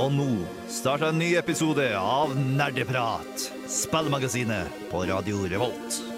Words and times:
Og 0.00 0.08
nå 0.14 0.28
starter 0.72 1.10
en 1.10 1.18
ny 1.20 1.34
episode 1.36 1.84
av 1.98 2.32
Nerdeprat, 2.32 3.44
spillmagasinet 3.68 4.88
på 4.88 5.04
Radio 5.10 5.44
Revolt. 5.52 6.11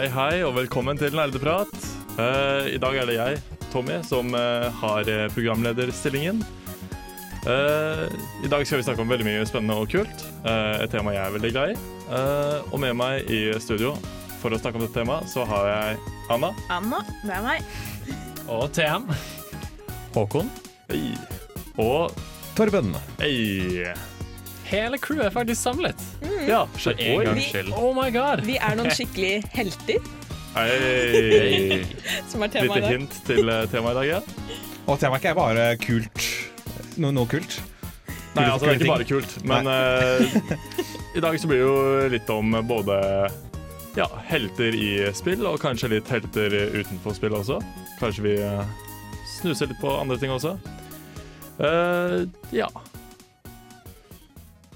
Hei, 0.00 0.06
hei, 0.08 0.36
og 0.48 0.54
velkommen 0.56 0.96
til 0.96 1.12
Nerdeprat. 1.12 1.74
Uh, 2.16 2.64
I 2.72 2.78
dag 2.80 2.94
er 2.96 3.04
det 3.04 3.16
jeg, 3.18 3.40
Tommy, 3.68 3.98
som 4.08 4.30
uh, 4.32 4.70
har 4.80 5.04
eh, 5.12 5.26
programlederstillingen. 5.34 6.38
Uh, 7.44 8.08
I 8.40 8.48
dag 8.48 8.64
skal 8.64 8.80
vi 8.80 8.86
snakke 8.86 9.04
om 9.04 9.12
veldig 9.12 9.26
mye 9.28 9.44
spennende 9.44 9.76
og 9.76 9.92
kult. 9.92 10.24
eh, 10.40 10.86
et 10.86 10.88
tema 10.88 11.12
jeg 11.12 11.20
er 11.20 11.34
veldig 11.36 11.50
glad 11.52 11.74
i. 11.74 11.76
Eh, 12.16 12.72
og 12.72 12.80
med 12.80 12.96
meg 12.96 13.28
i 13.28 13.42
studio 13.60 13.92
for 14.40 14.56
å 14.56 14.60
snakke 14.62 14.80
om 14.80 14.86
dette 14.86 14.96
temaet, 14.96 15.28
så 15.28 15.44
har 15.44 15.68
jeg 15.68 15.98
Anna. 16.32 16.54
Anna, 16.72 17.02
det 17.20 17.34
er 17.36 17.44
meg. 17.44 17.74
Og 18.48 18.70
TM. 18.72 19.04
Håkon. 20.16 20.48
Hey. 20.88 21.12
Og 21.76 22.16
Torben. 22.56 22.96
hei. 23.20 23.92
Hele 24.70 24.98
crewet 25.02 25.26
er 25.26 25.32
faktisk 25.34 25.62
samlet. 25.62 26.02
Ja, 26.46 26.64
For 26.78 26.94
en 26.94 27.16
oi. 27.18 27.24
gangs 27.26 27.48
skyld. 27.50 27.72
Oh 27.74 27.90
my 27.96 28.06
god. 28.14 28.44
Vi 28.46 28.54
er 28.62 28.76
noen 28.78 28.92
skikkelig 28.98 29.40
helter, 29.54 29.98
Hei. 30.54 31.80
som 32.30 32.42
er 32.46 32.52
temaet 32.54 32.68
Lite 32.68 32.78
i 32.78 32.84
dag. 32.84 32.92
hint 32.94 33.18
til 33.26 33.50
eh, 33.50 33.64
temaet 33.72 33.92
i 33.92 33.98
dag, 33.98 34.08
ja. 34.08 34.20
Og 34.86 34.98
temaet 35.02 35.24
er 35.24 35.32
ikke 35.32 35.34
bare 35.38 35.66
kult. 35.82 36.24
Noe, 37.02 37.14
noe 37.14 37.26
kult. 37.30 37.58
Nei, 38.36 38.44
altså, 38.46 38.68
det 38.68 38.76
er 38.76 38.78
ikke 38.78 38.92
bare 38.92 39.06
kult, 39.08 39.32
men 39.42 39.66
uh, 39.66 40.58
i 41.18 41.22
dag 41.22 41.34
så 41.42 41.48
blir 41.50 41.58
det 41.58 41.64
jo 41.66 42.10
litt 42.12 42.28
om 42.30 42.52
både 42.68 42.98
ja, 43.98 44.06
helter 44.28 44.76
i 44.78 44.90
spill, 45.18 45.42
og 45.50 45.58
kanskje 45.58 45.90
litt 45.96 46.10
helter 46.14 46.54
utenfor 46.76 47.16
spill 47.18 47.34
også. 47.40 47.58
Kanskje 47.98 48.26
vi 48.28 48.36
uh, 48.38 48.62
snuser 49.40 49.72
litt 49.72 49.82
på 49.82 49.96
andre 49.98 50.18
ting 50.22 50.30
også. 50.30 50.54
Uh, 51.58 52.22
ja. 52.54 52.70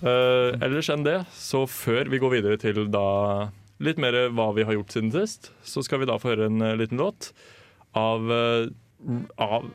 Eh, 0.05 0.51
ellers 0.61 0.91
enn 0.93 1.05
det, 1.07 1.23
så 1.33 1.65
før 1.71 2.11
vi 2.13 2.21
går 2.21 2.37
videre 2.37 2.61
til 2.61 2.83
da 2.93 3.49
litt 3.85 4.01
mer 4.01 4.17
hva 4.37 4.51
vi 4.57 4.67
har 4.67 4.77
gjort 4.77 4.93
siden 4.93 5.13
sist, 5.15 5.49
så 5.65 5.83
skal 5.85 6.03
vi 6.03 6.09
da 6.11 6.19
få 6.21 6.35
høre 6.35 6.51
en 6.51 6.61
eh, 6.65 6.77
liten 6.77 7.01
låt 7.01 7.31
av, 7.97 8.29
eh, 8.33 8.69
av 9.41 9.71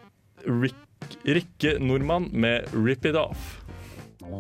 Rick, 0.46 0.78
Rikke 1.26 1.78
Nordmann 1.82 2.30
med 2.32 2.70
'Rip 2.76 3.10
It 3.10 3.18
Off'. 3.18 3.58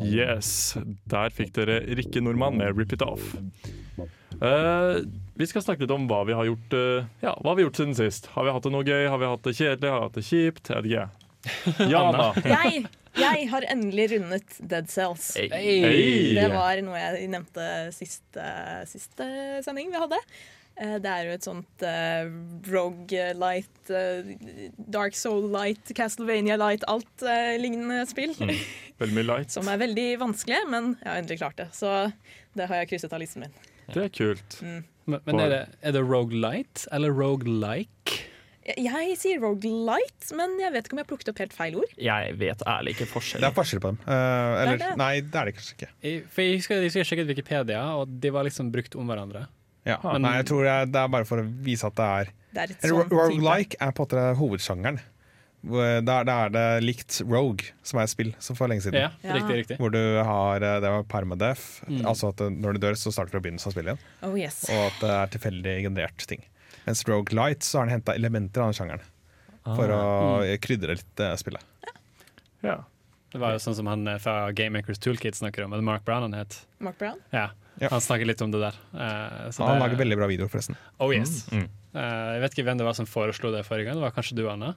Yes, 0.05 0.77
der 1.09 1.33
fikk 1.33 1.55
dere 1.57 1.81
Rikke 1.97 2.21
Nordmann 2.21 2.59
med 2.61 2.77
'Rip 2.77 2.93
It 2.93 3.01
Off'. 3.01 3.33
Uh, 4.39 5.01
vi 5.35 5.47
skal 5.49 5.63
snakke 5.65 5.83
litt 5.83 5.91
om 5.91 6.05
hva 6.07 6.21
vi 6.23 6.35
har 6.37 6.45
gjort 6.47 6.71
Ja, 7.19 7.33
hva 7.41 7.57
har 7.57 7.65
gjort 7.65 7.79
siden 7.81 7.97
sist. 7.97 8.29
Har 8.35 8.45
vi 8.45 8.53
hatt 8.55 8.63
det 8.63 8.71
noe 8.71 8.87
gøy? 8.87 9.09
Har 9.09 9.19
vi 9.19 9.27
hatt 9.27 9.43
det 9.43 9.57
kjedelig? 9.57 9.89
Har 9.89 9.99
vi 9.99 10.05
hatt 10.05 10.19
det 10.19 10.27
kjipt? 10.29 10.69
Jeg 10.69 10.85
vet 10.85 10.91
ikke. 10.93 11.18
Jana. 11.89 12.31
Jeg, 12.45 12.85
jeg 13.19 13.47
har 13.49 13.65
endelig 13.71 14.05
rundet 14.13 14.55
Dead 14.69 14.87
Cells. 14.91 15.31
Hey. 15.39 16.35
Det 16.37 16.45
var 16.53 16.79
noe 16.85 16.99
jeg 16.99 17.27
nevnte 17.31 17.65
siste, 17.95 18.43
siste 18.87 19.25
sending 19.65 19.89
vi 19.91 19.99
hadde. 19.99 20.19
Eh, 20.79 20.93
Det 21.01 21.09
er 21.09 21.25
jo 21.27 21.33
et 21.35 21.47
sånt 21.47 21.83
uh, 21.83 22.29
Rogue-light, 22.69 23.91
Dark 24.93 25.17
Soul-light, 25.17 25.91
Castlevania-light, 25.97 26.85
alt 26.87 27.25
uh, 27.25 27.55
lignende 27.59 28.05
spill. 28.07 28.35
Veldig 28.37 29.17
mye 29.17 29.27
light. 29.27 29.51
Som 29.55 29.67
er 29.73 29.81
veldig 29.81 30.07
vanskelig, 30.21 30.61
men 30.71 30.93
jeg 31.01 31.09
har 31.09 31.19
endelig 31.23 31.41
klart 31.41 31.59
det. 31.59 31.69
Så 31.75 31.91
det 32.55 32.69
har 32.69 32.83
jeg 32.83 32.93
krysset 32.93 33.15
av 33.17 33.23
listen 33.25 33.47
min. 33.47 33.59
Det 33.89 34.05
er 34.05 34.13
kult. 34.13 34.59
Men, 34.61 35.19
men 35.25 35.41
er 35.41 35.49
det, 35.55 35.61
er 35.81 35.95
det 35.97 36.05
roguelite 36.05 36.85
eller 36.93 37.09
roguelike? 37.15 38.27
Jeg, 38.77 39.17
sier 39.17 39.39
Rogue-light, 39.41 40.27
men 40.37 40.57
jeg 40.61 40.71
vet 40.75 40.85
ikke 40.85 40.93
om 40.97 41.01
jeg 41.01 41.07
plukket 41.09 41.29
opp 41.31 41.39
helt 41.41 41.53
feil 41.57 41.75
ord. 41.81 41.93
Jeg 41.97 42.33
vet 42.37 42.61
ærlig 42.69 42.93
ikke 42.95 43.07
forskjell. 43.09 43.41
Det 43.41 43.49
er 43.49 43.55
forskjell 43.55 43.81
på 43.81 43.91
dem. 43.93 43.99
Uh, 44.05 44.13
eller, 44.13 44.65
Det 44.65 44.73
er 44.73 44.83
det. 44.83 44.97
nei, 45.01 45.13
det 45.21 45.39
er 45.41 45.45
det 45.49 45.55
kanskje 45.57 45.77
ikke. 45.77 45.89
For 46.35 46.41
jeg 46.45 46.57
husker 46.59 46.83
jeg 46.85 47.07
sjekket 47.09 47.31
Wikipedia, 47.33 47.81
og 47.97 48.19
de 48.21 48.29
var 48.35 48.45
liksom 48.45 48.69
brukt 48.71 48.95
om 48.99 49.07
hverandre. 49.09 49.47
Ja. 49.87 49.97
Men- 50.03 50.21
nei, 50.27 50.35
jeg 50.37 50.45
tror 50.51 50.65
jeg, 50.67 50.91
det 50.91 51.01
er 51.01 51.07
bare 51.07 51.25
for 51.25 51.41
å 51.41 51.47
vise 51.63 51.87
at 51.87 51.95
det 51.95 52.09
er 52.19 52.33
Det 52.53 52.59
er 52.61 52.63
et 52.75 52.81
sånn 52.81 52.99
er 52.99 53.91
på 53.93 54.03
en 54.05 54.07
måte 54.07 54.35
hovedsjangeren. 54.37 54.99
Da 55.61 56.21
er 56.23 56.49
det 56.53 56.83
likt 56.85 57.19
Rogue, 57.27 57.65
som 57.83 57.99
er 57.99 58.03
et 58.03 58.09
spill 58.13 58.33
som 58.39 58.55
for 58.55 58.67
lenge 58.71 58.81
siden. 58.85 58.95
Ja, 59.01 59.09
Ja. 59.23 59.33
riktig, 59.35 59.57
riktig. 59.65 59.77
Hvor 59.77 59.91
du 59.91 60.23
har 60.23 60.55
eh, 60.63 60.79
det 60.79 60.89
var 60.89 61.03
permadeath, 61.03 61.83
Mm. 61.89 62.05
altså 62.05 62.29
at 62.29 62.39
eh, 62.41 62.49
når 62.49 62.73
du 62.73 62.79
dør, 62.79 62.93
så 62.95 63.11
starter 63.11 63.31
du 63.31 63.39
å 63.39 63.41
begynne 63.43 63.59
å 63.59 63.71
spille 63.71 63.91
igjen. 63.91 63.99
Oh 64.23 64.35
yes. 64.39 64.63
Og 64.69 64.85
at 64.87 64.99
det 65.01 65.09
er 65.09 65.27
tilfeldig 65.37 65.83
generert 65.83 66.25
ting. 66.27 66.43
Mens 66.89 67.05
light 67.31 67.63
så 67.63 67.77
har 67.77 67.85
han 67.85 67.99
henta 67.99 68.15
elementer 68.17 68.63
av 68.63 68.71
den 68.71 68.73
sjangeren 68.73 69.01
for 69.77 69.91
å 69.93 70.03
krydre 70.61 70.95
litt 70.97 71.21
uh, 71.21 71.35
spillet. 71.37 71.61
Ja. 72.65 72.79
Det 73.29 73.37
var 73.37 73.53
jo 73.53 73.59
sånn 73.61 73.75
som 73.77 73.89
han 73.91 74.07
eh, 74.09 74.17
fra 74.17 74.49
Game 74.57 74.73
Makers 74.73 74.97
Toolkit 74.97 75.37
snakker 75.37 75.67
om, 75.67 75.75
Mark 75.85 76.01
Brown 76.07 76.25
han 76.25 76.33
het. 76.33 76.55
Mark 76.81 76.97
Brown. 76.97 77.19
Ja. 77.29 77.51
Ja. 77.77 77.91
Han 77.93 78.01
snakker 78.01 78.25
litt 78.25 78.41
om 78.41 78.49
det 78.51 78.63
der. 78.63 78.79
Uh, 78.89 79.51
så 79.53 79.63
Han 79.67 79.77
det- 79.77 79.83
lager 79.83 80.01
veldig 80.01 80.17
bra 80.17 80.27
videoer, 80.31 80.49
forresten. 80.49 80.79
Oh 80.97 81.13
yes. 81.13 81.45
Mm. 81.53 81.69
Eh, 81.89 82.27
jeg 82.35 82.41
vet 82.43 82.53
ikke 82.53 82.63
hvem 82.67 82.77
det 82.77 82.85
var 82.85 82.93
som 82.93 83.07
foreslo 83.09 83.49
det 83.51 83.63
forrige 83.65 83.87
gang. 83.89 83.95
Det 83.97 84.03
var 84.05 84.11
kanskje 84.13 84.35
du, 84.37 84.43
Anne? 84.51 84.75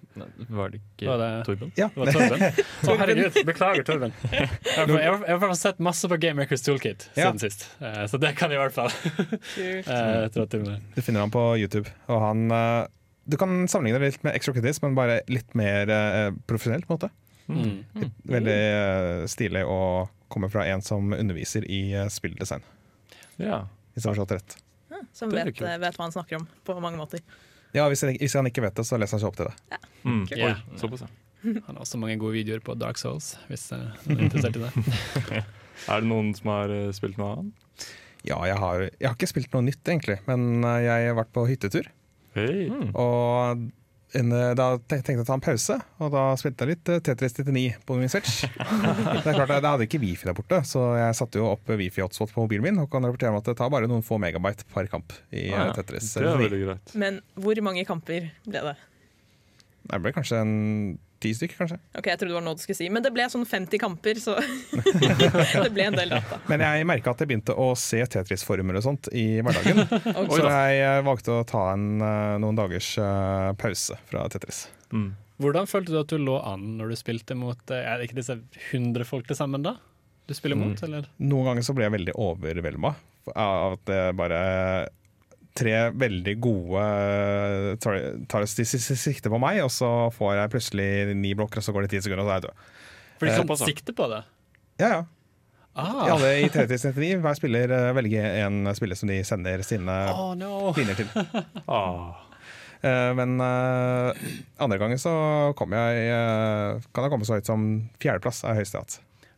Var 0.49 0.71
det 0.73 0.79
ikke 0.81 1.11
Var 1.11 1.19
det, 1.21 1.29
Torben? 1.45 1.73
Ja. 1.77 1.89
det 1.93 2.01
var 2.01 2.13
Torben? 2.17 2.45
Å, 2.89 2.95
herregud, 3.03 3.37
beklager, 3.51 3.85
Torben. 3.85 4.15
Jeg 4.33 4.87
har 4.89 5.19
i 5.21 5.35
hvert 5.35 5.43
fall 5.45 5.57
sett 5.61 5.83
masse 5.85 6.09
på 6.09 6.17
Game 6.23 6.41
Makers 6.41 6.65
Toolkit 6.65 7.09
Ja. 7.13 7.29
siden 7.29 7.43
sist, 7.45 7.67
Eh, 7.85 8.05
så 8.09 8.17
det 8.23 8.33
kan 8.39 8.51
jeg 8.51 8.57
i 8.57 8.63
hvert 8.63 8.73
fall 8.73 8.89
eh. 9.61 10.79
Du 10.97 11.03
finner 11.03 11.21
han 11.27 11.31
på 11.35 11.43
YouTube. 11.61 11.91
Og 12.09 12.21
han 12.25 12.47
Du 13.29 13.37
kan 13.39 13.69
sammenligne 13.69 14.01
det 14.01 14.13
litt 14.15 14.25
med 14.27 14.35
Extra 14.35 14.55
Kitties, 14.57 14.81
men 14.83 14.97
bare 14.99 15.21
litt 15.31 15.53
mer 15.55 15.93
profesjonelt. 16.49 16.87
på 16.89 16.95
en 16.97 16.99
måte 17.01 17.13
Mm. 17.53 17.83
Veldig 18.31 18.53
eh, 18.55 19.25
stilig 19.29 19.65
å 19.69 20.09
komme 20.31 20.49
fra 20.49 20.63
en 20.71 20.81
som 20.81 21.11
underviser 21.13 21.67
i 21.69 21.81
spilldesign. 22.09 22.63
ja. 23.37 23.65
Hvis 23.93 24.07
jeg 24.07 24.09
har 24.09 24.15
forstått 24.15 24.33
rett. 24.39 24.55
Som 25.17 25.33
vet, 25.35 25.51
vet 25.59 25.99
hva 25.99 26.07
han 26.07 26.15
snakker 26.15 26.41
om 26.41 26.47
på 26.67 26.77
mange 26.83 27.01
måter. 27.01 27.25
Ja, 27.73 27.87
hvis, 27.89 28.05
han, 28.05 28.15
hvis 28.21 28.37
han 28.37 28.49
ikke 28.49 28.65
vet 28.67 28.77
det, 28.77 28.85
så 28.85 28.99
leser 29.01 29.17
han 29.17 29.23
seg 29.23 29.31
opp 29.31 29.39
til 29.41 29.49
det. 29.49 29.81
Mm. 30.05 30.23
Ja. 30.31 30.51
Oi, 30.51 30.79
såpass, 30.81 31.07
ja. 31.07 31.11
Han 31.67 31.75
har 31.75 31.81
også 31.83 31.99
mange 31.99 32.15
gode 32.23 32.37
videoer 32.37 32.61
på 32.63 32.77
Dark 32.79 33.01
Souls, 33.01 33.33
hvis 33.49 33.65
noen 33.75 34.21
er 34.21 34.29
interessert 34.29 34.59
i 34.61 34.63
det. 34.63 35.43
Er 35.91 36.03
det 36.05 36.07
noen 36.07 36.29
som 36.37 36.51
har 36.53 36.71
eh, 36.71 36.91
spilt 36.95 37.17
noe 37.19 37.33
annet? 37.35 37.87
Ja, 38.29 38.37
jeg 38.47 38.55
har, 38.61 38.85
jeg 38.87 39.07
har 39.09 39.17
ikke 39.17 39.31
spilt 39.31 39.55
noe 39.57 39.65
nytt, 39.67 39.81
egentlig, 39.83 40.21
men 40.29 40.63
eh, 40.63 40.83
jeg 40.85 41.09
har 41.09 41.17
vært 41.19 41.33
på 41.35 41.43
hyttetur. 41.49 41.89
Hei. 42.37 42.69
Og 42.95 43.65
en, 44.19 44.33
eh, 44.37 44.51
da 44.59 44.67
tenkte 44.91 45.13
jeg 45.15 45.21
å 45.23 45.27
ta 45.29 45.37
en 45.39 45.43
pause, 45.45 45.77
og 46.03 46.13
da 46.15 46.25
spilte 46.41 46.67
jeg 46.67 46.75
litt 46.75 46.91
eh, 46.93 47.01
Tetris 47.05 47.37
99 47.39 47.79
på 47.89 47.97
min 47.99 48.11
Switch. 48.13 48.43
det 48.47 49.23
er 49.23 49.37
klart, 49.39 49.53
jeg 49.55 49.65
hadde 49.65 49.87
ikke 49.89 50.01
wifi 50.03 50.29
der 50.29 50.37
borte, 50.37 50.63
så 50.69 50.85
jeg 51.01 51.17
satte 51.19 51.41
jo 51.41 51.49
opp 51.55 51.73
wifi-hotspot 51.73 52.35
på 52.35 52.45
mobilen 52.45 52.67
min 52.67 52.83
og 52.83 52.91
kan 52.93 53.05
rapportere 53.07 53.33
om 53.33 53.41
at 53.41 53.49
det 53.49 53.57
tar 53.61 53.73
bare 53.73 53.89
noen 53.91 54.05
få 54.07 54.19
megabyte 54.23 54.69
per 54.73 54.91
kamp 54.93 55.15
i 55.31 55.49
eh, 55.49 55.57
Ah, 55.57 55.71
ja. 55.71 55.77
Tetris. 55.79 56.13
Det 56.17 56.27
er 56.29 56.43
99. 56.43 56.61
greit. 56.67 56.95
Men 56.99 57.21
hvor 57.41 57.63
mange 57.65 57.87
kamper 57.89 58.29
ble 58.45 58.65
det? 58.71 58.77
Det 59.89 60.03
ble 60.05 60.13
kanskje 60.15 60.43
en 60.45 60.53
ti 61.23 61.31
stykker, 61.39 61.57
kanskje. 61.63 61.79
Ok, 61.99 62.09
Jeg 62.11 62.19
trodde 62.21 62.33
det 62.33 62.39
var 62.39 62.45
noe 62.47 62.59
du 62.59 62.63
skulle 62.65 62.79
si, 62.79 62.89
men 62.93 63.05
det 63.05 63.13
ble 63.15 63.27
sånn 63.33 63.47
50 63.49 63.81
kamper, 63.83 64.21
så 64.23 64.35
det 65.63 65.71
ble 65.75 65.87
en 65.89 65.97
del 65.99 66.13
data. 66.17 66.39
Men 66.51 66.65
jeg 66.67 66.87
merka 66.89 67.13
at 67.15 67.23
jeg 67.23 67.31
begynte 67.31 67.57
å 67.59 67.71
se 67.79 68.03
Tetris-former 68.15 68.79
og 68.81 68.85
sånt 68.87 69.09
i 69.17 69.27
hverdagen. 69.45 69.83
Og 70.23 70.35
så 70.37 70.45
jeg 70.49 70.83
eh, 70.85 71.01
valgte 71.07 71.35
å 71.39 71.45
ta 71.49 71.65
en, 71.77 71.87
eh, 72.03 72.35
noen 72.43 72.59
dagers 72.59 72.93
eh, 73.01 73.53
pause 73.61 73.97
fra 74.11 74.27
Tetris. 74.33 74.65
Mm. 74.93 75.13
Hvordan 75.43 75.67
følte 75.71 75.95
du 75.95 76.01
at 76.03 76.11
du 76.13 76.19
lå 76.23 76.37
an 76.47 76.77
når 76.79 76.93
du 76.93 76.97
spilte 77.01 77.35
mot 77.35 77.71
Er 77.75 77.97
det 77.99 78.05
ikke 78.07 78.19
disse 78.21 78.37
100 78.71 79.07
folk 79.09 79.27
til 79.27 79.39
sammen, 79.39 79.65
da? 79.65 79.73
Du 80.29 80.35
spiller 80.39 80.59
mot, 80.61 80.77
Mm. 80.77 80.85
eller? 80.87 81.09
Noen 81.19 81.49
ganger 81.51 81.65
så 81.67 81.75
ble 81.75 81.89
jeg 81.89 81.95
veldig 81.97 82.15
overvelda 82.21 82.93
av 83.39 83.75
at 83.79 83.83
det 83.89 84.01
bare 84.19 84.39
Tre 85.59 85.73
veldig 86.01 86.33
gode 86.41 86.83
eh, 86.83 87.75
tar, 87.83 88.47
sikte 88.49 89.29
på 89.33 89.41
meg, 89.43 89.59
og 89.67 89.69
så 89.75 89.89
får 90.17 90.37
jeg 90.39 90.53
plutselig 90.55 90.87
ni 91.19 91.35
blokker, 91.37 91.61
og 91.61 91.67
så 91.67 91.75
går 91.77 91.85
det 91.85 91.91
ti 91.93 92.01
sekunder, 92.07 92.25
og 92.25 92.31
så 92.31 92.33
er 92.33 92.39
jeg 92.41 92.47
død. 92.47 92.71
For 93.19 93.27
de 93.27 93.33
Eh, 93.33 93.37
kan 93.37 93.45
såpass, 93.47 93.65
sikte 93.69 93.93
på 93.99 94.07
det? 94.09 94.23
Ja, 94.81 94.89
ja. 94.89 95.03
Ah. 95.75 96.03
I 96.05 96.11
alle 96.13 96.31
i 96.43 96.49
Tetris 96.53 96.83
99, 96.85 97.21
hver 97.25 97.37
spiller 97.39 97.71
eh, 97.73 97.93
velger 97.97 98.27
en 98.47 98.67
spiller 98.77 98.97
som 98.99 99.09
de 99.09 99.21
sender 99.25 99.63
sine 99.65 99.95
Oh, 100.13 100.35
no. 100.37 100.73
til. 100.77 101.09
Ah. 101.69 102.13
Eh, 102.83 103.13
Men 103.15 103.37
eh, 103.39 104.23
andre 104.59 104.75
gangen 104.81 104.99
så 104.99 105.13
kom 105.55 105.71
jeg 105.71 106.01
eh, 106.11 106.81
kan 106.91 107.05
jeg 107.07 107.13
komme 107.13 107.23
så 107.29 107.37
høyt 107.37 107.47
som 107.47 107.67
fjerdeplass 108.03 108.41
er 108.43 108.57
høyeste 108.59 108.75
jeg 108.75 108.83
har 108.83 108.89
hatt. 108.89 108.97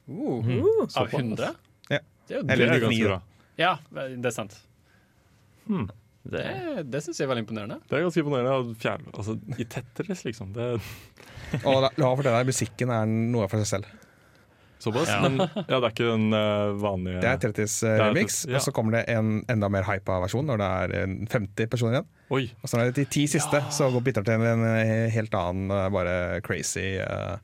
Uh, 0.08 0.38
Uh, 0.40 0.86
av 0.96 1.12
100? 1.12 1.50
Ja. 1.92 1.98
Det 2.24 2.32
er 2.32 2.38
jo 2.38 2.46
Eller 2.48 2.56
Det 2.56 2.64
er 2.64 2.72
99, 2.72 2.80
ganske 2.80 3.04
da. 3.04 3.10
bra. 3.10 3.18
Ja, 3.60 3.74
det 4.16 4.30
er 4.30 4.34
sant. 4.38 4.56
Hmm. 5.68 5.90
Det, 6.24 6.44
Det, 6.88 7.02
syns 7.04 7.20
jeg 7.20 7.26
er 7.26 7.32
veldig 7.34 7.44
imponerende. 7.44 7.80
Det 7.88 7.98
er 7.98 8.06
ganske 8.06 8.22
imponerende. 8.22 8.54
å 8.56 9.18
Altså, 9.18 9.36
I 9.60 9.66
Tetris, 9.68 10.24
liksom. 10.24 10.54
Det 10.56 10.70
Og 11.68 11.84
la, 11.84 11.90
la 11.92 12.08
meg 12.08 12.18
fortelle 12.18 12.40
deg, 12.40 12.48
musikken 12.48 12.90
er 12.94 13.06
noe 13.06 13.46
for 13.52 13.62
seg 13.62 13.70
selv. 13.76 13.92
såpass. 14.82 15.12
Ja. 15.12 15.20
Men 15.22 15.38
ja, 15.44 15.78
det 15.78 15.84
er 15.84 15.92
ikke 15.92 16.08
den 16.08 16.26
uh, 16.34 16.74
vanlige 16.80 17.20
Det 17.22 17.30
er 17.30 17.40
Tetris 17.44 17.76
uh, 17.84 17.90
eh, 17.90 17.94
er 17.94 18.02
remix, 18.08 18.40
ja. 18.48 18.58
og 18.58 18.64
så 18.66 18.72
kommer 18.74 18.98
det 18.98 19.04
en 19.14 19.38
enda 19.52 19.70
mer 19.72 19.86
hypa 19.88 20.18
versjon 20.24 20.48
når 20.48 20.60
det 20.60 20.68
er 20.82 20.94
eh, 20.98 21.14
50 21.32 21.70
personer 21.72 21.98
igjen. 21.98 22.10
Oi. 22.34 22.44
Og 22.60 22.68
så 22.68 22.80
er 22.80 22.90
det 22.90 22.98
de 22.98 23.08
ti 23.16 23.24
siste, 23.30 23.62
så 23.72 23.88
går 23.94 24.04
bytter 24.08 24.26
til 24.26 24.44
en 24.48 24.66
eh, 24.74 25.08
helt 25.14 25.36
annen, 25.38 25.72
eh, 25.72 25.90
bare 25.94 26.16
crazy 26.44 26.96
uh, 27.04 27.36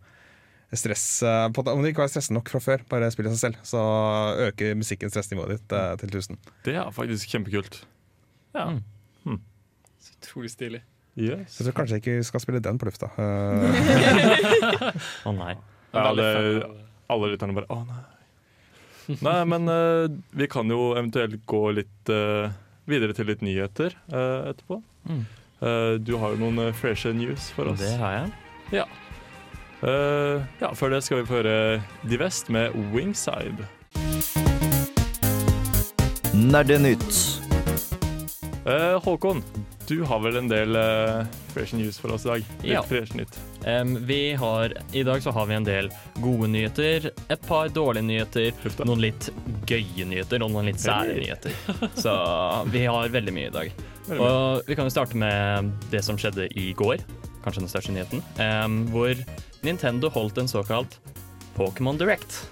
stress. 0.77 1.23
eh, 1.23 1.49
på, 1.53 1.63
om 1.63 1.83
det 1.83 1.93
ikke 1.93 2.05
var 2.05 2.13
stressende 2.13 2.39
nok 2.39 2.51
fra 2.53 2.61
før, 2.63 2.85
bare 2.91 3.11
spill 3.13 3.29
i 3.29 3.35
seg 3.35 3.43
selv, 3.43 3.63
så 3.67 3.81
øker 4.49 4.79
musikken 4.79 5.13
stressnivået 5.13 5.57
ditt 5.57 5.75
eh, 5.77 5.95
til 6.03 6.13
1000. 6.13 6.39
Det 6.67 6.77
er 6.79 6.93
faktisk 6.95 7.35
kjempekult. 7.35 7.83
Ja. 8.57 8.67
Mm. 9.27 9.41
Så 10.01 10.15
utrolig 10.17 10.51
stilig. 10.53 10.81
Yes. 11.21 11.59
Jeg 11.59 11.67
tror 11.67 11.77
kanskje 11.81 11.99
jeg 11.99 12.05
ikke 12.05 12.25
skal 12.29 12.43
spille 12.45 12.63
den 12.65 12.79
på 12.81 12.87
lufta. 12.89 13.11
Eh, 13.19 14.93
Å 15.29 15.35
nei. 15.37 15.53
Ja, 15.93 16.07
av- 16.07 16.71
alle 17.11 17.33
lytterne 17.33 17.57
bare 17.57 17.67
Å, 17.75 17.81
nei. 17.89 18.03
Nei, 19.27 19.41
men 19.51 19.67
uh, 19.67 20.07
vi 20.39 20.47
kan 20.47 20.71
jo 20.71 20.93
eventuelt 20.95 21.41
gå 21.51 21.65
litt 21.75 22.13
uh, 22.15 22.47
videre 22.87 23.17
til 23.17 23.27
litt 23.27 23.43
nyheter 23.43 23.97
etterpå. 24.07 24.79
Mm. 25.11 25.25
Eh, 25.61 25.95
du 26.01 26.15
har 26.17 26.33
jo 26.33 26.41
noen 26.41 26.59
uh, 26.71 26.73
freshe 26.77 27.13
news 27.13 27.51
for 27.53 27.69
oss. 27.73 27.81
Det 27.83 27.93
har 28.01 28.15
jeg. 28.17 28.87
Eh, 29.83 30.47
ja, 30.61 30.71
Før 30.77 30.95
det 30.95 31.03
skal 31.05 31.21
vi 31.21 31.29
få 31.29 31.41
høre 31.41 31.83
Divest 32.09 32.49
med 32.53 32.73
Wingside. 32.95 33.67
Nerdenytt. 36.35 37.50
Eh, 38.67 39.01
Håkon, 39.05 39.43
du 39.89 40.03
har 40.05 40.21
vel 40.21 40.37
en 40.37 40.49
del 40.51 40.77
uh, 40.77 41.25
fresh 41.55 41.73
news 41.75 41.97
for 41.99 42.13
oss 42.13 42.27
i 42.27 42.29
dag? 42.29 42.43
Litt 42.63 42.73
Ja. 42.75 42.83
fresh 42.85 43.15
nytt. 43.17 43.39
Um, 43.65 43.95
vi 44.07 44.35
har, 44.37 44.75
I 44.93 45.03
dag 45.03 45.23
så 45.23 45.31
har 45.33 45.47
vi 45.47 45.55
en 45.55 45.65
del 45.65 45.89
gode 46.21 46.49
nyheter, 46.49 47.11
et 47.29 47.47
par 47.49 47.69
dårlige 47.73 48.05
nyheter, 48.05 48.53
Huff 48.63 48.77
noen 48.85 49.01
litt 49.01 49.31
gøye 49.69 50.05
nyheter 50.05 50.45
og 50.45 50.53
noen 50.53 50.69
litt 50.69 50.81
sære 50.81 51.17
nyheter. 51.17 51.57
Så 52.05 52.13
vi 52.73 52.85
har 52.85 53.09
veldig 53.09 53.33
mye 53.33 53.49
i 53.49 53.55
dag. 53.55 53.73
Mye. 54.11 54.21
Og 54.21 54.69
vi 54.69 54.77
kan 54.77 54.89
jo 54.89 54.93
starte 54.93 55.17
med 55.17 55.73
det 55.91 56.05
som 56.05 56.21
skjedde 56.21 56.51
i 56.61 56.71
går, 56.77 57.01
kanskje 57.45 57.65
den 57.65 57.73
største 57.73 57.97
nyheten, 57.97 58.23
um, 58.45 58.83
hvor 58.93 59.17
Nintendo 59.65 60.13
holdt 60.13 60.39
en 60.41 60.49
såkalt 60.53 60.99
Pokémon 61.57 61.97
Direct. 62.01 62.43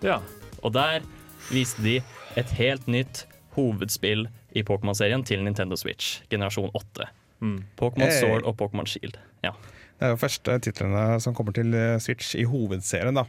Ja. 0.00 0.20
Og 0.64 0.72
der 0.72 1.04
viste 1.52 1.84
de 1.84 1.98
et 2.40 2.56
helt 2.56 2.88
nytt 2.88 3.26
hovedspill 3.56 4.28
i 4.56 4.62
Pokémon-serien 4.64 5.24
til 5.28 5.42
Nintendo 5.44 5.76
Switch, 5.76 6.22
generasjon 6.32 6.70
8. 6.74 7.08
Mm. 7.40 7.58
Pokémon 7.78 8.08
Hey. 8.08 8.20
Sword 8.20 8.46
og 8.48 8.56
Pokémon 8.60 8.86
Shield. 8.88 9.18
Ja. 9.44 9.52
Det 9.98 10.06
er 10.06 10.14
jo 10.14 10.20
første 10.20 10.58
titlene 10.62 11.20
som 11.20 11.34
kommer 11.34 11.52
til 11.54 11.74
eh, 11.74 11.98
Switch 12.02 12.34
i 12.38 12.44
hovedserien, 12.48 13.14
da. 13.18 13.24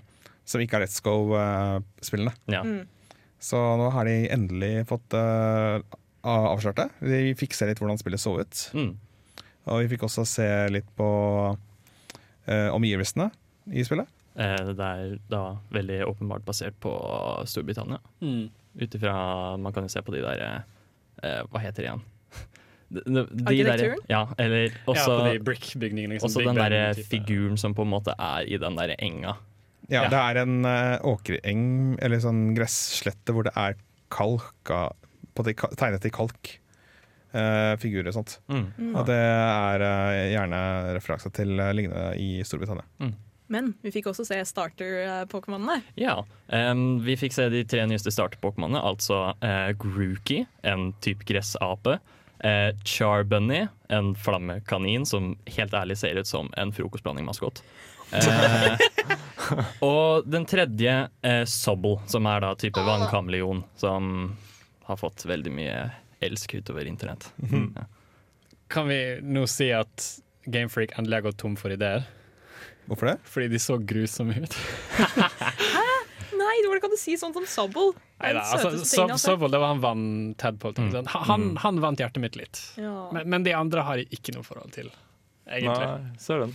Som 0.46 0.62
ikke 0.62 0.78
er 0.80 0.86
Let's 0.86 1.02
Go-spillene. 1.06 2.34
ja. 2.50 2.64
Mm. 2.64 2.88
Så 3.40 3.56
nå 3.80 3.86
har 3.96 4.04
de 4.04 4.28
endelig 4.36 4.82
fått 4.90 5.14
uh, 5.16 5.80
avslørt 6.28 6.76
det. 6.76 6.90
Vi 7.00 7.20
fikk 7.40 7.54
se 7.56 7.70
litt 7.70 7.80
hvordan 7.80 7.96
spillet 8.02 8.20
så 8.20 8.34
ut. 8.36 8.64
Mm. 8.76 8.90
Og 9.72 9.78
vi 9.80 9.88
fikk 9.94 10.04
også 10.10 10.26
se 10.28 10.48
litt 10.76 10.90
på 11.00 11.08
uh, 11.56 12.70
omgivelsene 12.76 13.30
i 13.72 13.86
spillet. 13.88 14.12
Eh, 14.36 14.74
Det 14.76 14.90
er 14.90 15.14
da 15.32 15.56
veldig 15.72 16.02
åpenbart 16.10 16.44
basert 16.44 16.76
på 16.84 16.92
Storbritannia. 17.48 18.02
Mm. 18.20 18.50
Ut 18.84 18.96
ifra 19.00 19.16
Man 19.56 19.72
kan 19.72 19.88
jo 19.88 19.94
se 19.96 20.04
på 20.04 20.12
de 20.12 20.26
der 20.26 20.66
eh, 21.24 21.42
Hva 21.50 21.62
heter 21.64 21.84
det 21.84 21.90
igjen? 21.90 22.06
De, 22.90 23.04
de, 23.06 23.22
de 23.30 23.44
Arkitekturen? 23.46 24.00
ja, 24.10 24.24
eller 24.42 24.64
ja, 24.66 24.78
også, 24.90 25.18
de. 25.30 26.00
Liksom, 26.10 26.26
også 26.26 26.42
den 26.42 26.58
Ben 26.58 26.58
derre 26.58 27.04
figuren 27.06 27.60
som 27.62 27.76
på 27.78 27.86
en 27.86 27.92
måte 27.92 28.16
er 28.18 28.50
i 28.50 28.58
den 28.58 28.80
derre 28.80 28.96
enga. 28.98 29.36
Ja, 29.90 30.06
Ja. 30.06 30.10
Det 30.10 30.22
er 30.22 30.40
en 30.42 30.66
uh, 30.66 30.98
åkereng, 31.06 31.62
eller 32.02 32.22
sånn 32.22 32.56
gresslette, 32.58 33.34
hvor 33.34 33.46
det 33.46 33.54
er 33.58 33.78
kalka 34.14 34.88
på 35.38 35.46
de, 35.46 35.54
tegnet 35.78 36.06
i 36.06 36.12
kalk. 36.14 36.52
Uh, 37.30 37.78
figurer 37.78 38.10
og 38.10 38.18
sånt. 38.18 38.40
Mm. 38.50 38.68
Mm. 38.74 38.92
Og 38.98 39.06
det 39.10 39.18
er 39.22 39.86
uh, 39.86 40.26
gjerne 40.34 40.62
referanse 40.98 41.30
til 41.38 41.54
lignende 41.58 42.16
i 42.18 42.40
Storbritannia. 42.46 42.86
Men 43.50 43.74
vi 43.82 43.92
fikk 43.94 44.12
også 44.12 44.28
se 44.28 44.38
starter-pokémonene. 44.46 45.80
Ja. 45.98 46.20
um, 46.54 47.00
vi 47.02 47.16
fikk 47.18 47.34
se 47.34 47.48
de 47.50 47.64
tre 47.66 47.82
nyeste 47.90 48.14
starter-pokémonene, 48.14 48.82
altså 48.92 49.32
uh, 49.42 49.72
Grookey, 49.82 50.46
en 50.62 50.92
type 51.02 51.26
gressape. 51.26 51.98
Uh, 52.46 52.70
Charbunny, 52.86 53.66
en 53.90 54.14
flammekanin 54.16 55.08
som 55.10 55.34
helt 55.58 55.74
ærlig 55.74 55.98
ser 56.00 56.22
ut 56.22 56.30
som 56.30 56.54
en 56.62 56.74
frokostblanding-maskot. 56.76 57.64
Uh, 58.14 58.78
og 59.90 60.30
den 60.30 60.46
tredje, 60.50 60.94
uh, 61.26 61.42
Sobble, 61.50 61.98
som 62.08 62.30
er 62.30 62.46
da 62.46 62.54
type 62.54 62.86
vannkameleon, 62.86 63.66
som 63.82 64.14
har 64.86 65.02
fått 65.02 65.26
veldig 65.26 65.56
mye 65.58 65.82
elsk 66.26 66.54
utover 66.62 66.86
internett. 66.86 67.32
Ja. 67.50 67.90
Kan 68.70 68.88
vi 68.94 69.02
nå 69.26 69.48
si 69.50 69.72
at 69.74 70.06
Gamefreak 70.46 70.94
endelig 70.98 71.18
har 71.18 71.28
gått 71.32 71.42
tom 71.42 71.58
for 71.58 71.74
ideer? 71.74 72.06
Hvorfor 72.90 73.12
det? 73.12 73.18
Fordi 73.30 73.48
de 73.54 73.60
så 73.62 73.78
grusomme 73.78 74.36
ut. 74.44 74.56
Hæ? 74.98 75.86
Nei, 76.40 76.56
hvordan 76.66 76.82
kan 76.86 76.94
du 76.94 76.98
si 76.98 77.16
sånn 77.20 77.34
som 77.36 77.46
Sobble? 77.50 77.92
Altså, 78.24 78.72
Sob-. 78.88 79.14
Sobble, 79.22 79.50
det 79.54 79.60
var 79.62 79.74
han 79.74 79.82
vant 79.84 80.38
Tadpole. 80.42 80.74
Mm. 80.80 80.96
Han, 81.12 81.24
han, 81.30 81.46
han 81.66 81.80
vant 81.84 82.02
hjertet 82.02 82.24
mitt 82.24 82.38
litt. 82.40 82.62
Ja. 82.80 83.10
Men, 83.16 83.28
men 83.30 83.46
de 83.46 83.54
andre 83.58 83.84
har 83.86 84.00
jeg 84.02 84.10
ikke 84.18 84.34
noe 84.38 84.48
forhold 84.48 84.74
til, 84.76 84.90
egentlig. 85.46 85.92
Nei. 86.26 86.50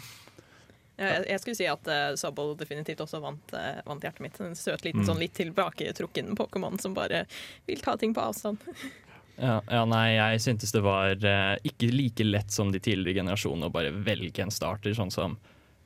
Ja, 0.94 1.08
Jeg, 1.10 1.24
jeg 1.26 1.40
skulle 1.42 1.58
si 1.58 1.66
at 1.66 1.88
uh, 1.90 2.12
Sobble 2.20 2.52
definitivt 2.60 3.00
også 3.02 3.18
vant, 3.22 3.54
uh, 3.58 3.80
vant 3.86 4.04
hjertet 4.06 4.22
mitt. 4.22 4.36
En 4.44 4.54
søt 4.58 4.84
liten 4.86 5.02
Mm. 5.02 5.08
sånn 5.08 5.18
litt 5.22 5.34
tilbaketrukken 5.34 6.36
Pokémon 6.38 6.78
som 6.78 6.94
bare 6.94 7.24
vil 7.66 7.80
ta 7.82 7.96
ting 8.00 8.14
på 8.16 8.22
avstand. 8.24 8.62
Ja, 9.34 9.56
ja, 9.66 9.80
nei, 9.90 10.12
jeg 10.14 10.42
syntes 10.44 10.70
det 10.70 10.78
var 10.84 11.10
uh, 11.18 11.56
ikke 11.66 11.88
like 11.90 12.22
lett 12.22 12.52
som 12.54 12.68
de 12.70 12.78
tidligere 12.78 13.18
generasjonene 13.24 13.66
å 13.66 13.72
bare 13.74 13.90
velge 13.90 14.44
en 14.44 14.52
starter. 14.54 14.94
Sånn 14.94 15.10
som 15.10 15.34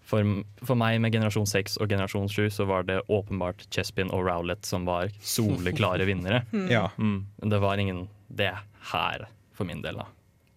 for, 0.08 0.24
for 0.64 0.78
meg 0.80 1.00
med 1.04 1.12
generasjon 1.12 1.48
6 1.48 1.78
og 1.82 1.90
generasjon 1.92 2.30
7 2.32 2.46
så 2.54 2.64
var 2.68 2.86
det 2.88 3.02
åpenbart 3.12 3.66
Chespin 3.74 4.08
og 4.14 4.24
Rowlett 4.24 4.64
som 4.64 4.88
var 4.88 5.12
soleklare 5.20 6.08
vinnere. 6.08 6.44
Ja. 6.72 6.88
Mm. 6.96 7.26
Men 7.36 7.52
det 7.52 7.60
var 7.60 7.80
ingen 7.80 8.06
det 8.28 8.54
her 8.92 9.28
for 9.56 9.68
min 9.68 9.82
del, 9.84 10.00
da. 10.00 10.08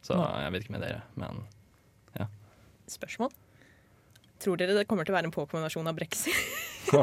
Så 0.05 0.15
jeg 0.17 0.53
vet 0.53 0.63
ikke 0.65 0.77
med 0.79 0.87
dere, 0.87 1.01
men 1.19 1.43
Spørsmål? 2.91 3.31
Tror 4.41 4.57
dere 4.59 4.75
det 4.75 4.87
kommer 4.89 5.07
til 5.07 5.13
å 5.13 5.19
være 5.19 5.29
en 5.29 5.33
Pokémon-versjon 5.35 5.87
av 5.87 5.95
Brexit? 5.95 6.35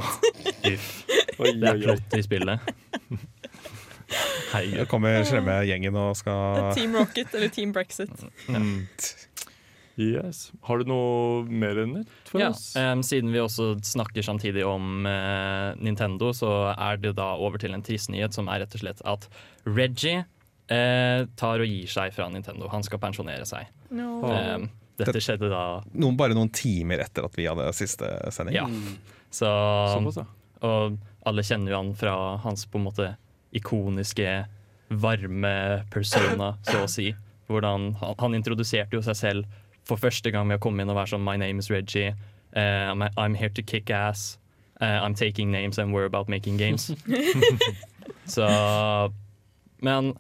Det 1.38 1.68
er 1.70 1.78
plott 1.78 2.14
i 2.18 2.22
spillet. 2.26 2.70
Det 4.50 4.86
kommer 4.90 5.22
slemme 5.28 5.54
gjengen 5.68 5.96
og 6.00 6.16
skal 6.18 6.72
Team 6.74 6.96
Rocket 6.98 7.36
eller 7.38 7.52
Team 7.54 7.72
Brexit? 7.76 8.10
Mm. 8.50 8.88
Yes. 9.98 10.52
Har 10.62 10.78
du 10.78 10.86
noe 10.86 11.42
mer 11.50 11.80
nytt 11.90 12.30
for 12.30 12.38
Ja, 12.42 12.52
oss? 12.54 12.70
Um, 12.78 13.02
siden 13.02 13.32
vi 13.34 13.40
også 13.42 13.72
snakker 13.82 14.22
samtidig 14.22 14.62
om 14.66 15.02
uh, 15.08 15.74
Nintendo, 15.82 16.30
så 16.36 16.70
er 16.72 17.00
det 17.02 17.16
da 17.18 17.32
over 17.34 17.58
til 17.58 17.74
en 17.74 17.82
trist 17.82 18.12
nyhet, 18.14 18.36
som 18.36 18.46
er 18.52 18.62
rett 18.62 18.76
og 18.78 18.84
slett 18.84 19.02
at 19.02 19.26
Reggie 19.66 20.22
uh, 20.22 21.26
tar 21.40 21.64
og 21.64 21.66
gir 21.66 21.90
seg 21.90 22.14
fra 22.14 22.28
Nintendo. 22.30 22.70
Han 22.70 22.86
skal 22.86 23.02
pensjonere 23.02 23.48
seg. 23.48 23.66
No. 23.90 24.22
Um, 24.30 24.68
dette 24.98 25.20
skjedde 25.22 25.50
da 25.50 25.62
noen, 25.94 26.16
bare 26.18 26.34
noen 26.34 26.50
timer 26.54 27.02
etter 27.04 27.26
at 27.26 27.36
vi 27.38 27.46
hadde 27.50 27.68
siste 27.76 28.08
sending. 28.34 28.56
Ja. 28.58 28.66
Mm. 28.70 28.98
Så 29.30 29.46
Såpass, 29.94 30.22
ja. 30.22 30.28
Og 30.66 30.98
alle 31.28 31.44
kjenner 31.46 31.74
jo 31.74 31.82
han 31.82 31.94
fra 31.98 32.14
hans 32.42 32.64
på 32.70 32.80
en 32.80 32.86
måte 32.88 33.12
ikoniske, 33.54 34.30
varme 34.88 35.54
persona, 35.92 36.54
så 36.66 36.84
å 36.86 36.90
si. 36.90 37.10
Hvordan 37.48 37.92
han, 38.00 38.14
han 38.20 38.36
introduserte 38.36 38.96
jo 38.96 39.02
seg 39.04 39.16
selv 39.18 39.58
for 39.88 40.00
første 40.00 40.30
gang 40.34 40.46
med 40.48 40.60
å 40.60 40.62
komme 40.62 40.84
inn 40.84 40.92
og 40.92 40.98
være 40.98 41.14
sånn 41.14 41.24
My 41.24 41.38
name 41.40 41.62
is 41.62 41.70
Reggie. 41.72 42.12
Uh, 42.56 42.92
I'm, 42.92 43.04
I'm 43.16 43.34
here 43.38 43.52
to 43.56 43.62
kick 43.62 43.90
ass. 43.90 44.38
Uh, 44.80 45.00
I'm 45.02 45.14
taking 45.14 45.50
names 45.50 45.78
and 45.78 45.92
we're 45.92 46.06
about 46.06 46.28
making 46.28 46.56
games. 46.56 46.90
så 48.34 48.46
Men 49.80 50.14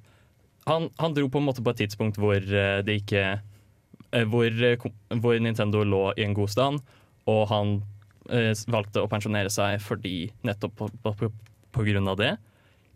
han, 0.64 0.90
han 0.96 1.14
dro 1.14 1.28
på 1.28 1.38
en 1.38 1.46
måte 1.48 1.62
på 1.64 1.72
et 1.72 1.84
tidspunkt 1.84 2.18
hvor 2.20 2.36
eh, 2.36 2.80
det 2.84 3.00
ikke 3.02 3.22
hvor, 4.28 4.52
hvor 5.20 5.38
Nintendo 5.40 5.82
lå 5.84 6.02
i 6.16 6.24
en 6.24 6.36
god 6.36 6.52
stand, 6.52 6.80
og 7.28 7.42
han 7.50 7.74
eh, 8.32 8.52
valgte 8.72 9.02
å 9.02 9.10
pensjonere 9.10 9.50
seg 9.52 9.82
fordi 9.84 10.30
nettopp 10.46 10.76
på, 10.78 10.88
på, 11.02 11.14
på, 11.22 11.30
på 11.74 11.86
grunn 11.90 12.08
av 12.08 12.20
det. 12.20 12.32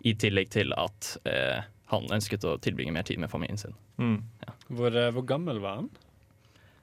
I 0.08 0.16
tillegg 0.18 0.48
til 0.50 0.72
at 0.74 1.12
eh, 1.28 1.60
han 1.92 2.08
ønsket 2.14 2.46
å 2.48 2.56
tilbringe 2.62 2.94
mer 2.94 3.06
tid 3.06 3.20
med 3.22 3.30
familien 3.30 3.60
sin. 3.60 3.76
Mm. 4.00 4.18
Hvor, 4.72 4.96
eh, 4.96 5.12
hvor 5.14 5.26
gammel 5.28 5.60
var 5.62 5.82
han? 5.82 5.90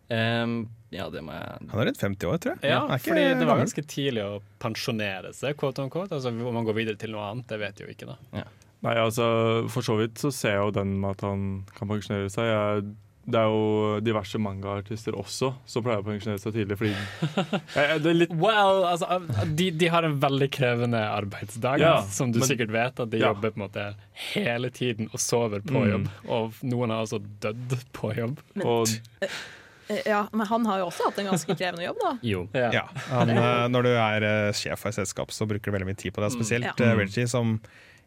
Em, 0.09 0.67
ja, 0.91 1.05
det 1.13 1.21
må 1.21 1.31
jeg 1.35 1.69
Han 1.69 1.79
er 1.83 1.85
rundt 1.91 1.99
50 2.01 2.25
år, 2.31 2.37
tror 2.41 2.55
jeg. 2.57 2.69
Ja, 2.71 2.79
er 2.89 2.97
fordi 3.03 3.25
det 3.39 3.45
var 3.49 3.59
ganske 3.61 3.83
tidlig 3.85 4.23
å 4.25 4.39
pensjonere 4.59 5.33
seg. 5.37 5.55
Quote 5.59 5.83
on 5.83 5.89
quote. 5.93 6.15
Altså, 6.17 6.29
om 6.33 6.53
man 6.55 6.65
går 6.65 6.73
videre 6.79 6.97
til 6.97 7.11
noe 7.13 7.27
annet, 7.29 7.45
det 7.51 7.59
vet 7.61 7.77
jeg 7.83 7.87
jo 7.87 7.93
ikke. 7.97 8.15
da 8.33 8.45
Nei, 8.81 8.93
altså 8.95 9.67
For 9.69 9.83
så 9.83 9.97
vidt 9.99 10.15
så 10.21 10.31
ser 10.31 10.53
jeg 10.55 10.63
jo 10.63 10.71
den 10.71 10.99
med 11.01 11.17
at 11.17 11.21
han 11.27 11.45
kan 11.75 11.87
pensjonere 11.91 12.29
seg. 12.31 12.47
Jeg, 12.47 12.85
det 13.29 13.37
er 13.37 13.51
jo 13.51 13.99
diverse 14.01 14.39
mangaartister 14.41 15.13
også 15.19 15.51
som 15.69 15.83
pleier 15.85 15.99
å 16.01 16.05
pensjonere 16.07 16.39
seg 16.41 16.55
tidlig 16.55 16.77
fordi 16.79 16.93
jeg, 17.75 17.99
Det 18.01 18.09
er 18.09 18.17
litt 18.17 18.31
Well, 18.33 18.79
altså, 18.89 19.19
de, 19.59 19.67
de 19.83 19.89
har 19.93 20.07
en 20.07 20.15
veldig 20.23 20.47
krevende 20.55 21.03
arbeidsdag, 21.05 21.83
Ja, 21.83 21.91
som 22.09 22.31
du 22.33 22.39
men- 22.39 22.47
sikkert 22.49 22.71
vet. 22.73 22.97
At 23.03 23.11
de 23.13 23.19
Ja. 23.21 23.29
jobber 23.35 23.51
på 23.53 23.59
en 23.61 23.67
måte 23.67 23.85
hele 24.33 24.71
tiden 24.73 25.11
og 25.13 25.19
sover 25.21 25.61
på 25.61 25.75
Mm. 25.83 25.89
jobb. 25.91 26.09
Og 26.29 26.53
noen 26.63 26.89
har 26.89 27.03
altså 27.05 27.19
dødd 27.45 27.77
på 27.93 28.15
jobb. 28.17 28.39
Men, 28.55 28.65
Og 28.65 28.87
ja, 30.05 30.27
men 30.31 30.47
han 30.47 30.65
har 30.69 30.79
jo 30.83 30.87
også 30.91 31.09
hatt 31.09 31.19
en 31.21 31.29
ganske 31.31 31.55
krevende 31.57 31.83
jobb, 31.87 31.99
da. 32.03 32.11
Jo. 32.25 32.41
Ja, 32.53 32.83
han, 33.09 33.29
eh, 33.33 33.67
Når 33.73 33.87
du 33.87 33.89
er 33.95 34.25
eh, 34.27 34.51
sjef 34.57 34.83
for 34.83 34.91
et 34.91 34.99
selskap, 34.99 35.31
så 35.33 35.47
bruker 35.49 35.71
du 35.71 35.77
veldig 35.77 35.89
mye 35.89 35.97
tid 35.99 36.13
på 36.15 36.21
det. 36.23 36.31
Spesielt 36.35 36.67
Ja. 36.69 36.75
eh, 36.85 36.95
Reggie, 36.99 37.27
som, 37.27 37.55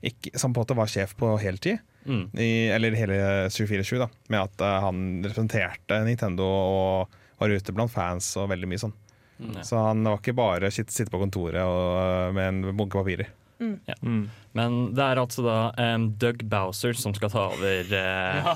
ikke, 0.02 0.32
som 0.38 0.54
på 0.54 0.60
en 0.62 0.66
måte 0.66 0.76
var 0.78 0.86
sjef 0.92 1.16
på 1.18 1.32
heltid. 1.42 1.78
Mm. 2.06 2.24
I, 2.38 2.50
eller 2.74 2.96
hele 2.98 3.18
24-7, 3.50 3.98
da. 4.02 4.08
Med 4.28 4.40
at 4.46 4.60
eh, 4.66 4.78
han 4.86 5.02
representerte 5.26 6.00
Nintendo 6.06 6.46
og 6.46 7.18
var 7.42 7.50
ute 7.54 7.74
blant 7.74 7.90
fans 7.92 8.36
og 8.38 8.50
veldig 8.54 8.68
mye 8.70 8.82
sånn. 8.82 8.94
Ja. 9.42 9.62
Så 9.66 9.78
han 9.88 10.04
var 10.06 10.20
ikke 10.20 10.36
bare 10.38 10.70
sitte, 10.70 10.94
sitte 10.94 11.10
på 11.10 11.18
kontoret 11.18 11.62
og, 11.66 11.96
eh, 11.98 12.28
med 12.36 12.48
en 12.70 12.76
bunke 12.78 12.98
papirer. 13.00 13.30
mm. 13.62 14.22
Men 14.58 14.78
det 14.94 15.02
er 15.06 15.18
altså 15.22 15.42
da 15.46 15.56
um, 15.94 16.08
Doug 16.18 16.42
Bowser 16.50 16.92
som 16.98 17.14
skal 17.14 17.30
ta 17.30 17.44
over 17.54 17.84
uh, 17.94 18.38
ja, 18.42 18.54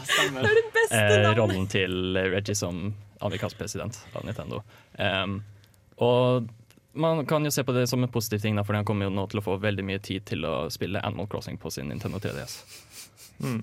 eh, 0.91 1.29
rollen 1.39 1.67
til 1.71 2.17
Reggie 2.35 2.55
som 2.59 2.89
amerikansk 3.21 3.59
president 3.59 3.99
av 4.13 4.25
Nintendo. 4.27 4.63
Um, 4.99 5.41
og 6.03 6.49
man 6.97 7.27
kan 7.29 7.45
jo 7.45 7.53
se 7.53 7.65
på 7.65 7.75
det 7.77 7.87
som 7.91 8.03
en 8.05 8.13
positiv 8.13 8.41
ting, 8.41 8.59
for 8.65 8.77
han 8.77 8.87
kommer 8.89 9.09
jo 9.09 9.13
nå 9.13 9.27
til 9.31 9.41
å 9.41 9.45
få 9.45 9.59
veldig 9.61 9.85
mye 9.85 10.01
tid 10.05 10.25
til 10.29 10.47
å 10.49 10.55
spille 10.73 11.03
Animal 11.05 11.29
Crossing 11.33 11.59
på 11.61 11.73
sin 11.73 11.91
Nintendo 11.93 12.21
3DS. 12.23 12.59
Mm. 13.45 13.61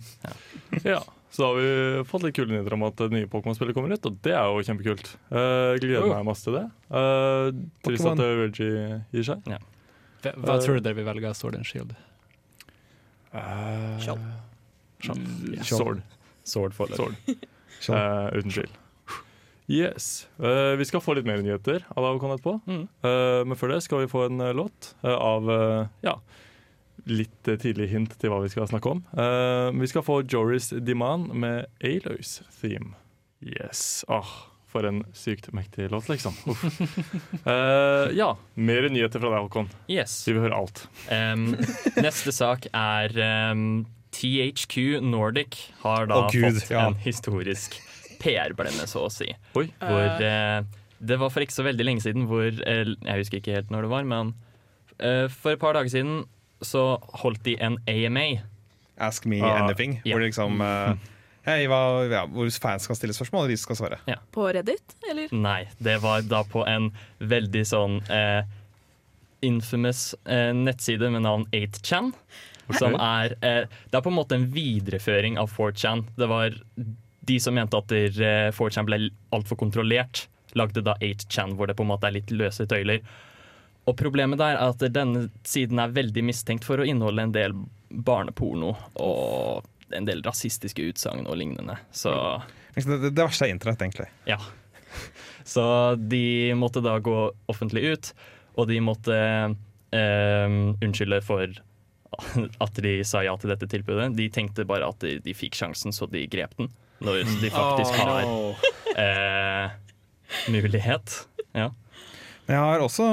Ja, 0.85 0.99
så 1.33 1.41
da 1.41 1.47
har 1.49 1.57
vi 1.57 2.03
fått 2.05 2.25
litt 2.27 2.35
kule 2.37 2.53
nyheter 2.53 2.75
om 2.77 2.85
at 2.85 2.99
det 3.01 3.09
nye 3.13 3.29
Pokémon-spillet 3.29 3.73
kommer 3.73 3.93
ut, 3.95 4.05
og 4.05 4.19
det 4.25 4.35
er 4.37 4.45
jo 4.45 4.65
kjempekult. 4.67 5.13
Uh, 5.33 5.73
gleder 5.81 6.09
meg 6.11 6.27
masse 6.29 6.45
til 6.45 6.59
det. 6.59 6.65
Uh, 6.93 7.49
trist 7.85 8.09
at 8.11 8.21
eh, 8.21 8.33
Reggie 8.43 8.99
gir 9.15 9.25
seg. 9.31 9.49
Hva, 10.23 10.35
hva 10.45 10.59
tror 10.61 10.77
du 10.77 10.85
dere 10.85 10.99
vil 10.99 11.09
velge 11.09 11.31
av 11.31 11.37
Sword 11.37 11.57
and 11.57 11.67
Shield? 11.67 11.95
Uh, 13.33 13.97
Skjold. 13.97 14.21
Sword. 15.65 16.05
Sword 16.45 16.77
Sword. 16.77 17.17
Så, 17.83 17.97
Eh, 17.97 18.37
uten 18.37 18.51
tvil. 18.53 18.69
Yes. 19.71 20.27
Uh, 20.41 20.75
vi 20.79 20.87
skal 20.87 21.03
få 21.03 21.15
litt 21.17 21.27
mer 21.27 21.39
nyheter 21.43 21.85
av 21.95 22.07
Avcon 22.09 22.33
etterpå. 22.35 22.57
Mm. 22.67 22.87
Uh, 23.05 23.41
men 23.47 23.59
før 23.59 23.75
det 23.75 23.83
skal 23.85 24.03
vi 24.03 24.11
få 24.11 24.27
en 24.27 24.43
uh, 24.43 24.51
låt 24.55 24.93
av 25.03 25.47
ja, 26.03 26.17
litt 27.09 27.51
tidlig 27.61 27.89
hint 27.91 28.15
til 28.19 28.31
hva 28.31 28.41
vi 28.43 28.51
skal 28.53 28.69
snakke 28.69 28.95
om. 28.95 29.03
Eh, 29.11 29.69
vi 29.81 29.89
skal 29.91 30.05
få 30.05 30.21
Joris 30.23 30.71
Diman 30.85 31.29
med 31.35 31.67
Aloys 31.83 32.41
Theme. 32.59 32.95
Yes. 33.43 34.05
Ah, 34.07 34.29
for 34.71 34.87
en 34.87 35.03
sykt 35.17 35.51
mektig 35.53 35.89
låt, 35.91 36.09
liksom. 36.11 36.37
Uff. 36.47 36.63
Eh, 37.43 38.13
ja, 38.15 38.29
mer 38.55 38.85
nyheter 38.87 39.19
fra 39.19 39.33
deg, 39.33 39.47
Håkon. 39.47 39.67
Yes. 39.91 40.21
Vi 40.27 40.35
vil 40.35 40.45
høre 40.45 40.61
alt. 40.61 40.85
Um, 41.11 41.57
neste 41.99 42.31
sak 42.31 42.69
er 42.71 43.11
um, 43.51 43.83
THQ 44.15 45.01
Nordic 45.03 45.57
har 45.81 46.07
da 46.07 46.21
oh, 46.23 46.29
Gud, 46.31 46.61
fått 46.61 46.71
ja. 46.71 46.85
en 46.87 46.95
historisk 47.03 47.75
PR-blemme, 48.23 48.87
så 48.89 49.03
å 49.07 49.11
si. 49.11 49.27
Oi. 49.59 49.67
Hvor 49.83 50.23
eh, 50.23 50.63
Det 51.03 51.17
var 51.19 51.29
for 51.33 51.43
ikke 51.43 51.57
så 51.59 51.65
veldig 51.67 51.83
lenge 51.89 52.03
siden 52.05 52.25
hvor 52.29 52.45
eh, 52.47 52.85
Jeg 52.95 53.19
husker 53.19 53.41
ikke 53.41 53.57
helt 53.57 53.71
når 53.73 53.85
det 53.87 53.91
var, 53.91 54.07
men 54.07 54.33
eh, 54.99 55.27
for 55.33 55.53
et 55.57 55.61
par 55.61 55.75
dager 55.75 55.91
siden 55.91 56.23
så 56.63 56.83
holdt 57.19 57.43
de 57.43 57.57
en 57.59 57.75
AMA. 57.91 58.27
Ask 59.03 59.25
me 59.27 59.41
Ah, 59.43 59.65
anything. 59.65 59.97
ja. 60.05 60.13
Hvor, 60.13 60.21
det 60.23 60.29
liksom, 60.31 60.61
eh, 60.63 61.09
hei, 61.49 61.65
hva, 61.67 61.79
ja, 62.07 62.21
hvor 62.31 62.47
fans 62.63 62.85
skal 62.87 62.95
stille 62.95 63.15
spørsmål, 63.17 63.49
og 63.49 63.51
de 63.51 63.57
skal 63.59 63.75
svare. 63.81 63.97
På 64.31 64.45
Reddit, 64.55 64.95
eller? 65.11 65.27
Nei, 65.35 65.65
det 65.83 65.97
var 66.05 66.21
da 66.23 66.43
på 66.47 66.63
en 66.69 66.87
veldig 67.19 67.65
sånn 67.67 67.97
eh, 68.07 68.45
infamous 69.43 70.13
eh, 70.23 70.53
nettside 70.55 71.09
med 71.11 71.25
navn 71.25 71.43
8chan. 71.51 72.13
Som 72.79 72.95
er 72.95 73.33
eh, 73.43 73.65
Det 73.91 73.97
er 73.99 74.05
på 74.05 74.11
en 74.13 74.15
måte 74.21 74.37
en 74.39 74.45
videreføring 74.55 75.35
av 75.41 75.51
4chan. 75.51 76.05
Det 76.15 76.29
var 76.31 76.55
de 77.27 77.37
som 77.39 77.55
mente 77.55 77.77
at 77.79 77.93
eh, 77.95 78.49
4chan 78.55 78.87
ble 78.87 78.99
altfor 79.35 79.59
kontrollert, 79.59 80.25
lagde 80.59 80.83
da 80.85 80.95
8chan, 81.01 81.55
hvor 81.57 81.69
det 81.69 81.77
på 81.79 81.85
en 81.85 81.91
måte 81.93 82.09
er 82.09 82.17
litt 82.17 82.33
løse 82.35 82.67
tøyler. 82.69 83.01
Og 83.89 83.95
problemet 83.99 84.39
der 84.39 84.55
er 84.55 84.71
at 84.71 84.83
denne 84.95 85.25
siden 85.47 85.81
er 85.81 85.91
veldig 85.95 86.23
mistenkt 86.23 86.67
for 86.67 86.79
å 86.79 86.87
inneholde 86.87 87.25
en 87.25 87.33
del 87.35 87.55
barneporno 87.89 88.73
og 89.01 89.65
en 89.93 90.07
del 90.07 90.23
rasistiske 90.25 90.85
utsagn 90.89 91.27
og 91.27 91.37
lignende. 91.41 91.75
Så 91.91 92.13
Det, 92.75 92.85
det, 92.87 93.11
det 93.13 93.23
verste 93.25 93.45
er 93.47 93.53
internett, 93.55 93.81
egentlig. 93.85 94.09
ja. 94.29 94.39
Så 95.43 95.63
de 95.97 96.53
måtte 96.55 96.79
da 96.85 96.99
gå 97.03 97.17
offentlig 97.51 97.81
ut, 97.91 98.09
og 98.55 98.69
de 98.69 98.77
måtte 98.79 99.15
eh, 99.17 100.53
unnskylde 100.85 101.19
for 101.25 101.49
at 102.63 102.79
de 102.85 102.93
sa 103.03 103.23
ja 103.25 103.33
til 103.41 103.51
dette 103.51 103.67
tilbudet. 103.71 104.11
De 104.15 104.29
tenkte 104.31 104.63
bare 104.69 104.87
at 104.87 105.01
de, 105.03 105.17
de 105.25 105.33
fikk 105.35 105.57
sjansen, 105.57 105.91
så 105.91 106.07
de 106.07 106.23
grep 106.31 106.53
den. 106.59 106.69
Når 107.03 107.23
de 107.41 107.49
faktisk 107.53 107.93
har 107.99 108.23
eh, 108.97 109.71
mulighet. 110.51 111.17
Ja. 111.53 111.69
Jeg 112.47 112.59
har 112.59 112.81
også 112.83 113.05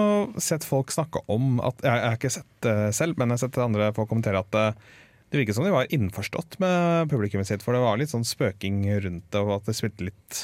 sett 0.42 0.64
folk 0.66 0.90
snakke 0.90 1.20
om 1.30 1.60
at 1.62 1.78
Jeg, 1.84 1.92
jeg 2.00 2.08
har 2.08 2.16
ikke 2.18 2.32
sett 2.34 2.56
det 2.66 2.76
selv, 2.96 3.18
men 3.18 3.30
jeg 3.30 3.38
har 3.38 3.42
sett 3.44 3.58
andre 3.62 3.90
folk 3.94 4.08
kommentere 4.10 4.40
at 4.42 4.50
det, 4.54 4.64
det 5.30 5.38
virket 5.42 5.54
som 5.58 5.66
de 5.66 5.74
var 5.74 5.86
innforstått 5.94 6.56
med 6.62 7.10
publikummet 7.12 7.46
sitt, 7.46 7.62
for 7.62 7.76
det 7.76 7.82
var 7.84 8.00
litt 8.00 8.10
sånn 8.10 8.26
spøking 8.26 8.80
rundt 9.04 9.28
det, 9.30 9.42
og 9.44 9.52
at 9.60 9.68
det 9.70 9.76
spilte 9.78 10.08
litt 10.08 10.40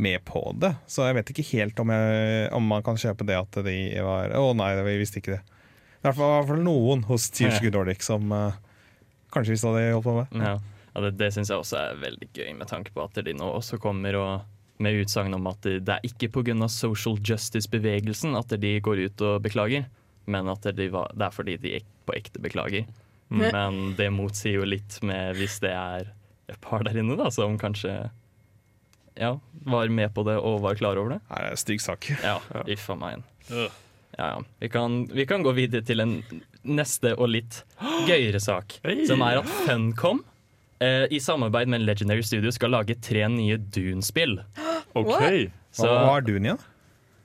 med 0.00 0.22
på 0.24 0.40
det. 0.62 0.70
Så 0.88 1.04
jeg 1.08 1.18
vet 1.18 1.32
ikke 1.34 1.44
helt 1.50 1.80
om, 1.82 1.90
jeg, 1.92 2.48
om 2.56 2.64
man 2.70 2.84
kan 2.86 2.96
kjøpe 3.00 3.26
det 3.28 3.36
at 3.36 3.60
de 3.66 3.76
var 4.06 4.32
Å 4.38 4.52
nei, 4.56 4.70
vi 4.86 4.96
visste 5.02 5.20
ikke 5.20 5.34
det. 5.36 5.42
Det 5.98 6.06
er 6.06 6.12
i 6.12 6.12
hvert 6.12 6.18
fall- 6.20 6.30
i 6.32 6.38
hvert 6.38 6.50
fall 6.54 6.64
noen 6.64 7.00
hos 7.10 7.28
Tears 7.34 7.58
Good 7.60 7.74
Nordic 7.74 8.04
som 8.06 8.30
uh, 8.32 8.54
kanskje 9.34 9.56
visste 9.56 9.68
hva 9.68 9.80
de 9.82 9.88
holdt 9.92 10.06
på 10.06 10.14
med. 10.20 10.36
Ja. 10.46 10.56
Ja, 10.98 11.04
det 11.04 11.18
det 11.20 11.30
syns 11.30 11.52
jeg 11.52 11.62
også 11.62 11.76
er 11.78 11.98
veldig 12.00 12.26
gøy, 12.34 12.48
med 12.58 12.66
tanke 12.66 12.90
på 12.90 13.04
at 13.04 13.18
de 13.22 13.34
nå 13.38 13.46
også 13.54 13.78
kommer 13.78 14.16
og 14.18 14.82
med 14.82 14.98
utsagn 14.98 15.34
om 15.34 15.46
at 15.50 15.62
det 15.62 15.94
er 15.94 16.06
ikke 16.06 16.30
pga. 16.34 16.66
social 16.66 17.18
justice-bevegelsen 17.22 18.34
at 18.38 18.50
de 18.58 18.80
går 18.82 19.04
ut 19.06 19.22
og 19.22 19.42
beklager, 19.42 19.86
men 20.26 20.48
at 20.50 20.66
de 20.74 20.88
var, 20.90 21.12
det 21.14 21.26
er 21.26 21.34
fordi 21.34 21.56
de 21.62 21.80
på 22.06 22.14
ekte 22.18 22.42
beklager. 22.42 22.86
Mm. 23.28 23.38
Men 23.38 23.80
det 23.98 24.10
motsier 24.10 24.58
jo 24.58 24.66
litt 24.66 24.98
med 25.02 25.36
hvis 25.38 25.60
det 25.62 25.70
er 25.70 26.10
et 26.48 26.60
par 26.60 26.82
der 26.82 26.98
inne 26.98 27.14
da, 27.18 27.30
som 27.30 27.58
kanskje 27.60 28.10
ja, 29.18 29.32
var 29.66 29.88
med 29.88 30.14
på 30.14 30.24
det 30.26 30.38
og 30.38 30.62
var 30.64 30.78
klar 30.78 30.98
over 30.98 31.14
det. 31.14 31.20
Nei, 31.30 31.42
det 31.42 31.50
er 31.50 31.58
en 31.58 31.62
stygg 31.62 31.84
sak. 31.84 32.10
Ja, 32.24 32.38
uff 32.74 32.88
a 32.90 32.98
meg. 32.98 33.22
Ja, 33.50 33.68
ja. 34.18 34.32
Vi, 34.58 34.70
kan, 34.72 35.04
vi 35.14 35.26
kan 35.30 35.46
gå 35.46 35.54
videre 35.54 35.86
til 35.86 36.02
en 36.02 36.18
neste 36.66 37.14
og 37.14 37.30
litt 37.34 37.62
gøyere 38.10 38.42
sak, 38.42 38.80
som 39.06 39.22
er 39.26 39.42
at 39.42 39.54
Funcom 39.66 40.24
i 40.80 41.18
samarbeid 41.20 41.68
med 41.68 41.82
Legendary 41.82 42.22
Studio 42.22 42.50
skal 42.54 42.70
lage 42.70 42.94
tre 43.02 43.24
nye 43.28 43.56
Dune-spill. 43.58 44.38
OK. 44.98 45.08
Hva, 45.08 45.86
hva 45.86 46.16
er 46.18 46.26
Dune 46.26 46.46
igjen? 46.52 46.60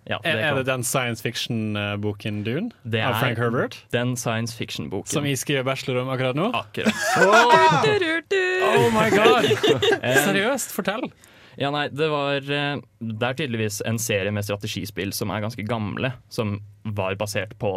ja, 0.10 0.18
Er, 0.28 0.36
er 0.44 0.56
det 0.60 0.66
den 0.68 0.82
science 0.84 1.22
fiction-boken 1.24 2.42
Dune? 2.44 2.72
det 2.84 3.00
av 3.08 3.14
Frank 3.22 3.38
er 3.38 3.44
Herbert? 3.46 3.78
den 3.94 4.16
science 4.20 4.52
fiction-boken. 4.58 5.08
Som 5.14 5.24
jeg 5.30 5.38
skriver 5.40 5.64
bachelor 5.64 6.02
om 6.02 6.10
akkurat 6.12 6.36
nå? 6.36 6.50
Akkurat. 6.52 6.92
Du-du-du. 7.86 8.42
Oh 8.68 8.90
my 8.92 9.08
god! 9.14 9.48
Seriøst, 10.26 10.74
fortell! 10.76 11.08
Ja, 11.56 11.70
nei, 11.70 11.86
det 11.94 12.08
var 12.10 12.42
eh, 12.42 12.80
Det 13.00 13.28
er 13.30 13.36
tydeligvis 13.38 13.76
en 13.86 14.00
serie 14.02 14.32
med 14.34 14.44
strategispill 14.44 15.12
som 15.14 15.30
er 15.32 15.44
ganske 15.46 15.64
gamle, 15.70 16.10
som 16.34 16.56
var 16.84 17.14
basert 17.22 17.54
på 17.62 17.72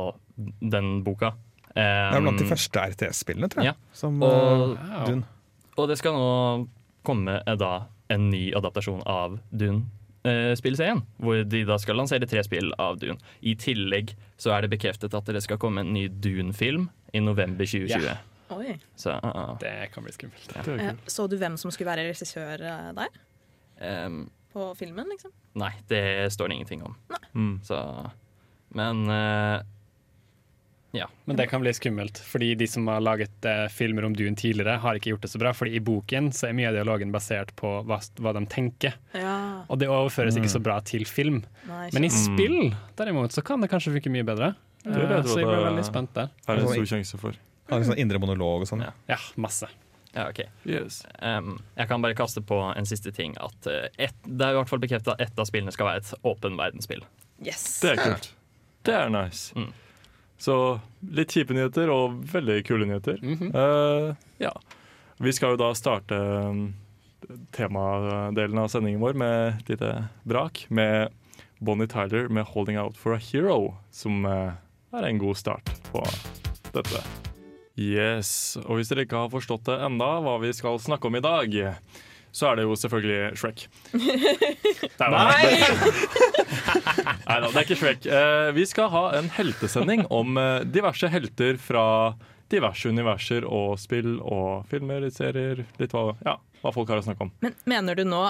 den 0.65 1.03
boka. 1.07 1.35
Det 1.77 1.85
er 1.85 2.23
blant 2.25 2.41
de 2.41 2.47
Um, 2.47 2.51
første 2.55 2.83
RTS-spillene, 2.91 3.51
tror 3.53 3.67
jeg. 3.67 3.75
ja. 3.77 3.93
Som 3.93 4.23
Og- 4.25 4.79
eh, 4.81 5.03
Dune. 5.11 5.27
Og 5.77 5.89
det 5.91 5.99
skal 6.01 6.17
nå 6.17 6.67
komme 7.07 7.41
eh, 7.43 7.59
da 7.59 7.87
en 8.13 8.29
ny 8.31 8.49
adaptasjon 8.57 9.03
av 9.09 9.39
Dune-spillserien. 9.51 11.03
hvor 11.19 11.43
de 11.45 11.65
da 11.67 11.79
skal 11.83 11.99
lansere 11.99 12.29
tre 12.31 12.43
spill 12.47 12.73
av 12.79 13.01
Dune. 13.03 13.19
I 13.43 13.57
tillegg 13.59 14.15
så 14.39 14.55
er 14.55 14.65
det 14.65 14.73
bekreftet 14.77 15.15
at 15.15 15.27
det 15.27 15.43
skal 15.43 15.59
komme 15.59 15.83
en 15.83 15.93
ny 15.95 16.07
Dune-film 16.09 16.89
i 17.13 17.21
november 17.21 17.67
2020. 17.67 18.07
Ja. 18.07 18.17
Oi. 18.55 18.77
Så 18.95 19.11
uh, 19.11 19.27
uh, 19.27 19.57
Det 19.59 19.91
kan 19.95 20.07
bli 20.07 20.13
skummelt. 20.15 20.53
Ja. 20.55 20.75
Eh. 20.75 20.95
Så 21.07 21.27
du 21.27 21.37
hvem 21.41 21.57
som 21.59 21.73
skulle 21.75 21.91
være 21.91 22.07
regissør 22.07 22.63
eh, 22.63 22.91
der? 22.95 23.17
um, 24.07 24.21
På 24.53 24.71
filmen, 24.79 25.09
liksom? 25.11 25.33
Nei, 25.59 25.73
det 25.91 26.33
står 26.33 26.49
det 26.49 26.61
ingenting 26.61 26.85
om. 26.87 26.95
Mm. 27.35 27.57
Så 27.67 27.81
Men 28.77 29.09
uh, 29.11 29.65
Men 31.27 31.37
det 31.37 31.47
kan 31.51 31.61
bli 31.61 31.73
skummelt, 31.77 32.19
fordi 32.25 32.55
de 32.57 32.67
som 32.67 32.87
har 32.89 33.01
laget 33.05 33.45
eh, 33.45 33.67
filmer 33.69 34.05
om 34.07 34.15
Dune 34.17 34.37
tidligere, 34.37 34.79
har 34.81 34.95
ikke 34.97 35.11
gjort 35.13 35.21
det 35.27 35.31
så 35.31 35.39
bra. 35.39 35.53
Fordi 35.53 35.75
i 35.77 35.81
boken 35.85 36.31
så 36.33 36.49
er 36.49 36.53
mye 36.57 36.69
av 36.71 36.75
dialogen 36.79 37.13
basert 37.13 37.51
på 37.59 37.83
hva, 37.85 37.99
hva 38.23 38.33
de 38.33 38.45
tenker, 38.47 38.95
Ja. 39.13 39.65
og 39.69 39.79
det 39.79 39.89
overføres 39.89 40.37
ikke 40.39 40.49
så 40.55 40.63
bra 40.63 40.79
til 40.81 41.05
film. 41.05 41.43
Nei, 41.69 41.91
Men 41.93 42.05
i 42.05 42.09
Mm. 42.09 42.17
spill, 42.17 42.75
derimot, 42.97 43.31
så 43.33 43.45
kan 43.45 43.61
det 43.61 43.69
kanskje 43.71 43.93
funke 43.93 44.11
mye 44.11 44.25
bedre. 44.25 44.55
Det 44.85 44.95
Eh, 44.97 45.09
vet 45.09 45.25
så 45.27 45.37
jeg 45.41 45.47
ble 45.51 45.65
veldig 45.67 45.85
spent 45.85 46.15
der. 46.15 46.31
Er 46.49 46.55
en 46.57 46.69
stor 46.69 46.87
sjanse 46.87 47.19
for. 47.19 47.33
Har 47.69 47.79
en 47.79 47.85
sånn 47.85 47.99
indre 47.99 48.19
monolog 48.19 48.61
og 48.63 48.67
sånn. 48.69 48.81
Ja. 48.87 48.93
Ja, 49.09 49.17
masse. 49.37 49.67
Ja, 50.15 50.29
ok. 50.31 50.45
Yes. 50.65 51.05
Um, 51.21 51.59
jeg 51.77 51.89
kan 51.89 52.01
bare 52.01 52.15
kaste 52.15 52.41
på 52.41 52.75
en 52.75 52.85
siste 52.87 53.13
ting. 53.13 53.37
At 53.39 53.67
et, 53.99 54.15
det 54.25 54.41
er 54.47 54.53
i 54.55 54.63
hvert 54.63 54.69
fall 54.69 54.79
bekrefta 54.79 55.13
at 55.13 55.21
ett 55.21 55.39
av 55.39 55.45
spillene 55.45 55.73
skal 55.73 55.87
være 55.87 55.97
et 55.99 56.15
åpen 56.25 56.57
verdensspill. 56.57 57.03
Yes. 57.45 57.81
Det 57.81 57.99
er 57.99 58.03
kult. 58.15 58.31
Det 58.85 58.95
er 58.95 59.11
nice. 59.11 59.53
Mm. 59.55 59.73
Så 60.39 60.81
litt 61.17 61.33
kjipe 61.33 61.55
nyheter 61.57 61.91
og 61.93 62.19
veldig 62.33 62.59
kule 62.67 62.87
nyheter. 62.87 63.19
Mm 63.23 63.39
-hmm. 63.39 63.51
uh, 63.57 64.15
ja. 64.39 64.53
Vi 65.19 65.33
skal 65.33 65.55
jo 65.55 65.57
da 65.57 65.75
starte 65.75 66.15
um, 66.15 66.75
temadelen 67.51 68.59
av 68.59 68.69
sendingen 68.69 69.01
vår 69.01 69.15
med 69.15 69.49
et 69.49 69.69
lite 69.69 70.09
brak 70.25 70.67
med 70.69 71.09
Bonnie 71.59 71.87
Tyler 71.87 72.29
med 72.29 72.45
'Holding 72.45 72.79
Out 72.79 72.97
for 72.97 73.15
a 73.15 73.19
Hero', 73.19 73.75
som 73.91 74.25
eh, 74.27 74.53
er 74.93 75.05
en 75.05 75.19
god 75.19 75.37
start 75.37 75.71
på 75.93 76.03
dette. 76.73 77.01
Yes, 77.77 78.57
og 78.65 78.77
hvis 78.77 78.89
dere 78.89 79.05
ikke 79.05 79.25
har 79.25 79.33
forstått 79.33 79.67
det 79.69 79.81
enda, 79.85 80.21
hva 80.25 80.39
vi 80.41 80.53
skal 80.57 80.79
snakke 80.81 81.09
om 81.09 81.17
i 81.17 81.25
dag, 81.25 81.57
så 82.37 82.51
er 82.51 82.59
det 82.59 82.67
jo 82.67 82.75
selvfølgelig 82.77 83.39
Shrek. 83.41 83.63
Nei! 85.01 85.43
Nei 87.27 87.39
da, 87.41 87.49
det 87.49 87.57
er 87.57 87.63
ikke 87.65 87.79
Shrek. 87.81 88.09
Eh, 88.13 88.49
vi 88.57 88.67
skal 88.69 88.91
ha 88.93 89.05
en 89.17 89.31
heltesending 89.39 90.05
om 90.13 90.37
eh, 90.41 90.65
diverse 90.69 91.09
helter 91.13 91.57
fra 91.61 91.87
diverse 92.53 92.93
universer 92.93 93.47
og 93.49 93.79
spill 93.83 94.19
og 94.21 94.67
filmer, 94.71 95.01
litt 95.03 95.17
serier, 95.17 95.65
litt 95.81 95.97
hva, 95.97 96.13
ja, 96.27 96.37
hva 96.63 96.75
folk 96.77 96.93
har 96.93 97.01
å 97.01 97.07
snakke 97.09 97.27
om. 97.27 97.33
Men 97.43 97.57
mener 97.67 97.99
du 97.99 98.05
nå 98.07 98.27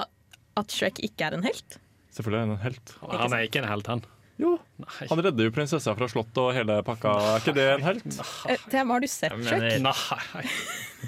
at 0.57 0.73
Shrek 0.73 1.03
ikke 1.05 1.27
er 1.27 1.37
en 1.37 1.45
helt? 1.45 1.77
Selvfølgelig 2.15 2.39
er 2.39 2.47
han 2.47 2.55
en 2.55 2.63
helt. 2.63 2.95
Han 3.11 3.35
er 3.35 3.45
ikke 3.45 3.61
en 3.61 3.69
helt, 3.69 3.91
han. 3.91 4.05
Jo, 4.37 4.55
Nei. 4.81 5.05
han 5.09 5.21
redder 5.25 5.47
jo 5.49 5.51
prinsessa 5.53 5.93
fra 5.97 6.07
slottet 6.09 6.39
og 6.41 6.51
hele 6.53 6.79
pakka. 6.85 7.13
Er 7.35 7.43
ikke 7.43 7.57
det 7.57 7.67
en 7.75 7.85
helt? 7.85 8.09
Eh, 8.47 8.65
Tem, 8.71 8.89
har 8.93 9.03
du 9.03 9.09
sett 9.11 9.35
Shrek? 9.43 9.81
Nei. 9.83 11.07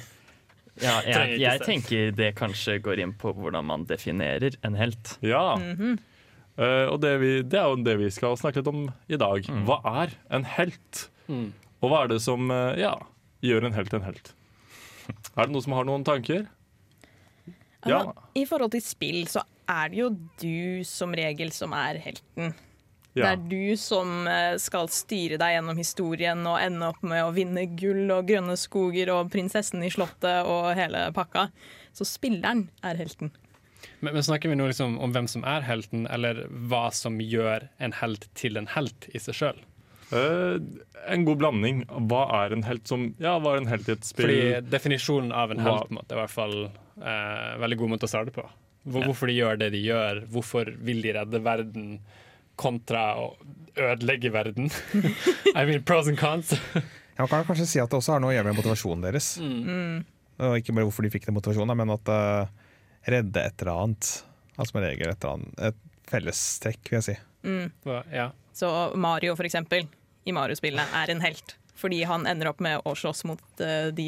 Ja, 0.87 0.99
jeg, 1.03 1.39
jeg 1.41 1.61
tenker 1.65 2.13
det 2.15 2.29
kanskje 2.39 2.77
går 2.83 3.01
inn 3.03 3.11
på 3.19 3.33
hvordan 3.35 3.67
man 3.67 3.83
definerer 3.89 4.55
en 4.63 4.77
helt. 4.79 5.17
Ja. 5.19 5.57
mm 5.59 5.75
-hmm. 5.75 5.97
uh, 6.57 6.87
og 6.93 7.01
det, 7.01 7.17
vi, 7.19 7.41
det 7.43 7.59
er 7.59 7.67
jo 7.67 7.83
det 7.83 7.97
vi 7.99 8.09
skal 8.11 8.37
snakke 8.37 8.59
litt 8.59 8.67
om 8.67 8.91
i 9.07 9.17
dag. 9.17 9.49
Mm. 9.49 9.65
Hva 9.65 9.81
er 10.03 10.15
en 10.31 10.45
helt? 10.45 11.09
Mm. 11.27 11.53
Og 11.81 11.89
hva 11.89 12.03
er 12.03 12.07
det 12.07 12.21
som 12.21 12.51
uh, 12.51 12.79
ja, 12.79 12.95
gjør 13.41 13.65
en 13.65 13.73
helt 13.73 13.93
en 13.93 14.03
helt? 14.03 14.33
Er 15.35 15.45
det 15.45 15.51
noen 15.51 15.63
som 15.63 15.73
har 15.73 15.83
noen 15.83 16.03
tanker? 16.03 16.47
Ja. 17.85 17.99
Altså, 17.99 18.13
I 18.35 18.45
forhold 18.45 18.71
til 18.71 18.81
spill 18.81 19.27
så 19.27 19.43
er 19.67 19.89
det 19.89 19.97
jo 19.97 20.09
du 20.41 20.83
som 20.83 21.13
regel 21.15 21.51
som 21.51 21.73
er 21.73 21.99
helten. 22.03 22.53
Det 23.17 23.25
er 23.25 23.41
du 23.41 23.75
som 23.79 24.27
eh, 24.29 24.55
skal 24.61 24.89
styre 24.93 25.39
deg 25.41 25.55
gjennom 25.55 25.79
historien 25.79 26.43
og 26.47 26.59
ende 26.61 26.91
opp 26.91 27.01
med 27.01 27.23
å 27.25 27.33
vinne 27.35 27.65
gull 27.79 28.05
og 28.13 28.27
grønne 28.29 28.55
skoger 28.59 29.11
og 29.15 29.31
prinsessen 29.33 29.83
i 29.83 29.91
slottet 29.93 30.45
og 30.47 30.71
hele 30.77 31.07
pakka. 31.15 31.49
Så 31.95 32.05
spilleren 32.07 32.67
er 32.85 32.99
helten. 33.01 33.33
Men, 33.99 34.13
men 34.13 34.23
snakker 34.23 34.51
vi 34.51 34.59
nå 34.59 34.69
liksom 34.69 34.99
om 35.01 35.15
hvem 35.15 35.27
som 35.31 35.43
er 35.47 35.65
helten, 35.67 36.05
eller 36.11 36.45
hva 36.69 36.87
som 36.95 37.17
gjør 37.23 37.67
en 37.83 37.97
helt 37.99 38.29
til 38.37 38.59
en 38.59 38.69
helt 38.75 39.09
i 39.11 39.21
seg 39.23 39.39
sjøl? 39.41 39.65
Uh, 40.09 40.57
en 41.09 41.25
god 41.25 41.41
blanding. 41.41 41.83
Hva 42.09 42.23
er 42.43 42.55
en 42.55 42.65
helt 42.65 42.89
som 42.89 43.11
Ja, 43.21 43.35
hva 43.41 43.55
er 43.55 43.63
en 43.63 43.69
helt 43.69 43.89
i 43.89 43.93
et 43.93 44.07
spill? 44.07 44.25
Fordi 44.25 44.71
definisjonen 44.71 45.33
av 45.35 45.53
en 45.53 45.61
helt 45.65 45.91
en 45.91 45.99
måte, 45.99 46.13
er 46.13 46.17
i 46.17 46.21
hvert 46.23 46.33
fall 46.33 46.57
uh, 46.69 47.59
veldig 47.61 47.81
god 47.83 47.93
måte 47.95 48.09
å 48.09 48.13
starte 48.13 48.33
på. 48.35 48.45
Hvor, 48.89 49.05
Hvorfor 49.09 49.29
de 49.29 49.37
gjør 49.37 49.59
det 49.59 49.73
de 49.75 49.83
gjør, 49.83 50.23
hvorfor 50.31 50.71
vil 50.87 51.03
de 51.03 51.13
redde 51.19 51.43
verden 51.45 51.91
kontra 52.59 53.03
å 53.19 53.31
ødelegge 53.79 54.31
verden. 54.33 54.69
I 55.57 55.65
mean 55.65 55.83
pros 55.83 56.09
and 56.11 56.19
cons. 56.19 56.55
Ja, 57.19 57.25
Man 57.25 57.43
kan 57.43 57.49
kanskje 57.49 57.65
si 57.67 57.79
at 57.83 57.91
det 57.91 57.97
også 57.97 58.13
har 58.13 58.21
noe 58.23 58.31
å 58.31 58.35
gjøre 58.37 58.47
med 58.47 58.55
motivasjonen 58.61 59.01
deres. 59.03 59.25
Mm. 59.43 60.05
Og 60.39 60.53
ikke 60.55 60.71
bare 60.71 60.85
hvorfor 60.87 61.03
de 61.03 61.09
fikk 61.11 61.25
den 61.27 61.35
motivasjonen, 61.35 61.75
men 61.75 61.91
at 61.91 62.11
uh, 62.15 62.69
redde 63.11 63.41
et 63.43 63.59
eller 63.59 63.71
annet. 63.73 64.11
Altså 64.55 64.77
med 64.77 64.85
regel 64.85 65.11
et, 65.11 65.17
eller 65.19 65.41
annet, 65.41 65.57
et 65.67 66.07
fellestrekk, 66.07 66.79
vil 66.87 66.95
jeg 67.01 67.07
si. 67.09 67.15
Mm. 67.43 67.65
Ja. 68.15 68.29
Så 68.55 68.69
Mario, 68.95 69.35
for 69.35 69.49
eksempel, 69.49 69.83
i 70.23 70.35
Mario-spillene 70.35 70.87
er 71.01 71.11
en 71.11 71.25
helt. 71.25 71.57
Fordi 71.79 72.01
han 72.09 72.25
ender 72.27 72.49
opp 72.51 72.59
med 72.63 72.81
å 72.83 72.91
slåss 72.99 73.23
mot 73.29 73.39
eh, 73.63 73.87
de, 73.95 74.07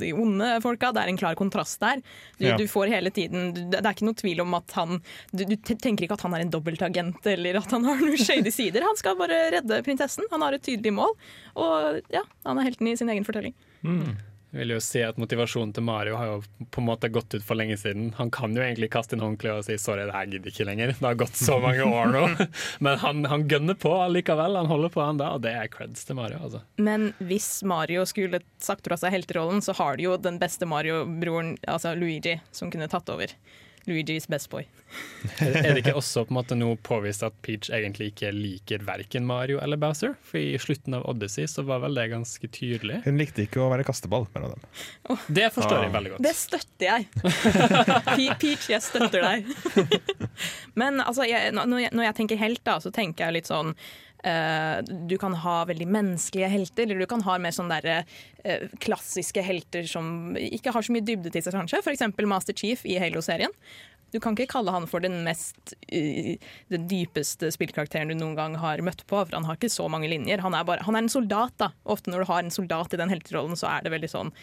de 0.00 0.12
onde 0.16 0.48
folka. 0.64 0.90
Det 0.96 1.02
er 1.04 1.12
en 1.12 1.20
klar 1.20 1.36
kontrast 1.38 1.80
der. 1.84 2.00
Du, 2.38 2.46
Ja. 2.48 2.56
du 2.56 2.64
får 2.70 2.88
hele 2.88 3.10
tiden 3.12 3.52
Det 3.70 3.82
er 3.82 3.92
ikke 3.92 4.08
noe 4.08 4.16
tvil 4.16 4.40
om 4.40 4.54
at 4.56 4.72
han 4.78 5.02
du, 5.36 5.44
du 5.44 5.56
tenker 5.60 6.06
ikke 6.06 6.16
at 6.16 6.24
han 6.24 6.34
er 6.38 6.46
en 6.46 6.52
dobbeltagent 6.54 7.26
eller 7.34 7.60
at 7.60 7.70
han 7.76 7.84
har 7.84 8.00
noen 8.00 8.16
shady 8.18 8.50
sider. 8.54 8.82
Han 8.88 8.96
skal 8.98 9.18
bare 9.20 9.38
redde 9.58 9.82
prinsessen. 9.86 10.24
Han 10.32 10.42
har 10.46 10.56
et 10.56 10.64
tydelig 10.64 10.94
mål. 10.96 11.12
Og 11.60 12.00
ja, 12.14 12.24
han 12.48 12.58
er 12.62 12.70
helten 12.70 12.88
i 12.88 12.96
sin 12.96 13.12
egen 13.12 13.26
fortelling. 13.28 13.54
Mm. 13.84 14.16
Jeg 14.50 14.64
vil 14.64 14.72
jo 14.74 14.80
si 14.82 14.98
at 15.06 15.18
Motivasjonen 15.20 15.70
til 15.76 15.84
Mario 15.86 16.16
har 16.18 16.26
jo 16.26 16.66
på 16.74 16.82
en 16.82 16.88
måte 16.88 17.10
gått 17.12 17.36
ut 17.36 17.44
for 17.46 17.58
lenge 17.58 17.76
siden. 17.78 18.08
Han 18.18 18.32
kan 18.34 18.56
jo 18.56 18.64
egentlig 18.64 18.88
kaste 18.90 19.14
inn 19.14 19.22
håndkleet 19.22 19.60
og 19.60 19.66
si 19.68 19.76
'sorry, 19.78 20.08
det 20.08 20.16
her 20.16 20.26
gidder 20.26 20.50
ikke 20.50 20.66
lenger'. 20.66 20.94
Det 20.98 21.06
har 21.06 21.20
gått 21.22 21.38
så 21.38 21.60
mange 21.62 21.86
år 21.86 22.10
nå. 22.10 22.24
Men 22.84 22.98
han, 22.98 23.24
han 23.30 23.46
gønner 23.46 23.78
på 23.78 23.94
allikevel. 24.02 24.58
Han 24.58 24.66
holder 24.66 24.90
på 24.90 25.04
enda, 25.06 25.30
og 25.36 25.44
det 25.46 25.54
er 25.54 25.70
creds 25.70 26.04
til 26.04 26.18
Mario. 26.18 26.42
altså. 26.42 26.64
Men 26.82 27.12
hvis 27.22 27.62
Mario 27.62 28.02
skulle 28.10 28.42
sagt 28.58 28.90
fra 28.90 28.98
seg 28.98 29.14
helterollen, 29.14 29.62
så 29.62 29.76
har 29.78 29.96
de 29.96 30.08
jo 30.08 30.18
den 30.18 30.42
beste 30.42 30.66
Mario-broren, 30.66 31.54
altså 31.70 31.94
Luigi, 31.94 32.40
som 32.50 32.74
kunne 32.74 32.90
tatt 32.90 33.08
over. 33.14 33.30
Luigi's 33.88 34.26
best 34.30 34.50
boy. 34.52 34.66
Er 35.40 35.70
det 35.74 35.80
ikke 35.84 35.94
også 35.96 36.24
på 36.26 36.32
en 36.34 36.36
måte 36.40 36.56
nå 36.58 36.68
påvist 36.84 37.22
at 37.26 37.34
Peach 37.46 37.70
egentlig 37.72 38.10
ikke 38.10 38.30
liker 38.34 38.82
verken 38.84 39.24
Mario 39.28 39.60
eller 39.62 39.78
Bowser? 39.80 40.16
For 40.26 40.40
i 40.40 40.58
slutten 40.60 40.96
av 40.98 41.06
Odyssey 41.10 41.46
så 41.50 41.64
var 41.66 41.80
vel 41.84 41.94
det 41.96 42.08
ganske 42.12 42.50
tydelig. 42.52 43.00
Hun 43.06 43.18
likte 43.20 43.44
ikke 43.46 43.62
å 43.64 43.70
være 43.72 43.86
kasteball 43.88 44.26
mellom 44.34 44.56
dem. 44.56 45.22
Det 45.40 45.48
forstår 45.54 45.78
Ah. 45.80 45.86
jeg 45.86 45.94
veldig 45.96 46.12
godt. 46.16 46.26
Det 46.26 46.34
støtter 46.36 46.86
jeg. 46.90 47.08
Peach, 48.42 48.68
jeg 48.72 48.82
støtter 48.84 49.24
deg. 49.24 49.48
Men 50.80 51.00
altså, 51.04 51.24
jeg, 51.28 51.52
når, 51.56 51.78
jeg, 51.86 51.94
når 51.96 52.08
jeg 52.10 52.18
tenker 52.20 52.40
helt, 52.40 52.62
da, 52.66 52.78
så 52.82 52.92
tenker 52.94 53.28
jeg 53.28 53.40
litt 53.40 53.50
sånn 53.50 53.74
Du 55.08 55.16
kan 55.20 55.36
ha 55.44 55.56
veldig 55.68 55.86
menneskelige 55.88 56.50
helter, 56.52 56.84
eller 56.84 57.00
du 57.00 57.08
kan 57.10 57.22
ha 57.24 57.38
mer 57.40 57.54
sånn 57.56 57.70
derre 57.72 58.02
eh, 58.44 58.66
klassiske 58.82 59.44
helter 59.44 59.86
som 59.88 60.36
ikke 60.36 60.74
har 60.74 60.84
så 60.84 60.92
mye 60.94 61.06
dybde 61.06 61.32
til 61.32 61.44
seg, 61.44 61.56
kanskje. 61.56 61.80
F.eks. 61.80 62.04
Master 62.28 62.56
Chief 62.56 62.84
i 62.84 62.98
Halo-serien. 63.00 63.54
Du 64.10 64.18
kan 64.18 64.34
ikke 64.34 64.50
kalle 64.50 64.72
han 64.74 64.88
for 64.90 65.02
den 65.04 65.20
mest 65.26 65.74
eh, 65.88 66.36
den 66.72 66.88
dypeste 66.90 67.52
spillkarakteren 67.54 68.10
du 68.10 68.16
noen 68.18 68.36
gang 68.38 68.56
har 68.58 68.82
møtt 68.84 69.04
på, 69.06 69.20
for 69.22 69.36
han 69.36 69.46
har 69.46 69.58
ikke 69.58 69.70
så 69.70 69.86
mange 69.92 70.10
linjer. 70.10 70.42
Han 70.42 70.56
er, 70.56 70.66
bare, 70.66 70.84
han 70.86 70.98
er 70.98 71.06
en 71.06 71.12
soldat, 71.12 71.54
da. 71.62 71.70
Ofte 71.84 72.10
når 72.10 72.24
du 72.24 72.32
har 72.32 72.42
en 72.42 72.54
soldat 72.54 72.96
i 72.96 73.00
den 73.00 73.12
helterollen, 73.12 73.58
så 73.58 73.70
er 73.70 73.86
det 73.86 73.94
veldig 73.94 74.10
sånn 74.10 74.34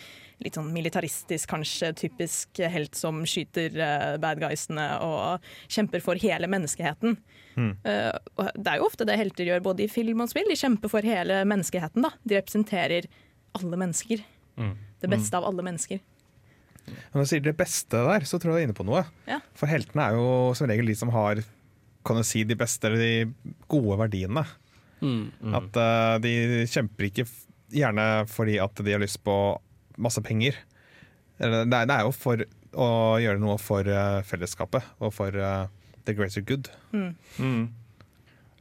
litt 0.43 0.58
sånn 0.58 0.69
militaristisk, 0.73 1.50
kanskje 1.50 1.91
typisk 1.97 2.62
helt 2.62 2.97
som 2.97 3.23
skyter 3.26 3.73
eh, 3.73 4.17
bad 4.21 4.41
guysene 4.41 4.86
og 5.02 5.45
kjemper 5.73 6.04
for 6.06 6.21
hele 6.21 6.50
menneskeheten. 6.52 7.17
Eh, 7.58 8.12
og 8.38 8.52
det 8.54 8.73
er 8.73 8.82
jo 8.82 8.89
ofte 8.89 9.08
det 9.10 9.17
helter 9.17 9.50
gjør 9.50 9.65
både 9.65 9.88
i 9.88 9.91
film 9.91 10.21
og 10.21 10.30
spill. 10.30 10.50
De 10.52 10.60
kjemper 10.60 10.93
for 10.93 11.06
hele 11.06 11.41
menneskeheten. 11.50 12.06
da. 12.06 12.13
De 12.23 12.38
representerer 12.38 13.10
alle 13.58 13.82
mennesker. 13.82 14.21
Det 15.02 15.10
beste 15.10 15.38
av 15.38 15.45
alle 15.45 15.65
mennesker. 15.65 16.02
Når 17.13 17.23
du 17.23 17.30
sier 17.30 17.43
det 17.43 17.58
beste 17.58 18.00
der, 18.08 18.26
så 18.26 18.39
tror 18.39 18.54
jeg 18.54 18.56
du 18.56 18.62
er 18.62 18.67
inne 18.69 18.78
på 18.78 18.86
noe. 18.88 19.04
Ja. 19.28 19.41
For 19.58 19.69
heltene 19.69 20.06
er 20.06 20.17
jo 20.17 20.56
som 20.58 20.69
regel 20.69 20.89
de 20.89 20.95
som 20.97 21.12
har 21.13 21.41
kan 22.08 22.21
du 22.21 22.23
si, 22.23 22.45
de 22.47 22.56
beste 22.56 22.88
eller 22.88 23.02
de 23.02 23.56
gode 23.67 23.97
verdiene. 24.00 24.45
Mm. 25.04 25.54
At 25.58 25.76
uh, 25.78 26.15
de 26.23 26.63
kjemper 26.71 27.10
ikke 27.10 27.28
gjerne 27.76 28.06
fordi 28.32 28.56
at 28.63 28.80
de 28.80 28.93
har 28.95 29.04
lyst 29.04 29.19
på 29.28 29.36
masse 29.97 30.21
penger. 30.25 30.57
Det 31.38 31.49
er, 31.49 31.65
det 31.69 31.93
er 31.93 32.05
jo 32.07 32.13
for 32.15 32.41
å 32.77 32.88
gjøre 33.21 33.41
noe 33.41 33.57
for 33.62 33.88
eh, 33.89 34.21
fellesskapet 34.25 34.86
og 35.01 35.12
for 35.15 35.33
eh, 35.38 35.67
the 36.05 36.15
greater 36.17 36.41
good. 36.45 36.69
Mm. 36.93 37.12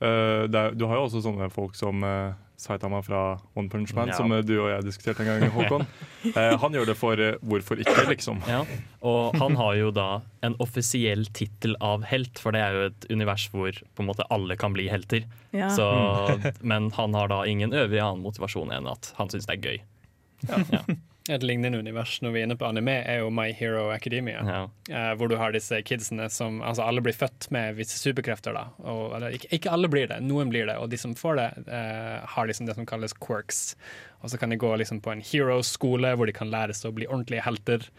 Eh, 0.00 0.42
det 0.50 0.60
er, 0.60 0.74
du 0.76 0.84
har 0.88 0.98
jo 1.00 1.06
også 1.08 1.22
sånne 1.24 1.48
folk 1.52 1.76
som 1.78 2.04
uh, 2.04 2.34
Saitama 2.60 3.02
fra 3.04 3.38
One 3.54 3.68
Punch 3.72 3.92
Man, 3.96 4.08
Ja. 4.08 4.16
som 4.16 4.32
eh, 4.32 4.42
du 4.44 4.54
og 4.58 4.68
jeg 4.70 4.84
diskuterte 4.86 5.24
en 5.24 5.28
gang, 5.40 5.50
Håkon. 5.52 5.86
Eh, 6.26 6.56
han 6.58 6.74
gjør 6.74 6.88
det 6.88 6.96
for 6.98 7.20
eh, 7.22 7.36
hvorfor 7.46 7.78
ikke, 7.78 8.02
liksom. 8.08 8.40
Ja, 8.50 8.64
og 9.06 9.36
han 9.38 9.54
har 9.60 9.76
jo 9.78 9.92
da 9.94 10.06
en 10.42 10.56
offisiell 10.64 11.22
tittel 11.36 11.76
av 11.84 12.02
helt, 12.10 12.40
for 12.42 12.56
det 12.56 12.64
er 12.64 12.74
jo 12.74 12.86
et 12.88 13.06
univers 13.14 13.44
hvor 13.52 13.70
på 13.94 14.02
en 14.02 14.08
måte 14.08 14.26
alle 14.34 14.56
kan 14.58 14.74
bli 14.74 14.88
helter. 14.90 15.22
Ja. 15.54 15.68
Så, 15.70 15.86
men 16.66 16.90
han 16.96 17.14
har 17.14 17.30
da 17.30 17.44
ingen 17.46 17.76
øvrig 17.76 18.02
annen 18.02 18.24
motivasjon 18.26 18.74
enn 18.74 18.90
at 18.90 19.12
han 19.20 19.30
syns 19.30 19.46
det 19.46 19.54
er 19.60 19.68
gøy. 19.70 20.98
Et 21.32 21.42
lignende 21.42 21.80
univers 21.82 22.18
når 22.22 22.34
vi 22.34 22.40
er 22.40 22.46
inne 22.46 22.56
på 22.58 22.68
anime, 22.68 23.00
er 23.08 23.20
jo 23.24 23.30
My 23.34 23.48
Hero 23.56 23.88
Academia. 23.90 24.42
Ja. 24.46 24.60
eh, 24.90 25.12
hvor 25.18 25.30
du 25.30 25.36
har 25.40 25.54
disse 25.54 25.80
kidsene 25.82 26.28
som 26.30 26.60
Altså, 26.62 26.84
alle 26.86 27.02
blir 27.02 27.16
født 27.16 27.48
med 27.54 27.76
visse 27.78 27.98
superkrefter, 27.98 28.54
da. 28.54 28.68
Og, 28.84 29.16
eller, 29.16 29.34
ikke, 29.34 29.50
ikke 29.58 29.72
alle 29.74 29.90
blir 29.90 30.06
det, 30.10 30.20
noen 30.22 30.52
blir 30.52 30.68
det. 30.70 30.76
Og 30.82 30.90
de 30.92 31.00
som 31.00 31.16
får 31.18 31.40
det, 31.40 31.48
eh, 31.66 32.20
har 32.34 32.46
liksom 32.46 32.68
det 32.68 32.76
som 32.78 32.86
kalles 32.86 33.16
quirks. 33.16 33.74
Og 34.22 34.30
så 34.30 34.38
kan 34.38 34.50
de 34.50 34.60
gå 34.60 34.70
liksom 34.78 35.02
på 35.02 35.12
en 35.12 35.24
hero-skole 35.24 36.14
hvor 36.16 36.30
de 36.30 36.36
kan 36.36 36.50
lære 36.52 36.76
seg 36.76 36.92
å 36.92 36.96
bli 36.96 37.10
ordentlige 37.10 37.44
helter. 37.46 37.90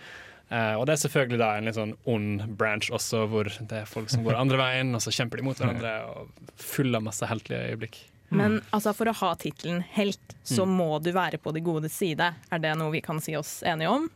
Uh, 0.47 0.79
og 0.79 0.85
det 0.87 0.93
er 0.93 1.01
selvfølgelig 1.01 1.39
da 1.41 1.47
en 1.57 1.65
litt 1.67 1.75
sånn 1.75 1.89
ond 2.07 2.43
branch 2.59 2.87
også, 2.95 3.25
hvor 3.27 3.49
det 3.51 3.81
er 3.81 3.89
folk 3.89 4.07
som 4.07 4.23
går 4.23 4.37
andre 4.39 4.59
veien, 4.61 4.93
og 4.95 5.03
så 5.03 5.11
kjemper 5.11 5.41
de 5.41 5.43
mot 5.43 5.59
hverandre, 5.59 5.91
og 6.07 6.53
full 6.55 6.95
av 6.95 7.03
masse 7.03 7.27
heltelige 7.27 7.73
øyeblikk. 7.73 7.99
Men 8.29 8.61
altså, 8.75 8.91
for 8.93 9.07
å 9.07 9.13
ha 9.15 9.35
tittelen 9.39 9.81
helt, 9.95 10.33
så 10.43 10.65
Mm. 10.65 10.75
må 10.77 11.01
du 11.03 11.11
være 11.15 11.37
på 11.39 11.53
de 11.53 11.61
godes 11.61 11.93
side. 11.95 12.33
Er 12.51 12.59
det 12.59 12.73
noe 12.77 12.91
vi 12.91 13.01
kan 13.01 13.21
si 13.23 13.35
oss 13.35 13.61
enige 13.63 13.87
om? 13.89 14.09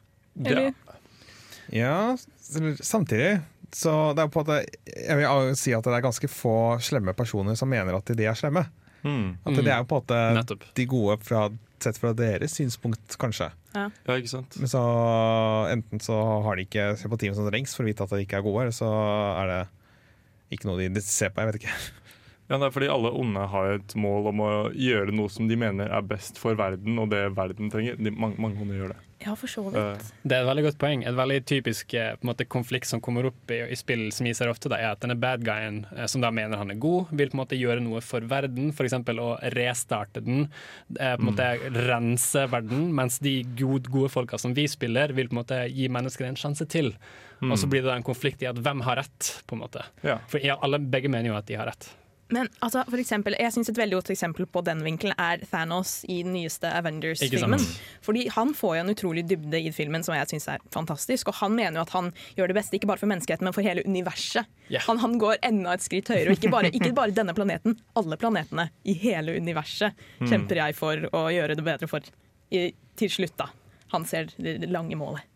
Eller? 0.44 0.74
Ja, 1.72 2.18
ja, 2.18 2.18
samtidig 2.82 3.42
så 3.72 4.14
det 4.16 4.24
er 4.26 4.28
på 4.28 4.42
at 4.44 4.66
Jeg 4.86 5.16
vil 5.16 5.56
si 5.56 5.72
at 5.74 5.84
det 5.88 5.94
er 5.96 6.02
ganske 6.04 6.28
få 6.28 6.78
slemme 6.84 7.14
personer 7.16 7.56
som 7.56 7.70
mener 7.72 7.96
at 7.96 8.06
de 8.06 8.26
er 8.28 8.36
slemme. 8.36 8.66
Mm. 9.04 9.38
At 9.48 9.56
det 9.56 9.68
er 9.72 9.84
på 9.88 9.96
en 9.96 10.02
måte 10.04 10.18
Nettopp. 10.36 10.66
de 10.76 10.86
gode 10.86 11.16
fra, 11.24 11.46
sett 11.80 11.98
fra 11.98 12.12
deres 12.14 12.52
synspunkt, 12.54 13.16
kanskje. 13.18 13.48
Ja, 13.74 13.88
ikke 14.12 14.28
sant? 14.30 14.58
Men 14.60 14.68
så 14.68 14.82
enten 15.72 16.00
så 16.04 16.44
har 16.44 16.56
de 16.60 16.66
ikke 16.68 16.98
sympatien 17.00 17.34
som 17.34 17.48
trengs 17.50 17.74
for 17.74 17.84
å 17.84 17.88
vite 17.88 18.04
at 18.04 18.10
de 18.12 18.26
ikke 18.26 18.38
er 18.38 18.46
gode, 18.46 18.62
eller 18.68 18.76
så 18.76 18.92
er 19.42 19.48
det 19.48 19.62
ikke 20.60 20.68
noe 20.68 20.90
de 20.92 21.02
ser 21.02 21.30
på. 21.32 21.42
Jeg 21.42 21.54
vet 21.54 21.62
ikke. 21.64 21.78
Ja, 22.52 22.58
det 22.60 22.68
er 22.68 22.74
fordi 22.76 22.90
alle 22.92 23.14
onde 23.16 23.46
har 23.48 23.78
et 23.78 23.94
mål 23.96 24.26
om 24.34 24.42
å 24.44 24.50
gjøre 24.76 25.14
noe 25.16 25.32
som 25.32 25.48
de 25.48 25.56
mener 25.56 25.88
er 25.88 26.04
best 26.04 26.36
for 26.42 26.58
verden, 26.60 26.98
og 27.00 27.08
det 27.14 27.30
verden 27.38 27.72
trenger. 27.72 27.96
De, 27.96 28.12
mange, 28.12 28.36
mange 28.44 28.60
onde 28.60 28.76
gjør 28.76 28.92
det. 28.92 28.98
Ja, 29.22 29.36
for 29.38 29.48
så 29.48 29.62
vidt. 29.68 29.76
Eh, 29.78 30.10
Det 30.26 30.34
er 30.36 30.42
et 30.42 30.48
veldig 30.50 30.64
godt 30.66 30.80
poeng. 30.82 31.04
Et 31.06 31.16
veldig 31.16 31.38
typisk 31.48 31.94
eh, 31.94 32.16
på 32.18 32.28
måte, 32.28 32.48
konflikt 32.50 32.90
som 32.90 33.00
kommer 33.06 33.28
opp 33.30 33.54
i, 33.54 33.60
i 33.72 33.78
spill 33.78 34.08
som 34.12 34.26
jeg 34.28 34.36
ser 34.36 34.50
ofte, 34.52 34.68
da, 34.74 34.80
er 34.82 34.96
at 34.96 35.04
denne 35.06 35.16
bad 35.22 35.46
guyen, 35.46 35.84
eh, 35.96 36.08
som 36.12 36.26
da 36.26 36.32
mener 36.34 36.58
han 36.60 36.74
er 36.74 36.80
god, 36.82 37.14
vil 37.14 37.30
på 37.32 37.38
en 37.38 37.44
måte 37.44 37.60
gjøre 37.60 37.86
noe 37.86 38.02
for 38.04 38.26
verden, 38.28 38.74
f.eks. 38.74 38.98
å 38.98 39.30
restarte 39.56 40.26
den, 40.26 40.50
på 40.92 41.06
en 41.06 41.28
måte 41.30 41.48
rense 41.88 42.48
verden, 42.52 42.90
mens 42.98 43.22
de 43.24 43.38
gode, 43.62 43.94
gode 43.94 44.10
folka 44.12 44.42
som 44.42 44.58
vi 44.58 44.66
spiller, 44.68 45.14
vil 45.16 45.30
på 45.32 45.38
en 45.38 45.44
måte 45.44 45.62
gi 45.72 45.88
mennesker 45.94 46.28
en 46.28 46.40
sjanse 46.42 46.66
til. 46.68 46.92
Og 47.46 47.56
så 47.58 47.66
blir 47.70 47.82
det 47.82 47.90
da 47.90 47.96
en 47.98 48.06
konflikt 48.06 48.44
i 48.44 48.50
at 48.50 48.60
hvem 48.62 48.84
har 48.86 49.00
rett, 49.02 49.32
på 49.50 49.56
en 49.56 49.64
måte. 49.64 49.86
ja. 50.06 50.20
For 50.30 50.42
ja, 50.44 50.58
alle, 50.62 50.78
begge 50.82 51.10
mener 51.10 51.32
jo 51.32 51.38
at 51.40 51.48
de 51.50 51.56
har 51.58 51.70
rett. 51.72 51.88
Men 52.32 52.48
altså, 52.64 52.84
for 52.88 53.02
eksempel, 53.02 53.36
jeg 53.40 53.52
synes 53.54 53.70
et 53.72 53.80
veldig 53.80 53.98
godt 54.00 54.12
eksempel 54.14 54.48
på 54.48 54.64
den 54.66 54.82
vinkelen 54.86 55.16
er 55.20 55.42
Thanos 55.52 56.02
i 56.08 56.22
den 56.24 56.34
nyeste 56.36 56.70
Avengers-filmen. 56.72 57.64
Fordi 58.06 58.28
Han 58.36 58.54
får 58.58 58.76
jo 58.78 58.84
en 58.86 58.94
utrolig 58.94 59.26
dybde 59.30 59.60
i 59.60 59.72
filmen 59.76 60.04
som 60.08 60.16
jeg 60.16 60.30
syns 60.32 60.48
er 60.54 60.64
fantastisk. 60.74 61.32
Og 61.32 61.40
han 61.42 61.56
mener 61.58 61.82
jo 61.82 61.86
at 61.86 61.96
han 61.96 62.12
gjør 62.38 62.52
det 62.54 62.58
beste 62.62 62.80
ikke 62.80 62.90
bare 62.92 63.02
for 63.02 63.12
menneskeheten, 63.12 63.48
men 63.48 63.56
for 63.56 63.68
hele 63.68 63.84
universet. 63.86 64.48
Yeah. 64.70 64.84
Han, 64.88 65.02
han 65.04 65.18
går 65.20 65.42
enda 65.44 65.76
et 65.76 65.84
skritt 65.84 66.12
høyere. 66.12 66.32
Og 66.32 66.40
ikke 66.40 66.54
bare, 66.54 66.72
ikke 66.72 66.94
bare 66.96 67.16
denne 67.16 67.36
planeten, 67.36 67.76
alle 68.00 68.20
planetene 68.22 68.70
i 68.88 68.96
hele 69.04 69.36
universet 69.36 69.98
kjemper 70.24 70.64
jeg 70.64 70.78
for 70.80 71.10
å 71.12 71.26
gjøre 71.34 71.60
det 71.60 71.68
bedre 71.68 71.92
for. 71.92 72.08
I, 72.52 72.70
til 73.00 73.12
slutt, 73.12 73.36
da. 73.40 73.52
Han 73.92 74.08
ser 74.08 74.32
det, 74.38 74.58
lange 74.72 74.96
målet. 75.00 75.28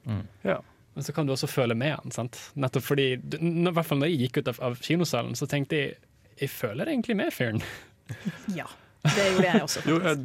ja. 0.47 0.61
Men 0.95 1.03
så 1.03 1.11
kan 1.11 1.27
du 1.27 1.33
også 1.33 1.47
føle 1.51 1.75
med 1.75 1.91
han. 1.91 2.11
sant? 2.15 2.37
Nettopp 2.55 2.85
fordi, 2.87 3.05
I 3.19 3.47
hvert 3.67 3.83
fall 3.83 3.99
når 3.99 4.13
jeg 4.13 4.19
gikk 4.21 4.37
ut 4.39 4.51
av, 4.53 4.59
av 4.63 4.77
kinosalen, 4.79 5.33
så 5.35 5.43
tenkte 5.51 5.75
jeg 5.75 5.97
jeg 6.41 6.49
føler 6.51 6.91
egentlig 6.91 7.15
med 7.19 7.33
fyren. 7.33 7.61
Ja, 8.55 8.67
det 9.03 9.23
gjorde 9.31 9.47
jeg 9.49 9.61
også. 9.65 9.81
Jo, 9.89 9.95
jeg, 10.03 10.19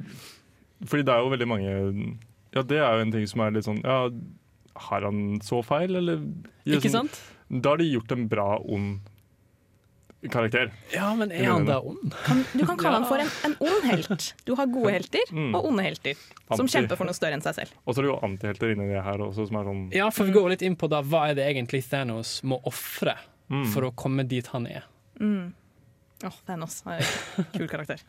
fordi 0.84 1.04
det 1.08 1.14
er 1.14 1.22
jo 1.24 1.30
veldig 1.32 1.46
mange 1.48 1.70
Ja, 2.54 2.62
det 2.62 2.76
er 2.80 2.98
jo 2.98 3.04
en 3.06 3.12
ting 3.14 3.24
som 3.30 3.40
er 3.44 3.54
litt 3.54 3.64
sånn 3.64 3.78
Ja, 3.84 4.10
har 4.90 5.06
han 5.06 5.38
så 5.44 5.62
feil, 5.64 5.96
eller 5.96 6.20
Ikke 6.66 6.90
sånn- 6.90 7.08
sant? 7.08 7.20
Da 7.50 7.72
har 7.72 7.80
de 7.80 7.88
gjort 7.90 8.12
en 8.14 8.28
bra 8.30 8.50
ond 8.62 9.00
karakter. 10.30 10.68
Ja, 10.92 11.14
men 11.16 11.32
er 11.32 11.46
han 11.48 11.64
da 11.64 11.78
ond? 11.80 12.12
Kan, 12.26 12.42
du 12.52 12.66
kan 12.68 12.76
kalle 12.76 12.92
Ja. 12.92 12.98
han 13.00 13.06
for 13.08 13.22
en, 13.24 13.30
en 13.48 13.54
ond 13.64 13.86
helt. 13.88 14.26
Du 14.44 14.52
har 14.58 14.66
gode 14.68 14.92
helter 14.98 15.32
Mm. 15.32 15.54
og 15.56 15.64
onde 15.70 15.82
helter. 15.86 16.14
Som 16.50 16.66
Anti. 16.66 16.74
kjemper 16.76 16.96
for 17.00 17.08
noe 17.08 17.16
større 17.16 17.38
enn 17.38 17.44
seg 17.44 17.54
selv. 17.56 17.72
Og 17.86 17.94
så 17.96 18.02
er 18.02 18.06
det 18.06 18.10
jo 18.12 18.18
antihelter 18.28 18.74
inni 18.74 18.90
det 18.92 19.00
her 19.06 19.18
også, 19.24 19.46
som 19.48 19.56
er 19.56 19.64
sånn 19.70 19.80
Ja, 19.96 20.10
for 20.12 20.28
vi 20.28 20.32
går 20.36 20.50
litt 20.52 20.62
inn 20.68 20.76
på 20.76 20.90
da, 20.92 21.00
hva 21.00 21.30
er 21.30 21.38
det 21.40 21.46
egentlig 21.48 21.80
Thanos 21.88 22.42
må 22.44 22.60
ofre 22.68 23.16
mm. 23.48 23.64
for 23.72 23.88
å 23.88 23.94
komme 23.96 24.26
dit 24.28 24.46
han 24.52 24.66
er. 24.68 24.84
Mm. 25.20 25.54
Åh, 26.24 26.40
Thanos 26.46 26.82
er 26.84 27.00
en 27.40 27.46
kul 27.54 27.68
karakter. 27.70 28.02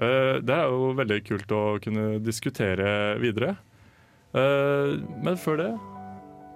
uh, 0.00 0.38
Det 0.46 0.54
er 0.54 0.70
jo 0.72 0.92
veldig 0.96 1.20
kult 1.26 1.52
å 1.52 1.62
kunne 1.84 2.16
diskutere 2.24 3.18
videre. 3.22 3.56
Uh, 4.36 4.96
Men 5.24 5.36
før 5.40 5.60
det 5.60 5.70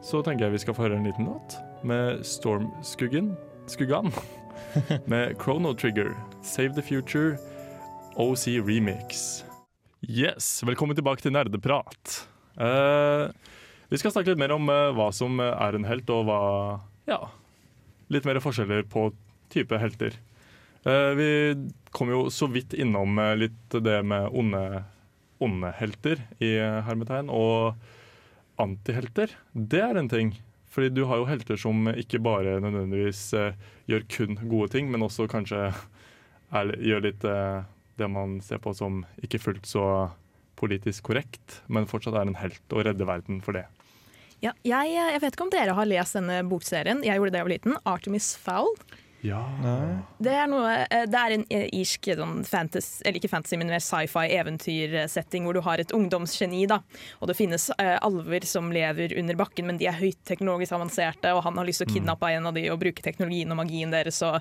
så 0.05 0.23
tenker 0.25 0.47
jeg 0.47 0.55
vi 0.55 0.63
skal 0.63 0.77
få 0.77 0.87
høre 0.87 0.97
en 0.97 1.05
liten 1.05 1.27
låt 1.29 1.59
med 1.85 2.23
Stormskuggen 2.25 3.35
Skuggan 3.69 4.09
med 5.13 5.37
Chrono 5.41 5.75
Trigger, 5.77 6.15
Save 6.43 6.73
the 6.75 6.83
Future, 6.83 7.37
OC 8.17 8.57
Remix. 8.65 9.43
Yes, 10.01 10.63
velkommen 10.65 10.97
tilbake 10.97 11.21
til 11.23 11.35
Nerdeprat. 11.37 12.23
Uh, 12.57 13.29
vi 13.93 14.01
skal 14.01 14.15
snakke 14.15 14.33
litt 14.33 14.41
mer 14.41 14.57
om 14.57 14.65
uh, 14.73 14.89
hva 14.97 15.11
som 15.15 15.37
er 15.45 15.77
en 15.77 15.87
helt, 15.89 16.09
og 16.11 16.27
hva 16.29 16.41
Ja, 17.09 17.21
litt 18.11 18.27
mer 18.27 18.41
forskjeller 18.43 18.89
på 18.91 19.11
type 19.53 19.77
helter. 19.81 20.17
Eh, 20.85 21.13
vi 21.17 21.31
kom 21.91 22.11
jo 22.11 22.31
så 22.31 22.47
vidt 22.49 22.73
innom 22.73 23.19
eh, 23.19 23.37
litt 23.37 23.77
det 23.85 23.99
med 24.03 24.31
onde, 24.33 24.85
onde 25.39 25.73
helter 25.77 26.23
i 26.41 26.55
eh, 26.57 26.81
hermetegn, 26.87 27.29
og 27.29 27.77
antihelter. 28.61 29.35
Det 29.53 29.83
er 29.85 30.01
en 30.01 30.09
ting. 30.09 30.35
Fordi 30.71 30.93
du 30.95 31.03
har 31.11 31.21
jo 31.21 31.27
helter 31.29 31.59
som 31.59 31.89
ikke 31.91 32.21
bare 32.23 32.61
nødvendigvis 32.63 33.25
gjør 33.91 34.05
kun 34.13 34.37
gode 34.45 34.69
ting, 34.71 34.87
men 34.93 35.03
også 35.03 35.27
kanskje 35.27 35.65
er, 35.67 36.71
gjør 36.79 37.03
litt 37.09 37.25
det 37.25 38.07
man 38.07 38.37
ser 38.45 38.61
på 38.63 38.71
som 38.79 39.01
ikke 39.19 39.41
fullt 39.43 39.67
så 39.67 39.83
politisk 40.61 41.09
korrekt, 41.09 41.57
men 41.67 41.89
fortsatt 41.91 42.21
er 42.21 42.31
en 42.31 42.39
helt 42.39 42.77
og 42.77 42.85
redder 42.87 43.09
verden 43.09 43.41
for 43.43 43.59
det. 43.59 43.65
Ja, 44.45 44.55
jeg, 44.63 44.95
jeg 44.95 45.25
vet 45.25 45.35
ikke 45.35 45.49
om 45.49 45.53
dere 45.53 45.75
har 45.75 45.91
lest 45.91 46.21
denne 46.21 46.39
bokserien. 46.47 47.03
Jeg 47.03 47.19
gjorde 47.19 47.33
det 47.33 47.35
da 47.35 47.43
jeg 47.43 47.49
var 47.49 47.57
liten. 47.57 47.79
Artemis 47.91 48.31
Fowl. 48.39 48.71
Ja. 49.23 49.41
Det 50.21 50.33
er, 50.33 50.47
noe, 50.49 50.71
eh, 50.89 51.05
det 51.11 51.19
er 51.21 51.35
en 51.35 51.45
eh, 51.53 51.67
irsk 51.77 52.09
sånn 52.17 52.41
fantasy, 52.49 53.03
eller 53.05 53.19
ikke 53.21 53.29
fantasy, 53.33 53.59
men 53.61 53.69
mer 53.73 53.83
sci-fi 53.85 54.31
eventyrsetting 54.39 55.45
hvor 55.45 55.57
du 55.57 55.61
har 55.67 55.83
et 55.83 55.93
ungdomsgeni. 55.97 56.63
da. 56.71 56.81
Og 57.21 57.29
det 57.29 57.37
finnes 57.37 57.69
eh, 57.77 57.99
alver 58.01 58.47
som 58.49 58.71
lever 58.73 59.13
under 59.21 59.37
bakken, 59.37 59.67
men 59.69 59.81
de 59.81 59.89
er 59.91 59.99
høyteknologisk 59.99 60.73
avanserte, 60.77 61.35
og 61.37 61.43
han 61.45 61.59
har 61.61 61.69
lyst 61.69 61.83
til 61.85 61.91
å 61.91 61.95
kidnappe 61.95 62.31
en 62.33 62.49
av 62.49 62.57
de 62.57 62.65
og 62.73 62.81
bruke 62.81 63.05
teknologien 63.05 63.53
og 63.53 63.61
magien 63.61 63.93
deres. 63.93 64.23
Og, 64.27 64.41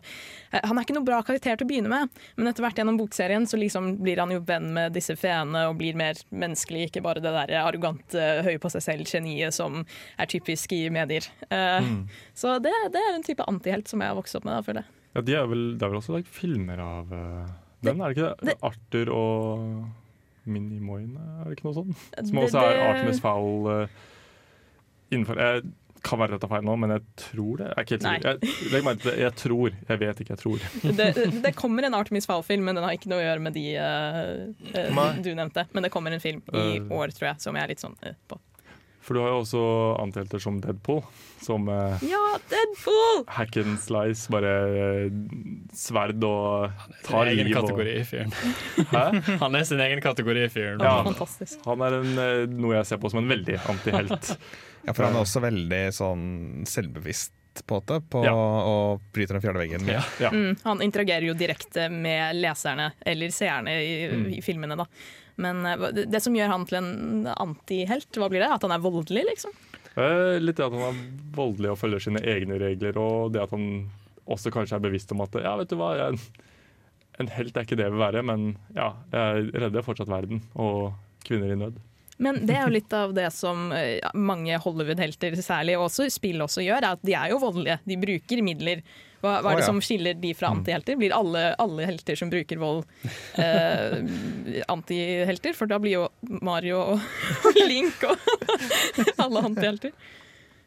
eh, 0.53 0.61
han 0.63 0.77
er 0.79 0.87
ikke 0.87 0.95
noe 0.97 1.07
bra 1.07 1.19
karakter 1.27 1.59
til 1.59 1.67
å 1.67 1.71
begynne 1.73 1.91
med, 1.91 2.15
men 2.37 2.51
etter 2.51 2.63
hvert 2.63 2.79
gjennom 2.79 2.99
bokserien 3.01 3.47
så 3.49 3.59
liksom 3.59 3.97
blir 3.99 4.23
han 4.23 4.31
jo 4.31 4.39
venn 4.47 4.71
med 4.75 4.95
disse 4.95 5.15
feene 5.19 5.65
og 5.69 5.77
blir 5.81 5.97
mer 5.99 6.19
menneskelig, 6.31 6.87
ikke 6.89 7.03
bare 7.03 7.23
det 7.23 7.35
der 7.35 7.55
arrogante, 7.65 8.29
høye 8.47 8.59
på 8.63 8.71
seg 8.71 8.85
selv-geniet 8.87 9.55
som 9.59 9.83
er 10.19 10.31
typisk 10.31 10.71
i 10.77 10.85
medier. 10.93 11.27
Eh, 11.51 11.91
Så 12.39 12.55
det, 12.63 12.71
det 12.93 12.99
er 13.03 13.15
en 13.17 13.23
type 13.25 13.43
antihelt 13.51 13.89
som 13.91 13.99
jeg 13.99 14.07
har 14.07 14.15
vokst 14.15 14.37
opp 14.39 14.45
med. 14.47 14.55
da. 14.55 14.61
Ja, 15.15 15.23
de 15.25 15.35
er 15.39 15.49
vel, 15.49 15.65
det 15.79 15.85
er 15.85 15.91
vel 15.93 16.01
også 16.01 16.15
like, 16.17 16.29
filmer 16.29 16.79
av 16.83 17.09
uh, 17.13 17.49
den, 17.85 18.01
er 18.01 18.11
det 18.11 18.17
ikke 18.17 18.29
det? 18.29 18.51
det- 18.51 18.57
Arthur 18.69 19.11
og 19.15 19.65
Minimoine, 20.49 21.19
er 21.41 21.49
det 21.49 21.57
ikke 21.57 21.67
noe 21.69 21.77
sånt? 21.77 22.07
Som 22.29 22.41
også 22.43 22.61
er 22.61 22.81
Artemis 22.87 23.21
Fowl 23.23 23.69
uh, 23.69 23.99
innenfor 25.09 25.39
Jeg 25.41 25.63
kan 26.05 26.19
være 26.21 26.37
rett 26.37 26.45
og 26.47 26.51
feil 26.53 26.63
nå, 26.63 26.75
men 26.79 26.93
jeg 26.93 27.03
tror 27.19 27.59
det. 27.59 27.65
Jeg 27.67 27.75
er 27.75 27.85
ikke 27.85 27.95
helt 27.95 28.05
sikker. 28.05 29.07
Jeg. 29.11 29.17
Jeg 29.19 29.33
tror. 29.41 29.73
Jeg 29.89 29.99
vet 29.99 30.21
ikke, 30.23 30.35
jeg 30.35 30.39
tror. 30.39 30.67
det, 30.99 31.07
det 31.43 31.51
kommer 31.59 31.87
en 31.87 31.97
Artemis 31.97 32.27
Fowl-film, 32.29 32.63
men 32.69 32.79
den 32.79 32.85
har 32.87 32.95
ikke 32.95 33.11
noe 33.11 33.19
å 33.19 33.25
gjøre 33.25 33.43
med 33.43 33.57
de 33.57 33.65
uh, 33.75 34.77
eh, 34.79 35.19
du 35.25 35.31
nevnte. 35.35 35.65
Men 35.75 35.83
det 35.85 35.91
kommer 35.91 36.15
en 36.15 36.23
film 36.23 36.39
i 36.53 36.63
Eh. 36.79 36.87
år, 36.95 37.11
tror 37.15 37.33
jeg, 37.33 37.41
som 37.43 37.57
jeg 37.57 37.65
er 37.67 37.73
litt 37.73 37.83
sånn 37.83 37.97
eh, 38.07 38.15
på. 38.31 38.39
For 39.09 39.17
du 39.17 39.23
har 39.23 39.31
jo 39.33 39.39
også 39.41 39.61
antihelter 40.03 40.37
som 40.43 40.59
Deadpool, 40.61 40.99
som 41.41 41.65
eh, 41.73 42.03
Ja, 42.05 42.19
Deadpool! 42.51 43.23
hack 43.33 43.57
and 43.57 43.79
slice, 43.81 44.27
bare 44.29 44.51
eh, 44.69 45.07
sverd 45.73 46.21
og 46.27 46.69
tar 47.07 47.31
egen 47.31 47.49
liv. 47.49 47.57
Og, 47.57 47.71
kategori, 47.71 47.95
fyren. 48.05 48.35
Han 49.41 49.57
er 49.57 49.65
sin 49.65 49.81
egen 49.81 50.03
kategori, 50.05 50.45
i 50.45 50.51
fyren. 50.53 50.83
Ja. 50.85 50.99
Fantastisk. 51.09 51.57
Han 51.65 51.81
er 51.87 51.97
en, 52.03 52.13
eh, 52.21 52.45
noe 52.53 52.77
jeg 52.77 52.85
ser 52.91 53.01
på 53.01 53.09
som 53.09 53.23
en 53.23 53.31
veldig 53.33 53.57
antihelt. 53.73 54.35
Ja, 54.87 54.93
for 54.95 55.03
han 55.03 55.17
er 55.17 55.25
også 55.25 55.41
veldig 55.43 55.79
sånn 55.91 56.21
selvbevisst 56.65 57.33
på 57.67 57.81
en 57.81 58.05
på 58.07 58.21
Ja. 58.23 58.31
å 58.31 58.75
bryte 59.11 59.35
den 59.35 59.41
fjerde 59.43 59.59
veggen. 59.59 59.83
Ja. 59.91 59.99
Ja. 60.23 60.29
Mm, 60.31 60.53
han 60.63 60.79
interagerer 60.85 61.25
jo 61.27 61.33
direkte 61.35 61.89
med 61.91 62.37
leserne, 62.39 62.93
eller 63.05 63.33
seerne, 63.35 63.73
i, 63.75 64.07
Mm. 64.07 64.23
i 64.37 64.39
filmene, 64.41 64.77
da. 64.79 64.85
Men 65.39 65.63
eh, 65.65 65.87
det, 66.03 66.21
som 66.23 66.35
gjør 66.35 66.53
han 66.53 66.67
til 66.69 66.79
en 66.81 67.31
antihelt, 67.35 68.11
hva 68.19 68.29
blir 68.31 68.43
det? 68.43 68.51
At 68.55 68.67
han 68.67 68.75
er 68.75 68.83
voldelig, 68.83 69.25
liksom? 69.33 69.55
Litt 70.39 70.59
det 70.59 70.63
at 70.63 70.75
han 70.75 70.93
er 70.93 70.99
voldelig 71.35 71.73
og 71.73 71.79
følger 71.81 72.03
sine 72.05 72.21
egne 72.23 72.59
regler, 72.61 72.95
og 73.01 73.33
det 73.33 73.41
at 73.43 73.51
han 73.55 73.89
også 74.29 74.51
kanskje 74.53 74.77
er 74.77 74.85
bevisst 74.85 75.11
om 75.11 75.25
at 75.25 75.35
ja, 75.41 75.55
vet 75.59 75.71
du 75.71 75.75
hva, 75.79 75.89
jeg, 75.97 76.19
en 77.19 77.31
helt 77.35 77.57
er 77.57 77.65
ikke 77.65 77.77
det 77.79 77.87
jeg 77.87 77.95
vil 77.95 78.05
være, 78.05 78.23
men 78.23 78.53
ja, 78.77 78.93
jeg 79.11 79.49
redder 79.65 79.83
fortsatt 79.85 80.11
verden 80.11 80.43
og 80.55 80.93
kvinner 81.27 81.51
i 81.51 81.57
nød. 81.59 81.79
Men 82.19 82.41
det 82.47 82.55
er 82.55 82.65
jo 82.67 82.75
litt 82.75 82.93
av 82.95 83.13
det 83.15 83.29
som 83.31 83.69
eh, 83.75 83.99
mange 84.15 84.57
Hollywood-helter 84.59 85.37
særlig, 85.39 85.77
og 85.79 85.87
også 85.87 86.09
spill 86.11 86.43
også 86.43 86.63
gjør, 86.65 86.83
er 86.83 86.97
at 86.97 87.05
de 87.05 87.15
er 87.15 87.31
jo 87.31 87.39
voldelige. 87.39 87.79
De 87.87 87.97
bruker 87.99 88.43
midler. 88.43 88.83
Hva, 89.19 89.39
hva 89.43 89.51
er 89.51 89.59
det 89.59 89.65
ja. 89.65 89.71
som 89.71 89.81
skiller 89.83 90.19
de 90.19 90.33
fra 90.37 90.53
antihelter? 90.55 90.95
Blir 90.99 91.15
alle, 91.15 91.49
alle 91.59 91.89
helter 91.89 92.19
som 92.19 92.31
bruker 92.31 92.61
vold, 92.61 92.85
eh, 93.41 93.99
antihelter? 94.75 95.57
For 95.57 95.69
da 95.69 95.79
blir 95.81 95.97
jo 95.97 96.05
Mario 96.45 96.79
og 96.95 97.59
Link 97.71 98.07
og 98.07 98.15
alle 99.25 99.45
antihelter. 99.51 99.93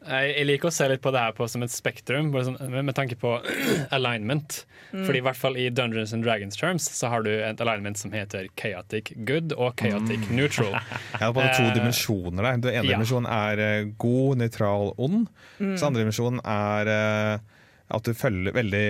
Jeg, 0.03 0.31
jeg 0.35 0.47
liker 0.49 0.67
å 0.67 0.73
se 0.75 0.87
litt 0.91 1.01
på 1.03 1.13
det 1.15 1.21
her 1.23 1.35
på 1.35 1.45
som 1.47 1.63
et 1.63 1.71
spektrum, 1.71 2.33
bare 2.33 2.49
sånn, 2.49 2.57
med, 2.67 2.89
med 2.89 2.95
tanke 2.97 3.15
på 3.19 3.37
alignment. 3.97 4.63
Fordi 4.93 5.21
i 5.21 5.23
hvert 5.25 5.39
fall 5.39 5.55
i 5.57 5.69
Dungeons 5.73 6.11
and 6.13 6.25
Dragons 6.25 6.59
terms 6.59 6.85
så 6.91 7.09
har 7.09 7.23
du 7.25 7.31
et 7.31 7.61
alignment 7.63 7.97
som 7.97 8.13
heter 8.13 8.49
chaotic 8.59 9.13
good 9.25 9.55
og 9.55 9.79
chaotic 9.79 10.27
neutral. 10.29 10.75
Jeg 10.75 11.23
har 11.23 11.33
bare 11.33 11.55
to 11.55 11.63
Eh, 11.63 11.71
dimensjoner 11.73 12.43
der. 12.43 12.59
Den 12.61 12.75
ene 12.75 12.91
ja. 12.91 12.97
dimensjonen 12.97 13.29
er 13.31 13.63
eh, 13.63 13.89
god, 13.97 14.43
nøytral, 14.43 14.91
ond. 15.01 15.23
Så 15.57 15.87
andre 15.87 16.03
dimensjonen 16.03 16.43
er 16.43 16.91
eh, 16.91 17.52
at 17.93 18.03
du 18.07 18.13
følger 18.17 18.55
veldig 18.55 18.83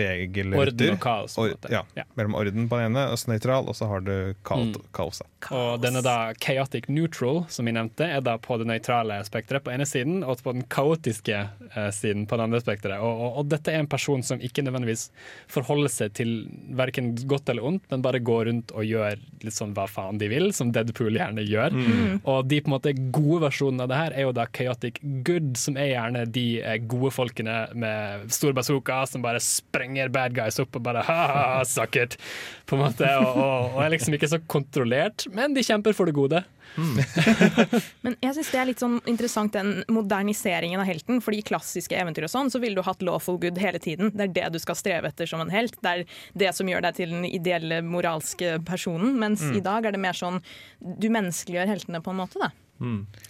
regelrytter. 0.00 0.62
Orden 0.66 0.94
og 0.94 1.00
kaos. 1.02 1.36
På 1.36 1.46
en 1.46 1.54
Or- 1.56 1.70
ja, 1.72 1.82
Ja. 1.96 2.04
Mellom 2.16 2.34
orden 2.38 2.68
på 2.68 2.78
den 2.80 2.90
ene, 2.92 3.06
og 3.12 3.18
nøytral, 3.28 3.68
og 3.68 3.74
så 3.76 3.88
har 3.90 4.00
du 4.00 4.34
kaos. 4.44 4.66
Mm. 4.76 4.82
kaos. 4.92 5.22
Og 5.50 5.80
den 5.82 5.96
er 5.96 6.02
da 6.02 6.16
chaotic 6.42 6.88
neutral, 6.88 7.44
som 7.48 7.66
vi 7.66 7.72
nevnte, 7.72 8.06
er 8.06 8.20
da 8.24 8.36
på 8.38 8.58
det 8.58 8.66
nøytrale 8.66 9.20
spekteret 9.26 9.64
på 9.64 9.72
ene 9.74 9.86
siden, 9.86 10.22
og 10.24 10.40
på 10.42 10.52
den 10.56 10.64
kaotiske 10.72 11.36
eh, 11.76 11.90
siden 11.90 12.26
på 12.26 12.36
den 12.36 12.46
andre 12.48 12.60
spekteret. 12.60 13.00
Og, 13.00 13.20
og, 13.20 13.38
og 13.42 13.48
dette 13.52 13.72
er 13.72 13.78
en 13.82 13.90
person 13.90 14.22
som 14.26 14.40
ikke 14.40 14.64
nødvendigvis 14.66 15.08
forholder 15.52 15.92
seg 15.92 16.12
til 16.18 16.34
verken 16.76 17.14
godt 17.28 17.48
eller 17.52 17.64
ondt, 17.64 17.84
men 17.90 18.02
bare 18.04 18.20
går 18.20 18.46
rundt 18.50 18.72
og 18.76 18.84
gjør 18.86 19.18
litt 19.44 19.54
sånn 19.56 19.74
hva 19.76 19.86
faen 19.90 20.18
de 20.18 20.28
vil, 20.32 20.50
som 20.56 20.72
Deadpool 20.74 21.16
gjerne 21.18 21.44
gjør. 21.46 21.76
Og 22.24 22.46
de 22.48 22.60
på 22.60 22.70
en 22.70 22.76
måte 22.76 22.94
gode 23.14 23.42
versjonene 23.46 23.86
av 23.86 23.88
det 23.92 23.96
her 24.00 24.16
er 24.16 24.26
jo 24.26 24.32
da 24.36 24.46
chaotic 24.56 25.00
good, 25.26 25.54
som 25.60 25.76
er 25.80 25.92
gjerne 25.92 26.24
de 26.32 26.46
eh, 26.62 26.78
gode 26.86 27.12
folkene 27.14 27.56
med 27.74 28.30
stor 28.34 28.45
bazooka 28.54 29.00
som 29.10 29.24
bare 29.24 29.40
sprenger 29.42 30.08
bad 30.14 30.36
guys 30.36 30.60
opp 30.62 30.76
og 30.78 30.84
bare 30.86 31.02
ha-ha, 31.06 31.64
suck 31.66 31.96
it, 31.96 32.18
på 32.66 32.76
en 32.76 32.84
måte, 32.84 33.08
og, 33.18 33.32
og, 33.34 33.74
og 33.76 33.80
er 33.84 33.94
liksom 33.96 34.14
ikke 34.14 34.30
så 34.30 34.38
kontrollert, 34.46 35.26
men 35.34 35.56
de 35.56 35.64
kjemper 35.66 35.96
for 35.96 36.06
det 36.06 36.14
gode. 36.14 36.44
Men 38.04 38.16
jeg 38.20 38.34
synes 38.36 38.50
det 38.52 38.58
er 38.60 38.68
litt 38.68 38.82
sånn 38.82 38.98
interessant 39.08 39.54
den 39.54 39.84
moderniseringen 39.92 40.82
av 40.82 40.88
helten. 40.88 41.22
fordi 41.24 41.40
i 41.40 41.46
klassiske 41.46 41.96
eventyr 41.96 42.26
og 42.26 42.32
sånn, 42.32 42.50
så 42.52 42.60
ville 42.60 42.76
du 42.76 42.84
hatt 42.84 43.00
lawful 43.06 43.38
good 43.40 43.56
hele 43.62 43.80
tiden. 43.82 44.10
Det 44.12 44.26
er 44.26 44.34
det 44.34 44.50
du 44.56 44.60
skal 44.60 44.76
streve 44.76 45.08
etter 45.08 45.30
som 45.30 45.40
en 45.40 45.52
helt. 45.52 45.78
Det 45.80 45.92
er 45.92 46.04
det 46.36 46.52
som 46.56 46.68
gjør 46.68 46.84
deg 46.84 46.98
til 46.98 47.14
den 47.14 47.24
ideelle 47.28 47.80
moralske 47.86 48.58
personen. 48.68 49.16
Mens 49.22 49.44
i 49.56 49.62
dag 49.64 49.88
er 49.88 49.96
det 49.96 50.02
mer 50.02 50.16
sånn 50.18 50.42
du 50.80 51.08
menneskeliggjør 51.08 51.72
heltene 51.72 52.02
på 52.04 52.12
en 52.12 52.20
måte. 52.20 52.42
da. 52.42 52.52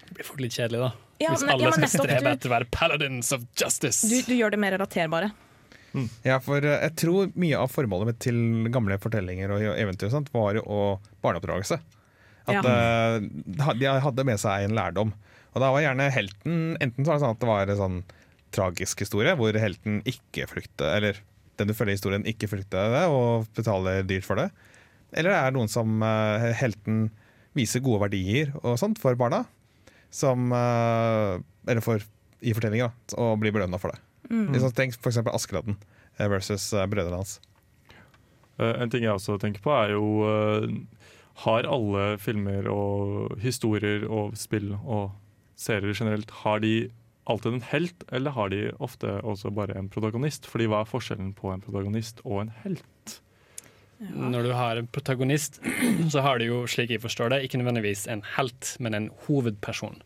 Det 0.08 0.16
blir 0.18 0.26
fort 0.26 0.42
litt 0.42 0.56
kjedelig, 0.56 0.88
da. 0.88 1.05
Ja, 1.22 1.32
Hvis 1.32 1.46
alle 1.48 1.64
ja, 1.64 1.72
skal 1.72 1.90
strebe 1.94 2.32
etter 2.34 2.50
å 2.50 2.52
være 2.52 2.68
paladins 2.72 3.32
of 3.32 3.44
justice. 3.56 4.04
Du, 4.04 4.18
du 4.26 4.34
gjør 4.36 4.52
det 4.52 4.60
mer 4.60 4.74
relaterbare. 4.76 5.30
Ja, 6.26 6.38
for 6.44 6.60
eh, 6.60 6.80
jeg 6.82 6.94
tror 7.00 7.30
mye 7.40 7.60
av 7.60 7.72
formålet 7.72 8.10
mitt 8.10 8.18
til 8.26 8.68
gamle 8.72 8.98
fortellinger 9.00 9.54
og 9.54 9.64
eventyr 9.72 10.12
sant, 10.12 10.28
var 10.34 10.58
jo 10.58 10.64
å 10.68 10.80
barneoppdragelse. 11.24 11.78
At 12.46 12.52
Ja. 12.52 12.60
uh, 12.62 13.72
de 13.74 13.88
hadde 14.04 14.26
med 14.28 14.38
seg 14.38 14.66
en 14.66 14.76
lærdom. 14.76 15.14
Og 15.56 15.62
da 15.62 15.72
var 15.72 15.82
gjerne 15.82 16.12
helten 16.12 16.76
Enten 16.84 17.02
så 17.02 17.10
var 17.10 17.16
det 17.16 17.24
sånn 17.24 17.34
at 17.34 17.40
det 17.40 17.48
var 17.48 17.72
en 17.72 17.80
sånn 17.80 17.96
tragisk 18.54 19.00
historie 19.02 19.32
hvor 19.36 19.56
helten 19.58 19.98
ikke 20.06 20.46
flykter, 20.48 20.92
eller 21.00 21.18
den 21.58 21.70
du 21.70 21.74
følger 21.74 21.94
i 21.94 21.98
historien, 21.98 22.26
ikke 22.28 22.50
flykter 22.52 22.92
det 22.92 23.04
og 23.10 23.48
betaler 23.56 24.04
dyrt 24.06 24.28
for 24.28 24.38
det. 24.38 24.50
Eller 25.16 25.32
det 25.32 25.40
er 25.40 25.56
noen 25.56 25.72
som 25.72 26.04
uh, 26.04 26.52
helten 26.54 27.08
viser 27.56 27.80
gode 27.80 28.04
verdier 28.04 28.52
og 28.60 28.76
sånt 28.78 29.00
for 29.00 29.16
barna. 29.18 29.46
Som 30.16 30.52
eh, 30.54 31.36
Eller 31.68 31.84
for, 31.84 32.02
i 32.40 32.54
fortellinger, 32.56 32.92
da, 32.92 33.18
og 33.20 33.40
blir 33.42 33.54
belønna 33.54 33.80
for 33.82 33.92
det. 33.92 34.00
Liksom, 34.30 34.72
tenk 34.74 34.96
f.eks. 34.96 35.20
Askeladden 35.30 35.76
eh, 36.16 36.28
versus 36.32 36.72
eh, 36.74 36.88
brødrene 36.90 37.20
hans. 37.20 37.38
En 38.56 38.88
ting 38.88 39.04
jeg 39.04 39.12
også 39.12 39.36
tenker 39.36 39.60
på, 39.60 39.68
er 39.76 39.90
jo 39.92 40.06
Har 41.42 41.66
alle 41.68 42.04
filmer 42.16 42.64
og 42.72 43.34
historier 43.42 44.06
og 44.08 44.32
spill 44.40 44.70
og 44.78 45.10
serier 45.60 45.92
generelt 45.92 46.32
Har 46.40 46.62
de 46.64 46.88
alltid 47.28 47.52
en 47.52 47.66
helt, 47.68 48.06
eller 48.08 48.32
har 48.32 48.48
de 48.54 48.62
ofte 48.80 49.18
også 49.20 49.50
bare 49.52 49.76
en 49.76 49.90
protagonist? 49.92 50.48
Fordi 50.48 50.70
hva 50.70 50.80
er 50.80 50.88
forskjellen 50.88 51.34
på 51.36 51.52
en 51.52 51.60
protagonist 51.60 52.22
og 52.24 52.46
en 52.46 52.54
helt? 52.62 53.18
Når 53.98 54.42
du 54.44 54.52
har 54.52 54.76
en 54.76 54.86
protagonist, 54.92 55.60
så 56.12 56.20
har 56.20 56.38
du 56.38 56.44
jo, 56.44 56.58
slik 56.68 56.90
jeg 56.92 57.00
forstår 57.00 57.30
det, 57.32 57.42
ikke 57.46 57.58
nødvendigvis 57.62 58.06
en 58.12 58.22
helt, 58.36 58.74
men 58.80 58.94
en 58.94 59.10
hovedperson. 59.26 60.02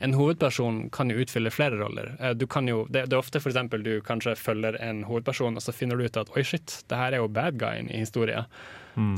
En 0.00 0.14
hovedperson 0.16 0.86
kan 0.90 1.10
jo 1.12 1.18
utfylle 1.20 1.50
flere 1.52 1.76
roller. 1.76 2.14
Eh, 2.18 2.32
Du 2.32 2.46
kan 2.48 2.66
jo, 2.68 2.86
det, 2.88 3.02
det 3.10 3.12
er 3.12 3.20
ofte 3.20 3.38
eksempel 3.44 3.82
du 3.84 4.00
kanskje 4.00 4.32
følger 4.40 4.78
en 4.80 5.02
hovedperson, 5.04 5.56
og 5.56 5.62
så 5.62 5.74
finner 5.76 5.96
du 6.00 6.04
ut 6.08 6.16
at 6.16 6.30
oi, 6.36 6.42
shit, 6.42 6.78
det 6.88 6.96
her 6.96 7.12
er 7.12 7.20
jo 7.20 7.28
bad 7.28 7.58
guyen 7.60 7.90
i 7.92 8.00
historien. 8.00 8.46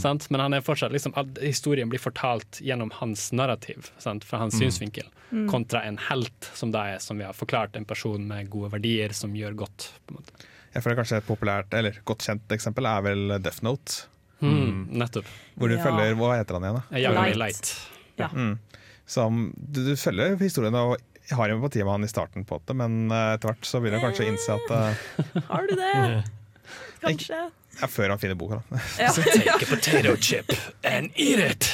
Sant? 0.03 0.27
Men 0.31 0.41
han 0.45 0.53
er 0.55 0.61
fortsatt 0.63 0.93
liksom, 0.93 1.15
historien 1.41 1.89
blir 1.89 1.99
fortalt 2.03 2.59
gjennom 2.61 2.91
hans 2.99 3.31
narrativ, 3.33 3.89
sant? 3.99 4.25
fra 4.29 4.39
hans 4.43 4.59
synsvinkel, 4.61 5.07
kontra 5.51 5.81
en 5.89 5.97
helt, 6.11 6.51
som 6.55 6.71
da 6.75 6.85
er, 6.93 6.99
som 7.01 7.19
vi 7.19 7.25
har 7.25 7.33
forklart, 7.33 7.77
en 7.79 7.87
person 7.89 8.27
med 8.29 8.51
gode 8.53 8.71
verdier 8.75 9.15
som 9.17 9.33
gjør 9.35 9.55
godt. 9.65 9.93
på 10.07 10.13
en 10.13 10.21
måte. 10.21 10.33
Jeg 10.73 10.83
føler 10.85 10.97
kanskje 11.03 11.19
Et 11.21 11.27
populært, 11.29 11.75
eller 11.77 11.99
godt 12.09 12.25
kjent 12.25 12.53
eksempel 12.57 12.87
er 12.89 13.03
vel 13.05 13.37
Death 13.45 13.63
Note. 13.67 14.05
Mm, 14.43 14.89
nettopp. 14.99 15.27
Hvor 15.57 15.69
du 15.71 15.77
Ja. 15.77 15.83
følger 15.85 16.15
Hva 16.19 16.33
heter 16.39 16.59
han 16.59 16.65
igjen? 16.67 16.83
da? 16.91 17.13
Light. 17.21 17.37
Light. 17.39 17.73
Ja. 18.19 18.29
Mm. 18.33 18.59
Som, 19.07 19.53
du, 19.57 19.83
du 19.85 19.95
følger 19.97 20.37
historien 20.41 20.75
og 20.75 20.97
har 21.31 21.49
empati 21.55 21.83
med 21.85 21.93
han 21.93 22.05
i 22.05 22.11
starten, 22.11 22.45
på 22.49 22.59
det, 22.67 22.75
men 22.77 23.11
eh, 23.13 23.35
etter 23.37 23.53
hvert 23.53 23.65
så 23.69 23.81
begynner 23.81 24.01
han 24.01 24.11
kanskje 24.11 24.25
å 24.27 24.31
innse 24.33 24.57
at 24.57 24.73
uh, 24.75 25.43
Har 25.53 25.67
du 25.69 25.75
det? 25.79 26.25
Kanskje. 27.03 27.39
ja, 27.81 27.87
Før 27.91 28.11
han 28.15 28.19
finner 28.23 28.35
boka, 28.39 28.63
da. 28.71 28.81
Ja. 28.99 29.13
Take 29.13 29.55
a 29.55 29.69
potato 29.69 30.17
chip 30.17 30.53
and 30.85 31.11
eat 31.17 31.39
it! 31.39 31.69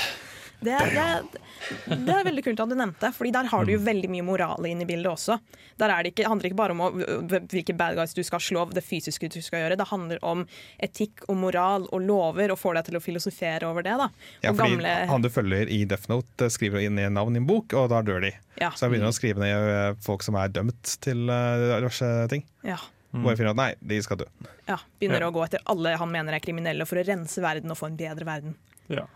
Det, 0.60 0.72
er- 0.74 0.90
det, 0.90 1.02
er- 1.06 1.98
det 2.06 2.14
er 2.16 2.24
veldig 2.26 2.42
kult 2.42 2.60
at 2.64 2.68
du 2.70 2.74
nevnte, 2.74 3.12
Fordi 3.14 3.30
der 3.30 3.46
har 3.46 3.64
du 3.64 3.70
jo 3.72 3.78
veldig 3.78 4.08
mye 4.10 4.24
moral 4.26 4.66
inn 4.66 4.80
i 4.82 4.86
bildet 4.88 5.06
også. 5.12 5.36
Der 5.78 5.92
er 5.94 6.02
det 6.02 6.10
ikke, 6.12 6.26
handler 6.26 6.48
ikke 6.50 6.58
bare 6.58 6.74
om 6.74 6.80
å, 6.82 6.88
hvilke 7.30 7.76
bad 7.78 7.94
guys 7.94 8.14
du 8.16 8.22
skal 8.26 8.42
slå, 8.42 8.64
det 8.74 8.82
fysiske 8.82 9.28
du 9.30 9.38
skal 9.44 9.62
gjøre. 9.62 9.76
Det 9.78 9.86
handler 9.92 10.18
om 10.26 10.42
etikk 10.82 11.22
og 11.28 11.36
moral 11.38 11.86
og 11.94 12.02
lover, 12.02 12.50
og 12.50 12.58
får 12.58 12.74
deg 12.80 12.88
til 12.88 12.98
å 12.98 13.02
filosofere 13.04 13.68
over 13.70 13.86
det. 13.86 13.94
da. 14.00 14.08
Ja, 14.42 14.50
fordi 14.52 14.74
gamle, 14.74 14.94
Han 15.12 15.22
du 15.22 15.30
følger 15.30 15.70
i 15.70 15.84
Death 15.84 16.10
Note, 16.10 16.44
eh, 16.44 16.50
skriver 16.50 16.82
inn 16.88 16.98
i 16.98 17.06
navn 17.08 17.38
i 17.38 17.42
en 17.42 17.46
bok, 17.46 17.72
og 17.78 17.88
da 17.94 18.02
dør 18.02 18.20
de. 18.26 18.32
ja, 18.60 18.70
Så 18.74 18.86
jeg 18.88 18.96
begynner 18.96 19.12
å 19.14 19.18
skrive 19.18 19.38
ned 19.38 19.70
eh, 19.76 19.94
folk 20.02 20.22
som 20.26 20.34
er 20.42 20.48
dømt 20.48 20.96
til 21.00 21.28
uh, 21.30 21.78
diverse 21.78 22.10
ting. 22.34 22.42
ja, 22.66 22.78
Bare 23.14 23.36
finner 23.38 23.54
at 23.54 23.56
nei, 23.56 23.70
de 23.80 24.02
skal 24.02 24.18
dø. 24.20 24.26
ja. 24.68 24.76
Begynner 25.00 25.20
Ja. 25.22 25.30
å 25.30 25.32
gå 25.32 25.44
etter 25.46 25.62
alle 25.70 25.94
han 25.96 26.10
mener 26.10 26.34
er 26.34 26.40
kriminelle, 26.44 26.84
for 26.84 26.98
å 26.98 27.06
rense 27.06 27.40
verden 27.40 27.70
og 27.70 27.78
få 27.78 27.86
en 27.86 27.96
bedre 27.96 28.26
verden. 28.26 28.54
Ja. 28.90 29.06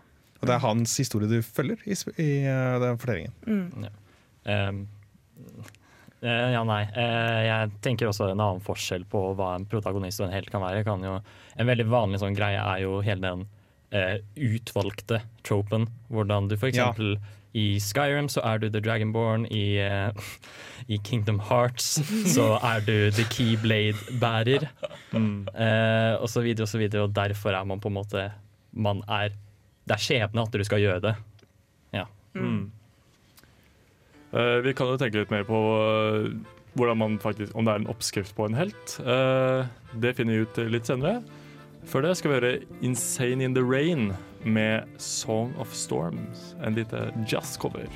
Og 0.43 0.49
det 0.49 0.57
er 0.57 0.63
hans 0.65 0.97
historie 0.99 1.29
du 1.31 1.39
følger 1.41 1.79
i, 1.87 1.95
sp- 1.95 2.17
i 2.19 2.29
eh, 2.43 2.75
den 2.83 2.99
fortellingen. 2.99 3.87
Um, 4.43 4.81
eh, 6.23 6.49
ja, 6.53 6.63
nei. 6.67 6.81
Eh, 6.99 7.41
jeg 7.47 7.71
tenker 7.85 8.09
også 8.11 8.27
en 8.31 8.39
annen 8.43 8.63
forskjell 8.63 9.05
på 9.11 9.21
hva 9.39 9.53
en 9.57 9.67
protagonist 9.71 10.19
og 10.21 10.27
en 10.29 10.35
helt 10.35 10.51
kan 10.51 10.63
være. 10.65 10.83
Kan 10.87 11.03
jo, 11.05 11.17
en 11.55 11.69
veldig 11.69 11.85
vanlig 11.91 12.19
sånn 12.23 12.35
greie 12.37 12.59
er 12.59 12.83
jo 12.83 12.97
hele 13.05 13.23
den 13.23 13.45
uh, 13.93 14.17
utvalgte 14.35 15.21
tropen. 15.47 15.87
Hvordan 16.11 16.49
du 16.51 16.57
for 16.59 16.73
Ja. 16.75 16.91
i 17.53 17.77
Skyrim 17.79 18.27
så 18.33 18.41
er 18.49 18.59
du 18.63 18.67
The 18.73 18.81
Dragonborn. 18.83 19.45
I, 19.53 19.77
uh, 19.79 20.11
i 20.89 20.97
Kingdom 21.05 21.39
Hearts 21.47 22.01
så 22.33 22.57
er 22.65 22.81
du 22.83 23.11
The 23.13 23.23
Keyblade-bærer. 23.31 24.67
Mm. 25.13 25.47
uh, 25.53 26.19
og 26.19 26.27
så 26.33 26.41
videre 26.43 26.65
og 26.67 26.71
så 26.73 26.81
videre. 26.81 27.05
Og 27.07 27.13
derfor 27.15 27.53
er 27.55 27.63
man 27.69 27.79
på 27.79 27.87
en 27.93 27.99
måte 28.01 28.27
Man 28.73 29.03
er 29.07 29.35
Det 29.83 29.95
er 29.95 30.03
skjebne 30.03 30.45
at 30.45 30.55
du 30.55 30.63
skal 30.63 30.81
gjøre 30.83 31.03
det. 31.03 31.13
Ja. 31.93 32.07
Mm. 32.37 32.71
Uh, 34.33 34.59
vi 34.65 34.73
kan 34.73 34.89
jo 34.89 34.97
tenke 34.97 35.21
litt 35.21 35.33
mer 35.33 35.45
på 35.45 35.59
uh, 35.59 36.29
hvordan 36.73 36.97
man 36.97 37.17
faktisk, 37.21 37.53
om 37.55 37.67
det 37.67 37.75
er 37.75 37.83
en 37.83 37.91
oppskrift 37.91 38.35
på 38.37 38.47
en 38.47 38.57
helt. 38.57 38.97
Uh, 39.03 39.67
det 40.01 40.15
finner 40.17 40.39
vi 40.39 40.47
ut 40.47 40.61
litt 40.73 40.89
senere. 40.89 41.21
Før 41.85 42.07
det 42.07 42.15
skal 42.17 42.31
vi 42.31 42.39
høre 42.39 42.53
'Insane 42.81 43.43
in 43.43 43.53
the 43.53 43.61
Rain' 43.61 44.13
med 44.45 44.87
'Song 44.97 45.53
of 45.59 45.73
Storms'. 45.75 46.55
En 46.65 46.75
lite 46.75 47.11
jazzcover. 47.27 47.87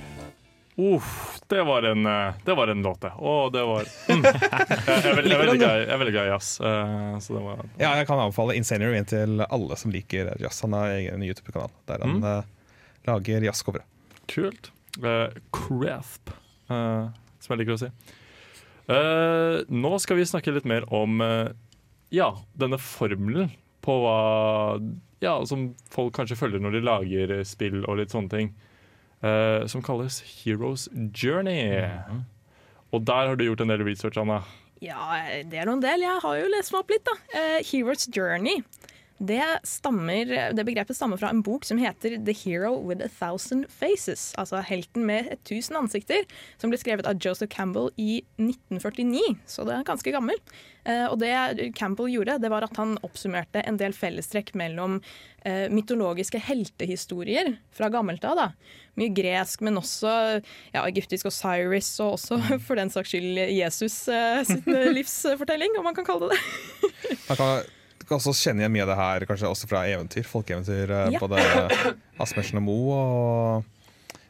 Uff, 0.78 1.40
det 1.50 1.64
var 1.66 1.84
en, 1.90 2.06
eh, 2.06 2.34
det 2.46 2.54
var 2.54 2.68
en 2.70 2.82
låt, 2.86 3.00
det. 3.02 3.10
Å, 3.18 3.32
det 3.50 3.64
var 3.66 3.88
mm. 4.12 4.20
jeg, 4.24 4.42
jeg, 4.86 5.06
er 5.10 5.16
veldig, 5.18 5.58
glad, 5.58 6.28
i- 6.28 6.28
jazz. 6.30 6.50
eh, 6.62 7.16
så 7.26 7.34
det 7.34 7.42
var 7.48 7.64
Ja, 7.82 7.96
jeg 7.98 8.06
kan 8.10 8.20
anbefale 8.22 8.54
Insane 8.60 8.86
Rain 8.92 9.08
til 9.10 9.42
alle 9.48 9.78
som 9.82 9.90
liker 9.92 10.36
jazz. 10.42 10.62
Han 10.62 10.76
har 10.78 10.94
egen 11.00 11.24
YouTube-kanal 11.26 11.74
der 11.90 12.06
han 12.06 12.20
Mm. 12.20 12.28
eh, 12.30 12.44
lager 13.10 13.42
jazzcovere. 13.48 13.84
Kult. 14.30 14.70
Uh, 15.02 15.30
Crasp, 15.54 16.30
uh, 16.70 17.10
som 17.40 17.54
jeg 17.54 17.62
liker 17.62 17.76
å 17.78 17.82
si. 17.82 17.90
Uh, 18.90 19.62
nå 19.70 19.92
skal 20.02 20.18
vi 20.20 20.26
snakke 20.30 20.54
litt 20.54 20.66
mer 20.70 20.86
om 20.94 21.22
ja, 22.14 22.30
denne 22.56 22.78
formelen 22.80 23.50
på 23.84 23.98
hva 24.04 24.18
ja, 25.24 25.34
som 25.46 25.72
folk 25.92 26.14
kanskje 26.16 26.38
følger 26.40 26.62
når 26.64 26.78
de 26.78 26.82
lager 26.86 27.34
spill 27.48 27.82
og 27.86 27.98
litt 28.00 28.14
sånne 28.14 28.30
ting. 28.32 28.54
Eh, 29.24 29.66
som 29.70 29.84
kalles 29.86 30.22
Heroes 30.22 30.88
Journey. 31.14 31.84
Og 32.92 33.04
der 33.08 33.28
har 33.32 33.36
du 33.36 33.46
gjort 33.48 33.62
en 33.62 33.74
del 33.74 33.84
research, 33.88 34.18
Anna. 34.20 34.42
Ja, 34.84 35.18
det 35.50 35.58
er 35.58 35.68
noen 35.68 35.82
del. 35.82 36.06
Jeg 36.06 36.22
har 36.24 36.38
jo 36.38 36.50
lest 36.54 36.74
meg 36.74 36.84
opp 36.84 36.94
litt, 36.94 37.08
da. 37.08 37.16
Uh, 37.34 37.60
Hero's 37.66 38.06
Journey. 38.14 38.62
Det, 39.18 39.42
stammer, 39.66 40.30
det 40.54 40.66
begrepet 40.68 40.96
stammer 40.98 41.18
fra 41.18 41.32
en 41.34 41.42
bok 41.42 41.66
som 41.66 41.80
heter 41.82 42.20
'The 42.22 42.36
Hero 42.38 42.76
with 42.78 43.04
a 43.04 43.10
Thousand 43.10 43.66
Faces'. 43.66 44.36
Altså 44.38 44.62
'Helten 44.62 45.06
med 45.06 45.32
et 45.32 45.44
tusen 45.44 45.76
ansikter', 45.76 46.28
som 46.58 46.70
ble 46.70 46.78
skrevet 46.78 47.08
av 47.10 47.18
Joseph 47.18 47.50
Campbell 47.50 47.90
i 47.98 48.24
1949. 48.38 49.38
Så 49.48 49.66
det 49.66 49.74
er 49.74 49.84
ganske 49.84 50.14
gammel. 50.14 50.38
Eh, 50.86 51.06
og 51.10 51.18
det 51.20 51.74
Campbell 51.76 52.14
gjorde, 52.14 52.38
det 52.40 52.52
var 52.54 52.64
at 52.64 52.78
han 52.78 52.98
oppsummerte 53.04 53.66
en 53.66 53.78
del 53.78 53.92
fellestrekk 53.92 54.54
mellom 54.56 55.02
eh, 55.44 55.68
mytologiske 55.74 56.40
heltehistorier 56.40 57.58
fra 57.76 57.90
gammelt 57.90 58.24
av. 58.24 58.38
da. 58.38 58.48
Mye 58.96 59.12
gresk, 59.14 59.62
men 59.62 59.82
også 59.82 60.14
ja, 60.74 60.86
egyptisk 60.86 61.28
Osiris, 61.28 62.00
og 62.00 62.16
også 62.20 62.40
for 62.68 62.80
den 62.80 62.94
saks 62.94 63.12
skyld 63.12 63.42
Jesus 63.52 64.08
eh, 64.08 64.46
sin 64.48 64.64
livsfortelling, 64.94 65.76
om 65.80 65.90
man 65.90 65.98
kan 65.98 66.06
kalle 66.08 66.30
det 66.30 66.38
det. 66.38 67.18
Man 67.30 67.38
kan, 67.38 67.62
du 68.08 68.14
kan 68.14 68.22
også 68.22 68.32
kjenne 68.40 68.64
igjen 68.64 68.72
mye 68.72 68.86
av 68.86 68.92
det 68.94 68.96
her 69.02 69.24
kanskje 69.28 69.50
også 69.52 69.68
fra 69.68 69.82
eventyr, 69.92 70.24
folkeeventyr. 70.24 70.92
eh, 70.96 71.10
Ja. 71.12 71.20
Både 71.20 71.42
Asmersen 72.24 72.62
og 72.62 72.64
Moe 72.64 73.02
og 73.04 73.66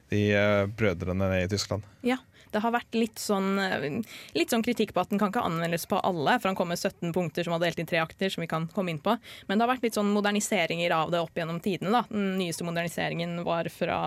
de 0.10 0.22
eh, 0.34 0.64
brødrene 0.66 1.28
i 1.44 1.48
Tyskland. 1.52 1.86
Ja, 2.02 2.18
det 2.56 2.64
har 2.64 2.74
vært 2.74 2.96
litt 2.98 3.22
sånn, 3.22 3.60
eh, 3.62 3.86
litt 4.34 4.50
sånn 4.50 4.66
kritikk 4.66 4.96
på 4.96 5.04
at 5.04 5.14
den 5.14 5.22
kan 5.22 5.30
ikke 5.30 5.46
anvendes 5.46 5.86
på 5.86 6.00
alle, 6.02 6.40
for 6.40 6.50
han 6.50 6.58
kom 6.58 6.72
med 6.74 6.80
17 6.82 7.14
punkter 7.14 7.46
som 7.46 7.54
var 7.54 7.62
delt 7.68 7.78
inn 7.78 7.86
i 7.86 7.92
tre 7.94 8.02
akter, 8.02 8.34
som 8.34 8.42
vi 8.42 8.50
kan 8.50 8.66
komme 8.74 8.96
inn 8.96 9.04
på. 9.04 9.14
Men 9.46 9.60
det 9.62 9.68
har 9.68 9.76
vært 9.76 9.86
litt 9.86 10.00
sånn 10.00 10.10
moderniseringer 10.16 10.98
av 10.98 11.14
det 11.14 11.22
opp 11.22 11.38
gjennom 11.38 11.62
tidene. 11.62 11.94
Da. 12.00 12.04
Den 12.10 12.34
nyeste 12.42 12.66
moderniseringen 12.66 13.44
var 13.46 13.70
fra 13.70 14.00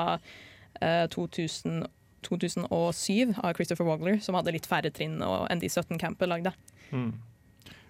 eh, 0.80 1.06
2000, 1.14 1.85
2007 2.26 3.37
av 3.38 3.54
Christopher 3.54 3.87
Wogler, 3.87 4.18
som 4.18 4.35
hadde 4.35 4.59
litt 4.59 4.66
færre 4.66 4.90
trinn 4.90 5.20
enn 5.22 5.62
de 5.62 5.70
17 5.70 5.94
Campbell 6.02 6.35
lagde. 6.35 6.56
Mm. 6.90 7.12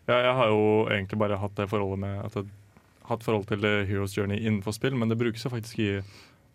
Ja, 0.09 0.17
jeg 0.25 0.35
har 0.35 0.49
jo 0.49 0.87
egentlig 0.91 1.19
bare 1.19 1.37
hatt 1.39 1.55
det 1.57 1.69
forholdet 1.71 1.99
med 1.99 2.25
at 2.25 2.35
jeg 2.35 2.45
har 3.05 3.17
hatt 3.17 3.23
forhold 3.27 3.47
til 3.47 3.65
eh, 3.65 3.85
Heroes 3.87 4.17
Journey 4.17 4.39
innenfor 4.41 4.73
spill, 4.75 4.95
men 4.99 5.09
det 5.09 5.19
brukes 5.19 5.45
jo 5.45 5.51
faktisk 5.51 5.79
i 5.79 5.91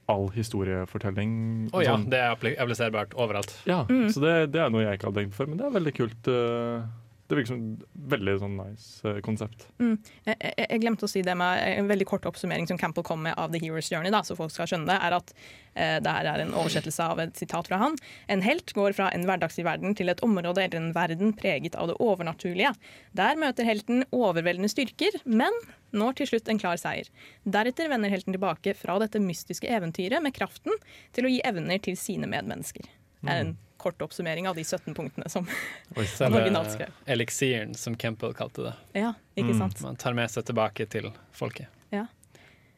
all 0.07 0.27
historiefortelling. 0.35 1.69
Å 1.73 1.81
ja, 1.83 1.95
Sånn- 1.95 2.09
det 2.09 2.19
er 2.19 2.35
appli- 2.35 2.57
appliserbart 2.59 3.13
overalt. 3.15 3.53
ja 3.65 3.85
Mm. 3.89 4.07
Så 4.11 4.21
det, 4.21 4.51
det 4.51 4.61
er 4.61 4.69
noe 4.69 4.83
jeg 4.83 4.99
ikke 4.99 5.07
hadde 5.11 5.23
tenkt 5.23 5.33
før, 5.35 5.47
men 5.49 5.57
det 5.57 5.65
er 5.65 5.79
veldig 5.79 5.93
kult. 5.95 6.27
eh, 6.27 6.83
Det 7.25 7.37
virker 7.39 7.55
som 7.55 7.61
et 7.73 7.85
veldig 8.13 8.33
sånn 8.37 8.57
nice 8.59 9.07
eh, 9.09 9.17
konsept. 9.25 9.63
Jeg, 9.81 10.35
jeg, 10.35 10.53
jeg 10.61 10.81
glemte 10.83 11.07
å 11.07 11.09
si 11.09 11.23
det 11.25 11.33
med 11.39 11.61
en 11.81 11.87
veldig 11.89 12.05
kort 12.09 12.27
oppsummering 12.29 12.67
som 12.69 12.77
Campbell 12.77 13.05
kom 13.07 13.23
med 13.25 13.33
av 13.41 13.49
The 13.53 13.61
Hero's 13.63 13.89
Journey, 13.89 14.13
da, 14.13 14.21
så 14.25 14.37
folk 14.37 14.53
skal 14.53 14.69
skjønne 14.69 14.91
det, 14.91 14.97
er 15.01 15.15
at 15.17 15.33
eh, 15.33 15.95
det 16.05 16.13
her 16.17 16.29
er 16.29 16.43
en 16.43 16.53
oversettelse 16.53 17.07
av 17.15 17.23
et 17.23 17.33
sitat 17.41 17.71
fra 17.71 17.79
han. 17.81 17.97
En 18.29 18.45
helt 18.45 18.75
går 18.77 18.93
fra 18.97 19.09
en 19.15 19.25
hverdagslig 19.25 19.65
verden 19.65 19.97
til 19.97 20.13
et 20.13 20.21
område 20.25 20.67
eller 20.67 20.81
en 20.83 20.93
verden 20.93 21.33
preget 21.37 21.77
av 21.79 21.89
det 21.89 21.97
overnaturlige. 22.03 22.75
Der 23.17 23.41
møter 23.41 23.65
helten 23.65 24.05
overveldende 24.13 24.69
styrker, 24.69 25.17
men 25.25 25.57
når 25.95 26.19
til 26.19 26.33
slutt 26.33 26.51
en 26.51 26.61
klar 26.61 26.77
seier. 26.77 27.09
Deretter 27.41 27.89
vender 27.89 28.13
helten 28.13 28.37
tilbake 28.37 28.77
fra 28.77 28.99
dette 29.01 29.21
mystiske 29.23 29.69
eventyret 29.71 30.21
med 30.21 30.35
kraften 30.37 30.77
til 31.15 31.25
å 31.25 31.33
gi 31.33 31.41
evner 31.47 31.81
til 31.81 31.97
sine 31.97 32.29
medmennesker. 32.29 32.85
Det 33.25 33.33
er 33.33 33.47
en 33.47 33.55
kort 33.85 34.01
oppsummering 34.05 34.49
av 34.49 34.57
de 34.57 34.65
17 34.65 34.93
punktene 34.97 35.29
som 35.31 35.45
Han 35.47 36.33
originalt 36.41 36.73
skrev. 36.75 36.91
eliksiren, 37.15 37.73
som 37.77 37.95
Campbell 38.01 38.33
kalte 38.37 38.65
det. 38.67 38.75
Ja, 39.05 39.13
ikke 39.37 39.53
Mm. 39.53 39.59
sant? 39.61 39.81
Man 39.85 39.95
tar 40.01 40.17
med 40.17 40.33
seg 40.33 40.45
tilbake 40.49 40.89
til 40.89 41.11
folket. 41.35 41.69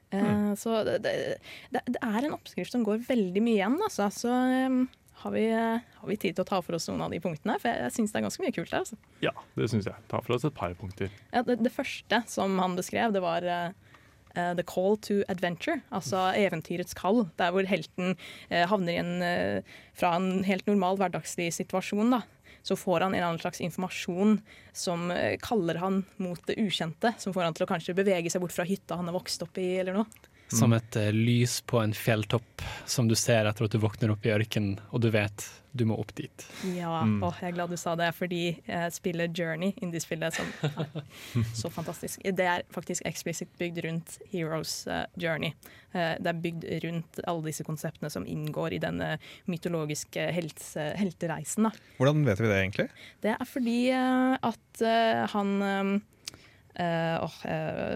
Eh, 0.09 0.53
Så 0.55 0.83
det, 0.87 0.99
det, 1.03 1.81
det 1.85 1.99
er 2.01 2.23
en 2.29 2.35
oppskrift 2.37 2.71
som 2.71 2.83
går 2.87 3.01
veldig 3.09 3.41
mye 3.43 3.57
igjen, 3.59 3.73
altså. 3.83 4.05
Så 4.15 4.31
um, 4.31 4.85
har, 5.23 5.33
vi, 5.33 5.41
eh, 5.51 5.81
har 5.99 6.07
vi 6.07 6.15
tid 6.15 6.37
til 6.37 6.45
å 6.45 6.47
ta 6.47 6.61
for 6.63 6.77
oss 6.77 6.87
noen 6.87 7.01
av 7.03 7.11
de 7.11 7.19
punktene? 7.19 7.57
For 7.59 7.67
jeg, 7.73 7.81
jeg 7.89 7.95
syns 7.97 8.13
det 8.13 8.21
er 8.21 8.25
ganske 8.29 8.45
mye 8.45 8.55
kult 8.55 8.71
der. 8.71 8.85
Altså. 8.85 8.99
Ja, 9.25 9.33
det 9.59 9.67
syns 9.73 9.89
jeg. 9.89 9.99
Ta 10.07 10.21
for 10.23 10.37
oss 10.37 10.45
et 10.47 10.55
par 10.55 10.71
punkter. 10.79 11.11
Ja, 11.33 11.43
det, 11.43 11.57
det 11.65 11.73
første 11.75 12.21
som 12.31 12.55
han 12.63 12.77
beskrev, 12.79 13.11
det 13.17 13.23
var 13.25 13.43
eh, 13.43 13.75
eh, 14.37 14.53
The 14.57 14.65
Call 14.67 14.97
to 15.07 15.19
Adventure, 15.31 15.81
altså 15.89 16.29
eventyrets 16.37 16.95
kall. 16.97 17.25
Der 17.41 17.53
hvor 17.55 17.67
helten 17.67 18.15
eh, 18.49 18.67
havner 18.69 19.01
en, 19.01 19.13
eh, 19.25 19.77
fra 19.97 20.15
en 20.19 20.45
helt 20.47 20.67
normal 20.69 20.99
hverdagslig 21.01 21.49
situasjon. 21.57 22.13
da. 22.13 22.23
Så 22.67 22.77
får 22.77 23.05
han 23.05 23.15
en 23.15 23.23
annen 23.23 23.41
slags 23.41 23.61
informasjon 23.63 24.41
som 24.75 25.07
kaller 25.39 25.77
han 25.79 26.01
mot 26.19 26.41
det 26.49 26.57
ukjente. 26.59 27.13
Som 27.17 27.31
får 27.35 27.47
han 27.47 27.55
til 27.55 27.63
å 27.63 27.69
kanskje 27.69 27.95
bevege 27.95 28.31
seg 28.33 28.43
bort 28.43 28.55
fra 28.55 28.65
hytta 28.67 28.97
han 28.99 29.07
har 29.07 29.15
vokst 29.15 29.45
opp 29.45 29.55
i, 29.61 29.77
eller 29.79 29.95
noe. 29.95 30.27
Som 30.47 30.71
et 30.77 30.95
uh, 30.95 31.09
lys 31.11 31.59
på 31.67 31.81
en 31.83 31.91
fjelltopp 31.93 32.61
som 32.87 33.07
du 33.09 33.15
ser 33.19 33.45
etter 33.49 33.65
at 33.67 33.73
du 33.73 33.79
våkner 33.83 34.13
opp 34.13 34.25
i 34.25 34.31
ørkenen, 34.31 34.77
og 34.95 35.01
du 35.03 35.09
vet 35.11 35.43
du 35.77 35.83
må 35.85 35.93
opp 35.99 36.09
dit. 36.17 36.45
Ja, 36.73 37.03
Mm. 37.05 37.19
åh, 37.21 37.35
jeg 37.41 37.51
er 37.51 37.53
glad 37.53 37.69
du 37.69 37.77
sa 37.77 37.91
det, 37.99 38.07
fordi 38.17 38.57
jeg 38.65 38.93
spiller 38.95 39.27
Journey, 39.29 39.73
indie-spillet, 39.83 40.33
som 40.33 40.47
er 40.63 41.03
så 41.53 41.69
fantastisk. 41.69 42.23
Det 42.23 42.47
er 42.49 42.63
faktisk 42.73 43.03
eksplisitt 43.05 43.51
bygd 43.59 43.83
rundt 43.85 44.15
Heroes 44.31 44.87
uh, 44.89 45.03
Journey. 45.21 45.51
Uh, 45.93 46.15
det 46.17 46.31
er 46.31 46.41
bygd 46.41 46.65
rundt 46.87 47.19
alle 47.27 47.45
disse 47.51 47.63
konseptene 47.67 48.09
som 48.09 48.25
inngår 48.25 48.73
i 48.73 48.81
denne 48.81 49.11
mytologiske 49.51 50.31
helse, 50.33 50.87
heltereisen. 50.97 51.69
Da. 51.69 51.75
Hvordan 51.99 52.25
vet 52.25 52.41
vi 52.41 52.49
det 52.49 52.57
egentlig? 52.63 52.87
Det 53.21 53.35
er 53.37 53.45
fordi 53.45 53.79
at 53.93 54.85
han 55.35 56.01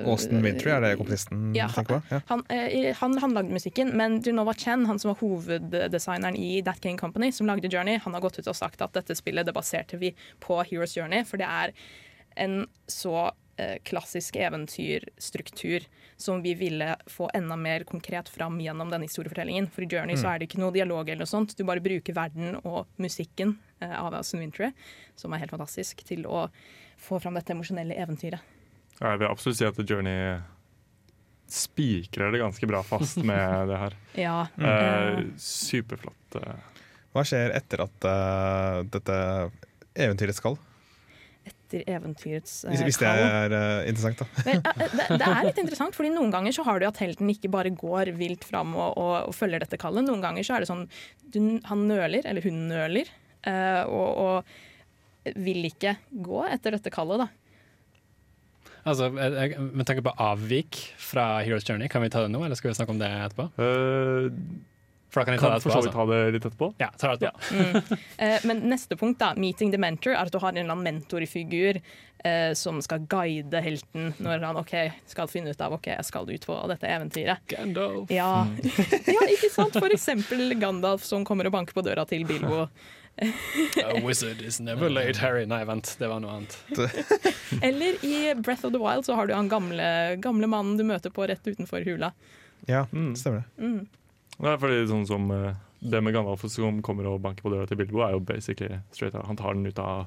Austin 0.10 0.42
Wintry, 0.42 0.72
er 0.74 0.82
det 0.82 0.96
komponisten 0.98 1.52
Ja, 1.54 1.68
du 1.70 1.76
tenker 1.76 2.00
på? 2.00 2.16
Ja. 2.16 2.22
han, 2.32 2.44
eh, 2.50 2.90
han, 2.98 3.18
han 3.22 3.36
lagde 3.38 3.54
musikken, 3.54 3.94
men 3.98 4.20
Junova 4.26 4.56
Chen, 4.58 4.88
han 4.90 5.00
som 5.00 5.14
var 5.14 5.20
hoveddesigneren 5.22 6.38
i 6.38 6.64
That 6.66 6.82
Game 6.82 6.98
Company, 6.98 7.32
som 7.32 7.50
lagde 7.50 7.70
Journey, 7.70 8.00
han 8.02 8.18
har 8.18 8.24
gått 8.24 8.40
ut 8.40 8.50
og 8.50 8.58
sagt 8.58 8.82
at 8.82 8.96
dette 8.98 9.18
spillet 9.18 9.46
det 9.46 9.54
baserte 9.54 10.00
vi 10.02 10.16
på 10.42 10.58
Heroes 10.64 10.98
Journey, 10.98 11.26
for 11.28 11.42
det 11.42 11.50
er 11.50 11.76
en 12.42 12.64
så 12.90 13.32
eh, 13.62 13.78
klassisk 13.86 14.36
eventyrstruktur 14.42 15.86
som 16.22 16.42
vi 16.42 16.54
ville 16.58 16.96
få 17.10 17.30
enda 17.34 17.58
mer 17.58 17.84
konkret 17.84 18.30
fram 18.30 18.60
gjennom 18.62 18.90
denne 18.90 19.06
historiefortellingen. 19.10 19.68
For 19.74 19.86
i 19.86 19.90
Journey 19.90 20.18
så 20.18 20.32
er 20.32 20.40
det 20.40 20.50
ikke 20.50 20.62
noe 20.62 20.74
dialog 20.76 21.10
eller 21.10 21.24
noe 21.26 21.30
sånt. 21.30 21.56
Du 21.58 21.66
bare 21.68 21.84
bruker 21.84 22.18
verden 22.18 22.58
og 22.64 22.90
musikken 23.02 23.58
eh, 23.82 23.94
av 23.94 24.16
Austin 24.18 24.42
Wintry, 24.42 24.72
som 25.20 25.34
er 25.34 25.44
helt 25.44 25.54
fantastisk, 25.54 26.02
til 26.08 26.26
å 26.30 26.48
få 27.02 27.20
fram 27.22 27.38
dette 27.38 27.54
emosjonelle 27.56 27.98
eventyret. 27.98 28.42
Jeg 29.02 29.22
vil 29.22 29.30
absolutt 29.32 29.58
si 29.58 29.66
at 29.66 29.78
The 29.78 29.86
Journey 29.88 30.40
spikrer 31.52 32.32
det 32.32 32.40
ganske 32.42 32.68
bra 32.70 32.82
fast 32.86 33.18
med 33.28 33.72
det 33.72 33.80
her. 33.82 33.96
Ja. 34.20 34.36
Eh, 34.58 35.24
superflott. 35.42 36.38
eh. 36.40 36.68
Hva 37.12 37.24
skjer 37.28 37.52
etter 37.58 37.82
at 37.84 38.06
uh, 38.08 38.78
dette 38.88 39.16
eventyret 40.00 40.38
skal? 40.38 40.56
Etter 41.44 41.82
eventyrets 41.92 42.62
uh, 42.64 42.70
Hvis, 42.72 42.86
hvis 42.88 43.00
det 43.02 43.10
er 43.10 43.52
uh, 43.52 43.90
interessant, 43.90 44.22
da. 44.22 44.46
Men, 44.48 44.62
eh, 44.62 44.94
det, 44.96 45.08
det 45.20 45.28
er 45.28 45.44
litt 45.50 45.60
interessant, 45.66 45.98
fordi 45.98 46.14
noen 46.14 46.32
ganger 46.32 46.56
så 46.56 46.64
har 46.70 46.80
du 46.80 46.88
at 46.88 47.02
helten 47.04 47.28
ikke 47.34 47.52
bare 47.52 47.74
går 47.76 48.14
vilt 48.16 48.48
fram 48.48 48.72
og, 48.78 48.94
og, 48.96 49.14
og 49.28 49.36
følger 49.36 49.66
dette 49.66 49.80
kallet. 49.82 50.08
Noen 50.08 50.24
ganger 50.24 50.48
så 50.48 50.56
er 50.56 50.64
det 50.64 50.72
sånn 50.72 50.86
du, 51.34 51.42
han 51.68 51.84
nøler, 51.90 52.24
eller 52.32 52.48
hun 52.48 52.64
nøler, 52.72 53.12
eh, 53.50 53.84
og, 53.92 54.24
og 54.24 55.36
vil 55.36 55.68
ikke 55.68 55.98
gå 56.16 56.46
etter 56.48 56.78
dette 56.78 56.94
kallet, 56.96 57.26
da. 57.26 57.30
Altså, 58.88 59.10
med 59.14 59.86
tanke 59.86 60.02
på 60.06 60.14
avvik 60.18 60.80
fra 60.98 61.42
Heroes 61.46 61.68
Journey, 61.70 61.88
kan 61.92 62.02
vi 62.02 62.10
ta 62.10 62.24
det 62.26 62.32
nå, 62.34 62.42
eller 62.46 62.58
skal 62.58 62.72
vi 62.72 62.78
snakke 62.80 62.94
om 62.96 63.02
det 63.02 63.10
etterpå? 63.28 63.50
Uh, 63.62 64.32
For 65.12 65.22
da 65.22 65.28
kan 65.28 65.36
jeg 65.36 65.42
ta 65.44 65.50
kan 65.52 65.58
det 65.58 65.64
for 65.66 65.70
etterpå. 65.70 65.76
så 65.76 65.82
vidt 65.82 65.92
Altså. 65.92 65.98
ta 65.98 66.06
det 66.10 66.34
litt 66.34 66.46
etterpå. 66.50 66.70
Ja, 66.80 66.88
ta 66.98 67.12
det 67.16 67.30
etterpå. 67.30 67.98
Eh, 68.18 68.40
men 68.48 68.64
neste 68.72 68.96
punkt, 68.98 69.20
da, 69.20 69.34
meeting 69.36 69.74
the 69.74 69.78
mentor, 69.82 70.16
er 70.16 70.24
at 70.24 70.32
du 70.32 70.40
har 70.40 70.54
en 70.54 70.58
eller 70.64 70.72
annen 70.72 70.88
mentorfigur 70.88 71.82
uh, 71.82 72.54
som 72.56 72.80
skal 72.82 73.04
guide 73.12 73.62
helten 73.66 74.14
når 74.24 74.46
han 74.48 74.58
ok, 74.62 74.74
skal 75.12 75.28
finne 75.28 75.52
ut 75.52 75.62
av 75.62 75.76
ok, 75.78 75.92
jeg 75.92 76.08
skal 76.08 76.30
ut 76.32 76.48
på 76.48 76.58
dette 76.72 76.88
eventyret. 76.88 77.44
Gandalf. 77.52 78.10
Ja. 78.14 78.48
ja, 79.16 79.28
ikke 79.36 79.52
sant? 79.52 79.76
For 79.78 79.92
eksempel 79.92 80.56
Gandalf 80.62 81.04
som 81.06 81.26
kommer 81.28 81.50
og 81.50 81.54
banker 81.60 81.76
på 81.78 81.84
døra 81.86 82.08
til 82.10 82.24
Bilbo. 82.30 82.66
A 83.86 84.00
wizard 84.04 84.42
is 84.42 84.60
never 84.60 84.90
late, 84.90 85.18
Harry. 85.22 85.46
Nei, 85.46 85.62
vent, 85.66 85.96
det 86.00 86.08
var 86.10 86.20
noe 86.24 86.40
annet. 86.40 86.56
Eller 87.62 87.98
i 88.06 88.34
Breath 88.36 88.66
of 88.66 88.74
the 88.74 88.80
Wild 88.82 89.06
så 89.06 89.16
har 89.16 89.28
du 89.30 89.34
han 89.38 89.50
gamle, 89.52 90.18
gamle 90.24 90.48
mannen 90.50 90.78
du 90.80 90.84
møter 90.88 91.14
på 91.14 91.28
rett 91.30 91.46
utenfor 91.48 91.86
hula. 91.86 92.12
Ja, 92.70 92.88
Mm. 92.92 93.14
stemmer 93.18 93.44
det. 93.44 93.66
Mm. 93.66 93.88
Nei, 94.42 94.56
fordi 94.62 94.80
sånn 94.90 95.06
som 95.10 95.30
eh, 95.34 95.54
Det 95.82 96.02
med 96.02 96.14
Gandalf 96.14 96.44
som 96.50 96.82
kommer 96.86 97.08
og 97.10 97.22
banker 97.22 97.42
på 97.46 97.50
døra 97.54 97.66
til 97.70 97.78
Bilbo, 97.78 98.02
er 98.06 98.12
jo 98.14 98.20
basically 98.26 98.80
straight 98.94 99.16
out. 99.18 99.26
Han 99.26 99.38
tar 99.38 99.54
den 99.58 99.66
ut 99.66 99.80
av 99.82 100.06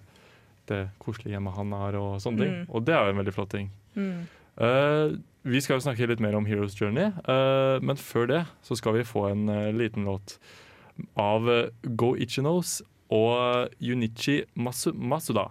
det 0.71 0.85
koselige 1.03 1.35
hjemmet 1.35 1.55
han 1.59 1.73
har, 1.75 1.97
og 1.99 2.21
sånne 2.23 2.41
ting. 2.45 2.53
Mm. 2.63 2.69
Og 2.71 2.85
det 2.87 2.95
er 2.95 3.03
jo 3.09 3.15
en 3.15 3.19
veldig 3.23 3.35
flott 3.35 3.51
ting. 3.51 3.71
Mm. 3.99 4.21
Uh, 4.55 5.17
vi 5.45 5.61
skal 5.61 5.77
jo 5.81 5.85
snakke 5.85 6.07
litt 6.09 6.23
mer 6.23 6.37
om 6.39 6.47
Heroes 6.47 6.77
Journey, 6.79 7.11
uh, 7.27 7.83
men 7.83 7.99
før 7.99 8.29
det 8.31 8.43
så 8.65 8.79
skal 8.79 8.95
vi 8.97 9.03
få 9.07 9.27
en 9.33 9.49
uh, 9.51 9.73
liten 9.75 10.07
låt 10.07 10.39
av 11.19 11.51
uh, 11.51 11.67
Go 11.99 12.15
Ichinos 12.17 12.79
og 13.13 13.75
Junichi 13.83 14.43
Masu 14.55 14.93
Masuda 14.95 15.49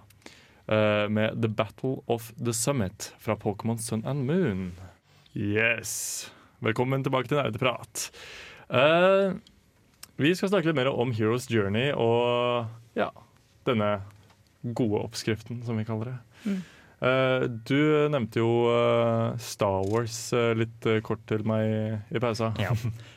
eh, 0.68 1.10
med 1.10 1.42
The 1.42 1.50
Battle 1.50 2.02
of 2.08 2.32
the 2.38 2.54
Summit 2.54 3.14
fra 3.20 3.36
Pokémon 3.36 3.78
Sun 3.78 4.06
and 4.06 4.26
Moon. 4.26 4.72
Yes. 5.34 6.32
Velkommen 6.64 7.04
tilbake 7.04 7.28
til 7.28 7.38
Nerdeprat. 7.42 8.08
Uh, 8.70 9.36
vi 10.16 10.32
skal 10.38 10.50
snakke 10.50 10.70
litt 10.70 10.78
mer 10.78 10.90
om 10.94 11.12
Heroes 11.14 11.50
Journey 11.52 11.90
og 11.92 12.70
ja, 12.98 13.10
denne 13.68 13.98
gode 14.64 15.02
oppskriften, 15.04 15.60
som 15.66 15.78
vi 15.78 15.86
kaller 15.88 16.14
det. 16.14 16.18
Mm. 16.46 16.62
Eh, 17.04 17.44
du 17.68 18.08
nevnte 18.14 18.40
jo 18.40 18.52
eh, 18.72 19.34
Star 19.44 19.84
Wars 19.92 20.16
eh, 20.34 20.54
litt 20.56 20.86
kort 21.04 21.26
til 21.28 21.44
meg 21.48 22.14
i 22.16 22.22
pausa. 22.24 22.54
Ja. 22.62 22.72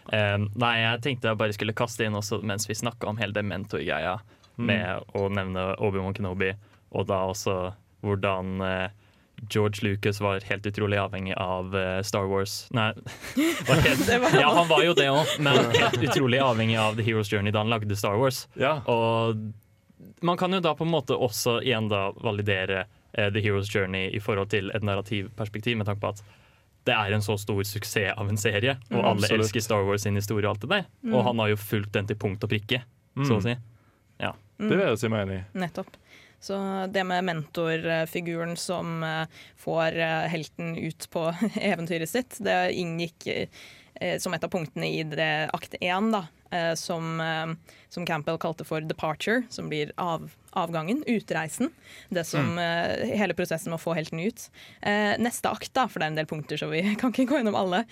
Nei, 0.63 0.73
jeg 0.83 1.03
tenkte 1.05 1.31
jeg 1.31 1.39
bare 1.39 1.55
skulle 1.55 1.75
kaste 1.77 2.07
inn 2.07 2.17
også 2.19 2.41
mens 2.47 2.67
vi 2.71 2.75
snakka 2.79 3.11
om 3.13 3.21
hele 3.23 3.37
det 3.37 3.47
mentor-greia, 3.47 4.19
Mm. 4.57 4.71
med 4.71 5.11
å 5.13 5.27
nevne 5.29 5.63
Obi-Wan 5.85 6.15
Kenobi, 6.17 6.47
og 6.97 7.03
da 7.11 7.19
også 7.29 7.75
hvordan 8.01 8.55
George 9.53 9.83
Lucas 9.85 10.17
var 10.25 10.41
helt 10.49 10.65
utrolig 10.71 10.97
avhengig 10.97 11.35
av 11.37 11.75
Star 12.09 12.25
Wars. 12.31 12.55
Nei, 12.73 12.87
var 13.69 13.83
helt, 13.85 14.09
ja, 14.41 14.49
han 14.57 14.71
var 14.71 14.81
jo 14.87 14.95
det 14.97 15.11
òg, 15.13 15.35
men 15.45 15.61
helt 15.77 16.01
utrolig 16.09 16.41
avhengig 16.41 16.79
av 16.81 16.97
The 16.97 17.05
Hero's 17.05 17.29
Journey 17.29 17.53
da 17.53 17.67
han 17.67 17.69
lagde 17.75 18.01
Star 18.01 18.17
Wars. 18.17 18.47
Ja. 18.57 18.79
Og 18.89 19.45
man 20.25 20.41
kan 20.41 20.57
jo 20.57 20.63
da 20.65 20.73
på 20.73 20.89
en 20.89 20.95
måte 20.95 21.21
også 21.21 21.59
igjen 21.61 21.93
da 21.93 22.07
validere 22.17 22.87
The 23.17 23.41
Hero's 23.45 23.71
Journey 23.73 24.11
i 24.15 24.21
forhold 24.23 24.51
til 24.53 24.71
et 24.77 24.83
narrativperspektiv, 24.87 25.77
med 25.81 25.87
tanke 25.89 26.01
på 26.05 26.13
at 26.15 26.23
det 26.87 26.95
er 26.95 27.17
en 27.17 27.23
så 27.25 27.35
stor 27.41 27.63
suksess 27.67 28.13
av 28.17 28.29
en 28.31 28.37
serie, 28.39 28.77
og 28.93 28.93
Mm, 28.93 29.05
alle 29.05 29.11
absolutt. 29.17 29.41
elsker 29.41 29.61
Star 29.65 29.83
Wars 29.89 30.03
sin 30.07 30.15
historie 30.15 30.47
og 30.47 30.53
alt 30.55 30.61
det 30.63 30.71
der. 30.71 30.85
Og 31.13 31.25
han 31.27 31.39
har 31.43 31.49
jo 31.51 31.57
fulgt 31.59 31.93
den 31.97 32.07
til 32.07 32.17
punkt 32.17 32.45
og 32.45 32.51
prikke, 32.53 32.83
så 33.27 33.39
å 33.41 33.43
si. 33.43 33.57
Det 34.59 34.71
vil 34.71 34.87
jeg 34.87 34.99
si 34.99 35.09
meg 35.13 35.27
enig 35.27 35.35
i. 35.41 35.59
Nettopp. 35.61 35.89
Så 36.41 36.57
det 36.93 37.03
med 37.05 37.25
mentorfiguren 37.27 38.55
som 38.57 39.03
eh, 39.05 39.27
får 39.61 39.97
eh, 39.99 40.29
helten 40.33 40.77
ut 40.79 41.09
på 41.11 41.27
eventyret 41.73 42.09
sitt, 42.09 42.39
det 42.45 42.55
inngikk 42.79 43.27
eh, 43.27 43.49
som 44.19 44.35
et 44.35 44.45
av 44.45 44.51
punktene 44.53 44.89
i 44.89 45.03
det 45.03 45.51
akt 45.55 45.75
én, 45.81 46.11
da. 46.13 46.27
eh, 46.51 46.75
Som, 46.75 47.21
eh, 47.21 47.55
som 47.89 48.07
Campbell 48.07 48.39
kalte 48.39 48.65
for 48.65 48.81
'departure', 48.81 49.45
som 49.51 49.69
blir 49.69 49.93
av, 49.97 50.31
avgangen, 50.53 51.05
utreisen. 51.07 51.71
Det 52.11 52.25
som 52.27 52.57
mm. 52.59 53.17
Hele 53.19 53.35
prosessen 53.35 53.71
med 53.71 53.79
å 53.81 53.83
få 53.83 53.95
helten 53.95 54.21
ut. 54.21 54.51
Eh, 54.83 55.17
Neste 55.19 55.51
akt, 55.51 55.73
da, 55.75 55.87
for 55.89 56.01
det 56.01 56.07
er 56.07 56.13
en 56.15 56.21
del 56.21 56.27
punkter, 56.27 56.57
så 56.57 56.69
vi 56.71 56.83
kan 57.01 57.13
ikke 57.13 57.29
gå 57.29 57.39
gjennom 57.41 57.57
alle. 57.57 57.85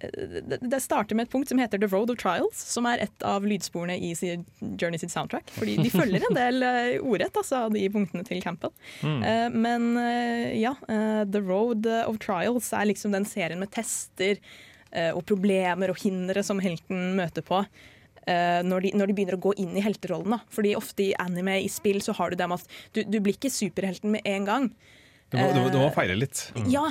Eh, 0.00 0.58
det 0.60 0.80
starter 0.82 1.14
med 1.18 1.26
et 1.28 1.32
punkt 1.32 1.48
som 1.52 1.60
heter 1.60 1.78
The 1.80 1.88
Road 1.92 2.10
of 2.10 2.18
Trials, 2.20 2.56
som 2.72 2.88
er 2.90 3.04
et 3.04 3.26
av 3.26 3.44
lydsporene 3.46 3.98
i 3.98 4.14
Journey 4.80 4.98
sitt 4.98 5.12
soundtrack. 5.12 5.52
Fordi 5.56 5.76
de 5.82 5.92
følger 5.92 6.24
en 6.28 6.36
del 6.38 6.62
uh, 6.64 7.04
ordrett 7.04 7.36
altså, 7.36 7.66
de 7.72 7.84
punktene 7.92 8.24
til 8.26 8.42
Campbell. 8.42 8.72
Eh, 9.04 9.46
men 9.52 9.92
eh, 10.00 10.56
ja, 10.60 10.74
eh, 10.88 11.22
The 11.28 11.44
Road 11.44 11.86
of 12.06 12.18
Trials 12.24 12.72
er 12.72 12.88
liksom 12.90 13.12
den 13.12 13.28
serien 13.28 13.60
med 13.60 13.70
tester 13.76 14.36
eh, 14.90 15.10
og 15.14 15.24
problemer 15.28 15.92
og 15.92 16.00
hindre 16.02 16.42
som 16.46 16.60
helten 16.64 17.14
møter 17.20 17.44
på. 17.46 17.64
eh, 18.26 18.60
når, 18.66 18.80
de, 18.86 18.92
når 18.98 19.10
de 19.10 19.16
begynner 19.16 19.38
å 19.38 19.42
gå 19.42 19.54
inn 19.60 19.76
i 19.76 19.84
helterollen. 19.84 20.36
Da. 20.36 20.40
Fordi 20.54 20.74
ofte 20.78 21.08
i 21.08 21.14
anime, 21.20 21.58
i 21.64 21.68
spill, 21.72 22.00
så 22.04 22.14
har 22.18 22.30
du 22.32 22.40
det 22.40 22.48
med 22.50 22.60
at 22.60 22.78
du, 22.96 23.02
du 23.06 23.20
blir 23.20 23.36
ikke 23.36 23.52
superhelten 23.52 24.14
med 24.16 24.26
en 24.28 24.48
gang. 24.48 24.70
Du 25.30 25.38
må, 25.38 25.46
du, 25.54 25.60
du 25.70 25.78
må 25.78 25.88
feile 25.94 26.16
litt. 26.18 26.48
Ja, 26.66 26.88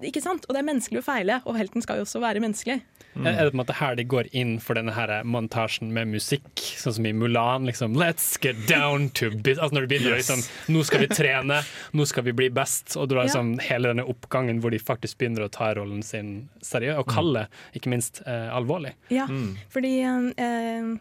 ikke 0.00 0.22
sant? 0.24 0.46
Og 0.48 0.56
det 0.56 0.62
er 0.62 0.68
menneskelig 0.70 1.02
å 1.02 1.04
feile, 1.04 1.42
og 1.44 1.58
helten 1.60 1.84
skal 1.84 2.00
jo 2.00 2.06
også 2.06 2.22
være 2.22 2.40
menneskelig. 2.40 2.80
Er 3.12 3.26
er 3.34 3.44
det 3.44 3.50
på 3.52 3.58
en 3.58 3.60
måte 3.60 3.74
her 3.76 3.96
de 3.98 4.04
går 4.08 4.30
inn 4.32 4.54
for 4.62 4.78
denne 4.78 4.94
her 4.96 5.10
montasjen 5.28 5.90
med 5.92 6.08
musikk, 6.14 6.48
sånn 6.56 6.94
som 6.96 7.08
i 7.08 7.12
Mulan? 7.12 7.66
liksom, 7.68 7.92
Let's 8.00 8.38
get 8.40 8.56
down 8.70 9.10
to 9.20 9.28
business. 9.28 9.60
Altså 9.60 9.76
når 9.76 9.84
du 9.84 9.90
begynner 9.92 10.16
liksom, 10.16 10.40
Nå 10.72 10.84
skal 10.88 11.04
vi 11.04 11.10
trene, 11.12 11.60
nå 11.92 12.06
skal 12.08 12.24
vi 12.24 12.32
bli 12.40 12.48
best. 12.48 12.96
Og 12.96 13.10
du 13.10 13.18
har 13.18 13.28
liksom 13.28 13.58
hele 13.60 13.92
denne 13.92 14.06
oppgangen 14.08 14.62
hvor 14.64 14.72
de 14.72 14.80
faktisk 14.80 15.20
begynner 15.20 15.44
å 15.44 15.52
ta 15.52 15.74
rollen 15.76 16.00
sin 16.06 16.48
seriøst, 16.64 17.02
og 17.02 17.12
kalle, 17.12 17.46
ikke 17.76 17.92
minst, 17.92 18.22
eh, 18.24 18.48
alvorlig. 18.56 18.94
Ja, 19.12 19.28
fordi 19.72 19.98
eh, 20.00 20.92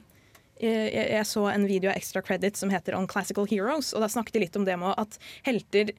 jeg, 0.62 1.06
jeg 1.16 1.28
så 1.32 1.46
en 1.54 1.68
video 1.70 1.94
av 1.94 1.96
Extra 1.96 2.22
Credit 2.26 2.60
som 2.60 2.74
heter 2.74 2.98
On 2.98 3.08
Classical 3.10 3.48
Heroes, 3.50 3.96
og 3.96 4.04
da 4.04 4.12
snakket 4.12 4.36
de 4.36 4.44
litt 4.44 4.60
om 4.60 4.68
det 4.68 4.76
med 4.82 5.00
at 5.00 5.16
helter 5.48 5.96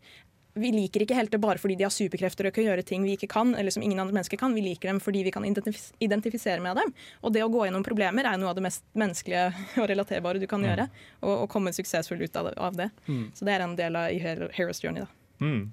vi 0.54 0.68
liker 0.74 1.04
ikke 1.04 1.16
helter 1.16 1.40
bare 1.40 1.60
fordi 1.60 1.78
de 1.80 1.86
har 1.86 1.92
superkrefter 1.92 2.48
og 2.48 2.54
kan 2.56 2.66
gjøre 2.66 2.84
ting 2.84 3.04
vi 3.06 3.14
ikke 3.16 3.30
kan, 3.32 3.54
eller 3.56 3.72
som 3.72 3.84
ingen 3.84 4.00
andre 4.00 4.12
mennesker 4.12 4.40
kan. 4.40 4.52
Vi 4.52 4.64
liker 4.64 4.90
dem 4.90 5.00
fordi 5.00 5.22
vi 5.24 5.32
kan 5.32 5.46
identifis 5.48 5.92
identifisere 6.02 6.60
med 6.60 6.76
dem. 6.76 6.92
Og 7.22 7.32
det 7.32 7.44
å 7.44 7.50
gå 7.52 7.64
gjennom 7.64 7.84
problemer 7.86 8.28
er 8.28 8.40
noe 8.40 8.52
av 8.52 8.58
det 8.58 8.66
mest 8.66 8.84
menneskelige 8.98 9.46
og 9.80 9.88
relaterbare 9.88 10.42
du 10.42 10.48
kan 10.50 10.64
gjøre. 10.64 10.88
Og, 11.22 11.32
og 11.44 11.48
komme 11.52 11.72
suksessfull 11.72 12.20
ut 12.20 12.36
av 12.36 12.50
det. 12.50 12.70
Det. 12.82 12.90
Så 13.38 13.48
det 13.48 13.56
er 13.56 13.64
en 13.64 13.78
del 13.78 13.96
av 13.96 14.12
Heroes 14.52 14.82
Journey. 14.84 15.06
da. 15.06 15.08
Mm. 15.42 15.64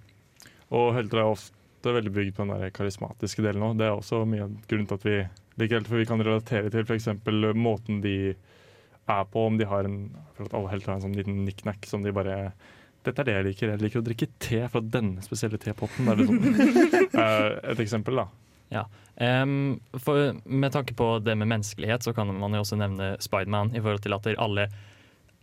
Og 0.75 0.93
helter 0.95 1.21
er 1.21 1.33
ofte 1.33 1.93
veldig 1.95 2.15
bygd 2.15 2.37
på 2.37 2.45
den 2.45 2.55
der 2.55 2.73
karismatiske 2.73 3.43
delen 3.43 3.65
òg. 3.65 3.77
Det 3.79 3.89
er 3.89 3.97
også 3.97 4.23
mye 4.29 4.47
av 4.47 4.55
grunnen 4.69 4.89
til 4.89 4.99
at 4.99 5.07
vi 5.07 5.17
liker 5.59 5.79
helter, 5.79 5.91
for 5.91 5.99
vi 5.99 6.09
kan 6.09 6.23
relatere 6.23 6.71
til 6.71 6.87
f.eks. 6.87 7.11
måten 7.57 7.99
de 8.05 8.17
er 9.09 9.23
på, 9.33 9.45
om 9.45 9.57
de 9.57 9.67
har 9.67 9.87
en 9.89 10.01
For 10.37 10.47
at 10.47 10.55
alle 10.55 10.71
helter 10.71 10.93
har 10.93 10.99
en 10.99 11.07
sånn 11.09 11.17
liten 11.17 11.43
nicknack 11.43 11.87
som 11.89 12.05
de 12.05 12.13
bare 12.15 12.53
dette 13.07 13.21
er 13.23 13.27
det 13.29 13.35
jeg 13.37 13.45
liker. 13.49 13.69
Jeg 13.73 13.81
liker 13.83 14.01
å 14.01 14.05
drikke 14.09 14.27
te 14.43 14.61
fra 14.69 14.81
denne 14.83 15.23
spesielle 15.25 15.57
tepotten. 15.61 16.07
Er 16.11 16.19
liksom, 16.19 16.39
eh, 17.23 17.47
et 17.73 17.79
eksempel, 17.85 18.19
da. 18.23 18.27
Ja. 18.69 18.83
Um, 19.19 19.79
for, 19.99 20.35
med 20.45 20.71
tanke 20.75 20.93
på 20.95 21.07
det 21.25 21.33
med 21.39 21.49
menneskelighet, 21.49 22.05
så 22.05 22.13
kan 22.15 22.29
man 22.37 22.53
jo 22.55 22.61
også 22.63 22.77
nevne 22.79 23.13
Spiderman. 23.23 23.71
I 23.75 23.81
forhold 23.81 24.03
til 24.05 24.13
at 24.15 24.27
alle 24.37 24.67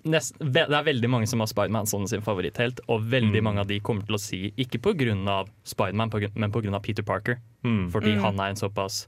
nest, 0.07 0.37
ve- 0.39 0.67
Det 0.71 0.77
er 0.79 0.87
veldig 0.87 1.11
mange 1.11 1.27
som 1.27 1.43
har 1.43 1.51
Spiderman 1.51 1.89
som 1.91 2.07
sin 2.07 2.23
favoritthelt, 2.23 2.81
og 2.87 3.09
veldig 3.11 3.43
mange 3.43 3.65
av 3.65 3.67
de 3.73 3.81
kommer 3.81 4.07
til 4.07 4.15
å 4.17 4.23
si 4.23 4.41
ikke 4.57 4.79
pga. 4.85 5.41
Spiderman, 5.67 6.13
men 6.39 6.53
pga. 6.55 6.81
Peter 6.81 7.03
Parker. 7.03 7.41
Mm. 7.67 7.89
Fordi 7.91 8.15
han 8.23 8.39
er 8.39 8.53
en 8.55 8.61
såpass 8.63 9.07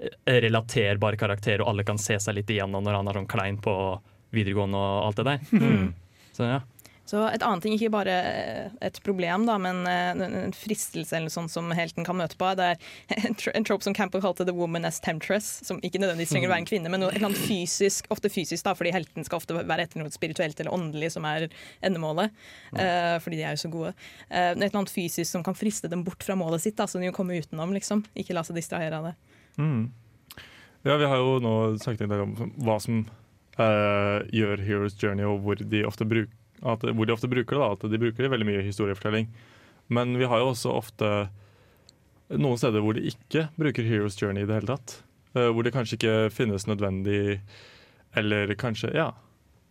eh, 0.00 0.40
relaterbar 0.42 1.16
karakter, 1.20 1.62
og 1.62 1.68
alle 1.70 1.84
kan 1.86 1.98
se 2.02 2.18
seg 2.18 2.34
litt 2.40 2.50
igjennom 2.50 2.82
når 2.82 2.98
han 2.98 3.08
er 3.12 3.20
sånn 3.20 3.30
klein 3.30 3.60
på 3.62 3.76
videregående 4.32 4.80
og 4.80 5.06
alt 5.06 5.20
det 5.22 5.28
der. 5.28 5.92
Så 6.32 6.48
ja. 6.48 6.60
Så 7.12 7.20
et 7.28 7.42
annet 7.44 7.60
ting, 7.60 7.74
ikke 7.76 7.92
bare 7.92 8.12
eh, 8.24 8.76
et 8.88 8.96
problem, 9.04 9.42
da, 9.44 9.58
men 9.60 9.82
eh, 9.88 10.16
en 10.16 10.54
fristelse 10.56 11.12
eller 11.18 11.32
sånn 11.32 11.50
som 11.52 11.68
helten 11.76 12.06
kan 12.08 12.16
møte 12.16 12.38
på. 12.40 12.48
Det 12.56 12.70
er 12.72 13.26
en 13.52 13.66
trope 13.68 13.84
som 13.84 13.96
Campbell 13.96 14.24
kalte 14.24 14.46
'the 14.48 14.54
woman 14.56 14.88
as 14.88 15.02
temptress', 15.04 15.60
som 15.66 15.82
ikke 15.84 16.00
nødvendigvis 16.00 16.32
trenger 16.32 16.48
å 16.48 16.54
være 16.54 16.64
en 16.64 16.70
kvinne, 16.70 16.92
men 16.92 17.04
noe, 17.04 17.32
fysisk, 17.36 18.08
ofte 18.14 18.32
fysisk, 18.32 18.64
da, 18.64 18.72
fordi 18.78 18.94
helten 18.96 19.28
skal 19.28 19.42
ofte 19.42 19.58
være 19.60 19.84
etter 19.84 20.00
noe 20.00 20.14
spirituelt 20.14 20.56
eller 20.56 20.72
åndelig 20.72 21.12
som 21.18 21.28
er 21.28 21.50
endemålet. 21.84 22.32
eh, 22.80 23.18
fordi 23.20 23.42
de 23.42 23.44
er 23.44 23.58
jo 23.58 23.64
så 23.66 23.72
gode. 23.76 23.94
Et 24.30 24.56
eller 24.56 24.72
annet 24.72 24.96
fysisk 24.96 25.28
som 25.28 25.44
kan 25.44 25.58
friste 25.58 25.92
dem 25.92 26.04
bort 26.06 26.24
fra 26.24 26.38
målet 26.38 26.64
sitt, 26.64 26.80
da, 26.80 26.88
så 26.88 26.96
de 26.96 27.12
kan 27.12 27.20
komme 27.20 27.36
utenom, 27.36 27.76
liksom. 27.76 28.06
Ikke 28.16 28.32
la 28.32 28.46
seg 28.46 28.56
distrahere 28.56 28.96
av 29.02 29.10
det. 29.10 29.16
Mm. 29.60 29.92
Ja, 30.88 30.96
vi 30.96 31.06
har 31.12 31.20
jo 31.20 31.40
nå 31.44 31.56
snakket 31.76 32.06
en 32.06 32.14
del 32.14 32.24
om 32.24 32.54
hva 32.56 32.80
som 32.80 33.04
uh, 33.60 34.24
gjør 34.32 34.64
Heroes 34.64 34.96
Journey, 34.96 35.28
og 35.28 35.44
hvor 35.44 35.60
de 35.60 35.84
ofte, 35.86 36.08
bruk, 36.08 36.32
at, 36.62 36.84
hvor 36.84 37.08
de 37.08 37.14
ofte 37.14 37.30
bruker 37.30 37.56
det. 37.56 37.62
Da, 37.62 37.70
at 37.76 37.92
de 37.92 38.00
bruker 38.00 38.24
det 38.24 38.32
veldig 38.32 38.48
mye 38.48 38.62
i 38.62 38.68
historiefortelling. 38.68 39.30
Men 39.92 40.16
vi 40.18 40.28
har 40.28 40.42
jo 40.42 40.52
også 40.52 40.74
ofte 40.78 41.10
noen 42.32 42.60
steder 42.60 42.84
hvor 42.84 42.96
de 42.96 43.04
ikke 43.10 43.48
bruker 43.58 43.86
Heroes 43.86 44.16
Journey 44.20 44.44
i 44.44 44.48
det 44.48 44.60
hele 44.60 44.72
tatt. 44.72 45.00
Eh, 45.36 45.50
hvor 45.50 45.66
det 45.66 45.74
kanskje 45.74 45.98
ikke 45.98 46.16
finnes 46.34 46.66
nødvendig 46.68 47.40
Eller 48.16 48.50
kanskje, 48.60 48.90
ja. 48.92 49.12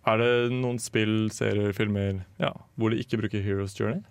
Er 0.09 0.17
det 0.17 0.53
noen 0.55 0.79
spill, 0.81 1.29
serier, 1.29 1.75
filmer 1.77 2.23
ja, 2.41 2.49
hvor 2.73 2.89
de 2.89 2.97
ikke 2.97 3.19
bruker 3.21 3.43
Heroes 3.45 3.77
Journey? 3.77 4.01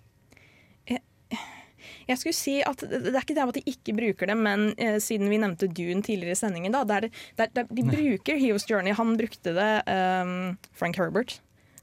Jeg 2.09 2.19
skulle 2.19 2.37
si 2.37 2.57
at 2.65 2.81
Det 2.81 3.01
det 3.03 3.13
er 3.13 3.23
ikke 3.23 3.35
det 3.37 3.43
at 3.45 3.57
de 3.57 3.63
ikke 3.71 3.95
bruker 3.97 4.31
det, 4.31 4.37
men 4.37 4.71
eh, 4.77 4.97
siden 5.03 5.29
vi 5.31 5.39
nevnte 5.41 5.69
Dune 5.69 6.03
tidligere 6.05 6.35
i 6.35 6.39
sendingen, 6.39 6.73
da, 6.73 6.83
der, 6.87 7.09
der, 7.37 7.51
der 7.55 7.69
de 7.69 7.85
bruker 7.87 8.39
Heroes 8.39 8.67
Journey. 8.69 8.95
Han 8.97 9.17
brukte 9.19 9.53
det, 9.55 9.71
um, 9.87 10.57
Frank 10.73 10.97
Herbert. 10.97 11.39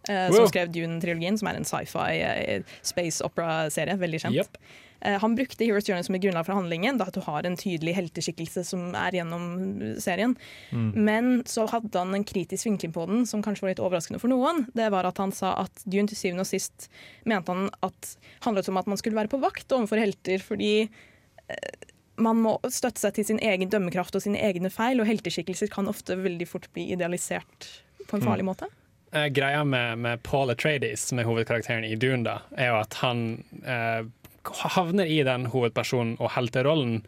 Eh, 0.08 0.26
som 0.32 0.42
Wow. 0.42 0.50
skrev 0.50 0.72
Dune-trilogien, 0.74 1.38
som 1.38 1.48
er 1.48 1.60
en 1.60 1.68
sci-fi 1.68 2.10
eh, 2.24 2.62
space 2.82 3.24
opera-serie. 3.24 3.96
Veldig 4.00 4.20
kjent. 4.24 4.36
Yep. 4.40 4.60
Eh, 5.00 5.18
han 5.22 5.34
brukte 5.38 5.64
Heroes 5.64 5.86
Journey 5.86 6.02
som 6.02 6.16
et 6.16 6.22
grunnlag 6.24 6.46
for 6.48 6.58
handlingen, 6.58 6.98
da 6.98 7.06
at 7.06 7.14
du 7.14 7.20
har 7.22 7.46
en 7.46 7.56
tydelig 7.56 7.94
helteskikkelse 7.94 8.64
som 8.66 8.88
er 8.98 9.14
gjennom 9.20 9.44
serien. 10.02 10.34
Men 10.72 11.44
så 11.46 11.68
hadde 11.70 11.98
han 11.98 12.14
en 12.16 12.24
kritisk 12.26 12.66
vinkling 12.66 12.92
på 12.96 13.06
den 13.06 13.26
som 13.26 13.44
kanskje 13.44 13.62
var 13.62 13.74
litt 13.74 13.84
overraskende 13.84 14.18
for 14.20 14.32
noen. 14.32 14.66
Det 14.74 14.90
var 14.90 15.06
at 15.06 15.20
han 15.22 15.30
sa 15.32 15.54
at 15.62 15.84
Dune 15.86 16.10
til 16.10 16.18
syvende 16.18 16.42
og 16.42 16.50
sist 16.50 16.88
mente 17.24 17.54
han 17.54 17.70
at 17.86 18.16
handlet 18.42 18.68
om 18.72 18.80
at 18.82 18.90
man 18.90 18.98
skulle 18.98 19.20
være 19.20 19.30
på 19.30 19.40
vakt 19.40 19.70
overfor 19.70 20.02
helter, 20.02 20.42
fordi 20.42 20.88
man 22.18 22.40
må 22.42 22.56
støtte 22.66 22.98
seg 23.00 23.14
til 23.14 23.24
sin 23.28 23.38
egen 23.38 23.70
dømmekraft 23.70 24.16
og 24.18 24.24
sine 24.24 24.40
egne 24.42 24.70
feil, 24.74 24.98
og 25.00 25.06
helteskikkelser 25.06 25.70
kan 25.70 25.86
ofte 25.90 26.16
veldig 26.18 26.48
fort 26.50 26.66
bli 26.74 26.88
idealisert 26.92 27.68
på 28.08 28.18
en 28.18 28.26
farlig 28.26 28.46
måte. 28.48 28.66
Eh, 29.18 29.28
greia 29.34 29.64
med, 29.64 29.98
med 29.98 30.22
Paul 30.22 30.50
Atreides, 30.50 31.08
som 31.08 31.18
er 31.18 31.28
hovedkarakteren 31.28 31.86
i 31.86 31.96
Dune, 31.96 32.24
da, 32.26 32.40
er 32.56 32.72
jo 32.72 32.80
at 32.82 32.98
han 33.02 33.24
eh, 33.64 34.02
havner 34.76 35.08
i 35.08 35.22
den 35.26 35.48
hovedpersonen 35.52 36.16
og 36.20 36.32
helterollen 36.36 37.00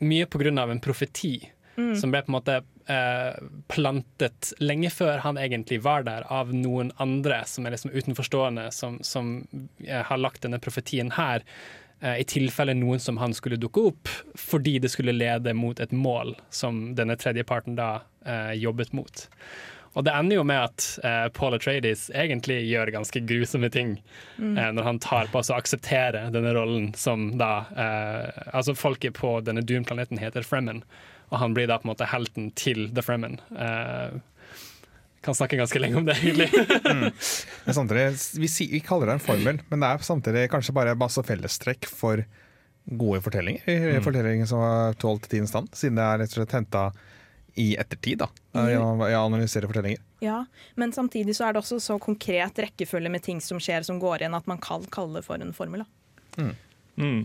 mye 0.00 0.28
av 0.58 0.70
en 0.70 0.80
profeti. 0.80 1.50
Som 1.96 2.12
ble 2.12 2.20
på 2.22 2.28
en 2.28 2.36
måte 2.36 2.54
eh, 2.92 3.36
plantet 3.72 4.52
lenge 4.60 4.90
før 4.92 5.22
han 5.24 5.38
egentlig 5.40 5.80
var 5.82 6.04
der, 6.04 6.26
av 6.28 6.52
noen 6.52 6.92
andre 7.00 7.42
som 7.48 7.66
er 7.66 7.72
liksom 7.72 7.94
utenforstående, 7.94 8.66
som, 8.70 8.98
som 9.02 9.46
eh, 9.80 10.02
har 10.04 10.20
lagt 10.20 10.42
denne 10.44 10.60
profetien 10.60 11.14
her. 11.16 11.42
eh, 12.00 12.20
I 12.20 12.28
tilfelle 12.28 12.74
noen 12.76 13.00
som 13.00 13.16
han 13.22 13.32
skulle 13.32 13.56
dukke 13.56 13.86
opp, 13.88 14.12
fordi 14.36 14.78
det 14.84 14.92
skulle 14.92 15.16
lede 15.16 15.54
mot 15.56 15.80
et 15.80 15.92
mål 15.92 16.36
som 16.50 16.94
denne 16.98 17.16
tredjeparten 17.16 17.78
da 17.80 18.02
eh, 18.26 18.52
jobbet 18.60 18.92
mot. 18.92 19.26
Og 19.92 20.06
det 20.06 20.14
ender 20.16 20.38
jo 20.38 20.44
med 20.48 20.60
at 20.70 20.86
eh, 21.04 21.26
Paul 21.36 21.56
Atreides 21.56 22.06
egentlig 22.16 22.62
gjør 22.64 22.94
ganske 22.94 23.20
grusomme 23.28 23.68
ting 23.72 23.94
eh, 24.40 24.70
når 24.72 24.86
han 24.86 25.00
tar 25.04 25.28
på 25.32 25.42
seg 25.44 25.56
å 25.56 25.60
akseptere 25.60 26.26
denne 26.32 26.54
rollen 26.56 26.92
som 26.98 27.30
da 27.40 27.52
eh, 27.76 28.42
Altså, 28.56 28.76
folket 28.78 29.18
på 29.18 29.36
denne 29.44 29.64
Dune-planeten 29.66 30.20
heter 30.20 30.46
Fremen, 30.46 30.82
og 31.30 31.40
han 31.42 31.56
blir 31.56 31.68
da 31.68 31.78
på 31.80 31.86
en 31.86 31.92
måte 31.92 32.08
helten 32.08 32.50
til 32.56 32.86
The 32.96 33.04
Fremen. 33.04 33.38
Eh, 33.52 34.16
kan 35.22 35.36
snakke 35.38 35.56
ganske 35.60 35.78
lenge 35.78 36.00
om 36.00 36.08
det, 36.08 36.16
egentlig. 36.18 36.48
Men 37.66 37.76
samtidig, 37.76 38.06
vi, 38.42 38.48
si, 38.50 38.66
vi 38.72 38.80
kaller 38.84 39.12
det 39.12 39.18
en 39.18 39.22
formel, 39.22 39.60
men 39.70 39.84
det 39.84 39.88
er 39.88 40.02
samtidig 40.02 40.48
kanskje 40.50 40.74
bare 40.74 40.96
masse 40.98 41.22
fellestrekk 41.22 41.86
for 41.86 42.24
gode 42.98 43.20
fortellinger. 43.22 43.62
Mm. 43.68 44.02
Fortellinger 44.02 44.48
som 44.50 44.64
har 44.64 44.96
tålt 44.98 45.28
tidens 45.30 45.54
stand, 45.54 45.70
siden 45.78 46.00
det 46.00 46.08
er 46.08 46.22
rett 46.24 46.34
og 46.34 46.40
slett 46.40 46.56
henta 46.58 46.88
i 47.54 47.72
ettertid. 47.76 48.22
da, 48.22 48.28
jeg 48.54 48.78
analyserer 48.78 49.26
analysere 49.26 49.68
fortellinger. 49.70 50.02
Ja, 50.24 50.44
men 50.80 50.92
samtidig 50.92 51.36
så 51.36 51.48
er 51.48 51.54
det 51.54 51.62
også 51.62 51.80
så 51.82 51.98
konkret 52.00 52.58
rekkefølge 52.64 53.10
med 53.12 53.24
ting 53.24 53.40
som 53.44 53.60
skjer 53.60 53.84
som 53.86 54.00
går 54.02 54.22
igjen, 54.22 54.36
at 54.38 54.48
man 54.50 54.60
kan 54.62 54.84
kalle 54.92 55.20
det 55.20 55.26
for 55.26 55.42
en 55.42 55.54
formel. 55.56 55.84
Mm. 56.38 56.54
Mm. 56.96 57.22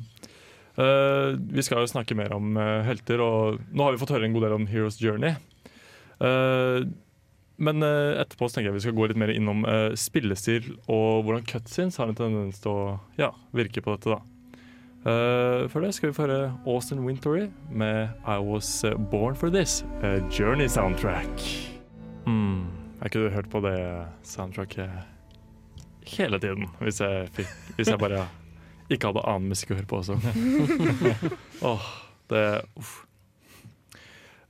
Uh, 0.78 1.34
vi 1.54 1.64
skal 1.66 1.82
jo 1.82 1.90
snakke 1.90 2.16
mer 2.18 2.36
om 2.36 2.58
uh, 2.58 2.86
helter, 2.86 3.22
og 3.24 3.62
nå 3.72 3.86
har 3.86 3.96
vi 3.96 4.02
fått 4.02 4.14
høre 4.14 4.28
en 4.30 4.36
god 4.36 4.48
del 4.48 4.58
om 4.60 4.68
Heroes 4.70 5.00
Journey. 5.02 5.34
Uh, 6.22 6.86
men 7.58 7.82
etterpå 7.82 8.46
så 8.46 8.58
tenker 8.60 8.70
jeg 8.70 8.76
vi 8.76 8.82
skal 8.84 8.94
gå 8.94 9.08
litt 9.10 9.18
mer 9.18 9.32
innom 9.34 9.64
spillestil 9.98 10.76
og 10.94 11.24
hvordan 11.26 11.48
cutscenes 11.50 11.96
har 11.98 12.12
en 12.12 12.18
tendens 12.20 12.60
til 12.62 12.70
å 12.70 12.84
ja, 13.18 13.32
virke 13.50 13.82
på 13.82 13.96
dette. 13.96 14.14
da. 14.14 14.37
Eh, 15.06 15.68
før 15.70 15.86
det 15.86 15.94
skal 15.96 16.10
vi 16.10 16.16
få 16.18 16.26
høre 16.26 16.54
Austin 16.66 17.04
Wintory 17.06 17.48
med 17.70 18.10
I 18.26 18.38
Was 18.44 18.86
Born 19.12 19.36
For 19.36 19.50
This, 19.54 19.84
A 20.04 20.18
Journey 20.32 20.68
Soundtrack. 20.68 21.44
Mm. 22.26 22.66
Jeg 23.02 23.12
kunne 23.12 23.30
hørt 23.30 23.50
på 23.50 23.62
det 23.64 23.78
soundtracket 24.24 24.90
hele 26.08 26.40
tiden 26.40 26.66
hvis 26.80 27.02
jeg, 27.02 27.28
fikk, 27.36 27.50
hvis 27.76 27.92
jeg 27.92 28.00
bare 28.00 28.26
ikke 28.90 29.12
hadde 29.12 29.26
annen 29.28 29.52
musikk 29.52 29.76
å 29.76 29.80
høre 29.82 29.90
på 29.92 30.02
også. 30.02 30.18
Åh, 31.72 31.92
det 32.32 32.46
uh, 32.80 32.96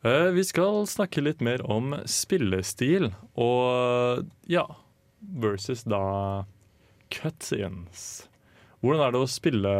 Eh, 0.07 0.29
vi 0.31 0.43
skal 0.45 0.85
snakke 0.87 1.23
litt 1.23 1.41
mer 1.41 1.63
om 1.65 1.95
spillestil, 2.05 3.11
og 3.33 4.27
ja 4.45 4.65
Versus 5.17 5.81
da 5.89 6.45
cutscenes. 7.09 8.27
Hvordan 8.83 9.01
er 9.01 9.15
det 9.15 9.21
å 9.23 9.29
spille 9.31 9.71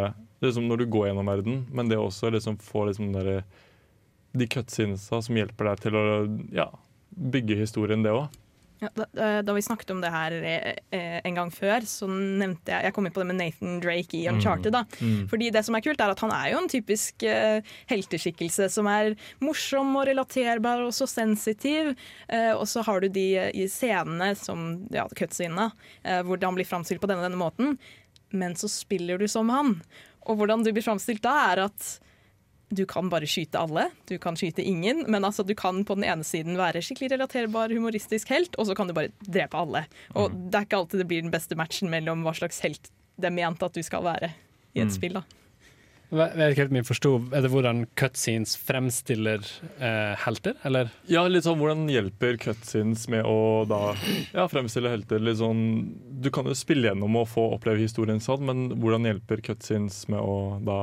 liksom 0.43 0.67
når 0.69 0.83
du 0.83 0.89
går 0.93 1.09
gjennom 1.09 1.29
verden, 1.31 1.61
men 1.73 1.89
det 1.89 1.99
også 2.01 2.31
liksom 2.33 2.59
få 2.61 2.87
liksom 2.89 3.13
der, 3.15 3.43
de 4.37 4.49
cutscenesa 4.51 5.21
som 5.23 5.39
hjelper 5.39 5.71
deg 5.71 5.85
til 5.85 5.97
å 5.97 6.03
ja, 6.53 6.67
bygge 7.09 7.61
historien, 7.61 8.05
det 8.05 8.13
òg? 8.15 8.27
Ja, 8.77 8.89
da, 8.93 9.05
eh, 9.17 9.39
da 9.41 9.53
vi 9.53 9.61
snakket 9.65 9.89
om 9.89 10.01
det 10.03 10.11
her 10.13 10.33
eh, 10.37 11.17
en 11.25 11.37
gang 11.37 11.49
før, 11.53 11.81
så 11.89 12.05
nevnte 12.11 12.75
jeg 12.75 12.85
Jeg 12.85 12.93
kom 12.93 13.07
inn 13.07 13.13
på 13.15 13.23
det 13.23 13.29
med 13.31 13.39
Nathan 13.39 13.79
Drake 13.81 14.19
i 14.19 14.27
Uncharted. 14.29 14.75
da. 14.75 14.83
Fordi 15.31 15.49
det 15.53 15.63
som 15.65 15.75
er 15.75 15.81
kult, 15.81 16.01
er 16.01 16.13
at 16.13 16.21
han 16.21 16.33
er 16.35 16.51
jo 16.51 16.59
en 16.61 16.69
typisk 16.69 17.25
eh, 17.25 17.65
helteskikkelse 17.89 18.69
som 18.69 18.89
er 18.91 19.15
morsom 19.41 19.95
og 19.97 20.05
relaterbar 20.11 20.85
og 20.85 20.93
så 20.93 21.09
sensitiv. 21.09 21.95
Eh, 22.29 22.53
og 22.53 22.67
så 22.69 22.85
har 22.85 23.01
du 23.01 23.09
de 23.09 23.27
eh, 23.47 23.49
i 23.57 23.65
scenene, 23.71 24.35
som 24.37 24.67
ja, 24.93 25.07
cutscenene, 25.09 25.71
eh, 26.03 26.21
hvor 26.21 26.37
han 26.45 26.59
blir 26.59 26.69
framstilt 26.69 27.01
på 27.01 27.09
denne 27.09 27.25
denne 27.25 27.41
måten. 27.41 27.79
Men 28.29 28.53
så 28.59 28.69
spiller 28.69 29.17
du 29.17 29.25
som 29.31 29.49
han. 29.49 29.79
Og 30.27 30.37
hvordan 30.39 30.65
du 30.65 30.73
blir 30.75 30.85
framstilt 30.85 31.23
da, 31.25 31.35
er 31.53 31.67
at 31.69 31.87
du 32.67 32.83
kan 32.89 33.07
bare 33.07 33.27
skyte 33.29 33.59
alle, 33.61 33.85
du 34.09 34.17
kan 34.19 34.35
skyte 34.35 34.63
ingen. 34.63 35.05
Men 35.07 35.23
altså, 35.23 35.45
du 35.47 35.55
kan 35.55 35.85
på 35.87 35.95
den 35.95 36.03
ene 36.07 36.25
siden 36.27 36.59
være 36.59 36.83
skikkelig 36.83 37.13
relaterbar, 37.13 37.71
humoristisk 37.71 38.33
helt, 38.33 38.57
og 38.59 38.67
så 38.67 38.75
kan 38.75 38.89
du 38.89 38.95
bare 38.97 39.13
drepe 39.23 39.59
alle. 39.59 39.85
Og 40.19 40.35
det 40.35 40.59
er 40.59 40.67
ikke 40.67 40.81
alltid 40.81 41.03
det 41.03 41.09
blir 41.09 41.23
den 41.23 41.33
beste 41.33 41.55
matchen 41.59 41.91
mellom 41.93 42.27
hva 42.27 42.35
slags 42.35 42.59
helt 42.65 42.91
det 43.17 43.31
er 43.31 43.33
ment 43.33 43.63
at 43.65 43.73
du 43.73 43.81
skal 43.81 44.03
være 44.05 44.29
i 44.77 44.83
et 44.83 44.93
spill. 44.93 45.17
da. 45.17 45.23
Jeg 46.07 46.39
vet 46.39 46.53
ikke 46.53 46.61
helt 46.63 46.71
om 46.71 46.77
jeg 46.79 46.87
forsto. 46.87 47.09
Er 47.35 47.43
det 47.43 47.49
hvordan 47.51 47.81
cutscenes 47.99 48.53
fremstiller 48.63 49.41
eh, 49.75 50.13
helter, 50.23 50.55
eller? 50.67 50.91
Ja, 51.11 51.25
litt 51.27 51.43
sånn 51.43 51.59
hvordan 51.59 51.83
hjelper 51.91 52.39
cutscenes 52.39 53.07
med 53.11 53.27
å 53.27 53.65
da 53.67 53.81
ja, 54.31 54.45
fremstille 54.47 54.93
helter? 54.93 55.19
Litt 55.19 55.41
sånn, 55.41 55.65
du 56.23 56.31
kan 56.31 56.47
jo 56.47 56.55
spille 56.55 56.87
gjennom 56.87 57.19
og 57.19 57.27
få 57.33 57.49
oppleve 57.57 57.83
historien 57.83 58.23
sånn, 58.23 58.47
men 58.47 58.63
hvordan 58.79 59.09
hjelper 59.09 59.43
cutscenes 59.49 60.05
med 60.13 60.23
å 60.23 60.37
da 60.63 60.79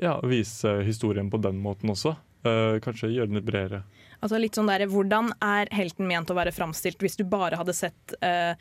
ja, 0.00 0.20
vise 0.22 0.78
historien 0.86 1.32
på 1.32 1.42
den 1.42 1.58
måten 1.64 1.90
også? 1.90 2.14
Eh, 2.46 2.78
kanskje 2.80 3.10
gjøre 3.12 3.28
den 3.28 3.40
litt 3.40 3.50
bredere. 3.50 3.82
Altså 4.20 4.38
litt 4.40 4.56
sånn 4.56 4.68
der, 4.68 4.84
Hvordan 4.88 5.32
er 5.44 5.68
helten 5.72 6.06
ment 6.08 6.30
å 6.32 6.36
være 6.36 6.52
framstilt 6.52 7.00
hvis 7.00 7.18
du 7.18 7.24
bare 7.28 7.58
hadde 7.60 7.74
sett 7.76 8.14
eh, 8.24 8.52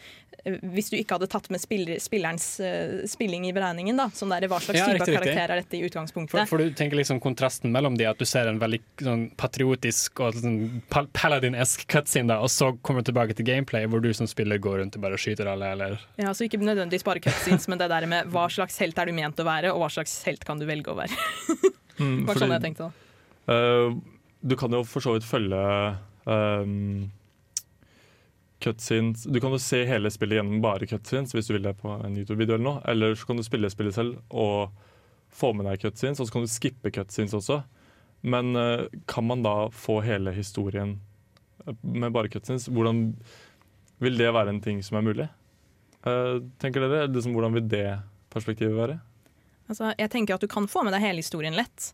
Hvis 0.45 0.89
du 0.91 0.95
ikke 0.97 1.17
hadde 1.17 1.27
tatt 1.31 1.49
med 1.51 1.59
spiller, 1.61 1.99
spillerens 1.99 2.45
uh, 2.63 3.01
spilling 3.09 3.47
i 3.49 3.53
beregningen? 3.55 3.97
da 3.99 4.07
sånn 4.15 4.31
der, 4.31 4.47
Hva 4.47 4.59
slags 4.63 4.79
Ja, 4.79 4.85
type 4.93 5.07
karakter 5.11 5.41
er 5.51 5.61
dette 5.61 5.77
i 5.77 5.81
utgangspunktet? 5.87 6.47
for 6.49 6.61
du 6.61 6.71
tenker 6.77 6.95
liksom 6.99 7.19
kontrasten 7.23 7.73
mellom 7.75 7.97
de, 7.99 8.05
at 8.09 8.17
du 8.19 8.25
ser 8.29 8.47
en 8.47 8.59
veldig 8.61 8.79
sånn, 9.03 9.25
patriotisk 9.39 10.21
og 10.25 10.39
sånn, 10.39 10.81
pal 10.89 11.09
paladin-esk 11.13 11.83
cutscene, 11.91 12.29
da, 12.31 12.39
og 12.45 12.49
så 12.53 12.71
kommer 12.81 13.03
du 13.03 13.11
tilbake 13.11 13.35
til 13.35 13.45
gameplay, 13.49 13.85
hvor 13.89 14.01
du 14.03 14.11
som 14.15 14.29
spiller 14.29 14.61
går 14.63 14.79
rundt 14.83 14.95
og 14.95 15.03
bare 15.03 15.19
skyter 15.19 15.49
alle, 15.51 15.73
eller 15.75 15.99
Ja, 16.21 16.31
så 16.31 16.47
Ikke 16.47 16.61
nødvendigvis 16.61 17.03
bare 17.05 17.19
cutscenes, 17.23 17.67
men 17.67 17.77
det 17.81 17.89
der 17.91 18.07
med 18.09 18.31
hva 18.31 18.47
slags 18.49 18.79
helt 18.79 18.97
er 18.97 19.05
du 19.11 19.13
ment 19.17 19.39
å 19.39 19.45
være, 19.47 19.73
og 19.73 19.83
hva 19.83 19.91
slags 19.91 20.21
helt 20.25 20.45
kan 20.47 20.59
du 20.61 20.65
velge 20.69 20.93
å 20.93 20.97
være. 20.97 21.13
Mm, 21.99 22.25
Bare 22.25 22.31
fordi- 22.31 22.45
sånn 22.45 22.53
jeg 22.55 22.63
tenkte 22.63 22.87
da. 22.87 22.91
Uh, 23.49 23.95
du 24.45 24.55
kan 24.55 24.71
jo 24.71 24.85
for 24.87 25.03
så 25.03 25.17
vidt 25.17 25.25
følge 25.27 25.59
um, 26.29 27.09
cutscenes 28.59 29.23
Du 29.23 29.39
kan 29.39 29.53
jo 29.55 29.59
se 29.61 29.83
hele 29.87 30.11
spillet 30.11 30.39
gjennom 30.39 30.61
bare 30.63 30.87
cutscenes 30.87 31.33
hvis 31.35 31.47
du 31.47 31.55
vil 31.55 31.65
det 31.65 31.77
på 31.79 31.91
en 31.95 32.17
YouTube-video 32.17 32.57
eller 32.57 32.65
noe. 32.65 32.81
Eller 32.91 33.15
så 33.15 33.29
kan 33.29 33.39
du 33.39 33.45
spille 33.45 33.71
spillet 33.71 33.95
selv 33.95 34.19
og 34.29 34.73
få 35.29 35.53
med 35.53 35.67
deg 35.69 35.83
cutscenes, 35.83 36.19
og 36.19 36.27
så 36.27 36.35
kan 36.35 36.45
du 36.45 36.51
skippe 36.51 36.91
cutscenes 36.93 37.35
også. 37.37 37.61
Men 38.21 38.55
eh, 38.55 38.85
kan 39.07 39.27
man 39.27 39.43
da 39.45 39.69
få 39.71 39.99
hele 40.01 40.33
historien 40.35 40.97
eh, 41.65 41.75
med 41.81 42.11
bare 42.11 42.31
cutscenes? 42.31 42.67
Hvordan 42.67 43.13
vil 44.03 44.17
det 44.17 44.31
være 44.33 44.55
en 44.55 44.63
ting 44.63 44.81
som 44.83 44.99
er 44.99 45.05
mulig? 45.05 45.27
Eh, 46.03 46.35
tenker 46.59 46.83
dere? 46.83 47.07
Liksom, 47.07 47.35
hvordan 47.37 47.55
vil 47.59 47.69
det 47.71 47.99
perspektivet 48.33 48.75
være? 48.75 48.97
Altså, 49.69 49.93
jeg 49.99 50.09
tenker 50.09 50.35
at 50.35 50.41
Du 50.41 50.49
kan 50.49 50.67
få 50.67 50.83
med 50.83 50.95
deg 50.95 51.05
hele 51.05 51.21
historien 51.21 51.53
lett, 51.53 51.93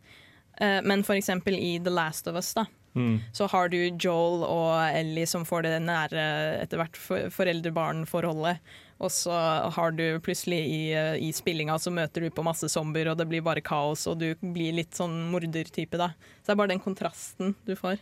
men 0.87 1.01
f.eks. 1.03 1.27
i 1.51 1.73
The 1.83 1.91
Last 1.91 2.29
of 2.31 2.37
Us 2.39 2.53
da, 2.55 2.63
Mm. 2.95 3.19
så 3.35 3.43
har 3.51 3.67
du 3.67 3.77
Joel 3.99 4.45
og 4.47 4.71
Ellie 4.87 5.27
som 5.27 5.43
får 5.43 5.65
det 5.67 5.79
nære 5.83 6.25
etter 6.61 6.79
hvert 6.79 6.99
foreldre-barn-forholdet. 7.35 8.61
Og 9.03 9.11
så 9.11 9.35
har 9.75 9.91
du 9.91 10.05
plutselig 10.23 10.61
i, 10.71 10.81
eh, 10.95 11.17
i 11.19 11.33
spillinga 11.35 11.75
så 11.79 11.91
møter 11.91 12.23
du 12.23 12.29
på 12.31 12.45
masse 12.47 12.69
zombier, 12.71 13.11
og 13.11 13.17
det 13.19 13.27
blir 13.27 13.43
bare 13.43 13.63
kaos, 13.63 14.05
og 14.07 14.21
du 14.21 14.29
blir 14.39 14.77
litt 14.77 14.95
sånn 14.95 15.25
mordertype, 15.33 15.99
da. 15.99 16.13
Så 16.39 16.47
det 16.47 16.55
er 16.55 16.61
bare 16.61 16.71
den 16.71 16.83
kontrasten 16.83 17.55
du 17.67 17.75
får. 17.75 17.99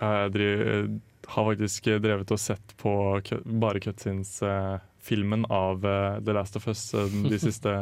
Jeg 0.00 0.34
driver, 0.36 0.90
har 1.30 1.48
faktisk 1.50 1.88
drevet 2.02 2.32
og 2.32 2.40
sett 2.40 2.76
på 2.80 2.92
bare 3.60 3.80
cutscenes-filmen 3.80 5.48
av 5.48 5.84
eh, 5.84 6.20
The 6.24 6.36
Last 6.36 6.56
of 6.56 6.68
Us 6.68 6.92
eh, 6.94 7.18
de 7.28 7.40
siste 7.46 7.74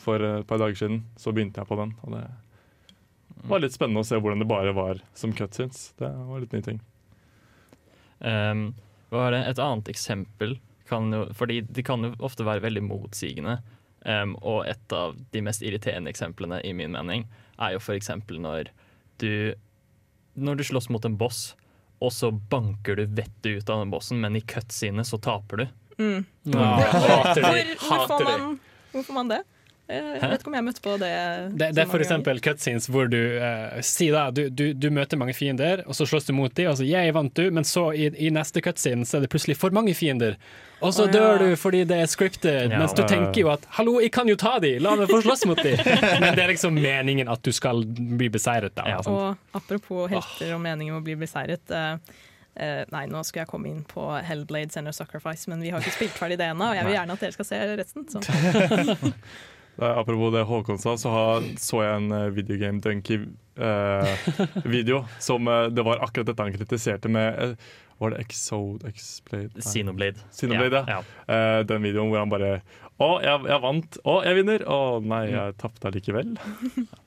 For 0.00 0.20
eh, 0.20 0.40
et 0.40 0.48
par 0.48 0.60
dager 0.60 0.76
siden 0.78 1.04
så 1.20 1.32
begynte 1.32 1.62
jeg 1.62 1.70
på 1.70 1.78
den. 1.80 1.94
Og 2.02 2.16
det 2.16 2.24
var 3.48 3.62
litt 3.62 3.74
spennende 3.76 4.02
å 4.04 4.08
se 4.08 4.18
hvordan 4.18 4.42
det 4.42 4.48
bare 4.50 4.74
var 4.76 5.00
som 5.16 5.32
cutscenes. 5.36 5.92
Det 6.00 6.08
var 6.08 6.42
litt 6.42 6.54
ny 6.54 6.62
ting. 6.64 6.80
Um, 8.20 8.66
er 9.14 9.34
det? 9.34 9.42
Et 9.52 9.62
annet 9.62 9.90
eksempel 9.92 10.56
kan 10.88 11.12
jo, 11.12 11.26
Fordi 11.36 11.62
de 11.64 11.82
kan 11.84 12.04
jo 12.04 12.12
ofte 12.24 12.44
være 12.44 12.64
veldig 12.64 12.82
motsigende. 12.84 13.58
Um, 14.04 14.34
og 14.44 14.66
et 14.68 14.92
av 14.92 15.14
de 15.32 15.40
mest 15.44 15.64
irriterende 15.64 16.12
eksemplene 16.12 16.60
i 16.64 16.74
min 16.76 16.92
mening 16.92 17.24
er 17.56 17.72
jo 17.72 17.80
f.eks. 17.80 18.10
når 18.28 18.68
du 19.22 19.54
Når 20.34 20.56
du 20.56 20.64
slåss 20.64 20.90
mot 20.90 21.04
en 21.04 21.16
boss, 21.16 21.54
og 22.02 22.12
så 22.12 22.30
banker 22.30 22.96
du 22.96 23.06
vettet 23.06 23.62
ut 23.62 23.70
av 23.70 23.80
den 23.80 23.92
bossen, 23.92 24.20
men 24.20 24.36
i 24.36 24.42
cutscene 24.42 25.04
så 25.06 25.18
taper 25.22 25.56
du. 25.56 25.66
Mm. 25.98 26.24
Hater 26.52 27.40
de! 27.40 27.76
Hvor, 27.78 27.78
hvorfor, 27.78 28.16
Hater 28.18 28.24
de! 28.26 28.58
hvor 28.92 29.06
får 29.06 29.14
man 29.14 29.30
det? 29.30 29.42
Jeg 29.84 30.30
vet 30.30 30.40
ikke 30.40 30.48
om 30.48 30.54
jeg 30.56 30.64
møtte 30.64 30.80
på 30.80 30.94
det. 30.96 31.10
Det, 31.52 31.58
det 31.58 31.66
er 31.68 31.72
for 31.72 31.76
mange 31.76 31.84
ganger. 31.84 32.04
eksempel 32.06 32.38
cutscenes 32.46 32.86
hvor 32.88 33.10
du 33.12 33.18
uh, 33.36 33.80
sier 33.84 34.16
da 34.16 34.22
du, 34.32 34.46
du, 34.48 34.64
du 34.72 34.86
møter 34.94 35.20
mange 35.20 35.34
fiender, 35.36 35.82
og 35.84 35.98
så 35.98 36.06
slåss 36.08 36.30
du 36.30 36.32
mot 36.32 36.54
dem, 36.56 36.70
og 36.70 36.78
så 36.80 36.86
jeg 36.88 37.12
vant 37.12 37.34
du, 37.36 37.50
men 37.52 37.68
så 37.68 37.90
i, 37.92 38.08
i 38.16 38.30
neste 38.32 38.62
cutscene 38.64 39.04
så 39.04 39.18
er 39.18 39.26
det 39.26 39.32
plutselig 39.34 39.58
for 39.60 39.76
mange 39.76 39.92
fiender. 39.96 40.38
Og 40.80 40.94
så 40.96 41.04
ja. 41.08 41.12
dør 41.12 41.44
du 41.44 41.48
fordi 41.60 41.84
det 41.88 42.00
er 42.00 42.08
scripted, 42.08 42.72
Ja. 42.72 42.80
mens 42.80 42.96
du 42.96 43.04
tenker 43.04 43.42
jo 43.42 43.52
at 43.52 43.68
'hallo, 43.76 43.98
jeg 44.00 44.12
kan 44.12 44.28
jo 44.28 44.36
ta 44.40 44.58
de, 44.58 44.78
la 44.80 44.96
meg 44.96 45.10
få 45.12 45.20
slåss 45.20 45.44
mot 45.52 45.60
de'. 45.60 45.76
Men 46.22 46.32
det 46.32 46.44
er 46.44 46.52
liksom 46.54 46.76
meningen 46.80 47.28
at 47.28 47.44
du 47.44 47.52
skal 47.52 47.84
bli 47.84 48.28
beseiret. 48.32 48.72
da. 48.76 48.88
Ja. 48.88 49.00
Og 49.04 49.36
apropos 49.52 50.08
helter 50.08 50.54
og 50.56 50.62
meningen 50.64 50.96
med 50.96 51.02
å 51.02 51.04
bli 51.04 51.18
beseiret. 51.26 51.64
Uh, 51.68 51.98
Uh, 52.54 52.84
nei, 52.94 53.08
nå 53.10 53.18
skal 53.26 53.40
jeg 53.40 53.48
komme 53.50 53.66
inn 53.66 53.80
på 53.82 54.04
Hellblade 54.22 54.70
Center 54.70 54.94
Sacrifice, 54.94 55.50
men 55.50 55.58
vi 55.58 55.72
har 55.74 55.82
ikke 55.82 55.96
spilt 55.96 56.14
ferdig 56.14 56.36
det 56.38 56.52
ennå, 56.52 56.68
og 56.70 56.76
jeg 56.78 56.86
vil 56.86 56.94
gjerne 56.94 57.16
at 57.16 57.24
dere 57.24 57.34
skal 57.34 57.48
se 57.48 57.58
resten. 57.80 58.06
Eh, 59.78 59.98
apropos 59.98 60.30
det 60.30 60.42
Håkon 60.42 60.78
sa, 60.78 60.98
så 60.98 61.08
har, 61.10 61.42
så 61.58 61.82
jeg 61.82 61.96
en 61.98 62.12
uh, 62.12 62.28
Videogame 62.34 62.80
Donkey-video 62.84 65.00
som 65.18 65.48
eh, 65.48 65.66
Det 65.74 65.82
var 65.86 65.98
akkurat 66.02 66.26
dette 66.26 66.42
han 66.42 66.52
kritiserte 66.54 67.08
med 67.10 67.38
eh, 67.42 67.50
Var 67.98 68.10
det 68.10 68.18
Exode 68.22 68.88
X-Blade? 68.88 69.62
Xenoblade. 69.62 70.18
Xenoblade, 70.30 70.84
ja. 70.88 71.02
Eh, 71.26 71.66
den 71.66 71.82
videoen 71.82 72.08
hvor 72.10 72.18
han 72.22 72.30
bare 72.30 72.60
Å, 72.98 73.20
jeg, 73.22 73.40
jeg 73.50 73.60
vant! 73.66 73.98
Å, 74.06 74.22
jeg 74.26 74.34
vinner! 74.38 74.64
Å 74.70 75.00
nei, 75.02 75.24
jeg 75.32 75.54
tapte 75.60 75.88
allikevel. 75.90 76.36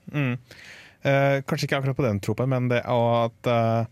Mm. 0.08 0.40
Eh, 1.04 1.44
kanskje 1.44 1.68
ikke 1.68 1.78
akkurat 1.82 1.98
på 1.98 2.06
den 2.06 2.22
tropen, 2.24 2.48
men 2.48 2.70
det 2.72 2.80
og 2.88 3.26
at 3.26 3.48
eh, 3.52 3.88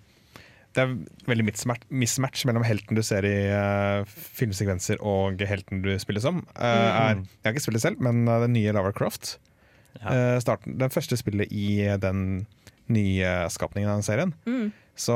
det 0.76 0.84
er 0.84 0.94
veldig 1.30 1.46
mismatch, 1.48 2.44
mellom 2.48 2.66
helten 2.68 2.98
du 2.98 3.02
ser 3.06 3.26
i 3.28 3.36
uh, 3.48 4.04
filmsekvenser 4.36 5.00
og 5.00 5.40
helten 5.48 5.84
du 5.86 5.94
spiller 6.02 6.24
som. 6.24 6.42
Uh, 6.52 6.66
er, 6.66 7.22
jeg 7.24 7.48
har 7.48 7.56
ikke 7.56 7.64
spilt 7.64 7.80
det 7.80 7.86
selv, 7.86 8.02
men 8.04 8.26
uh, 8.28 8.42
den 8.44 8.56
nye 8.58 8.76
Lara 8.76 8.94
Croft. 8.96 9.38
Ja. 9.96 10.42
starten, 10.44 10.74
den 10.76 10.92
første 10.92 11.16
spillet 11.16 11.54
i 11.56 11.80
den 12.04 12.42
nye 12.92 13.30
skapningen 13.48 13.88
av 13.88 14.02
den 14.02 14.04
serien. 14.04 14.34
Mm. 14.44 14.74
Så 15.00 15.16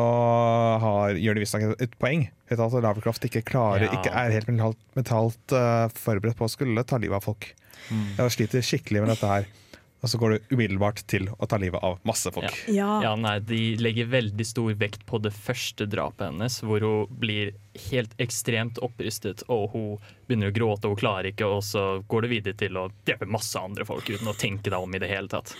har, 0.79 1.17
gjør 1.19 1.35
de 1.35 1.43
visstnok 1.43 1.81
et, 1.83 1.97
poeng. 1.99 2.23
Vet 2.47 2.63
at 2.63 2.77
Lara 2.79 3.03
Croft 3.03 3.27
ikke 3.27 3.43
klarer, 3.51 3.89
Ja. 3.89 3.99
ikke 3.99 4.13
er 4.15 4.31
helt 4.37 4.47
mentalt, 4.47 4.79
mentalt 4.95 5.55
forberedt 5.99 6.39
på 6.39 6.47
å 6.47 6.53
skulle 6.55 6.87
ta 6.87 6.95
livet 6.95 7.19
av 7.19 7.27
folk. 7.27 7.51
Jeg 7.91 8.37
sliter 8.37 8.63
skikkelig 8.63 9.03
med 9.03 9.11
dette 9.11 9.33
her. 9.33 9.51
Og 9.99 10.09
så 10.09 10.19
går 10.19 10.31
det 10.31 10.39
umiddelbart 10.53 11.01
til 11.11 11.27
å 11.35 11.47
ta 11.49 11.59
livet 11.59 11.83
av 11.83 11.97
masse 12.07 12.31
folk. 12.31 12.55
Ja. 12.71 13.01
Ja, 13.03 13.15
nei, 13.19 13.37
De 13.43 13.59
legger 13.81 14.11
veldig 14.13 14.45
stor 14.47 14.75
vekt 14.79 15.05
på 15.09 15.19
det 15.19 15.33
første 15.35 15.87
drapet 15.89 16.29
hennes, 16.29 16.61
hvor 16.63 16.83
hun 16.85 17.19
blir 17.19 17.51
helt 17.89 18.13
ekstremt 18.21 18.79
opprystet 18.83 19.43
og 19.47 19.75
hun 19.75 19.89
begynner 20.27 20.53
å 20.53 20.55
gråte 20.55 20.87
og 20.87 20.95
hun 20.95 21.03
klarer 21.03 21.31
ikke, 21.31 21.47
og 21.47 21.63
så 21.67 22.03
går 22.07 22.25
det 22.25 22.31
videre 22.35 22.59
til 22.59 22.79
å 22.79 22.89
drepe 23.07 23.27
masse 23.29 23.59
andre 23.59 23.87
folk 23.87 24.07
uten 24.09 24.31
å 24.31 24.37
tenke 24.39 24.71
deg 24.71 24.79
om 24.79 24.95
i 24.95 25.01
det 25.03 25.11
hele 25.11 25.31
tatt. 25.31 25.55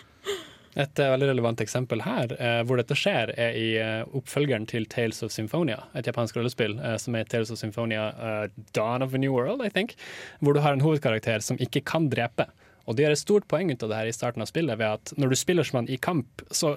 Et 0.77 1.01
uh, 1.01 1.09
veldig 1.11 1.31
relevant 1.31 1.61
eksempel 1.63 2.03
her, 2.05 2.31
uh, 2.37 2.61
hvor 2.67 2.79
dette 2.79 2.95
skjer, 2.97 3.33
er 3.41 3.57
i 3.57 3.69
uh, 3.81 4.05
oppfølgeren 4.15 4.67
til 4.69 4.85
Tales 4.91 5.23
of 5.25 5.33
Symphonia, 5.33 5.81
et 5.97 6.07
japansk 6.07 6.37
rollespill 6.37 6.77
som 7.01 7.17
er 7.17 7.27
Tales 7.27 7.51
of 7.51 7.59
Symphonia 7.59 8.11
Dawn 8.77 9.03
of 9.03 9.15
a 9.17 9.21
New 9.21 9.33
World, 9.33 9.65
I 9.65 9.73
think, 9.73 9.97
hvor 10.39 10.55
du 10.55 10.61
har 10.63 10.77
en 10.77 10.85
hovedkarakter 10.85 11.43
som 11.43 11.59
ikke 11.59 11.83
kan 11.89 12.07
drepe. 12.13 12.47
Og 12.89 12.95
de 12.97 13.03
gjør 13.05 13.13
et 13.13 13.21
stort 13.21 13.45
poeng 13.51 13.69
ut 13.69 13.83
av 13.85 13.91
det 13.91 13.97
her 13.99 14.09
i 14.09 14.13
starten 14.15 14.41
av 14.41 14.49
spillet, 14.49 14.79
ved 14.79 14.97
at 14.97 15.11
når 15.21 15.29
du 15.29 15.37
spiller 15.37 15.67
som 15.67 15.83
han 15.83 15.89
i 15.93 15.97
kamp, 16.01 16.41
så 16.49 16.71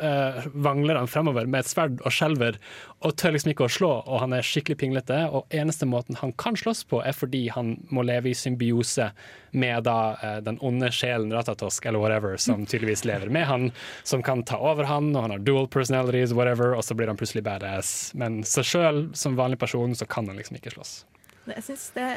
eh, 0.00 0.46
vangler 0.56 0.96
han 0.96 1.10
fremover 1.10 1.44
med 1.44 1.60
et 1.60 1.68
sverd 1.68 1.98
og 2.00 2.14
skjelver 2.14 2.56
og 3.04 3.12
tør 3.20 3.34
liksom 3.36 3.52
ikke 3.52 3.66
å 3.66 3.72
slå, 3.72 3.90
og 4.08 4.22
han 4.22 4.32
er 4.32 4.46
skikkelig 4.46 4.78
pinglete. 4.80 5.18
Og 5.28 5.52
eneste 5.54 5.86
måten 5.86 6.16
han 6.22 6.32
kan 6.40 6.56
slåss 6.56 6.86
på, 6.88 7.02
er 7.04 7.12
fordi 7.16 7.44
han 7.52 7.74
må 7.92 8.06
leve 8.08 8.32
i 8.32 8.38
symbiose 8.38 9.10
med 9.52 9.84
da 9.84 9.98
eh, 10.24 10.38
den 10.46 10.56
onde 10.64 10.88
sjelen 10.94 11.34
Ratatosk, 11.36 11.84
eller 11.84 12.00
whatever, 12.00 12.38
som 12.40 12.64
tydeligvis 12.64 13.04
lever 13.08 13.28
med 13.32 13.44
han, 13.50 13.68
som 14.08 14.24
kan 14.24 14.46
ta 14.48 14.56
over 14.72 14.88
han, 14.88 15.12
og 15.12 15.26
han 15.26 15.36
har 15.36 15.44
dual 15.44 15.68
personalities, 15.68 16.32
whatever, 16.32 16.72
og 16.78 16.86
så 16.86 16.96
blir 16.96 17.12
han 17.12 17.20
plutselig 17.20 17.44
badass. 17.44 18.14
Men 18.16 18.40
seg 18.48 18.72
sjøl, 18.72 19.04
som 19.12 19.36
vanlig 19.36 19.60
person, 19.60 19.92
så 19.92 20.08
kan 20.08 20.32
han 20.32 20.40
liksom 20.40 20.56
ikke 20.56 20.72
slåss. 20.78 21.02
Jeg 21.48 21.64
synes 21.64 21.86
det 21.96 22.08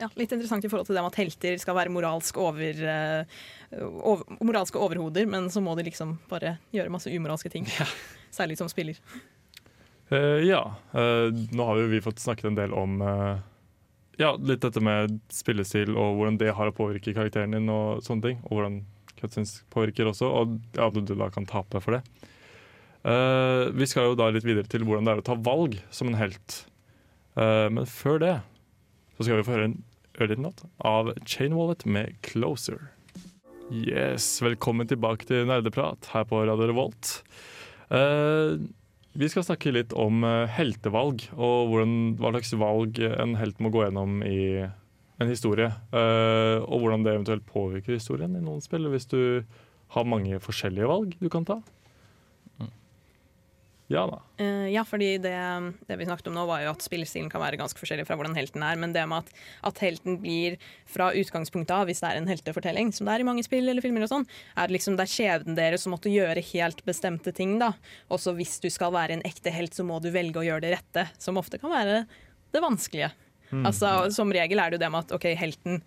ja, 0.00 0.08
litt 0.18 0.32
interessant 0.32 0.64
i 0.64 0.70
forhold 0.70 0.88
til 0.88 0.96
det 0.96 1.04
med 1.04 1.12
at 1.12 1.20
helter 1.20 1.58
skal 1.62 1.76
være 1.78 1.92
moralsk 1.94 2.38
over, 2.40 2.80
eh, 2.94 3.42
over, 3.80 4.24
moralske 4.44 4.80
overhoder, 4.80 5.28
men 5.30 5.50
så 5.52 5.62
må 5.64 5.76
de 5.78 5.86
liksom 5.88 6.16
bare 6.30 6.56
gjøre 6.74 6.92
masse 6.92 7.12
umoralske 7.12 7.52
ting. 7.52 7.68
Særlig 8.38 8.58
som 8.60 8.70
spiller. 8.70 9.00
Uh, 10.10 10.42
ja. 10.42 10.62
Uh, 10.94 11.30
nå 11.54 11.66
har 11.66 11.78
jo 11.78 11.90
vi 11.90 12.02
fått 12.02 12.22
snakket 12.22 12.50
en 12.50 12.58
del 12.58 12.72
om 12.74 12.96
uh, 13.02 13.38
ja, 14.20 14.34
litt 14.36 14.62
dette 14.62 14.82
med 14.82 15.20
spillestil 15.32 15.94
og 15.94 16.18
hvordan 16.18 16.38
det 16.40 16.54
har 16.56 16.70
å 16.70 16.74
påvirke 16.76 17.14
karakteren 17.16 17.56
din 17.56 17.70
og 17.72 18.02
sånne 18.04 18.26
ting. 18.26 18.40
Og 18.48 18.58
hvordan 18.58 18.80
cutscenes 19.20 19.60
påvirker 19.72 20.10
også, 20.10 20.28
og 20.28 20.58
ja, 20.76 20.88
du 20.92 21.14
da 21.14 21.30
kan 21.32 21.48
tape 21.48 21.82
for 21.84 21.98
det. 21.98 22.02
Eh, 23.00 23.70
vi 23.72 23.88
skal 23.88 24.10
jo 24.10 24.18
da 24.18 24.28
litt 24.32 24.44
videre 24.44 24.68
til 24.68 24.84
hvordan 24.84 25.06
det 25.06 25.14
er 25.14 25.22
å 25.22 25.28
ta 25.30 25.36
valg 25.40 25.78
som 25.94 26.10
en 26.10 26.18
helt. 26.20 26.64
Eh, 27.40 27.68
men 27.72 27.88
før 27.88 28.20
det 28.20 28.34
så 29.20 29.26
skal 29.26 29.36
vi 29.36 29.44
få 29.44 29.52
høre 29.52 29.66
en 29.68 29.80
ørliten 30.16 30.46
låt 30.46 30.62
av 30.80 31.10
Chain 31.28 31.52
Wallet 31.52 31.82
med 31.84 32.14
'Closer'. 32.24 32.88
Yes, 33.68 34.40
velkommen 34.40 34.88
tilbake 34.88 35.28
til 35.28 35.44
Nerdeprat 35.44 36.08
her 36.14 36.24
på 36.24 36.40
Radio 36.48 36.70
Revolt. 36.70 37.20
Uh, 37.92 38.56
vi 39.12 39.28
skal 39.28 39.44
snakke 39.44 39.74
litt 39.74 39.92
om 39.92 40.22
eh, 40.24 40.48
heltevalg, 40.54 41.24
og 41.34 41.68
hvordan, 41.68 41.94
hva 42.16 42.30
slags 42.30 42.52
valg 42.54 43.00
en 43.10 43.34
helt 43.36 43.58
må 43.60 43.72
gå 43.74 43.82
gjennom 43.82 44.22
i 44.22 44.62
en 44.62 45.28
historie. 45.28 45.68
Uh, 45.90 46.62
og 46.62 46.80
hvordan 46.80 47.04
det 47.04 47.16
eventuelt 47.16 47.44
påvirker 47.44 47.98
historien 47.98 48.38
i 48.38 48.40
noen 48.40 48.62
spill, 48.64 48.86
hvis 48.88 49.10
du 49.10 49.42
har 49.96 50.08
mange 50.08 50.38
forskjellige 50.40 50.88
valg 50.88 51.18
du 51.18 51.28
kan 51.28 51.44
ta. 51.44 51.58
Ja 53.90 54.04
da. 54.06 54.20
Uh, 54.38 54.68
ja, 54.70 54.84
fordi 54.86 55.16
det, 55.18 55.34
det 55.88 55.96
vi 55.98 56.06
snakket 56.06 56.28
om 56.30 56.36
nå, 56.36 56.44
var 56.46 56.62
jo 56.62 56.70
at 56.70 56.84
spillestilen 56.84 57.30
kan 57.32 57.42
være 57.42 57.58
ganske 57.58 57.80
forskjellig 57.80 58.04
fra 58.06 58.14
hvordan 58.18 58.36
helten 58.38 58.62
er, 58.62 58.78
men 58.78 58.94
det 58.94 59.02
med 59.10 59.24
at, 59.26 59.40
at 59.66 59.80
helten 59.82 60.20
blir 60.22 60.60
fra 60.86 61.08
utgangspunktet 61.10 61.74
av, 61.74 61.88
hvis 61.90 62.02
det 62.04 62.12
er 62.12 62.20
en 62.20 62.30
heltefortelling, 62.30 62.92
som 62.94 63.10
det 63.10 63.16
er 63.16 63.24
i 63.24 63.26
mange 63.26 63.42
spill 63.46 63.66
eller 63.66 63.82
filmer 63.82 64.06
og 64.06 64.12
sånn, 64.12 64.28
er 64.62 64.70
liksom 64.70 64.94
det 64.98 65.08
er 65.08 65.14
skjebnen 65.14 65.58
deres 65.58 65.86
som 65.86 65.94
måtte 65.96 66.12
gjøre 66.12 66.44
helt 66.52 66.84
bestemte 66.86 67.34
ting, 67.34 67.56
da. 67.58 67.72
Også 68.14 68.36
hvis 68.38 68.60
du 68.62 68.70
skal 68.70 68.94
være 68.94 69.18
en 69.18 69.26
ekte 69.26 69.50
helt, 69.54 69.74
så 69.74 69.86
må 69.86 69.98
du 69.98 70.12
velge 70.14 70.38
å 70.38 70.46
gjøre 70.46 70.68
det 70.68 70.76
rette, 70.76 71.08
som 71.18 71.40
ofte 71.42 71.58
kan 71.58 71.74
være 71.74 72.04
det 72.54 72.62
vanskelige. 72.62 73.10
Altså, 73.66 73.88
som 74.14 74.30
regel 74.30 74.62
er 74.62 74.70
det 74.70 74.78
jo 74.78 74.84
det 74.84 74.90
med 74.94 75.08
at 75.08 75.16
OK, 75.16 75.26
helten 75.34 75.80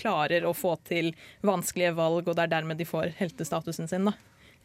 klarer 0.00 0.44
å 0.48 0.54
få 0.56 0.74
til 0.88 1.12
vanskelige 1.44 1.92
valg, 1.96 2.24
og 2.24 2.36
det 2.36 2.46
er 2.46 2.52
dermed 2.56 2.80
de 2.80 2.88
får 2.88 3.12
heltestatusen 3.20 3.88
sin, 3.90 4.08
da. 4.08 4.16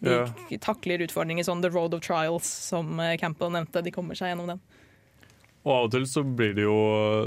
De 0.01 0.09
Ja. 0.17 0.57
takler 0.59 1.03
utfordringer 1.05 1.45
sånn 1.45 1.61
The 1.61 1.69
Road 1.69 1.93
of 1.93 2.01
Trials, 2.01 2.45
som 2.47 2.99
eh, 2.99 3.17
Campbell 3.21 3.51
nevnte. 3.53 3.83
De 3.85 3.91
kommer 3.93 4.15
seg 4.17 4.31
gjennom 4.33 4.47
den. 4.55 4.61
Og 5.63 5.71
av 5.75 5.83
og 5.85 5.91
til 5.93 6.07
så 6.09 6.23
blir 6.25 6.55
det 6.57 6.63
jo 6.65 6.77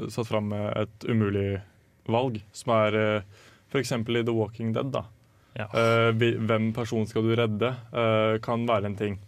eh, 0.02 0.08
satt 0.10 0.26
fram 0.26 0.48
med 0.50 0.76
et 0.76 1.06
umulig 1.08 1.60
valg, 2.10 2.40
som 2.52 2.72
er 2.74 3.22
f.eks. 3.70 3.92
i 3.92 4.22
The 4.26 4.34
Walking 4.34 4.72
Dead. 4.74 4.90
da. 4.92 5.04
Ja. 5.54 5.68
Eh, 5.70 6.10
hvem 6.18 6.72
person 6.74 7.06
skal 7.06 7.22
du 7.22 7.36
redde, 7.38 7.70
eh, 7.94 8.38
kan 8.42 8.66
være 8.66 8.86
en 8.90 8.96
ting 8.98 9.18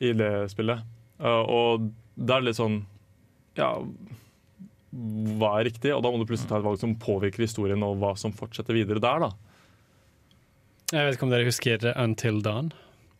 i 0.00 0.10
det 0.12 0.50
spillet. 0.50 0.82
Eh, 1.20 1.42
og 1.46 1.92
det 2.18 2.34
er 2.34 2.40
litt 2.48 2.56
sånn 2.58 2.80
Ja, 3.54 3.76
hva 4.92 5.50
er 5.60 5.66
riktig? 5.70 5.92
Og 5.94 6.02
da 6.04 6.10
må 6.12 6.18
du 6.20 6.26
plutselig 6.28 6.48
ta 6.50 6.58
et 6.58 6.64
valg 6.66 6.78
som 6.80 6.94
påvirker 7.00 7.44
historien, 7.46 7.80
og 7.84 7.98
hva 8.00 8.14
som 8.18 8.32
fortsetter 8.36 8.74
videre 8.76 9.00
der, 9.00 9.20
da. 9.26 9.30
Jeg 10.92 11.06
vet 11.06 11.16
ikke 11.16 11.24
om 11.28 11.32
dere 11.32 11.48
husker 11.48 11.86
Until 11.96 12.42
Dawn? 12.44 12.72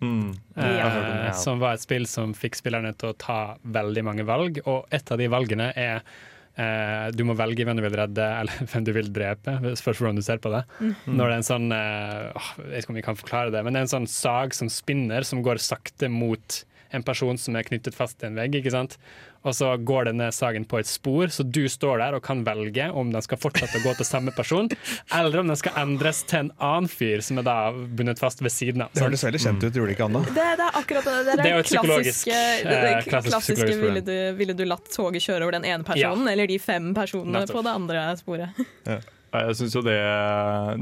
Mm. 0.03 0.33
Eh, 0.57 0.77
Ja. 0.77 1.33
Som 1.39 1.61
var 1.62 1.75
et 1.79 1.85
spill 1.85 2.07
som 2.11 2.35
fikk 2.37 2.59
spillerne 2.59 2.93
til 2.99 3.12
å 3.12 3.16
ta 3.18 3.57
veldig 3.64 4.03
mange 4.05 4.27
valg, 4.29 4.61
og 4.66 4.87
et 4.93 5.12
av 5.14 5.18
de 5.20 5.29
valgene 5.33 5.70
er 5.79 6.03
eh, 6.59 7.07
du 7.14 7.23
må 7.25 7.37
velge 7.39 7.64
hvem 7.64 7.79
du 7.79 7.85
vil 7.87 7.97
redde 7.97 8.27
eller 8.41 8.66
hvem 8.73 8.85
du 8.89 8.93
vil 8.97 9.09
drepe. 9.14 9.55
Spørs 9.79 10.03
hvordan 10.03 10.18
du 10.20 10.25
ser 10.27 10.43
på 10.43 10.53
det. 10.53 10.64
Når 11.07 11.23
det 11.23 11.31
er 11.31 11.39
en 11.39 11.49
sånn 11.49 11.70
eh, 11.73 12.29
Jeg 12.59 12.68
vet 12.75 12.83
ikke 12.85 12.95
om 12.97 13.01
vi 13.01 13.07
kan 13.09 13.20
forklare 13.23 13.55
det, 13.55 13.62
men 13.64 13.73
det 13.73 13.83
er 13.85 13.89
en 13.89 13.95
sånn 13.97 14.11
sag 14.11 14.53
som 14.59 14.68
spinner, 14.73 15.25
som 15.25 15.41
går 15.47 15.62
sakte 15.62 16.11
mot 16.12 16.61
en 16.93 17.05
person 17.07 17.39
som 17.41 17.57
er 17.57 17.64
knyttet 17.64 17.97
fast 17.97 18.18
til 18.20 18.29
en 18.29 18.37
vegg. 18.37 18.59
ikke 18.59 18.75
sant? 18.75 18.99
Og 19.43 19.55
så 19.59 19.72
går 19.82 20.07
denne 20.11 20.28
saken 20.34 20.64
på 20.70 20.78
et 20.78 20.86
spor, 20.86 21.30
så 21.34 21.43
du 21.43 21.64
står 21.70 21.99
der 21.99 22.16
og 22.16 22.22
kan 22.22 22.45
velge 22.47 22.84
om 22.95 23.11
den 23.11 23.24
skal 23.24 23.40
fortsette 23.43 23.80
å 23.80 23.82
gå 23.82 23.95
til 23.99 24.07
samme 24.07 24.34
person, 24.36 24.68
eller 25.18 25.43
om 25.43 25.51
den 25.51 25.59
skal 25.59 25.80
endres 25.82 26.22
til 26.30 26.45
en 26.45 26.53
annen 26.62 26.90
fyr 26.90 27.24
som 27.26 27.40
er 27.43 27.47
da 27.49 27.57
bundet 27.72 28.22
fast 28.22 28.43
ved 28.45 28.55
siden 28.55 28.84
av. 28.86 28.93
Det 28.95 29.03
høres 29.03 29.24
veldig 29.26 29.40
kjent 29.43 29.66
ut, 29.66 29.70
gjorde 29.74 29.90
det 29.90 29.97
ikke, 29.97 30.09
Anna? 30.11 30.22
Det, 30.28 30.47
det 30.61 30.68
er 30.68 30.78
akkurat 30.82 31.09
det. 31.09 31.16
Det 31.26 31.32
er, 31.34 31.43
Det 31.43 31.49
er 31.49 31.57
jo 31.57 31.64
et 31.64 31.70
psykologisk, 31.70 32.28
klassiske, 32.28 32.68
det, 32.68 32.76
eh, 32.76 32.86
det 32.86 33.09
klassisk 33.09 33.34
klassiske 33.34 33.80
ville, 33.82 34.05
du, 34.07 34.14
ville 34.38 34.57
du 34.59 34.64
latt 34.68 34.86
toget 34.95 35.26
kjøre 35.26 35.49
over 35.49 35.59
den 35.59 35.66
ene 35.72 35.86
personen, 35.90 36.30
eller 36.30 36.51
de 36.51 36.61
fem 36.62 36.93
personene 36.97 37.43
Nettopp. 37.43 37.59
på 37.59 37.66
det 37.66 37.74
andre 37.80 38.07
sporet? 38.22 38.62
Ja. 38.93 39.01
Jeg 39.32 39.55
syns 39.57 39.72
jo 39.72 39.80
det 39.86 39.95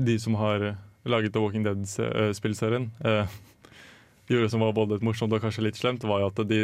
De 0.02 0.14
som 0.18 0.34
har 0.40 0.64
laget 1.06 1.30
The 1.32 1.42
Walking 1.42 1.62
Dead-spillserien, 1.62 2.88
eh, 3.06 3.36
gjorde 4.30 4.50
som 4.50 4.64
var 4.64 4.74
både 4.76 4.98
litt 4.98 5.06
morsomt 5.06 5.32
og 5.32 5.42
kanskje 5.42 5.64
litt 5.68 5.78
slemt, 5.78 6.04
var 6.06 6.24
jo 6.24 6.30
at 6.32 6.42
de 6.50 6.60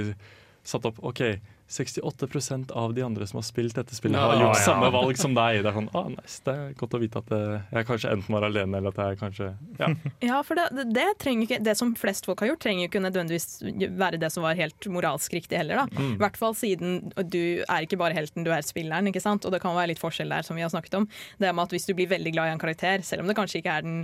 satte 0.67 0.91
opp 0.91 0.99
OK, 1.07 1.23
68% 1.69 2.71
av 2.73 2.95
de 2.95 3.03
andre 3.03 3.27
som 3.27 3.41
har 3.41 3.47
spilt 3.47 3.75
dette 3.75 3.95
spillet, 3.95 4.21
har 4.21 4.39
gjort 4.39 4.55
ja. 4.55 4.65
samme 4.69 4.91
valg 4.95 5.19
som 5.19 5.35
deg. 5.35 5.63
Det 5.65 5.71
er 5.73 5.75
sånn, 5.75 5.89
ah, 5.99 6.09
nice, 6.13 6.39
det 6.47 6.55
er 6.55 6.77
godt 6.79 6.95
å 6.95 7.01
vite 7.03 7.23
at 7.25 7.33
eh, 7.35 7.57
jeg 7.75 7.89
kanskje 7.89 8.13
enten 8.15 8.37
var 8.37 8.47
alene, 8.47 8.79
eller 8.79 8.95
at 8.95 9.03
jeg 9.03 9.21
kanskje 9.23 9.51
Ja. 9.81 9.91
Ja, 10.27 10.39
for 10.47 10.59
det, 10.59 10.87
det, 10.95 11.05
ikke 11.27 11.59
Det 11.63 11.75
som 11.79 11.93
flest 11.99 12.27
folk 12.27 12.41
har 12.43 12.53
gjort, 12.53 12.63
trenger 12.63 12.87
jo 12.87 12.91
ikke 12.91 13.03
nødvendigvis 13.03 13.49
være 13.99 14.21
det 14.23 14.31
som 14.35 14.47
var 14.47 14.59
helt 14.59 14.89
moralsk 14.91 15.35
riktig 15.35 15.59
heller, 15.59 15.85
da. 15.85 16.07
I 16.07 16.21
hvert 16.21 16.39
fall 16.39 16.55
siden 16.57 17.11
du 17.17 17.65
er 17.67 17.87
ikke 17.87 17.99
bare 18.01 18.17
helten, 18.17 18.47
du 18.47 18.53
er 18.55 18.65
spilleren, 18.67 19.11
ikke 19.11 19.23
sant. 19.23 19.45
Og 19.47 19.55
det 19.55 19.61
kan 19.63 19.75
være 19.77 19.93
litt 19.93 20.03
forskjell 20.03 20.33
der, 20.33 20.47
som 20.47 20.59
vi 20.59 20.65
har 20.65 20.73
snakket 20.73 20.99
om. 21.01 21.09
Det 21.43 21.51
med 21.53 21.67
at 21.67 21.75
hvis 21.75 21.89
du 21.89 21.95
blir 21.97 22.11
veldig 22.11 22.33
glad 22.35 22.51
i 22.51 22.55
en 22.55 22.63
karakter, 22.63 23.05
selv 23.07 23.25
om 23.25 23.31
det 23.31 23.37
kanskje 23.39 23.61
ikke 23.61 23.75
er 23.75 23.87
den 23.87 23.99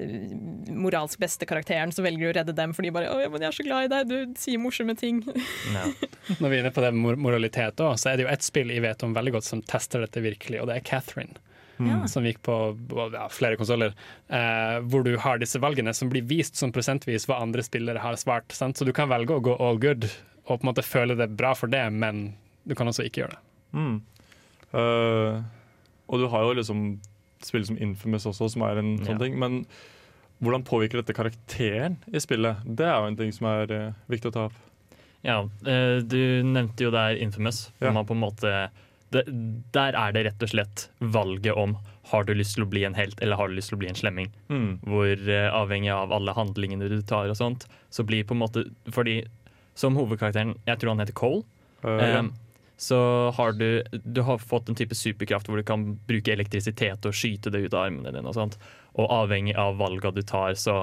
eh, 0.00 0.32
moralsk 0.72 1.20
beste 1.22 1.48
karakteren, 1.48 1.92
så 1.94 2.04
velger 2.04 2.24
du 2.24 2.32
å 2.32 2.36
redde 2.40 2.56
dem 2.56 2.74
fordi 2.76 2.92
bare 2.94 3.10
'Å, 3.12 3.28
men 3.32 3.44
jeg 3.44 3.50
er 3.50 3.58
så 3.58 3.66
glad 3.66 3.86
i 3.86 3.92
deg, 3.92 4.08
du 4.08 4.40
sier 4.40 4.62
morsomme 4.62 4.96
ting'. 4.98 5.22
Ja. 5.74 5.86
Når 6.40 6.48
vi 6.48 6.56
er 6.56 6.64
inne 6.64 6.74
på 6.74 6.84
det 6.84 6.92
moralitet 7.02 7.80
også, 7.82 8.02
så 8.02 8.10
er 8.12 8.18
det 8.18 8.26
jo 8.26 8.32
ett 8.32 8.44
spill 8.46 8.72
jeg 8.72 8.84
vet 8.84 9.02
om 9.06 9.14
veldig 9.16 9.34
godt 9.38 9.48
som 9.48 9.62
tester 9.66 10.04
dette 10.04 10.22
virkelig, 10.24 10.60
og 10.62 10.70
det 10.70 10.78
er 10.78 10.86
Catherine. 10.86 11.34
Ja. 11.82 12.02
Som 12.06 12.26
gikk 12.28 12.42
på 12.46 12.54
ja, 13.14 13.24
flere 13.32 13.56
konsoller. 13.58 13.94
Eh, 14.30 14.76
hvor 14.86 15.02
du 15.02 15.16
har 15.18 15.40
disse 15.40 15.58
valgene 15.58 15.94
som 15.96 16.10
blir 16.12 16.22
vist 16.28 16.58
som 16.60 16.70
prosentvis 16.74 17.26
hva 17.26 17.40
andre 17.42 17.64
spillere 17.66 17.98
har 18.02 18.18
svart. 18.20 18.52
Sant? 18.54 18.78
Så 18.78 18.86
du 18.86 18.92
kan 18.94 19.10
velge 19.10 19.34
å 19.34 19.42
gå 19.42 19.56
all 19.58 19.80
good 19.82 20.06
og 20.44 20.58
på 20.58 20.62
en 20.62 20.68
måte 20.70 20.84
føle 20.86 21.16
det 21.18 21.30
bra 21.38 21.54
for 21.58 21.70
det, 21.72 21.82
men 21.94 22.34
du 22.68 22.74
kan 22.78 22.86
også 22.90 23.06
ikke 23.06 23.22
gjøre 23.24 23.36
det. 23.36 23.42
Mm. 23.78 23.96
Uh, 24.74 25.42
og 26.10 26.22
du 26.22 26.28
har 26.32 26.46
jo 26.46 26.54
liksom 26.58 26.84
spill 27.42 27.66
som 27.66 27.78
Infamous 27.82 28.26
også, 28.30 28.50
som 28.54 28.64
er 28.66 28.80
en 28.82 28.94
sånn 29.02 29.16
Ja. 29.16 29.22
ting. 29.22 29.38
Men 29.38 29.64
hvordan 30.42 30.66
påvirker 30.66 31.00
dette 31.00 31.14
karakteren 31.16 31.98
i 32.12 32.20
spillet? 32.22 32.62
Det 32.66 32.86
er 32.86 32.98
jo 33.00 33.10
en 33.10 33.18
ting 33.18 33.32
som 33.34 33.46
er 33.50 33.72
uh, 33.72 33.92
viktig 34.10 34.30
å 34.30 34.34
ta 34.34 34.44
opp. 34.50 34.60
Ja, 35.26 35.38
eh, 35.66 35.98
du 36.02 36.42
nevnte 36.46 36.88
jo 36.88 36.92
der 36.94 37.18
Infamous. 37.22 37.68
Ja. 37.82 37.92
Man 37.94 38.08
på 38.08 38.16
en 38.16 38.24
måte, 38.24 38.52
det, 39.14 39.24
der 39.74 39.98
er 39.98 40.14
det 40.14 40.26
rett 40.28 40.44
og 40.44 40.52
slett 40.52 40.88
valget 40.98 41.56
om 41.58 41.76
har 42.10 42.26
du 42.26 42.34
lyst 42.34 42.56
til 42.56 42.66
å 42.66 42.68
bli 42.68 42.82
en 42.84 42.96
helt 42.98 43.20
eller 43.22 43.38
har 43.38 43.48
du 43.48 43.54
lyst 43.54 43.70
til 43.70 43.78
å 43.78 43.82
bli 43.84 43.88
en 43.92 43.98
slemming. 43.98 44.32
Mm. 44.50 44.70
Hvor 44.82 45.12
eh, 45.14 45.48
avhengig 45.54 45.92
av 45.94 46.12
alle 46.12 46.34
handlingene 46.36 46.90
du 46.90 46.98
tar 47.06 47.30
og 47.30 47.38
sånt, 47.38 47.68
så 47.94 48.04
blir 48.04 48.26
på 48.26 48.34
en 48.34 48.42
måte 48.42 48.64
Fordi 48.90 49.22
som 49.78 49.94
hovedkarakteren, 49.96 50.56
jeg 50.66 50.80
tror 50.80 50.92
han 50.92 51.00
heter 51.00 51.16
Cole, 51.16 51.46
Eh, 51.84 51.90
ja. 51.90 52.18
Em, 52.18 52.32
så 52.76 53.30
har 53.30 53.52
du, 53.52 53.82
du 53.92 54.20
har 54.22 54.38
fått 54.38 54.68
en 54.68 54.74
type 54.74 54.94
superkraft 54.94 55.48
hvor 55.48 55.60
du 55.60 55.66
kan 55.66 55.84
bruke 56.08 56.32
elektrisitet 56.32 57.06
og 57.06 57.14
skyte 57.14 57.52
det 57.54 57.66
ut 57.66 57.74
av 57.74 57.86
armene 57.86 58.10
dine. 58.10 58.26
Og 58.26 58.34
sånt. 58.34 58.58
Og 58.98 59.10
avhengig 59.12 59.54
av 59.58 59.78
valga 59.78 60.10
du 60.10 60.22
tar, 60.26 60.56
så 60.58 60.82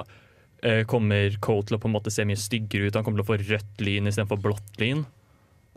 kommer 0.91 1.35
Cole 1.43 1.67
til 1.69 1.77
å 1.77 1.81
på 1.81 1.87
en 1.89 1.95
måte 1.95 2.11
se 2.13 2.25
mye 2.27 2.39
styggere 2.39 2.89
ut. 2.89 2.97
Han 2.99 3.05
kommer 3.07 3.21
til 3.21 3.27
å 3.27 3.31
få 3.31 3.37
rødt 3.41 3.83
lyn 3.85 4.09
istedenfor 4.11 4.41
blått 4.43 4.81
lyn, 4.81 5.05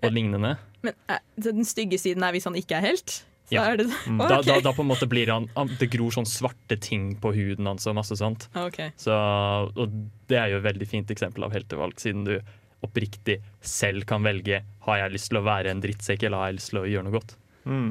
og 0.02 0.14
lignende. 0.14 0.56
Men 0.82 0.96
eh, 1.08 1.20
så 1.38 1.52
den 1.54 1.68
stygge 1.68 1.98
siden 2.02 2.24
er 2.26 2.34
hvis 2.34 2.48
han 2.48 2.58
ikke 2.58 2.80
er 2.80 2.88
helt? 2.92 3.20
Så 3.46 3.56
Ja. 3.56 3.64
er 3.68 3.76
det 3.76 3.86
okay. 3.90 4.16
Da, 4.30 4.40
da, 4.46 4.56
da 4.64 4.72
på 4.72 4.82
en 4.84 4.88
måte 4.88 5.06
blir 5.10 5.28
han, 5.28 5.48
Det 5.78 5.88
gror 5.90 6.14
sånn 6.14 6.26
svarte 6.26 6.78
ting 6.80 7.16
på 7.20 7.32
huden 7.34 7.66
hans 7.66 7.86
og 7.90 7.96
masse 7.98 8.16
sånt. 8.16 8.48
Ok. 8.58 8.78
Så, 8.96 9.12
og 9.12 9.94
det 10.30 10.38
er 10.38 10.52
jo 10.54 10.60
et 10.62 10.66
veldig 10.70 10.88
fint 10.88 11.10
eksempel 11.10 11.44
av 11.44 11.54
heltevalg, 11.54 11.98
siden 12.00 12.24
du 12.26 12.36
oppriktig 12.82 13.38
selv 13.60 14.06
kan 14.10 14.24
velge 14.26 14.62
har 14.86 14.98
jeg 14.98 15.14
lyst 15.14 15.30
til 15.30 15.38
å 15.38 15.44
være 15.46 15.70
en 15.70 15.82
drittsekk 15.82 16.24
eller 16.26 16.42
har 16.42 16.50
jeg 16.50 16.58
lyst 16.58 16.72
til 16.72 16.80
å 16.80 16.88
gjøre 16.90 17.06
noe 17.06 17.14
godt. 17.14 17.36
Mm. 17.68 17.90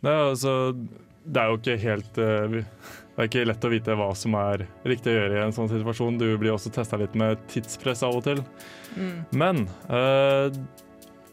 Det, 0.00 0.08
er 0.08 0.22
altså, 0.30 0.54
det 1.28 1.42
er 1.42 1.50
jo 1.50 1.58
ikke 1.58 1.76
helt 1.82 2.18
eh, 2.22 2.58
Det 2.58 3.20
er 3.20 3.28
ikke 3.28 3.46
lett 3.48 3.64
å 3.66 3.72
vite 3.72 3.96
hva 3.98 4.08
som 4.16 4.36
er 4.38 4.64
riktig 4.86 5.12
å 5.12 5.16
gjøre 5.16 5.38
i 5.38 5.42
en 5.42 5.54
sånn 5.54 5.70
situasjon. 5.70 6.20
Du 6.20 6.28
blir 6.38 6.54
også 6.54 6.70
testa 6.74 6.98
litt 7.00 7.16
med 7.18 7.40
tidspress 7.50 8.04
av 8.06 8.14
og 8.14 8.22
til. 8.28 8.44
Mm. 8.94 9.16
Men 9.42 9.64
uh, 9.90 10.54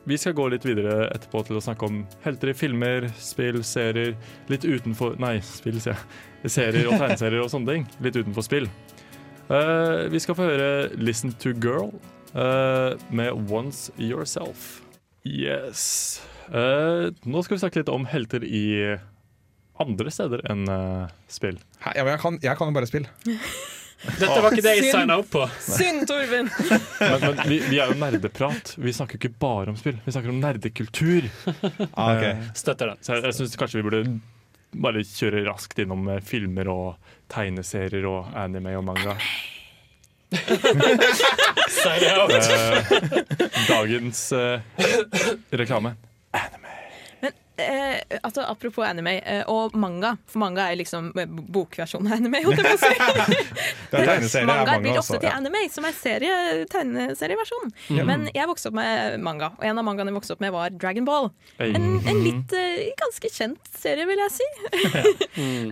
vi 0.09 0.17
skal 0.17 0.33
gå 0.33 0.47
litt 0.49 0.65
videre 0.65 1.11
etterpå 1.11 1.43
til 1.45 1.59
å 1.59 1.61
snakke 1.61 1.85
om 1.85 2.01
helter 2.25 2.49
i 2.49 2.57
filmer, 2.57 3.05
spill, 3.21 3.61
serier. 3.61 4.17
Litt 4.49 4.65
utenfor 4.65 5.19
Nei, 5.21 5.35
spill, 5.45 5.77
sier 5.77 5.93
jeg. 5.93 6.49
Serier 6.57 6.89
og 6.89 6.97
tegneserier 6.97 7.45
og 7.45 7.53
sånne 7.53 7.77
ting. 7.77 7.87
Litt 8.01 8.17
utenfor 8.17 8.49
spill. 8.49 8.69
Uh, 9.45 10.09
vi 10.09 10.25
skal 10.25 10.41
få 10.41 10.49
høre 10.49 10.69
'Listen 10.97 11.37
to 11.37 11.53
Girl' 11.53 11.93
uh, 12.33 12.97
med 13.13 13.45
'Once 13.45 13.93
Yourself'. 14.01 14.81
Yes. 15.21 16.17
Nå 16.49 17.41
skal 17.45 17.55
vi 17.55 17.61
snakke 17.61 17.81
litt 17.81 17.89
om 17.93 18.09
helter 18.09 18.41
i 18.45 18.97
andre 19.83 20.11
steder 20.13 20.43
enn 20.51 20.67
uh, 20.71 21.07
spill. 21.31 21.57
Hæ, 21.83 21.95
Ja, 21.97 22.03
men 22.05 22.13
jeg 22.15 22.21
kan, 22.21 22.37
jeg 22.43 22.57
kan 22.59 22.69
jo 22.71 22.75
bare 22.77 22.89
spill. 22.89 23.07
Dette 24.05 24.37
var 24.43 24.53
ikke 24.53 24.61
det 24.65 24.73
jeg 24.77 24.91
signa 24.93 25.15
opp 25.21 25.31
på. 25.33 25.45
Synd, 25.65 26.03
Torben! 26.09 26.49
Men, 26.99 27.21
men 27.23 27.39
vi, 27.49 27.57
vi 27.71 27.79
er 27.81 27.89
jo 27.89 27.95
nerdeprat. 27.97 28.75
Vi 28.77 28.91
snakker 28.93 29.17
ikke 29.17 29.31
bare 29.41 29.71
om 29.71 29.77
spill. 29.79 29.97
Vi 30.05 30.13
snakker 30.13 30.29
om 30.33 30.39
nerdekultur. 30.43 31.25
Ah, 31.97 32.11
ok. 32.13 32.23
Eh, 32.27 32.43
Støtter 32.57 32.91
den. 32.91 33.01
Så 33.01 33.15
jeg, 33.15 33.23
jeg 33.25 33.37
syns 33.39 33.57
kanskje 33.59 33.79
vi 33.79 33.85
burde 33.87 34.01
bare 34.85 35.01
kjøre 35.07 35.45
raskt 35.47 35.79
innom 35.81 36.05
eh, 36.11 36.21
filmer 36.25 36.69
og 36.69 37.11
tegneserier 37.33 38.05
og 38.09 38.29
anime 38.37 38.75
og 38.77 38.85
manga. 38.91 39.15
Eh, 40.35 40.41
dagens 43.69 44.25
uh, 44.35 44.59
reklame. 45.55 45.95
Eh, 47.57 48.19
altså, 48.23 48.43
apropos 48.51 48.83
anime 48.83 49.13
eh, 49.23 49.43
og 49.47 49.75
manga, 49.79 50.15
for 50.27 50.41
manga 50.43 50.65
er 50.71 50.75
liksom 50.81 51.11
eh, 51.15 51.25
bokversjonen 51.55 52.09
av 52.11 52.17
anime. 52.19 52.41
holdt 52.43 52.59
jeg 52.59 52.67
på 52.67 52.75
å 52.75 52.81
si. 52.83 52.95
Manga 54.45 54.65
manga 54.65 54.77
blir 54.83 54.97
også. 54.99 55.19
til 55.21 55.29
Ja. 55.29 55.37
anime, 55.39 55.61
som 55.71 55.87
er 55.87 55.95
serie, 55.95 56.33
tegneserieversjonen. 56.73 57.71
Men 58.09 58.27
jeg 58.35 58.49
vokste 58.49 58.71
opp 58.71 58.77
med 58.79 59.19
manga, 59.23 59.53
og 59.55 59.63
en 59.63 59.79
av 59.79 59.87
mangaene 59.87 60.11
jeg 60.11 60.17
vokste 60.19 60.35
opp 60.35 60.43
med, 60.43 60.51
var 60.55 60.75
Dragon 60.75 61.07
Ball. 61.07 61.29
En, 61.63 61.99
en 62.03 62.21
litt 62.25 62.55
eh, 62.59 62.89
ganske 62.99 63.31
kjent 63.31 63.71
serie, 63.79 64.07
vil 64.09 64.23
jeg 64.25 64.35
si. 64.41 64.49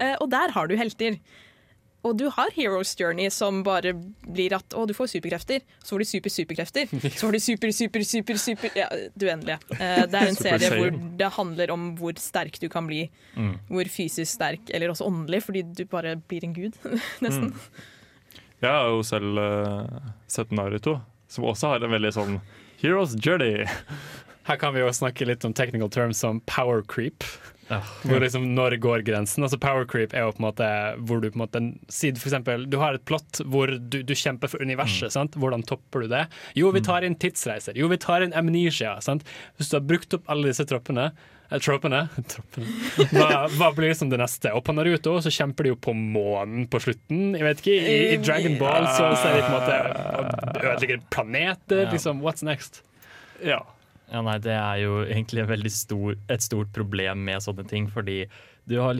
Eh, 0.03 0.15
og 0.21 0.29
der 0.31 0.51
har 0.55 0.67
du 0.67 0.73
helter. 0.79 1.17
Og 2.03 2.17
du 2.19 2.25
har 2.35 2.51
Heroes 2.55 2.91
Journey 2.99 3.29
som 3.31 3.61
bare 3.63 3.93
blir 3.95 4.53
at 4.57 4.75
å, 4.75 4.83
du 4.89 4.91
får 4.95 5.13
superkrefter. 5.13 5.63
Så 5.79 5.95
får 5.95 6.03
du 6.03 6.09
super-superkrefter. 6.09 6.91
Så 7.15 7.21
får 7.21 7.37
du 7.37 7.39
super-super-super-super 7.45 8.75
Ja, 8.75 8.89
det 8.91 9.29
uendelige. 9.29 9.59
Uh, 9.71 10.03
det 10.11 10.19
er 10.19 10.31
en 10.31 10.39
serie 10.39 10.71
hvor 10.75 10.91
det 11.19 11.31
handler 11.37 11.73
om 11.75 11.93
hvor 11.99 12.19
sterk 12.19 12.59
du 12.59 12.67
kan 12.71 12.89
bli. 12.89 13.05
Mm. 13.39 13.55
Hvor 13.71 13.91
fysisk 13.93 14.27
sterk, 14.33 14.67
eller 14.75 14.91
også 14.91 15.07
åndelig, 15.07 15.45
fordi 15.47 15.63
du 15.63 15.85
bare 15.89 16.17
blir 16.19 16.43
en 16.43 16.55
gud, 16.57 16.75
nesten. 17.23 17.53
Jeg 18.63 18.71
har 18.71 18.91
jo 18.91 18.99
selv 19.07 19.39
uh, 19.39 20.11
sett 20.31 20.51
Naruto, 20.55 20.97
som 21.31 21.47
også 21.47 21.73
har 21.73 21.83
en 21.83 21.95
veldig 21.95 22.13
sånn 22.15 22.37
Heroes 22.83 23.15
Journey. 23.15 23.63
Her 24.47 24.59
kan 24.59 24.75
vi 24.75 24.83
jo 24.83 24.91
snakke 24.91 25.27
litt 25.27 25.45
om 25.47 25.55
technical 25.55 25.91
terms 25.91 26.19
som 26.19 26.43
power 26.51 26.83
creep. 26.83 27.23
Ja. 27.69 27.79
Hvor 28.03 28.19
liksom, 28.19 28.47
når 28.57 28.75
går 28.83 29.03
grensen? 29.07 29.43
Altså 29.45 29.59
Power 29.61 29.85
creep 29.89 30.13
er 30.13 30.25
jo 30.25 30.33
på 30.35 30.41
en 30.41 30.47
måte 30.49 30.69
hvor 31.07 31.21
du 31.23 31.29
på 31.31 31.37
en 31.37 31.43
måte 31.45 31.61
sier 31.93 32.17
for 32.19 32.27
eksempel, 32.29 32.65
Du 32.69 32.77
har 32.81 32.97
et 32.97 33.05
plott 33.07 33.39
hvor 33.47 33.71
du, 33.71 34.01
du 34.03 34.13
kjemper 34.17 34.51
for 34.51 34.63
universet. 34.63 35.13
sant? 35.15 35.37
Hvordan 35.39 35.63
topper 35.67 36.03
du 36.03 36.11
det? 36.11 36.25
Jo, 36.59 36.71
vi 36.75 36.83
tar 36.83 37.05
inn 37.07 37.15
tidsreiser. 37.19 37.77
Jo, 37.79 37.87
vi 37.91 37.99
tar 38.01 38.25
inn 38.25 38.35
amnesia. 38.35 38.97
sant? 39.01 39.23
Hvis 39.57 39.71
du 39.71 39.77
har 39.79 39.85
brukt 39.87 40.13
opp 40.17 40.27
alle 40.31 40.51
disse 40.51 40.65
troppene 40.69 41.11
eh, 41.13 41.59
Tropene. 41.63 42.07
Troppene. 42.33 42.67
Hva, 43.13 43.45
hva 43.55 43.69
blir 43.77 43.91
liksom 43.93 44.11
det 44.11 44.19
neste? 44.21 44.51
Og 44.57 44.63
på 44.67 44.75
Naruto 44.75 45.15
så 45.23 45.31
kjemper 45.33 45.67
de 45.67 45.73
jo 45.73 45.79
på 45.79 45.93
månen 45.95 46.67
på 46.71 46.81
slutten. 46.83 47.31
Jeg 47.37 47.47
vet 47.47 47.63
ikke, 47.63 47.77
I, 47.77 47.99
i 48.15 48.17
Dragon 48.23 48.57
Ball 48.59 48.89
så 48.97 49.13
ser 49.21 49.37
de 49.37 49.45
på 49.45 49.53
en 49.53 49.59
måte 49.59 50.65
ødelegger 50.65 51.05
planeter. 51.13 51.87
Liksom, 51.93 52.23
What's 52.25 52.43
next? 52.45 52.81
Ja. 53.43 53.61
Ja, 54.11 54.21
nei, 54.25 54.37
Det 54.43 54.53
er 54.53 54.77
jo 54.83 55.03
egentlig 55.05 55.43
en 55.43 55.69
stor, 55.69 56.15
et 56.29 56.43
stort 56.43 56.71
problem 56.75 57.23
med 57.25 57.43
sånne 57.43 57.65
ting, 57.69 57.87
fordi 57.89 58.25
du 58.69 58.79
har, 58.79 58.99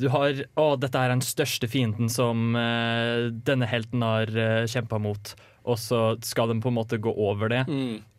du 0.00 0.08
har 0.10 0.44
Å, 0.56 0.76
dette 0.80 0.98
er 0.98 1.12
den 1.12 1.24
største 1.24 1.68
fienden 1.70 2.08
som 2.12 2.54
uh, 2.56 3.30
denne 3.46 3.66
helten 3.66 4.02
har 4.02 4.30
uh, 4.34 4.64
kjempa 4.70 4.98
mot. 4.98 5.34
Og 5.64 5.78
så 5.80 5.98
skal 6.20 6.50
de 6.52 6.58
på 6.60 6.68
en 6.68 6.74
måte 6.76 6.98
gå 7.00 7.08
over 7.16 7.48
det, 7.48 7.62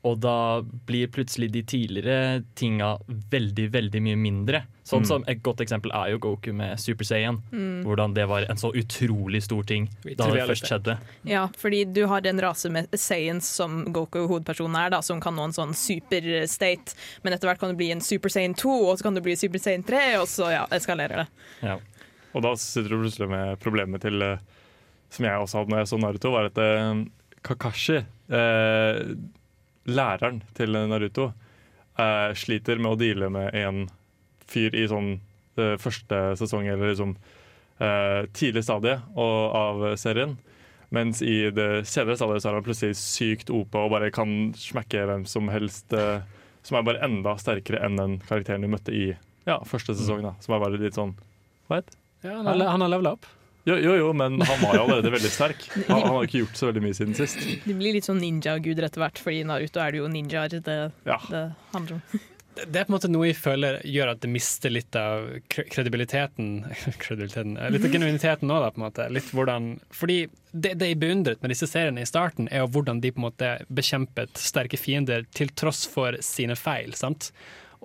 og 0.06 0.16
da 0.22 0.62
blir 0.86 1.08
plutselig 1.14 1.52
de 1.54 1.62
tidligere 1.66 2.44
tinga 2.58 2.96
veldig, 3.32 3.68
veldig 3.74 4.02
mye 4.02 4.18
mindre. 4.18 4.64
Sånn 4.86 5.02
Mm. 5.02 5.06
som 5.08 5.24
Et 5.28 5.42
godt 5.42 5.62
eksempel 5.62 5.92
er 5.94 6.12
jo 6.12 6.20
Goku 6.20 6.52
med 6.54 6.80
Super 6.80 7.06
Saiyan. 7.06 7.40
Hvordan 7.86 8.14
det 8.14 8.28
var 8.30 8.46
en 8.50 8.58
så 8.58 8.72
utrolig 8.74 9.42
stor 9.44 9.64
ting 9.64 9.88
da 10.04 10.28
det 10.32 10.48
først 10.50 10.66
skjedde. 10.70 10.98
Ja, 11.26 11.48
fordi 11.58 11.84
du 11.94 12.06
har 12.08 12.22
en 12.26 12.40
rase 12.42 12.70
med 12.70 12.90
Saiyans 12.94 13.46
som 13.46 13.86
Goku 13.94 14.28
hovedpersonen 14.28 14.76
er, 14.86 14.90
da, 14.90 15.02
som 15.02 15.20
kan 15.22 15.36
nå 15.36 15.46
en 15.46 15.54
sånn 15.54 15.74
super-state. 15.74 16.94
Men 17.24 17.34
etter 17.34 17.50
hvert 17.50 17.60
kan 17.60 17.70
du 17.74 17.76
bli 17.80 17.92
en 17.94 18.02
Super 18.02 18.30
Saiyan 18.30 18.56
2, 18.58 18.76
og 18.90 18.98
så 19.00 19.04
kan 19.08 19.16
du 19.18 19.22
bli 19.26 19.36
Super 19.36 19.60
Saiyan 19.62 19.84
3, 19.86 20.04
og 20.22 20.28
så 20.32 20.52
ja, 20.54 20.66
eskalerer 20.76 21.24
det. 21.26 21.28
Ja. 21.66 21.78
Og 22.36 22.44
da 22.44 22.54
sitter 22.60 22.90
du 22.90 23.00
plutselig 23.04 23.30
med 23.32 23.60
problemet 23.64 24.02
til 24.04 24.22
eh, 24.22 24.38
Som 25.10 25.24
jeg 25.26 25.40
også 25.40 25.62
hadde 25.62 25.72
når 25.72 25.84
jeg 25.84 25.88
så 25.94 26.00
Naruto, 26.02 26.32
var 26.34 26.50
at 26.50 26.58
eh, 26.60 27.06
Kakashi, 27.46 28.00
eh, 28.34 29.00
læreren 29.86 30.42
til 30.58 30.74
Naruto, 30.90 31.30
eh, 32.00 32.32
sliter 32.38 32.82
med 32.82 32.96
å 32.96 33.00
deale 33.00 33.30
med 33.34 33.54
en 33.56 33.86
fyr 34.50 34.76
i 34.76 34.88
sånn 34.90 35.16
eh, 35.58 35.76
første 35.82 36.22
sesong, 36.42 36.68
eller 36.68 36.92
liksom 36.92 37.16
eh, 37.80 38.26
tidlig 38.34 38.66
stadie 38.66 38.98
av 39.16 39.86
serien. 40.02 40.38
Mens 40.96 41.22
i 41.26 41.50
det 41.52 41.86
senere 41.90 42.16
stadiet 42.18 42.44
så 42.44 42.52
er 42.52 42.58
han 42.60 42.66
plutselig 42.66 42.98
sykt 43.00 43.50
OP 43.54 43.74
og 43.76 43.92
bare 43.92 44.12
kan 44.16 44.54
smekke 44.58 45.06
hvem 45.10 45.26
som 45.30 45.50
helst. 45.54 45.94
eh, 45.94 46.22
som 46.66 46.80
er 46.80 46.86
bare 46.88 47.02
enda 47.06 47.36
sterkere 47.38 47.78
enn 47.86 47.98
den 48.00 48.18
karakteren 48.26 48.64
du 48.66 48.70
møtte 48.72 48.94
i 48.96 49.12
ja, 49.46 49.60
første 49.70 49.94
sesong. 49.94 50.24
da 50.26 50.34
Som 50.42 50.56
er 50.56 50.64
bare 50.64 50.80
litt 50.82 50.98
sånn 50.98 51.14
What? 51.70 51.94
Ja, 52.24 52.40
han 52.40 52.48
har, 52.50 52.64
han 52.74 52.82
har 52.82 52.90
levela 52.90 53.12
opp. 53.18 53.26
Jo, 53.66 53.76
jo, 53.82 53.96
jo, 53.98 54.12
men 54.14 54.38
han 54.46 54.60
var 54.62 54.76
jo 54.78 54.84
allerede 54.86 55.10
veldig 55.16 55.32
sterk. 55.34 55.64
Han, 55.88 56.04
han 56.04 56.12
har 56.20 56.28
ikke 56.28 56.44
gjort 56.44 56.60
så 56.60 56.68
veldig 56.70 56.84
mye 56.86 56.94
siden 56.98 57.16
sist. 57.18 57.40
Det 57.66 57.74
blir 57.80 57.96
litt 57.98 58.06
sånn 58.06 58.20
ninja-guder 58.22 58.86
etter 58.86 59.02
hvert, 59.02 59.18
fordi 59.22 59.42
i 59.42 59.48
Naruto 59.50 59.82
er 59.82 59.96
det 59.96 60.04
jo 60.04 60.12
ninjaer 60.14 60.54
det, 60.62 60.80
Ja. 61.10 61.18
det 61.32 61.44
handler 61.74 61.98
om. 61.98 62.24
Det 62.56 62.80
er 62.80 62.86
på 62.86 62.94
en 62.94 62.96
måte 62.96 63.10
noe 63.12 63.26
jeg 63.28 63.36
føler 63.36 63.82
gjør 63.84 64.14
at 64.14 64.22
det 64.24 64.30
mister 64.32 64.72
litt 64.72 64.96
av 64.96 65.26
kredibiliteten 65.52 66.62
Kredibiliteten 67.04 67.58
eh, 67.60 67.68
Litt 67.74 67.84
av 67.84 67.92
genuiniteten 67.92 68.48
òg, 68.54 68.62
da. 68.64 68.70
på 68.72 68.80
en 68.80 68.86
måte 68.86 69.08
Litt 69.12 69.28
hvordan 69.36 69.68
Fordi 69.92 70.22
det, 70.54 70.72
det 70.80 70.88
jeg 70.94 71.00
beundret 71.02 71.42
med 71.44 71.52
disse 71.52 71.68
seriene 71.68 72.06
i 72.06 72.08
starten, 72.08 72.48
er 72.48 72.64
jo 72.64 72.70
hvordan 72.78 73.02
de 73.04 73.12
på 73.12 73.20
en 73.20 73.26
måte 73.28 73.50
bekjempet 73.68 74.40
sterke 74.40 74.80
fiender 74.80 75.28
til 75.36 75.52
tross 75.52 75.84
for 75.92 76.16
sine 76.24 76.56
feil. 76.56 76.96
sant? 76.96 77.34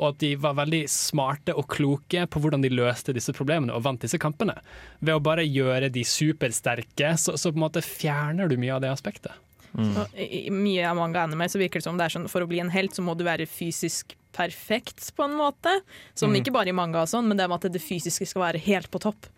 Og 0.01 0.15
at 0.15 0.21
de 0.23 0.33
var 0.41 0.57
veldig 0.57 0.83
smarte 0.89 1.55
og 1.57 1.69
kloke 1.71 2.25
på 2.25 2.41
hvordan 2.41 2.65
de 2.65 2.73
løste 2.73 3.13
disse 3.17 3.35
problemene 3.37 3.75
og 3.77 3.85
vant 3.85 4.01
disse 4.01 4.19
kampene. 4.21 4.57
Ved 5.05 5.19
å 5.19 5.23
bare 5.23 5.45
gjøre 5.45 5.93
de 5.93 6.05
supersterke, 6.09 7.13
så, 7.21 7.37
så 7.37 7.53
på 7.53 7.61
en 7.61 7.67
måte 7.67 7.85
fjerner 7.85 8.49
du 8.49 8.57
mye 8.61 8.79
av 8.79 8.85
det 8.85 8.93
aspektet. 8.95 9.37
Mm. 9.77 9.93
Så, 9.95 10.07
i 10.19 10.49
mye 10.51 10.89
av 10.89 10.97
manga 10.99 11.27
anime 11.29 11.47
så 11.49 11.61
virker 11.61 11.79
det 11.79 11.87
som 11.87 12.01
det 12.01 12.09
er 12.09 12.17
sånn 12.17 12.31
for 12.33 12.43
å 12.43 12.49
bli 12.51 12.59
en 12.63 12.73
helt 12.73 12.97
så 12.97 13.05
må 13.07 13.15
du 13.15 13.23
være 13.29 13.47
fysisk 13.47 14.17
perfekt, 14.35 15.03
på 15.17 15.27
en 15.27 15.37
måte. 15.39 15.77
Som 16.15 16.35
ikke 16.39 16.55
bare 16.55 16.73
i 16.73 16.77
manga 16.77 17.05
og 17.05 17.11
sånn, 17.11 17.29
men 17.29 17.39
det 17.39 17.49
med 17.51 17.61
at 17.61 17.75
det 17.75 17.83
fysiske 17.83 18.29
skal 18.31 18.49
være 18.49 18.63
helt 18.65 18.91
på 18.91 19.03
topp. 19.03 19.29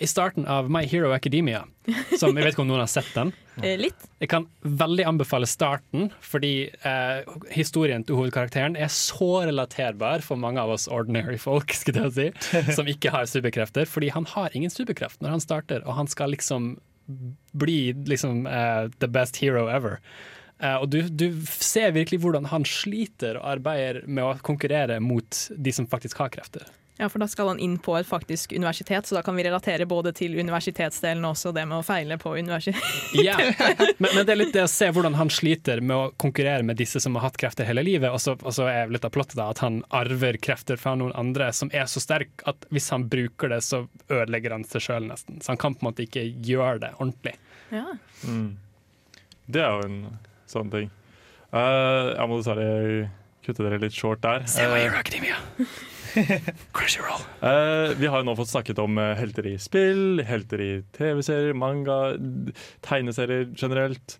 I 0.00 0.08
starten 0.08 0.46
av 0.48 0.70
My 0.72 0.86
Hero 0.88 1.12
Academia, 1.12 1.66
som 2.16 2.32
jeg 2.32 2.46
vet 2.46 2.54
ikke 2.54 2.64
om 2.64 2.70
noen 2.70 2.80
har 2.82 2.90
sett 2.90 3.10
den, 3.12 3.34
Eh, 3.64 3.76
litt. 3.80 4.06
Jeg 4.20 4.30
kan 4.32 4.46
veldig 4.64 5.04
anbefale 5.08 5.48
starten, 5.48 6.10
fordi 6.24 6.70
eh, 6.86 7.28
historien 7.52 8.04
til 8.06 8.18
hovedkarakteren 8.18 8.76
er 8.78 8.90
så 8.92 9.42
relaterbar 9.46 10.24
for 10.24 10.40
mange 10.40 10.62
av 10.62 10.72
oss 10.74 10.88
ordinary 10.88 11.38
folk, 11.40 11.74
skulle 11.76 12.06
jeg 12.08 12.16
si, 12.16 12.54
som 12.78 12.88
ikke 12.90 13.12
har 13.14 13.28
superkrefter. 13.30 13.88
Fordi 13.90 14.10
han 14.14 14.28
har 14.32 14.56
ingen 14.56 14.72
superkreft 14.72 15.20
når 15.20 15.36
han 15.36 15.44
starter, 15.44 15.84
og 15.84 15.98
han 15.98 16.10
skal 16.10 16.34
liksom 16.34 16.74
bli 17.58 17.80
liksom 18.06 18.44
eh, 18.46 18.86
the 19.02 19.10
best 19.10 19.40
hero 19.42 19.66
ever. 19.68 19.98
Eh, 20.60 20.76
og 20.76 20.90
du, 20.92 21.02
du 21.08 21.42
ser 21.50 21.96
virkelig 21.96 22.20
hvordan 22.22 22.50
han 22.52 22.66
sliter 22.68 23.40
og 23.40 23.48
arbeider 23.56 24.04
med 24.06 24.24
å 24.24 24.36
konkurrere 24.46 25.00
mot 25.02 25.46
de 25.56 25.74
som 25.74 25.88
faktisk 25.90 26.22
har 26.22 26.32
krefter. 26.32 26.68
Ja, 27.00 27.08
for 27.08 27.22
da 27.22 27.24
skal 27.32 27.48
han 27.48 27.58
inn 27.58 27.78
på 27.80 27.94
et 27.96 28.04
faktisk 28.04 28.52
universitet, 28.52 29.06
så 29.06 29.14
da 29.16 29.22
kan 29.24 29.36
vi 29.36 29.44
relatere 29.46 29.86
både 29.88 30.10
til 30.12 30.34
universitetsdelen 30.36 31.24
og 31.24 31.32
også 31.32 31.48
det 31.56 31.62
med 31.64 31.78
å 31.78 31.84
feile 31.86 32.18
på 32.20 32.34
universitetet. 32.36 32.98
Ja, 33.24 33.38
men, 33.96 34.10
men 34.12 34.26
det 34.26 34.34
er 34.34 34.38
litt 34.38 34.52
det 34.52 34.66
å 34.66 34.68
se 34.68 34.90
hvordan 34.92 35.16
han 35.16 35.30
sliter 35.32 35.80
med 35.80 35.96
å 35.96 36.10
konkurrere 36.20 36.66
med 36.66 36.76
disse 36.76 37.00
som 37.00 37.16
har 37.16 37.24
hatt 37.24 37.38
krefter 37.40 37.64
hele 37.64 37.80
livet. 37.86 38.12
Og 38.12 38.20
så, 38.20 38.34
og 38.36 38.52
så 38.52 38.66
er 38.68 38.92
litt 38.92 39.06
av 39.08 39.14
plottet 39.14 39.38
da 39.40 39.48
at 39.54 39.62
han 39.64 39.78
arver 39.96 40.36
krefter 40.44 40.76
fra 40.80 40.92
noen 41.00 41.14
andre 41.16 41.48
som 41.56 41.72
er 41.72 41.88
så 41.88 42.02
sterk 42.04 42.44
at 42.50 42.68
hvis 42.68 42.90
han 42.92 43.08
bruker 43.08 43.48
det, 43.54 43.62
så 43.64 43.86
ødelegger 44.10 44.58
han 44.58 44.66
seg 44.68 44.84
sjøl 44.84 45.08
nesten. 45.08 45.40
Så 45.40 45.54
han 45.54 45.60
kan 45.62 45.78
på 45.78 45.86
en 45.86 45.88
måte 45.88 46.04
ikke 46.04 46.26
gjøre 46.28 46.82
det 46.84 46.92
ordentlig. 46.98 47.32
Ja. 47.72 47.86
Det 49.48 49.64
er 49.64 49.72
jo 49.72 49.88
en 49.88 50.02
sånn 50.52 50.74
ting. 50.76 50.92
Uh, 51.48 52.12
jeg 52.12 52.28
må 52.28 52.42
dessverre 52.42 53.08
kutte 53.44 53.66
dere 53.66 53.80
litt 53.82 53.96
short 53.96 54.22
der. 54.24 54.46
Eh, 54.46 54.98
Academia. 54.98 55.38
Crunchyroll. 56.74 57.22
Uh, 57.42 57.94
vi 58.00 58.08
har 58.10 58.22
jo 58.22 58.26
nå 58.30 58.34
fått 58.38 58.50
snakket 58.52 58.80
om 58.82 58.98
eh, 58.98 59.12
helter 59.18 59.46
i 59.46 59.54
spill, 59.62 60.22
helter 60.26 60.62
i 60.64 60.72
TV-serier, 60.96 61.54
manga, 61.56 62.00
tegneserier 62.86 63.48
generelt. 63.54 64.18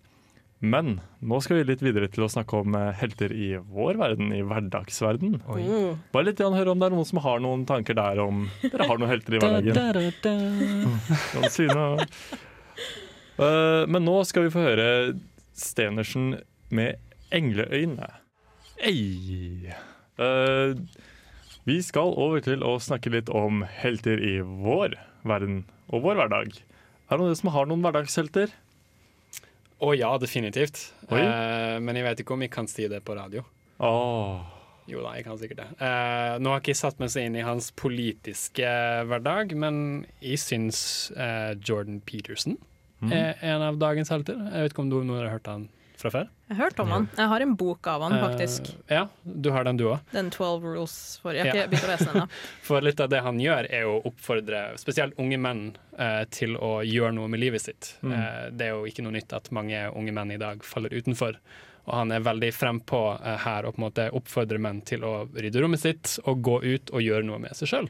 Men 0.61 0.99
nå 1.25 1.39
skal 1.41 1.57
vi 1.57 1.63
litt 1.71 1.81
videre 1.81 2.05
til 2.13 2.27
å 2.27 2.29
snakke 2.29 2.59
om 2.61 2.75
eh, 2.77 2.91
helter 2.99 3.33
i 3.33 3.49
vår 3.57 3.97
verden, 3.97 4.29
i 4.37 4.43
hverdagsverden. 4.45 5.39
Oi. 5.49 5.65
Bare 6.13 6.27
litt 6.29 6.43
høre 6.43 6.75
om 6.75 6.81
det 6.81 6.87
er 6.87 6.93
noen 6.93 7.09
som 7.09 7.21
har 7.25 7.41
noen 7.41 7.65
tanker 7.69 7.97
der 7.97 8.21
om 8.21 8.45
dere 8.61 8.85
har 8.91 9.01
noen 9.01 9.09
helter 9.09 9.37
i 9.37 9.41
hverdagen. 9.41 9.73
Da, 9.73 9.89
da, 11.65 11.89
Eh, 13.41 13.83
men 13.89 14.03
nå 14.05 14.19
skal 14.27 14.43
vi 14.45 14.53
få 14.53 14.61
høre 14.61 14.87
Stenersen 15.57 16.35
med 16.69 16.99
engleøyne. 17.33 18.09
Ei. 18.81 19.73
Uh, 20.19 20.73
vi 21.67 21.77
skal 21.85 22.13
over 22.17 22.41
til 22.43 22.63
å 22.65 22.75
snakke 22.81 23.11
litt 23.13 23.29
om 23.29 23.61
helter 23.81 24.21
i 24.21 24.39
vår 24.41 24.95
verden 25.27 25.63
og 25.93 26.03
vår 26.07 26.17
hverdag. 26.23 26.55
Er 27.11 27.19
det 27.19 27.25
noen 27.27 27.37
som 27.37 27.51
har 27.53 27.67
noen 27.69 27.83
hverdagshelter? 27.85 28.53
Å 29.81 29.91
ja, 29.97 30.11
definitivt. 30.21 30.79
Eh, 31.09 31.77
men 31.81 31.97
jeg 31.97 32.05
vet 32.05 32.19
ikke 32.21 32.35
om 32.35 32.43
jeg 32.45 32.51
kan 32.53 32.67
si 32.69 32.85
det 32.89 32.99
på 33.05 33.15
radio. 33.17 33.41
Oh. 33.81 34.41
Jo 34.89 35.01
da, 35.01 35.15
jeg 35.17 35.25
kan 35.25 35.39
sikkert 35.41 35.61
det. 35.63 35.67
Uh, 35.81 36.37
nå 36.41 36.51
har 36.53 36.61
ikke 36.61 36.73
jeg 36.73 36.79
satt 36.81 37.01
meg 37.01 37.09
så 37.13 37.23
inn 37.25 37.37
i 37.37 37.45
hans 37.45 37.71
politiske 37.77 38.67
hverdag, 39.09 39.53
men 39.57 39.75
jeg 40.21 40.41
syns 40.41 40.81
eh, 41.17 41.53
Jordan 41.61 42.01
Peterson 42.05 42.57
Mm. 43.01 43.09
er 43.17 43.39
en 43.49 43.63
av 43.65 43.77
dagens 43.81 44.11
helter. 44.13 44.35
Jeg 44.37 44.61
vet 44.61 44.73
ikke 44.75 44.81
om 44.83 44.89
du, 44.91 44.99
noen 45.01 45.23
har 45.23 45.31
hørt 45.33 45.47
han 45.49 45.63
fra 46.01 46.11
før? 46.13 46.27
Jeg 46.49 46.57
har 46.57 46.63
hørt 46.65 46.79
om 46.83 46.91
han. 46.91 47.05
Jeg 47.17 47.29
har 47.31 47.43
en 47.45 47.55
bok 47.59 47.87
av 47.87 48.03
han, 48.05 48.15
faktisk. 48.23 48.69
Uh, 48.89 48.93
ja, 48.97 49.03
du 49.23 49.49
har 49.55 49.65
den 49.67 49.79
du 49.79 49.85
òg. 49.91 49.99
Den 50.11 50.29
12 50.33 50.65
Rules 50.65 50.95
for 51.21 51.37
Jeg 51.37 51.45
har 51.47 51.55
Ja. 51.55 51.63
ikke 51.63 51.71
begynt 51.75 51.87
å 51.87 51.91
lese 51.93 52.07
den 52.09 52.19
ennå. 52.21 52.27
For 52.67 52.81
litt 52.85 52.99
av 53.05 53.09
det 53.13 53.21
han 53.25 53.39
gjør, 53.41 53.69
er 53.71 53.87
å 53.89 53.95
oppfordre 54.09 54.61
spesielt 54.81 55.17
unge 55.21 55.39
menn 55.41 55.63
uh, 55.99 56.23
til 56.33 56.57
å 56.57 56.71
gjøre 56.83 57.13
noe 57.17 57.31
med 57.31 57.43
livet 57.43 57.61
sitt. 57.63 57.93
Mm. 58.01 58.13
Uh, 58.17 58.45
det 58.51 58.67
er 58.69 58.73
jo 58.75 58.87
ikke 58.89 59.05
noe 59.05 59.15
nytt 59.17 59.33
at 59.37 59.51
mange 59.55 59.85
unge 59.95 60.13
menn 60.17 60.31
i 60.35 60.39
dag 60.41 60.63
faller 60.65 60.93
utenfor. 60.93 61.37
Og 61.87 61.95
han 61.97 62.11
er 62.13 62.21
veldig 62.21 62.51
frempå 62.53 62.99
her 63.41 63.65
og 63.65 63.73
på 63.73 63.81
en 63.81 63.85
måte 63.87 64.03
oppfordrer 64.13 64.59
menn 64.61 64.83
til 64.85 65.01
å 65.07 65.23
rydde 65.33 65.63
rommet 65.63 65.81
sitt 65.81 66.19
og 66.29 66.43
gå 66.45 66.59
ut 66.61 66.91
og 66.93 67.01
gjøre 67.01 67.25
noe 67.25 67.39
med 67.41 67.57
seg 67.57 67.71
sjøl. 67.71 67.89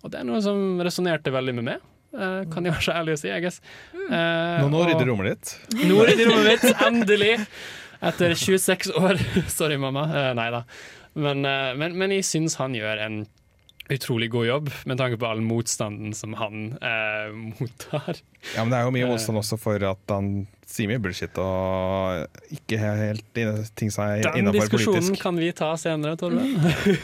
Og 0.00 0.12
det 0.12 0.22
er 0.22 0.24
noe 0.28 0.40
som 0.40 0.80
resonnerte 0.80 1.32
veldig 1.34 1.54
med 1.58 1.66
meg. 1.68 1.84
Eh, 2.16 2.42
kan 2.52 2.64
jeg 2.66 2.74
være 2.76 2.86
så 2.88 2.94
ærlig 3.00 3.16
å 3.16 3.20
si, 3.20 3.30
I 3.32 3.40
guess. 3.44 3.60
Eh, 3.94 4.60
Nå, 4.62 4.68
nå 4.72 4.84
rydder 4.88 5.10
rommet 5.10 5.32
ditt. 5.34 5.54
nå 5.86 6.02
rydder 6.08 6.30
rommet 6.32 6.52
mitt, 6.64 6.80
endelig! 6.88 7.34
Etter 8.06 8.34
26 8.36 8.90
år. 9.00 9.16
Sorry, 9.58 9.78
mamma. 9.80 10.02
Uh, 10.12 10.30
nei 10.36 10.50
da. 10.52 10.64
Men, 11.16 11.40
uh, 11.48 11.72
men, 11.80 11.94
men 11.96 12.12
jeg 12.12 12.26
syns 12.28 12.58
han 12.60 12.74
gjør 12.76 13.00
en 13.06 13.22
utrolig 13.92 14.30
god 14.32 14.46
jobb, 14.48 14.70
med 14.90 14.98
tanke 14.98 15.18
på 15.20 15.26
all 15.28 15.40
motstanden 15.46 16.14
som 16.16 16.34
han 16.40 16.72
eh, 16.82 17.30
mottar. 17.60 18.18
Ja, 18.54 18.64
men 18.64 18.70
Det 18.72 18.78
er 18.80 18.84
jo 18.88 18.94
mye 18.94 19.04
Eh. 19.06 19.10
motstand 19.12 19.38
også 19.38 19.58
for 19.58 19.82
at 19.86 20.10
han 20.10 20.46
sier 20.66 20.88
mye 20.90 20.98
bullshit 20.98 21.36
og 21.38 22.26
ikke 22.50 22.78
helt 22.82 23.22
ting 23.32 23.52
ting 23.78 23.90
som 23.94 24.02
er 24.08 24.24
Den 24.34 24.50
diskusjonen 24.50 25.14
kan 25.20 25.36
vi 25.38 25.52
ta 25.54 25.68
senere, 25.78 26.16
Torve. 26.18 26.42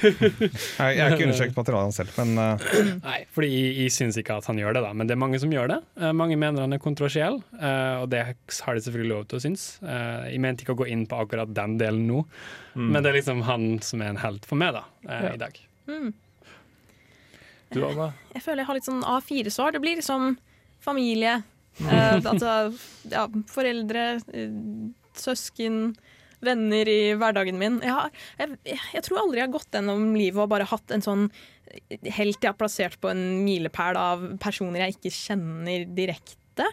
Jeg, 0.02 0.96
jeg 0.96 1.02
har 1.02 1.14
ikke 1.14 1.28
undersøkt 1.28 1.56
materialet 1.56 1.94
selv, 1.94 2.10
men 2.18 2.32
uh. 2.38 2.66
Nei, 3.04 3.20
fordi 3.34 3.50
jeg, 3.52 3.76
jeg 3.84 3.94
syns 3.94 4.18
ikke 4.18 4.36
at 4.42 4.48
han 4.50 4.58
gjør 4.58 4.74
det, 4.76 4.82
da. 4.82 4.90
Men 4.96 5.06
det 5.06 5.14
er 5.14 5.20
mange 5.22 5.38
som 5.42 5.52
gjør 5.54 5.70
det. 5.76 5.78
Eh, 6.00 6.10
mange 6.16 6.36
mener 6.40 6.64
han 6.66 6.74
er 6.74 6.82
kontroversiell, 6.82 7.38
eh, 7.58 8.02
og 8.02 8.08
det 8.12 8.24
har 8.26 8.34
de 8.74 8.82
selvfølgelig 8.88 9.12
lov 9.14 9.24
til 9.30 9.38
å 9.38 9.44
synes. 9.46 9.68
Eh, 9.86 10.32
jeg 10.34 10.42
mente 10.42 10.66
ikke 10.66 10.74
å 10.74 10.80
gå 10.82 10.90
inn 10.90 11.06
på 11.10 11.22
akkurat 11.22 11.54
den 11.54 11.78
delen 11.80 12.04
nå, 12.10 12.24
men 12.74 12.98
det 13.02 13.12
er 13.12 13.18
liksom 13.20 13.42
han 13.46 13.76
som 13.84 14.02
er 14.02 14.12
en 14.16 14.20
helt 14.26 14.46
for 14.48 14.58
meg 14.60 14.74
da, 14.74 14.84
Ja. 15.06 15.32
i 15.36 15.40
dag. 15.40 15.62
Du, 17.74 17.82
Anna? 17.86 18.10
Jeg 18.34 18.44
føler 18.44 18.62
jeg 18.62 18.70
har 18.70 18.78
litt 18.78 18.88
sånn 18.88 19.04
A4-svar. 19.06 19.74
Det 19.74 19.82
blir 19.84 20.00
liksom 20.00 20.34
familie. 20.82 21.38
Eh, 21.80 22.18
altså, 22.18 22.72
ja, 23.12 23.26
foreldre, 23.48 24.06
eh, 24.34 24.58
søsken, 25.16 25.94
venner 26.42 26.88
i 26.90 27.14
hverdagen 27.18 27.58
min. 27.60 27.78
Jeg, 27.84 27.94
har, 27.94 28.12
jeg, 28.40 28.78
jeg 28.96 29.04
tror 29.06 29.22
aldri 29.22 29.40
jeg 29.40 29.46
har 29.46 29.56
gått 29.56 29.78
gjennom 29.78 30.08
livet 30.18 30.42
og 30.42 30.50
bare 30.50 30.68
hatt 30.68 30.94
en 30.94 31.04
sånn 31.04 31.28
helt 31.72 32.42
jeg 32.42 32.50
har 32.50 32.58
plassert 32.58 32.98
på 33.00 33.10
en 33.12 33.22
milepæl 33.46 33.96
av 33.96 34.24
personer 34.42 34.84
jeg 34.84 34.98
ikke 34.98 35.14
kjenner 35.14 35.86
direkte. 35.96 36.68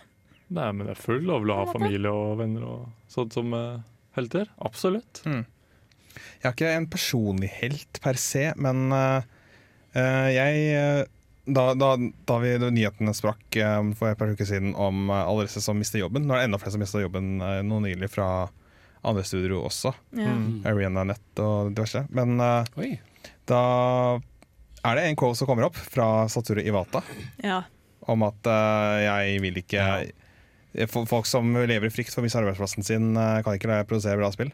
Nei, 0.49 0.69
men 0.73 0.87
det 0.87 0.95
er 0.95 1.01
full 1.03 1.21
lov 1.29 1.45
å 1.45 1.59
ha 1.61 1.69
familie 1.69 2.11
og 2.11 2.39
venner 2.41 2.65
og 2.65 3.11
sånt 3.11 3.37
som 3.37 3.53
uh, 3.53 3.79
helter. 4.17 4.49
Absolutt. 4.65 5.21
jeg 5.23 6.47
har 6.47 6.55
ikke 6.55 6.73
en 6.73 6.89
personlig 6.89 7.51
helt 7.59 8.01
per 8.03 8.19
se. 8.19 8.49
Men 8.57 8.89
eh, 8.95 9.19
eh, 9.19 9.35
jeg 9.95 10.65
eh, 10.77 11.03
da, 11.49 11.63
da, 11.73 11.95
da 12.29 12.35
vi 12.43 12.51
da 12.61 12.69
nyhetene 12.69 13.13
sprakk 13.17 13.55
eh, 13.57 13.79
for 13.97 14.11
et 14.11 14.19
par 14.19 14.29
uker 14.29 14.45
siden 14.45 14.75
om 14.77 15.07
eh, 15.09 15.23
alle 15.23 15.47
disse 15.47 15.63
som 15.65 15.79
mister 15.81 15.97
jobben 16.03 16.27
Nå 16.29 16.35
er 16.35 16.43
det 16.43 16.49
enda 16.51 16.59
flere 16.61 16.75
som 16.75 16.83
mister 16.83 17.01
jobben 17.01 17.39
eh, 17.41 17.61
nå 17.65 17.79
nylig 17.87 18.09
fra 18.13 18.27
andre 19.01 19.23
studier 19.23 19.53
også. 19.55 19.93
Ja. 20.11 20.27
Mm. 20.35 20.57
Arena 20.67 21.05
Nett 21.07 21.39
og 21.39 21.69
diverse. 21.71 22.01
Men 22.11 22.35
eh, 22.43 22.65
Oi. 22.83 22.89
da 23.47 23.61
er 24.83 24.95
det 24.99 25.05
en 25.09 25.15
call 25.19 25.33
som 25.39 25.47
kommer 25.47 25.65
opp 25.69 25.77
fra 25.79 26.27
Satura 26.31 26.61
Iwata. 26.61 27.01
Ja. 27.43 27.61
om 28.09 28.23
at 28.27 28.47
eh, 28.51 28.97
jeg 29.07 29.39
vil 29.43 29.57
ikke 29.63 29.85
Fo- 30.91 31.05
Folk 31.09 31.25
som 31.25 31.47
lever 31.57 31.87
i 31.87 31.91
frykt 31.91 32.11
for 32.13 32.21
å 32.21 32.27
miste 32.27 32.37
arbeidsplassen 32.43 32.85
sin, 32.85 33.09
eh, 33.17 33.39
kan 33.41 33.55
ikke 33.57 33.79
produsere 33.89 34.19
bra 34.21 34.29
spill. 34.35 34.51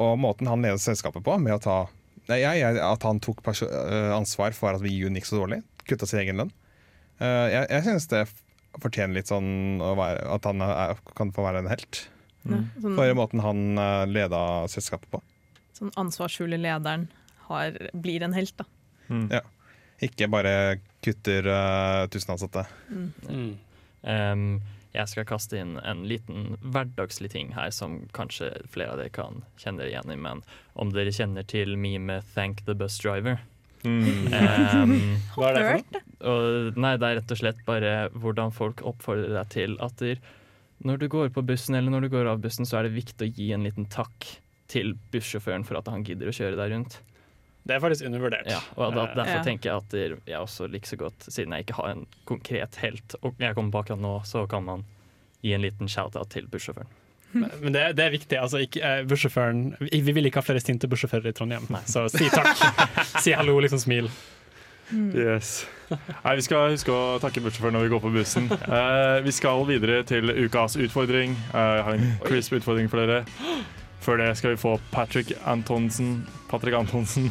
Og 0.00 0.14
måten 0.18 0.48
han 0.48 0.62
leder 0.64 0.80
selskapet 0.80 1.22
på, 1.26 1.34
med 1.42 1.52
å 1.58 1.60
ta 1.62 1.76
jeg, 2.30 2.60
jeg, 2.60 2.80
at 2.80 3.04
han 3.04 3.20
tok 3.24 3.42
eh, 3.52 4.10
ansvar 4.14 4.56
for 4.56 4.76
at 4.76 4.82
vi 4.84 4.94
gjorde 4.96 5.20
gikk 5.20 5.28
så 5.28 5.40
dårlig, 5.42 5.60
kutta 5.88 6.08
sin 6.08 6.22
egen 6.22 6.40
lønn. 6.40 6.52
Uh, 7.20 7.46
jeg 7.52 7.68
jeg 7.70 7.84
synes 7.86 8.08
det 8.10 8.22
fortjener 8.82 9.20
litt 9.20 9.30
sånn 9.30 9.82
å 9.84 9.92
være, 9.98 10.24
at 10.34 10.48
han 10.48 10.64
er, 10.64 10.98
kan 11.14 11.30
få 11.34 11.44
være 11.46 11.62
en 11.62 11.70
helt. 11.70 12.00
Mm. 12.44 12.64
Sånn, 12.80 12.96
For 12.96 13.16
måten 13.16 13.42
han 13.44 13.60
uh, 13.78 14.04
leda 14.10 14.40
selskapet 14.72 15.10
på. 15.12 15.20
sånn 15.76 15.92
ansvarsfulle 16.00 16.58
lederen 16.60 17.08
har, 17.48 17.76
blir 17.92 18.24
en 18.26 18.34
helt, 18.36 18.56
da. 18.58 18.66
Mm. 19.08 19.28
Ja. 19.32 19.42
Ikke 20.02 20.28
bare 20.32 20.54
kutter 21.04 21.46
uh, 21.46 22.06
tusen 22.10 22.34
ansatte. 22.34 22.64
Mm. 23.28 23.52
Em, 24.10 24.48
jeg 24.94 25.10
skal 25.10 25.26
kaste 25.26 25.58
inn 25.58 25.74
en 25.82 26.04
liten 26.06 26.54
hverdagslig 26.62 27.32
ting 27.32 27.50
her 27.56 27.72
som 27.74 28.04
kanskje 28.14 28.52
flere 28.70 28.94
av 28.94 29.00
dere 29.00 29.12
kan 29.14 29.42
kjenne 29.58 29.82
dere 29.82 29.90
igjen 29.90 30.14
i. 30.14 30.18
Men 30.20 30.44
om 30.78 30.92
dere 30.94 31.14
kjenner 31.14 31.46
til 31.46 31.74
memet 31.80 32.24
'Thank 32.34 32.64
the 32.68 32.76
bus 32.78 33.00
driver'? 33.02 33.42
Mm. 33.84 34.32
Um, 34.32 34.94
Hva 35.36 35.50
er 35.50 35.58
det 35.58 35.64
for 35.66 35.98
noe? 35.98 36.72
nei, 36.80 36.94
det 36.96 37.08
er 37.08 37.18
rett 37.18 37.34
og 37.34 37.40
slett 37.40 37.58
bare 37.66 37.92
hvordan 38.16 38.54
folk 38.54 38.80
oppfordrer 38.86 39.34
deg 39.34 39.50
til 39.52 39.74
at 39.84 39.98
der, 40.00 40.22
når 40.80 41.02
du 41.02 41.08
går 41.12 41.34
på 41.34 41.44
bussen 41.44 41.76
eller 41.76 41.92
når 41.92 42.06
du 42.06 42.14
går 42.14 42.30
av 42.30 42.40
bussen, 42.40 42.64
så 42.64 42.78
er 42.78 42.88
det 42.88 42.96
viktig 42.96 43.26
å 43.26 43.34
gi 43.34 43.50
en 43.52 43.66
liten 43.66 43.84
takk 43.92 44.30
til 44.72 44.94
bussjåføren 45.12 45.66
for 45.68 45.76
at 45.76 45.90
han 45.92 46.06
gidder 46.06 46.30
å 46.30 46.34
kjøre 46.34 46.56
deg 46.56 46.72
rundt. 46.72 46.96
Det 47.66 47.74
er 47.76 47.80
faktisk 47.80 48.04
undervurdert. 48.06 48.46
Ja, 48.50 48.58
og 48.76 48.92
da, 48.94 49.04
Eh, 49.08 49.14
Derfor 49.16 49.38
Ja. 49.38 49.42
tenker 49.42 49.70
jeg 49.70 49.76
at 49.76 50.26
jeg 50.28 50.36
også 50.38 50.66
liker 50.70 50.86
så 50.86 50.96
godt, 51.00 51.18
siden 51.32 51.52
jeg 51.52 51.64
ikke 51.66 51.74
har 51.78 51.88
en 51.94 52.06
konkret 52.26 52.76
helt, 52.82 53.14
og 53.22 53.34
jeg 53.40 53.54
kommer 53.54 53.72
på 53.72 53.78
akkurat 53.84 54.00
nå, 54.00 54.20
så 54.24 54.46
kan 54.48 54.64
man 54.64 54.84
gi 55.42 55.54
en 55.54 55.62
liten 55.62 55.88
shout-out 55.88 56.28
til 56.30 56.46
bussjåføren. 56.46 56.86
Men 57.34 57.72
det, 57.72 57.96
det 57.96 58.04
er 58.04 58.10
viktig. 58.10 58.38
altså 58.38 58.58
ikke, 58.62 58.80
eh, 58.82 59.04
bussjåføren 59.04 59.76
Vi 59.80 60.00
vi 60.00 60.12
vil 60.12 60.26
ikke 60.26 60.36
ha 60.38 60.42
flere 60.42 60.60
sinte 60.60 60.86
bussjåfører 60.86 61.26
i 61.26 61.32
Trondheim, 61.32 61.66
så 61.86 62.04
si 62.08 62.28
takk. 62.30 62.56
si 63.24 63.32
hallo, 63.32 63.58
liksom 63.60 63.78
smil. 63.80 64.10
Yes. 64.92 65.66
Nei, 65.90 66.34
Vi 66.36 66.42
skal 66.44 66.70
huske 66.74 66.92
å 66.92 67.18
takke 67.22 67.40
bussjåføren 67.42 67.72
når 67.78 67.86
vi 67.88 67.92
går 67.94 68.02
på 68.04 68.12
bussen. 68.14 68.50
Eh, 68.52 69.20
vi 69.24 69.32
skal 69.32 69.64
videre 69.66 70.02
til 70.06 70.28
ukas 70.44 70.76
utfordring. 70.76 71.32
Eh, 71.54 71.74
jeg 71.78 71.84
har 71.88 71.94
en 71.96 72.18
crisp 72.26 72.52
utfordring 72.60 72.90
for 72.92 73.00
dere. 73.00 73.24
Før 74.04 74.20
det 74.20 74.36
skal 74.36 74.52
vi 74.54 74.60
få 74.60 74.76
Patrick 74.92 75.32
Antonsen, 75.48 76.26
Patrick 76.50 76.74
Antonsen 76.76 77.30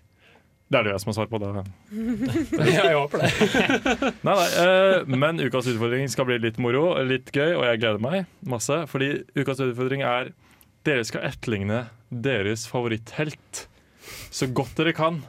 Det 0.71 0.79
er 0.79 0.87
det 0.87 0.93
jeg 0.93 1.03
som 1.03 1.09
har 1.11 1.15
svar 1.17 1.27
på 1.27 1.39
det. 1.41 1.49
Ja, 2.63 2.83
jeg 2.87 2.95
håper 2.95 3.25
det. 3.25 3.31
Nei, 4.27 4.35
nei, 4.37 4.45
eh, 4.61 5.09
men 5.19 5.41
ukas 5.43 5.67
utfordring 5.67 6.07
skal 6.11 6.29
bli 6.29 6.37
litt 6.39 6.61
moro, 6.63 6.93
litt 7.03 7.33
gøy, 7.35 7.57
og 7.57 7.65
jeg 7.67 7.81
gleder 7.81 7.99
meg 8.03 8.29
masse. 8.47 8.77
Fordi 8.91 9.09
ukas 9.35 9.59
utfordring 9.65 10.05
er 10.07 10.31
dere 10.87 11.03
skal 11.05 11.27
etterligne 11.27 11.83
deres 12.09 12.63
favoritthelt 12.71 13.65
så 14.31 14.47
godt 14.47 14.79
dere 14.79 14.95
kan. 14.95 15.19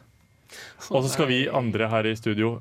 Og 0.92 1.02
så 1.02 1.10
skal 1.10 1.28
vi 1.32 1.42
andre 1.50 1.90
her 1.90 2.06
i 2.06 2.14
studio 2.18 2.60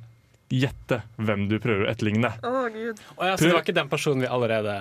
gjette 0.52 1.04
hvem 1.22 1.46
du 1.52 1.60
prøver 1.64 1.86
å 1.86 1.92
etterligne. 1.94 2.34
Å, 2.44 2.66
gud. 2.74 3.00
Oh, 3.16 3.26
ja, 3.30 3.38
så 3.38 3.46
det 3.46 3.56
var 3.56 3.64
ikke 3.64 3.78
den 3.78 3.92
personen 3.92 4.26
vi 4.26 4.32
allerede 4.32 4.76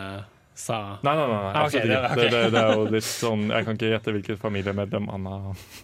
sa 0.60 0.76
Nei, 1.02 1.14
nei, 1.16 1.26
nei, 1.26 1.36
Ah, 1.50 1.64
ok, 1.64 1.66
absolutt 1.66 1.88
det- 1.88 1.96
ikke. 1.96 2.10
ok. 2.10 2.16
Det, 2.20 2.30
det, 2.30 2.50
det 2.54 2.60
er 2.62 2.72
jo 2.76 2.84
litt 2.94 3.06
sånn 3.08 3.42
Jeg 3.50 3.64
kan 3.66 3.74
ikke 3.78 3.90
gjette 3.94 4.12
hvilket 4.16 4.38
familiemedlem 4.42 5.04
Anna 5.16 5.34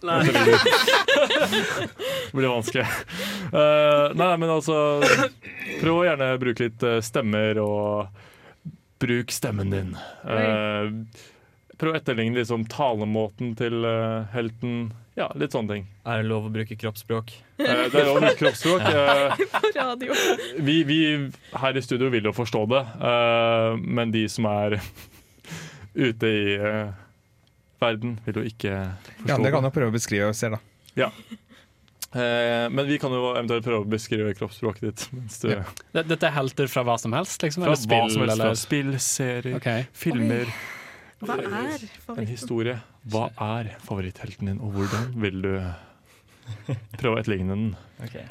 Nei. 0.06 0.20
Det 0.26 0.32
blir 2.36 2.48
vanskelig. 2.48 2.86
Uh, 3.52 4.12
nei, 4.18 4.32
men 4.40 4.50
altså 4.52 4.76
Prøv 5.80 6.00
å 6.00 6.04
gjerne 6.06 6.28
bruke 6.40 6.66
litt 6.66 6.82
eh, 6.86 6.98
stemmer, 7.04 7.58
og 7.62 8.06
bruk 9.02 9.32
stemmen 9.34 9.70
din. 9.72 9.90
Eh, 10.24 10.90
prøv 11.80 11.94
å 11.94 11.98
etterligne 11.98 12.38
liksom 12.38 12.64
talemåten 12.72 13.54
til 13.58 13.84
uh, 13.84 14.24
helten. 14.32 14.92
Ja, 15.16 15.30
litt 15.38 15.54
sånne 15.56 15.72
ting. 15.72 15.84
Er 16.04 16.20
det 16.20 16.28
lov 16.28 16.46
å 16.48 16.52
bruke 16.52 16.76
kroppsspråk? 16.76 17.30
Eh, 17.56 17.64
det 17.88 17.96
er 18.02 18.04
lov 18.10 18.18
å 18.18 18.24
bruke 18.26 18.40
kroppsspråk. 18.42 18.82
Eh, 18.92 19.40
På 19.54 19.70
radio. 19.76 20.12
vi, 20.60 20.74
vi 20.84 20.98
her 21.56 21.76
i 21.78 21.82
studio 21.84 22.10
vil 22.12 22.28
jo 22.28 22.34
forstå 22.36 22.62
det, 22.74 22.82
eh, 23.10 23.78
men 23.80 24.12
de 24.12 24.26
som 24.28 24.44
er 24.50 24.76
ute 26.08 26.28
i 26.28 26.54
eh, 26.60 26.92
verden, 27.80 28.18
vil 28.28 28.42
jo 28.42 28.46
ikke 28.52 28.76
forstå 29.22 29.30
Ja, 29.32 29.38
det. 29.40 29.52
kan 29.56 29.64
det. 29.64 29.70
jo 29.70 29.74
prøve 29.80 29.92
å 29.92 29.96
beskrive 29.96 30.28
og 30.32 30.36
se, 30.36 30.52
da. 30.52 30.60
Ja. 31.00 31.10
Eh, 32.12 32.68
men 32.72 32.84
vi 32.88 32.96
kan 33.00 33.12
jo 33.12 33.32
eventuelt 33.34 33.64
prøve 33.66 33.84
å 33.84 33.88
beskrive 33.96 34.36
kroppsspråket 34.36 34.84
ditt. 34.90 35.08
Mens 35.16 35.40
du, 35.42 35.50
Ja. 35.56 35.64
Dette 35.96 36.28
er 36.28 36.36
helter 36.36 36.68
fra 36.72 36.84
hva 36.86 36.96
som 37.00 37.16
helst? 37.16 37.40
Liksom, 37.42 37.64
fra 37.64 37.72
eller 37.72 37.82
spill? 37.82 38.04
hva 38.04 38.12
som 38.12 38.22
helst. 38.24 38.36
eller? 38.36 38.52
Fra 38.52 38.60
spill, 38.66 38.92
serier, 39.00 39.56
okay. 39.60 39.88
filmer. 39.96 40.52
Hva 41.24 41.36
er 41.40 41.82
En 42.12 42.28
historie. 42.28 42.76
Hva 43.08 43.28
er 43.40 43.76
favoritthelten 43.84 44.50
din, 44.50 44.60
og 44.60 44.74
hvordan 44.76 45.12
vil 45.22 45.42
du 45.44 45.52
prøve 47.00 47.16
å 47.16 47.20
etterligne 47.20 47.54
den? 47.54 47.62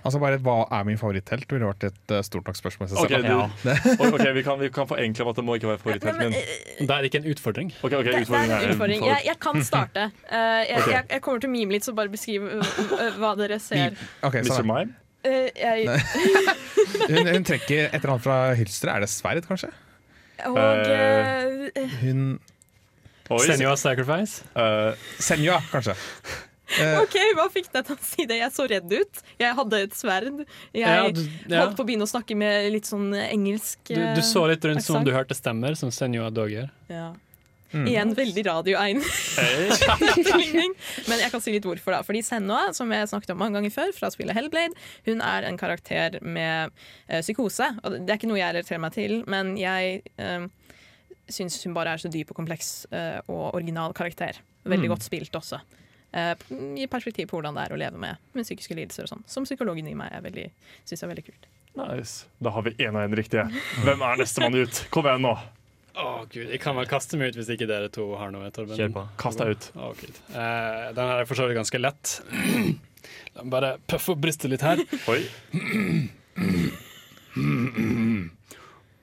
Altså 0.06 0.22
bare 0.22 0.38
Hva 0.44 0.68
er 0.78 0.86
min 0.88 1.00
favoritthelt? 1.00 1.48
ville 1.52 1.68
vært 1.68 1.88
et 1.90 2.14
uh, 2.14 2.22
stort 2.24 2.48
nok 2.48 2.60
spørsmål. 2.60 2.92
Okay, 3.02 3.24
du, 3.26 3.34
Ok, 4.06 4.14
okay, 4.14 4.32
vi, 4.38 4.44
kan, 4.46 4.60
vi 4.62 4.70
kan 4.74 4.88
forenkle 4.88 5.30
at 5.32 5.40
det 5.42 5.46
må 5.48 5.58
ikke 5.60 5.72
være 5.74 5.82
favoritthelten 5.82 6.36
din. 6.36 6.86
Det 6.86 6.98
er 6.98 7.10
ikke 7.10 7.24
en 7.24 7.30
utfordring. 7.34 7.74
Okay, 7.82 7.98
ok, 7.98 8.06
Det, 8.06 8.28
det 8.28 8.42
er 8.42 8.54
en 8.60 8.76
utfordring. 8.76 9.08
Jeg, 9.10 9.24
jeg 9.32 9.40
kan 9.48 9.64
starte. 9.64 10.06
Uh, 10.30 10.38
jeg, 10.38 10.78
okay. 10.78 10.94
jeg, 10.94 11.08
jeg 11.18 11.26
kommer 11.26 11.42
til 11.44 11.52
å 11.52 11.56
mime 11.56 11.78
litt, 11.78 11.88
så 11.88 11.96
bare 11.98 12.14
beskriv 12.14 12.46
hva 13.20 13.34
dere 13.40 13.60
ser. 13.64 13.98
Okay, 14.22 14.46
Mr. 14.46 14.62
Mime? 14.62 15.02
Eh, 15.26 15.50
jeg, 15.58 16.02
hun, 17.10 17.28
hun 17.34 17.46
trekker 17.48 17.88
et 17.88 17.96
eller 17.98 18.16
annet 18.16 18.26
fra 18.28 18.38
hylsteret. 18.60 18.94
Er 18.94 19.06
det 19.06 19.10
sverd, 19.10 19.48
kanskje? 19.50 19.72
og 20.46 20.58
eh, 20.60 21.96
Hun 22.02 22.36
Oi, 23.34 23.46
Senua 23.50 23.74
Sacrifice? 23.80 24.44
Uh, 24.54 24.94
Senja, 25.18 25.58
kanskje. 25.72 25.96
Uh, 26.78 27.00
OK, 27.04 27.16
hva 27.38 27.46
fikk 27.54 27.72
deg 27.74 27.84
til 27.88 27.96
å 27.96 27.98
si 28.06 28.26
det? 28.30 28.38
Jeg 28.42 28.52
så 28.54 28.64
redd 28.70 28.90
ut. 28.94 29.16
Jeg 29.42 29.52
hadde 29.58 29.76
et 29.88 29.94
sverd. 29.98 30.44
Jeg 30.76 30.86
Ja, 30.86 31.08
du, 31.10 31.22
ja. 31.50 31.60
holdt 31.64 31.78
på 31.80 31.84
å 31.86 31.88
begynne 31.90 32.06
å 32.06 32.10
snakke 32.12 32.34
med 32.38 32.54
litt 32.76 32.88
sånn 32.90 33.10
engelsk 33.26 33.80
Du, 33.90 34.02
du 34.18 34.22
så 34.26 34.42
litt 34.52 34.64
rundt 34.66 34.84
som 34.86 34.96
om 35.02 35.06
du 35.08 35.14
hørte 35.16 35.36
stemmer, 35.38 35.72
som 35.80 35.90
Senua 35.94 36.30
Dogger. 36.34 36.68
Ja. 36.92 37.08
Mm. 37.76 37.88
Igjen 37.90 38.12
veldig 38.16 38.44
radioegn-etterligning. 38.46 40.72
Men 41.10 41.18
jeg 41.20 41.32
kan 41.34 41.42
si 41.44 41.52
litt 41.56 41.66
hvorfor. 41.68 41.92
da 41.98 42.02
Fordi 42.06 42.22
Senua, 42.24 42.62
som 42.78 42.88
jeg 42.94 43.10
snakket 43.12 43.34
om 43.34 43.40
mange 43.42 43.56
ganger 43.60 43.72
før, 43.74 43.90
fra 43.98 44.08
spillet 44.14 44.36
Hellblade, 44.38 44.76
hun 45.10 45.20
er 45.26 45.42
en 45.50 45.58
karakter 45.60 46.10
med 46.22 46.70
ø, 47.10 47.20
psykose. 47.20 47.68
Og 47.82 47.88
det 47.98 48.12
er 48.12 48.18
ikke 48.20 48.30
noe 48.32 48.40
jeg 48.40 48.54
relaterer 48.56 48.82
meg 48.86 48.92
til, 48.96 49.14
men 49.32 49.46
jeg 49.60 49.82
uh, 50.22 50.46
syns 51.28 51.58
hun 51.66 51.74
bare 51.74 51.94
er 51.96 52.02
så 52.02 52.10
dyp 52.12 52.32
og 52.32 52.38
kompleks 52.38 52.86
eh, 52.92 53.20
og 53.28 53.56
original 53.56 53.94
karakter. 53.94 54.38
Veldig 54.66 54.88
Mm. 54.90 54.94
godt 54.96 55.04
spilt 55.06 55.36
også. 55.38 55.60
Eh, 56.14 56.36
I 56.80 56.88
perspektiv 56.88 57.28
på 57.28 57.38
hvordan 57.40 57.56
det 57.56 57.64
er 57.68 57.74
å 57.76 57.80
leve 57.80 57.98
med, 58.00 58.16
med 58.34 58.44
psykiske 58.46 58.76
lidelser 58.78 59.04
og 59.04 59.10
sånn. 59.10 59.24
Som 59.28 59.44
psykologen 59.46 59.88
i 59.88 59.94
meg 59.98 60.12
er 60.14 60.22
veldig, 60.22 60.48
synes 60.86 61.04
er 61.04 61.08
veldig 61.12 61.26
kult. 61.26 61.46
Nice. 61.76 62.26
Da 62.42 62.50
har 62.56 62.62
vi 62.64 62.72
én 62.80 62.96
og 62.96 63.04
én 63.04 63.16
riktige. 63.18 63.50
Hvem 63.84 64.02
er 64.02 64.16
nestemann 64.22 64.56
ut? 64.56 64.86
Kom 64.92 65.06
igjen 65.06 65.22
nå. 65.28 65.36
Å 65.96 66.26
gud, 66.28 66.50
Jeg 66.52 66.60
kan 66.60 66.76
vel 66.76 66.86
kaste 66.88 67.18
meg 67.18 67.30
ut 67.32 67.36
hvis 67.40 67.50
ikke 67.56 67.68
dere 67.68 67.90
to 67.90 68.16
har 68.20 68.32
noe. 68.32 68.50
Torben. 68.52 68.76
Kjør 68.78 68.94
på. 68.96 69.08
Kast 69.18 69.38
deg 69.40 69.48
ut. 69.56 69.72
Oh. 69.76 69.92
Eh, 69.92 70.94
den 70.96 71.08
her 71.08 71.20
er 71.22 71.26
for 71.26 71.36
så 71.36 71.48
vidt 71.48 71.58
ganske 71.60 71.80
lett. 71.80 72.22
La 73.36 73.44
meg 73.44 73.52
bare 73.52 73.78
puffe 73.88 74.12
opp 74.16 74.20
brystet 74.24 74.50
litt 74.52 74.62
her. 74.64 74.78
Oi. 75.12 75.22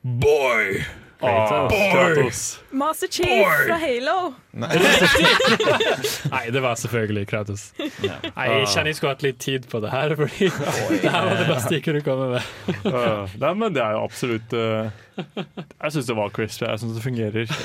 Boy! 0.03 0.85
Kratos. 1.23 2.61
Master 2.71 3.09
Chief 3.09 3.47
fra 3.67 3.77
Halo! 3.79 4.35
Nei, 6.33 6.51
det 6.53 6.61
var 6.61 6.75
selvfølgelig 6.81 7.27
Kratos. 7.31 7.65
Nei, 7.79 8.47
Jeg 8.49 8.67
kjenner 8.73 8.91
jeg 8.91 8.99
skulle 8.99 9.13
hatt 9.15 9.25
litt 9.25 9.39
tid 9.43 9.69
på 9.71 9.81
det 9.85 9.93
her, 9.93 10.15
Fordi 10.19 10.49
det 11.05 11.13
her 11.15 11.29
var 11.29 11.39
det 11.39 11.47
beste 11.53 11.73
jeg 11.77 11.85
kunne 11.87 12.03
komme 12.05 12.29
med. 12.35 12.51
Uh, 12.85 13.37
nei, 13.45 13.53
men 13.63 13.77
det 13.77 13.85
er 13.85 13.97
jo 13.97 14.03
absolutt 14.09 14.57
uh, 14.59 14.91
Jeg 15.23 15.95
syns 15.97 16.11
det 16.11 16.19
var 16.19 16.35
crisp. 16.35 16.67
Jeg 16.67 16.83
syns 16.83 16.99
det 16.99 17.05
fungerer. 17.07 17.57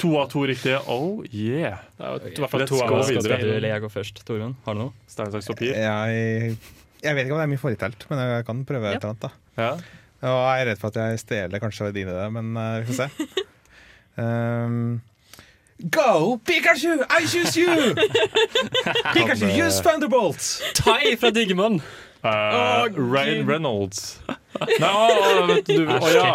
To 0.00 0.16
av 0.22 0.30
to 0.32 0.44
riktige. 0.48 0.80
Oh 0.90 1.20
yeah. 1.28 1.84
Det 1.98 2.04
var 2.06 2.26
i 2.26 2.34
hvert 2.44 2.54
fall 2.56 2.68
to 2.70 2.82
av 2.82 2.96
videre. 2.96 3.22
Skal 3.28 3.46
du 3.46 3.54
eller 3.58 3.70
jeg 3.74 3.84
gå 3.86 3.92
først, 3.92 4.24
Torunn? 4.28 4.56
Har 4.66 4.76
du 4.78 4.86
noe? 4.86 4.96
Stein, 5.10 5.32
saks, 5.34 5.52
papir. 5.52 5.76
jeg, 5.76 6.56
jeg 7.04 7.16
vet 7.16 7.26
ikke 7.26 7.36
om 7.36 7.40
det 7.42 7.46
er 7.48 7.54
mye 7.54 7.60
foretelt 7.62 8.04
men 8.10 8.20
jeg 8.24 8.46
kan 8.48 8.66
prøve 8.68 8.90
et 8.94 9.00
eller 9.02 9.12
annet. 9.14 9.26
da 9.26 9.60
Ja. 9.60 9.72
Og 10.20 10.40
jeg 10.40 10.62
er 10.62 10.68
redd 10.68 10.80
for 10.80 10.92
at 10.92 10.98
jeg 11.00 11.22
stjeler 11.22 11.62
kanskje 11.62 11.92
dine, 11.96 12.12
det, 12.12 12.26
men 12.34 12.50
uh, 12.56 12.80
vi 12.80 12.90
får 12.90 12.98
se. 12.98 13.46
Um, 14.20 15.00
Go, 15.88 16.38
Pikachu! 16.44 17.04
I 17.08 17.26
choose 17.26 17.56
you! 17.56 17.94
Pikachu, 19.14 19.48
eh, 19.48 19.66
use 19.66 19.80
Thunderbolt! 19.80 20.62
Tai 20.74 21.16
fra 21.16 21.30
Digimon! 21.30 21.80
Uh, 22.22 22.88
Ryan 22.92 23.46
Reynolds. 23.46 24.20
Nei, 24.80 24.90
oh, 24.92 25.46
vet 25.48 25.70
du, 25.70 25.86
å 25.88 26.10
ja. 26.12 26.34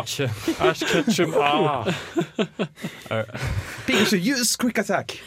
Ash 0.65 0.81
Ketchum. 0.81 1.35
Ah. 1.37 1.85
Pikachu, 3.85 4.17
use 4.17 4.55
quick 4.57 4.81
attack! 4.81 5.19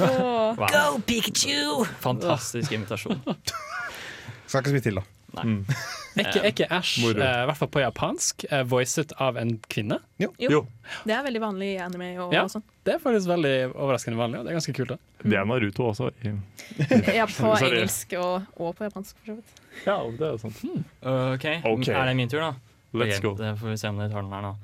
Åh. 0.00 0.56
Go, 0.56 0.86
Pikachu! 1.04 1.84
Fantastisk 2.00 2.72
invitasjon. 2.72 3.20
Skal 4.46 4.62
ikke 4.62 4.72
så 4.72 4.78
mye 4.78 4.86
til, 4.88 5.02
da. 5.02 5.15
Mm. 5.44 5.66
Er 6.16 6.20
ikke, 6.28 6.40
er 6.40 6.46
ikke 6.52 6.66
Ash, 6.72 6.94
eh, 7.04 7.10
i 7.12 7.46
hvert 7.50 7.56
fall 7.58 7.68
på 7.68 7.80
japansk, 7.82 8.44
eh, 8.50 8.62
voicet 8.64 9.12
av 9.20 9.36
en 9.36 9.58
kvinne? 9.68 9.98
Jo. 10.22 10.30
Jo. 10.40 10.62
Det 11.04 11.12
er 11.12 11.22
veldig 11.26 11.40
vanlig 11.42 11.68
i 11.74 11.76
anime 11.84 12.08
og, 12.24 12.32
Ja. 12.32 12.44
og 12.46 12.50
sånn. 12.54 12.62
Det 12.86 12.94
er 12.94 12.98
faktisk 13.02 13.28
veldig 13.28 13.54
overraskende 13.74 14.16
vanlig, 14.20 14.38
og 14.40 14.46
det 14.46 14.52
er 14.54 14.58
ganske 14.60 14.74
kult. 14.78 14.88
da 14.88 14.96
Det 15.28 15.36
er 15.40 15.44
Naruto 15.44 15.88
også. 15.90 16.10
I, 16.24 16.32
Ja, 17.18 17.26
på 17.26 17.52
engelsk 17.58 18.12
og, 18.20 18.46
og 18.56 18.76
på 18.78 18.84
japansk, 18.88 19.16
for 19.18 19.26
så 19.26 19.36
vidt. 19.40 19.60
ja, 19.86 19.98
det 20.16 20.30
er 20.32 20.38
sant. 20.38 20.62
OK, 21.02 21.46
Ok. 21.74 21.88
er 21.88 22.06
det 22.06 22.16
min 22.16 22.28
tur, 22.32 22.40
da? 22.40 22.54
Let's 22.94 23.18
okay, 23.18 23.20
go. 23.28 23.34
Det 23.36 23.58
får 23.60 23.68
vi 23.68 23.76
se 23.76 23.88
om 23.88 23.98
dere 24.00 24.08
tar 24.14 24.22
den 24.22 24.32
her 24.32 24.42
nå. 24.46 24.54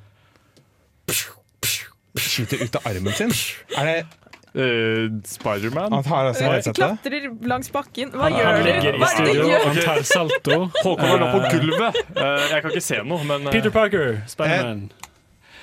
Skyter 2.17 2.61
ut 2.65 2.77
av 2.77 2.87
armen 2.91 3.13
sin. 3.17 3.33
Er 3.77 3.85
det 3.89 4.07
Uh, 4.53 5.09
Spiderman. 5.25 5.93
Han 5.93 6.05
tar 6.05 6.27
altså 6.29 6.45
headsetet? 6.45 6.77
Klatrer 6.77 7.29
langs 7.49 7.71
bakken. 7.73 8.11
Hva 8.13 8.27
Han 8.29 8.35
gjør 8.37 8.59
du? 8.59 8.65
ligger 8.67 8.95
i 8.95 8.99
Hva 9.01 9.09
er 9.13 9.25
det 9.25 9.37
du 9.39 9.47
gjør? 9.49 9.63
Han 9.69 9.79
tar 9.87 10.03
salto. 10.09 10.59
Håkon 10.83 11.09
var 11.09 11.23
nå 11.23 11.29
på 11.33 11.39
Eh, 11.43 11.55
gulvet. 11.55 12.01
Uh, 12.17 12.25
jeg 12.51 12.59
kan 12.63 12.75
ikke 12.75 12.85
se 12.85 12.99
noe, 13.07 13.25
men 13.25 13.47
uh, 13.49 13.53
Peter 13.55 13.73
Parker, 13.73 14.19
Spiderman. 14.29 14.91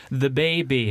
The 0.10 0.30
Baby. 0.30 0.84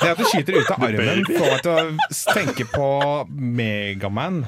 Det 0.00 0.08
at 0.08 0.16
du 0.18 0.24
skyter 0.24 0.56
ut 0.56 0.70
av 0.72 0.84
armen, 0.86 1.20
får 1.28 1.50
meg 1.50 1.60
til 1.66 1.74
å 1.74 2.32
tenke 2.32 2.64
på 2.72 2.88
Megaman. 3.28 4.40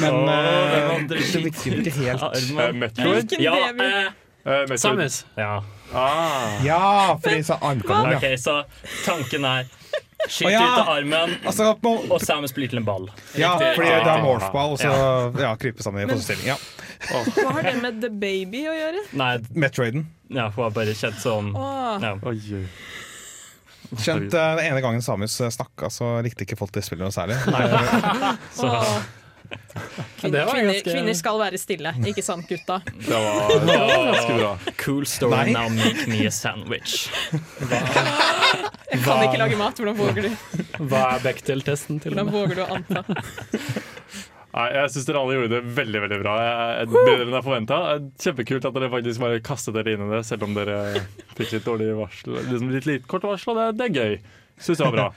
Men 0.00 0.18
eh, 0.28 1.06
det 1.08 1.22
virker 1.46 1.78
ikke 1.80 1.94
helt 1.96 2.52
Metroid? 2.76 3.32
Ja. 3.40 3.56
Samus. 4.76 5.22
Ja. 5.40 5.62
Ah. 5.94 6.60
Ja, 6.66 7.16
fordi 7.22 7.40
så 7.46 7.56
armkanon, 7.62 8.10
ja. 8.12 8.18
OK, 8.18 8.26
så 8.40 8.58
tanken 9.06 9.44
er 9.48 9.64
Skyt 10.28 10.50
ja. 10.50 10.60
ut 10.64 10.78
av 10.80 10.88
armen, 10.94 11.34
Altså, 11.44 11.70
må... 11.84 11.92
og 12.08 12.22
Samus 12.24 12.54
blir 12.56 12.70
til 12.72 12.80
en 12.80 12.86
ball. 12.86 13.10
ja, 13.36 13.52
fordi 13.60 13.90
det 13.92 14.10
er 14.14 14.22
morphball, 14.24 14.74
og 14.74 14.80
så 14.80 14.92
ja, 15.42 15.52
krype 15.60 15.84
sammen 15.84 16.04
i 16.04 16.08
fosterstilling. 16.08 16.54
Ja. 16.54 16.58
Hva 17.36 17.50
har 17.58 17.66
det 17.66 17.74
med 17.82 17.98
The 18.00 18.08
Baby 18.08 18.64
å 18.70 18.74
gjøre? 18.76 19.02
Nei, 19.20 19.32
Metroiden. 19.52 20.06
ja, 20.32 20.48
hun 20.54 20.62
har 20.64 20.72
bare 20.76 20.94
kjent 20.96 21.18
sånn 21.20 21.50
Åh. 21.52 21.98
ja. 22.00 22.14
Oi. 22.24 22.38
Skjønt 23.94 24.32
eh, 24.32 24.54
den 24.56 24.64
ene 24.70 24.80
gangen 24.82 25.04
Samus 25.04 25.36
eh, 25.44 25.52
snakka, 25.52 25.90
så 25.92 26.16
likte 26.24 26.46
ikke 26.46 26.56
folk 26.58 26.72
det 26.74 26.82
spillet 26.86 27.04
noe 27.04 27.14
særlig. 27.14 27.36
Så 28.58 28.70
Kvinner, 30.20 30.46
ganske- 30.48 30.84
kvinner 30.92 31.16
skal 31.18 31.38
være 31.40 31.58
stille, 31.60 31.92
ikke 32.10 32.22
sant, 32.24 32.46
gutta? 32.48 32.80
Det 32.86 33.10
var, 33.10 33.48
det 33.66 33.78
var 33.78 34.06
ganske 34.12 34.36
bra. 34.38 34.52
Cool 34.84 35.06
story, 35.06 35.34
Nei. 35.34 35.52
now 35.56 35.68
make 35.68 36.06
me 36.10 36.22
a 36.26 36.30
sandwich. 36.34 37.08
Jeg 38.94 39.02
kan 39.02 39.24
ikke 39.26 39.40
lage 39.40 39.58
mat, 39.58 39.80
hvordan 39.80 39.96
våger 39.98 40.28
du? 40.28 40.62
Hva 40.90 41.02
er 41.16 41.24
Bechdel-testen 41.24 42.00
til 42.02 42.14
Hvordan 42.14 42.28
og 42.28 42.32
med? 42.32 42.40
våger 42.40 42.54
du 42.54 42.62
å 42.62 42.70
anta? 42.78 43.04
Nei, 44.54 44.68
jeg 44.70 44.90
syns 44.94 45.06
dere 45.08 45.18
alle 45.18 45.34
gjorde 45.34 45.50
det 45.56 45.62
veldig 45.74 46.00
veldig 46.04 46.18
bra. 46.22 46.34
Jeg, 46.38 46.66
jeg, 46.78 46.90
bedre 46.94 47.24
enn 47.26 47.34
jeg 47.34 47.42
forventa. 47.48 47.78
Kjempekult 48.22 48.68
at 48.68 48.76
dere 48.76 48.90
faktisk 48.92 49.22
bare 49.24 49.40
kastet 49.42 49.74
dere 49.74 49.96
inn 49.96 50.04
i 50.06 50.10
det, 50.12 50.20
selv 50.28 50.46
om 50.46 50.54
dere 50.54 50.76
fikk 51.34 51.56
litt 51.56 51.66
dårlig 51.66 51.88
varsel. 51.98 52.36
Liksom 52.38 52.70
litt, 52.70 52.86
litt 52.86 53.08
kort 53.10 53.26
varsel, 53.26 53.50
og 53.50 53.58
det, 53.58 53.66
det 53.80 53.88
er 53.88 53.98
gøy. 53.98 54.14
Syns 54.62 54.78
det 54.78 54.86
var 54.86 54.94
bra. 54.94 55.08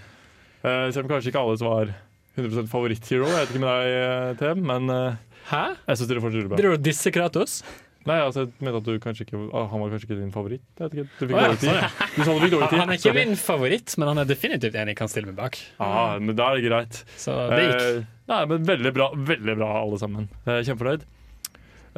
Uh, 0.66 0.88
selv 0.90 1.04
om 1.06 1.12
kanskje 1.14 1.30
ikke 1.30 1.44
alles 1.46 1.62
var 1.62 1.94
100 2.38 2.68
favoritthero. 2.72 3.28
Jeg 3.32 3.42
vet 3.44 3.52
ikke 3.56 3.64
med 3.64 3.74
deg, 3.74 4.38
Tem, 4.40 4.62
TM, 4.62 4.64
men 4.70 4.94
eh, 4.94 5.42
Hæ? 5.50 5.66
jeg 5.88 6.00
syns 6.00 6.10
dere 6.12 6.24
fortsatt 6.24 6.42
gjorde 6.44 6.58
Driver 6.62 6.76
du 6.76 6.80
og 6.80 6.86
disser 6.86 7.14
Kratos? 7.16 7.60
Nei, 8.08 8.18
altså, 8.24 8.46
jeg 8.46 8.64
mente 8.64 8.80
at 8.80 8.86
du 8.88 9.02
kanskje 9.04 9.26
ikke 9.26 9.40
ah, 9.52 9.66
Han 9.68 9.82
var 9.84 9.90
kanskje 9.92 10.08
ikke 10.08 10.18
din 10.22 10.30
favoritt. 10.32 10.62
Jeg 10.78 10.86
vet 10.86 10.94
ikke, 10.96 11.08
du 11.18 11.24
fikk 11.26 11.34
ja, 11.36 11.42
dårlig 11.44 11.58
tid. 11.60 11.68
sånn. 11.68 12.12
Du 12.16 12.22
sa 12.22 12.36
du 12.38 12.44
fikk 12.46 12.54
dårlig 12.54 12.70
tid. 12.72 12.80
Han 12.80 12.88
er 12.94 13.00
ikke 13.00 13.10
Sorry. 13.10 13.24
min 13.28 13.40
favoritt, 13.42 13.96
men 14.00 14.12
han 14.14 14.22
er 14.22 14.30
definitivt 14.30 14.78
en 14.80 14.92
jeg 14.94 15.00
kan 15.02 15.12
stille 15.12 15.28
meg 15.28 15.36
bak. 15.42 15.58
Ah, 15.84 16.14
men 16.24 16.38
da 16.40 16.46
er 16.54 16.62
det 16.62 16.70
greit. 16.70 17.00
Så 17.20 17.36
det 17.52 17.60
gikk. 17.66 17.84
Eh, 17.84 18.06
nei, 18.32 18.40
men 18.54 18.70
veldig 18.70 18.94
bra, 18.96 19.10
veldig 19.34 19.56
bra 19.60 19.72
alle 19.82 20.00
sammen. 20.00 20.30
Er 20.48 20.64
kjempefornøyd. 20.70 21.04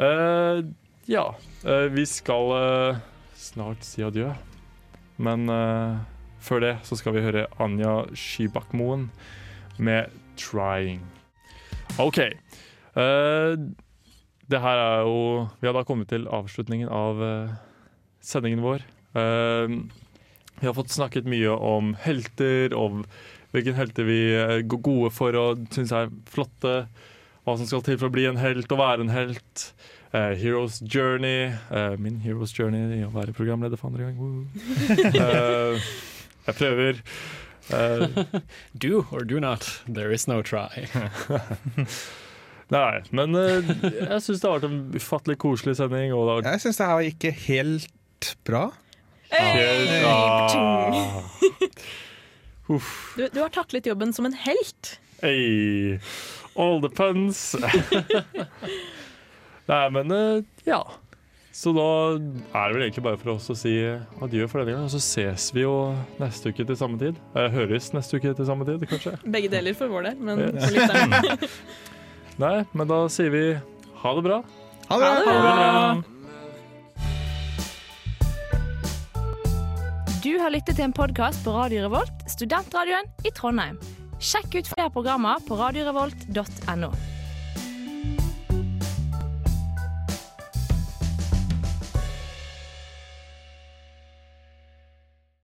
Eh, 0.07 0.61
ja, 1.13 1.25
eh, 1.65 1.85
vi 1.93 2.05
skal 2.09 2.55
eh, 2.57 3.03
snart 3.37 3.85
si 3.85 4.01
adjø. 4.05 4.31
Men 5.21 5.45
eh, 5.53 5.99
før 6.41 6.65
det 6.65 6.73
så 6.89 6.97
skal 6.97 7.19
vi 7.19 7.25
høre 7.27 7.45
Anja 7.61 7.99
Skybakmoen 8.17 9.09
med 9.77 10.09
'Trying'. 10.39 11.05
OK. 11.99 12.19
Uh, 12.95 13.59
det 14.49 14.61
her 14.63 14.77
er 14.81 15.01
jo 15.05 15.47
Vi 15.61 15.67
har 15.67 15.75
da 15.77 15.83
kommet 15.85 16.09
til 16.09 16.25
avslutningen 16.25 16.89
av 16.89 17.19
uh, 17.21 17.51
sendingen 18.21 18.63
vår. 18.63 18.85
Uh, 19.13 19.83
vi 20.59 20.67
har 20.67 20.75
fått 20.75 20.91
snakket 20.91 21.27
mye 21.29 21.51
om 21.53 21.93
helter, 22.03 22.73
om 22.75 23.05
hvilke 23.53 23.73
helter 23.77 24.05
vi 24.05 24.19
er 24.35 24.65
gode 24.67 25.11
for 25.15 25.35
og 25.39 25.63
syns 25.73 25.93
er 25.95 26.11
flotte. 26.29 26.83
Hva 27.47 27.55
som 27.57 27.69
skal 27.69 27.81
til 27.85 27.97
for 27.97 28.09
å 28.09 28.13
bli 28.13 28.27
en 28.29 28.41
helt 28.41 28.71
og 28.71 28.81
være 28.81 29.05
en 29.05 29.13
helt. 29.13 29.69
Uh, 30.09 30.33
Heroes 30.33 30.81
Journey. 30.81 31.53
Uh, 31.69 31.95
min 32.01 32.19
Heroes 32.23 32.53
Journey 32.57 32.97
i 32.97 33.03
å 33.05 33.11
være 33.13 33.33
programleder 33.37 33.79
for 33.79 33.91
andre 33.91 34.09
gang. 34.09 34.17
Eh, 35.19 35.89
jeg 36.47 36.55
prøver. 36.57 37.01
Eh, 37.71 38.07
Do 38.77 39.05
or 39.11 39.23
do 39.23 39.39
not, 39.39 39.81
there 39.87 40.11
is 40.11 40.27
no 40.27 40.41
try. 40.41 40.87
nei, 42.73 43.01
men 43.11 43.35
uh, 43.35 43.61
jeg 43.61 44.21
syns 44.25 44.41
det 44.41 44.47
har 44.49 44.59
vært 44.59 44.67
en 44.69 44.79
ufattelig 44.97 45.37
koselig 45.41 45.75
sending. 45.79 46.13
Og 46.15 46.25
det 46.27 46.35
har 46.37 46.53
Jeg 46.55 46.63
syns 46.65 46.81
det 46.81 46.89
her 46.89 47.03
gikk 47.09 47.27
helt 47.47 48.31
bra. 48.47 48.63
Hey! 49.29 50.01
Ah. 50.09 51.21
Uff. 52.69 52.89
Du, 53.17 53.27
du 53.33 53.39
har 53.41 53.53
taklet 53.53 53.85
jobben 53.89 54.13
som 54.13 54.25
en 54.29 54.33
helt. 54.45 54.95
Hey. 55.21 55.99
All 56.59 56.81
the 56.81 56.89
puns. 56.89 57.55
Nei, 59.69 59.83
men 59.93 60.11
uh, 60.11 60.41
ja. 60.65 60.81
Så 61.51 61.71
da 61.75 61.85
er 62.13 62.69
det 62.69 62.75
vel 62.75 62.83
egentlig 62.85 63.03
bare 63.03 63.17
for 63.19 63.33
oss 63.33 63.49
å 63.51 63.55
si 63.57 63.71
adjø 64.21 64.45
for 64.47 64.61
denne 64.61 64.75
gang. 64.77 64.85
Og 64.85 64.91
så 64.93 64.99
ses 65.01 65.49
vi 65.55 65.63
jo 65.65 65.73
neste 66.21 66.51
uke 66.53 66.63
til 66.69 66.77
samme 66.77 66.99
tid. 67.01 67.17
Eh, 67.35 67.49
høres 67.51 67.89
neste 67.95 68.19
uke 68.19 68.31
til 68.37 68.45
samme 68.47 68.67
tid, 68.69 68.85
kanskje. 68.87 69.15
Begge 69.25 69.49
deler 69.51 69.73
for 69.75 69.87
vår 69.91 70.11
del, 70.11 70.21
men 70.23 70.39
Yes. 70.45 70.63
for 70.63 70.71
lytteren. 70.77 71.49
Nei, 72.43 72.53
men 72.73 72.87
da 72.87 73.01
sier 73.11 73.33
vi 73.33 73.43
ha 74.03 74.13
det 74.15 74.23
bra. 74.29 74.37
Ha 74.89 74.97
det 75.01 75.09
Ha 75.09 75.15
det 75.19 75.25
bra! 75.25 75.41
bra! 75.57 76.03
Du 80.23 80.33
har 80.39 80.51
lyttet 80.51 80.75
til 80.77 80.85
en 80.85 80.93
podkast 80.95 81.41
på 81.45 81.51
Radio 81.55 81.85
Revolt, 81.87 82.23
studentradioen 82.29 83.07
i 83.25 83.31
Trondheim. 83.35 83.77
Sjekk 84.19 84.59
ut 84.59 84.67
flere 84.67 84.91
programmer 84.91 85.39
på 85.47 85.55
radiorevolt.no. 85.59 86.89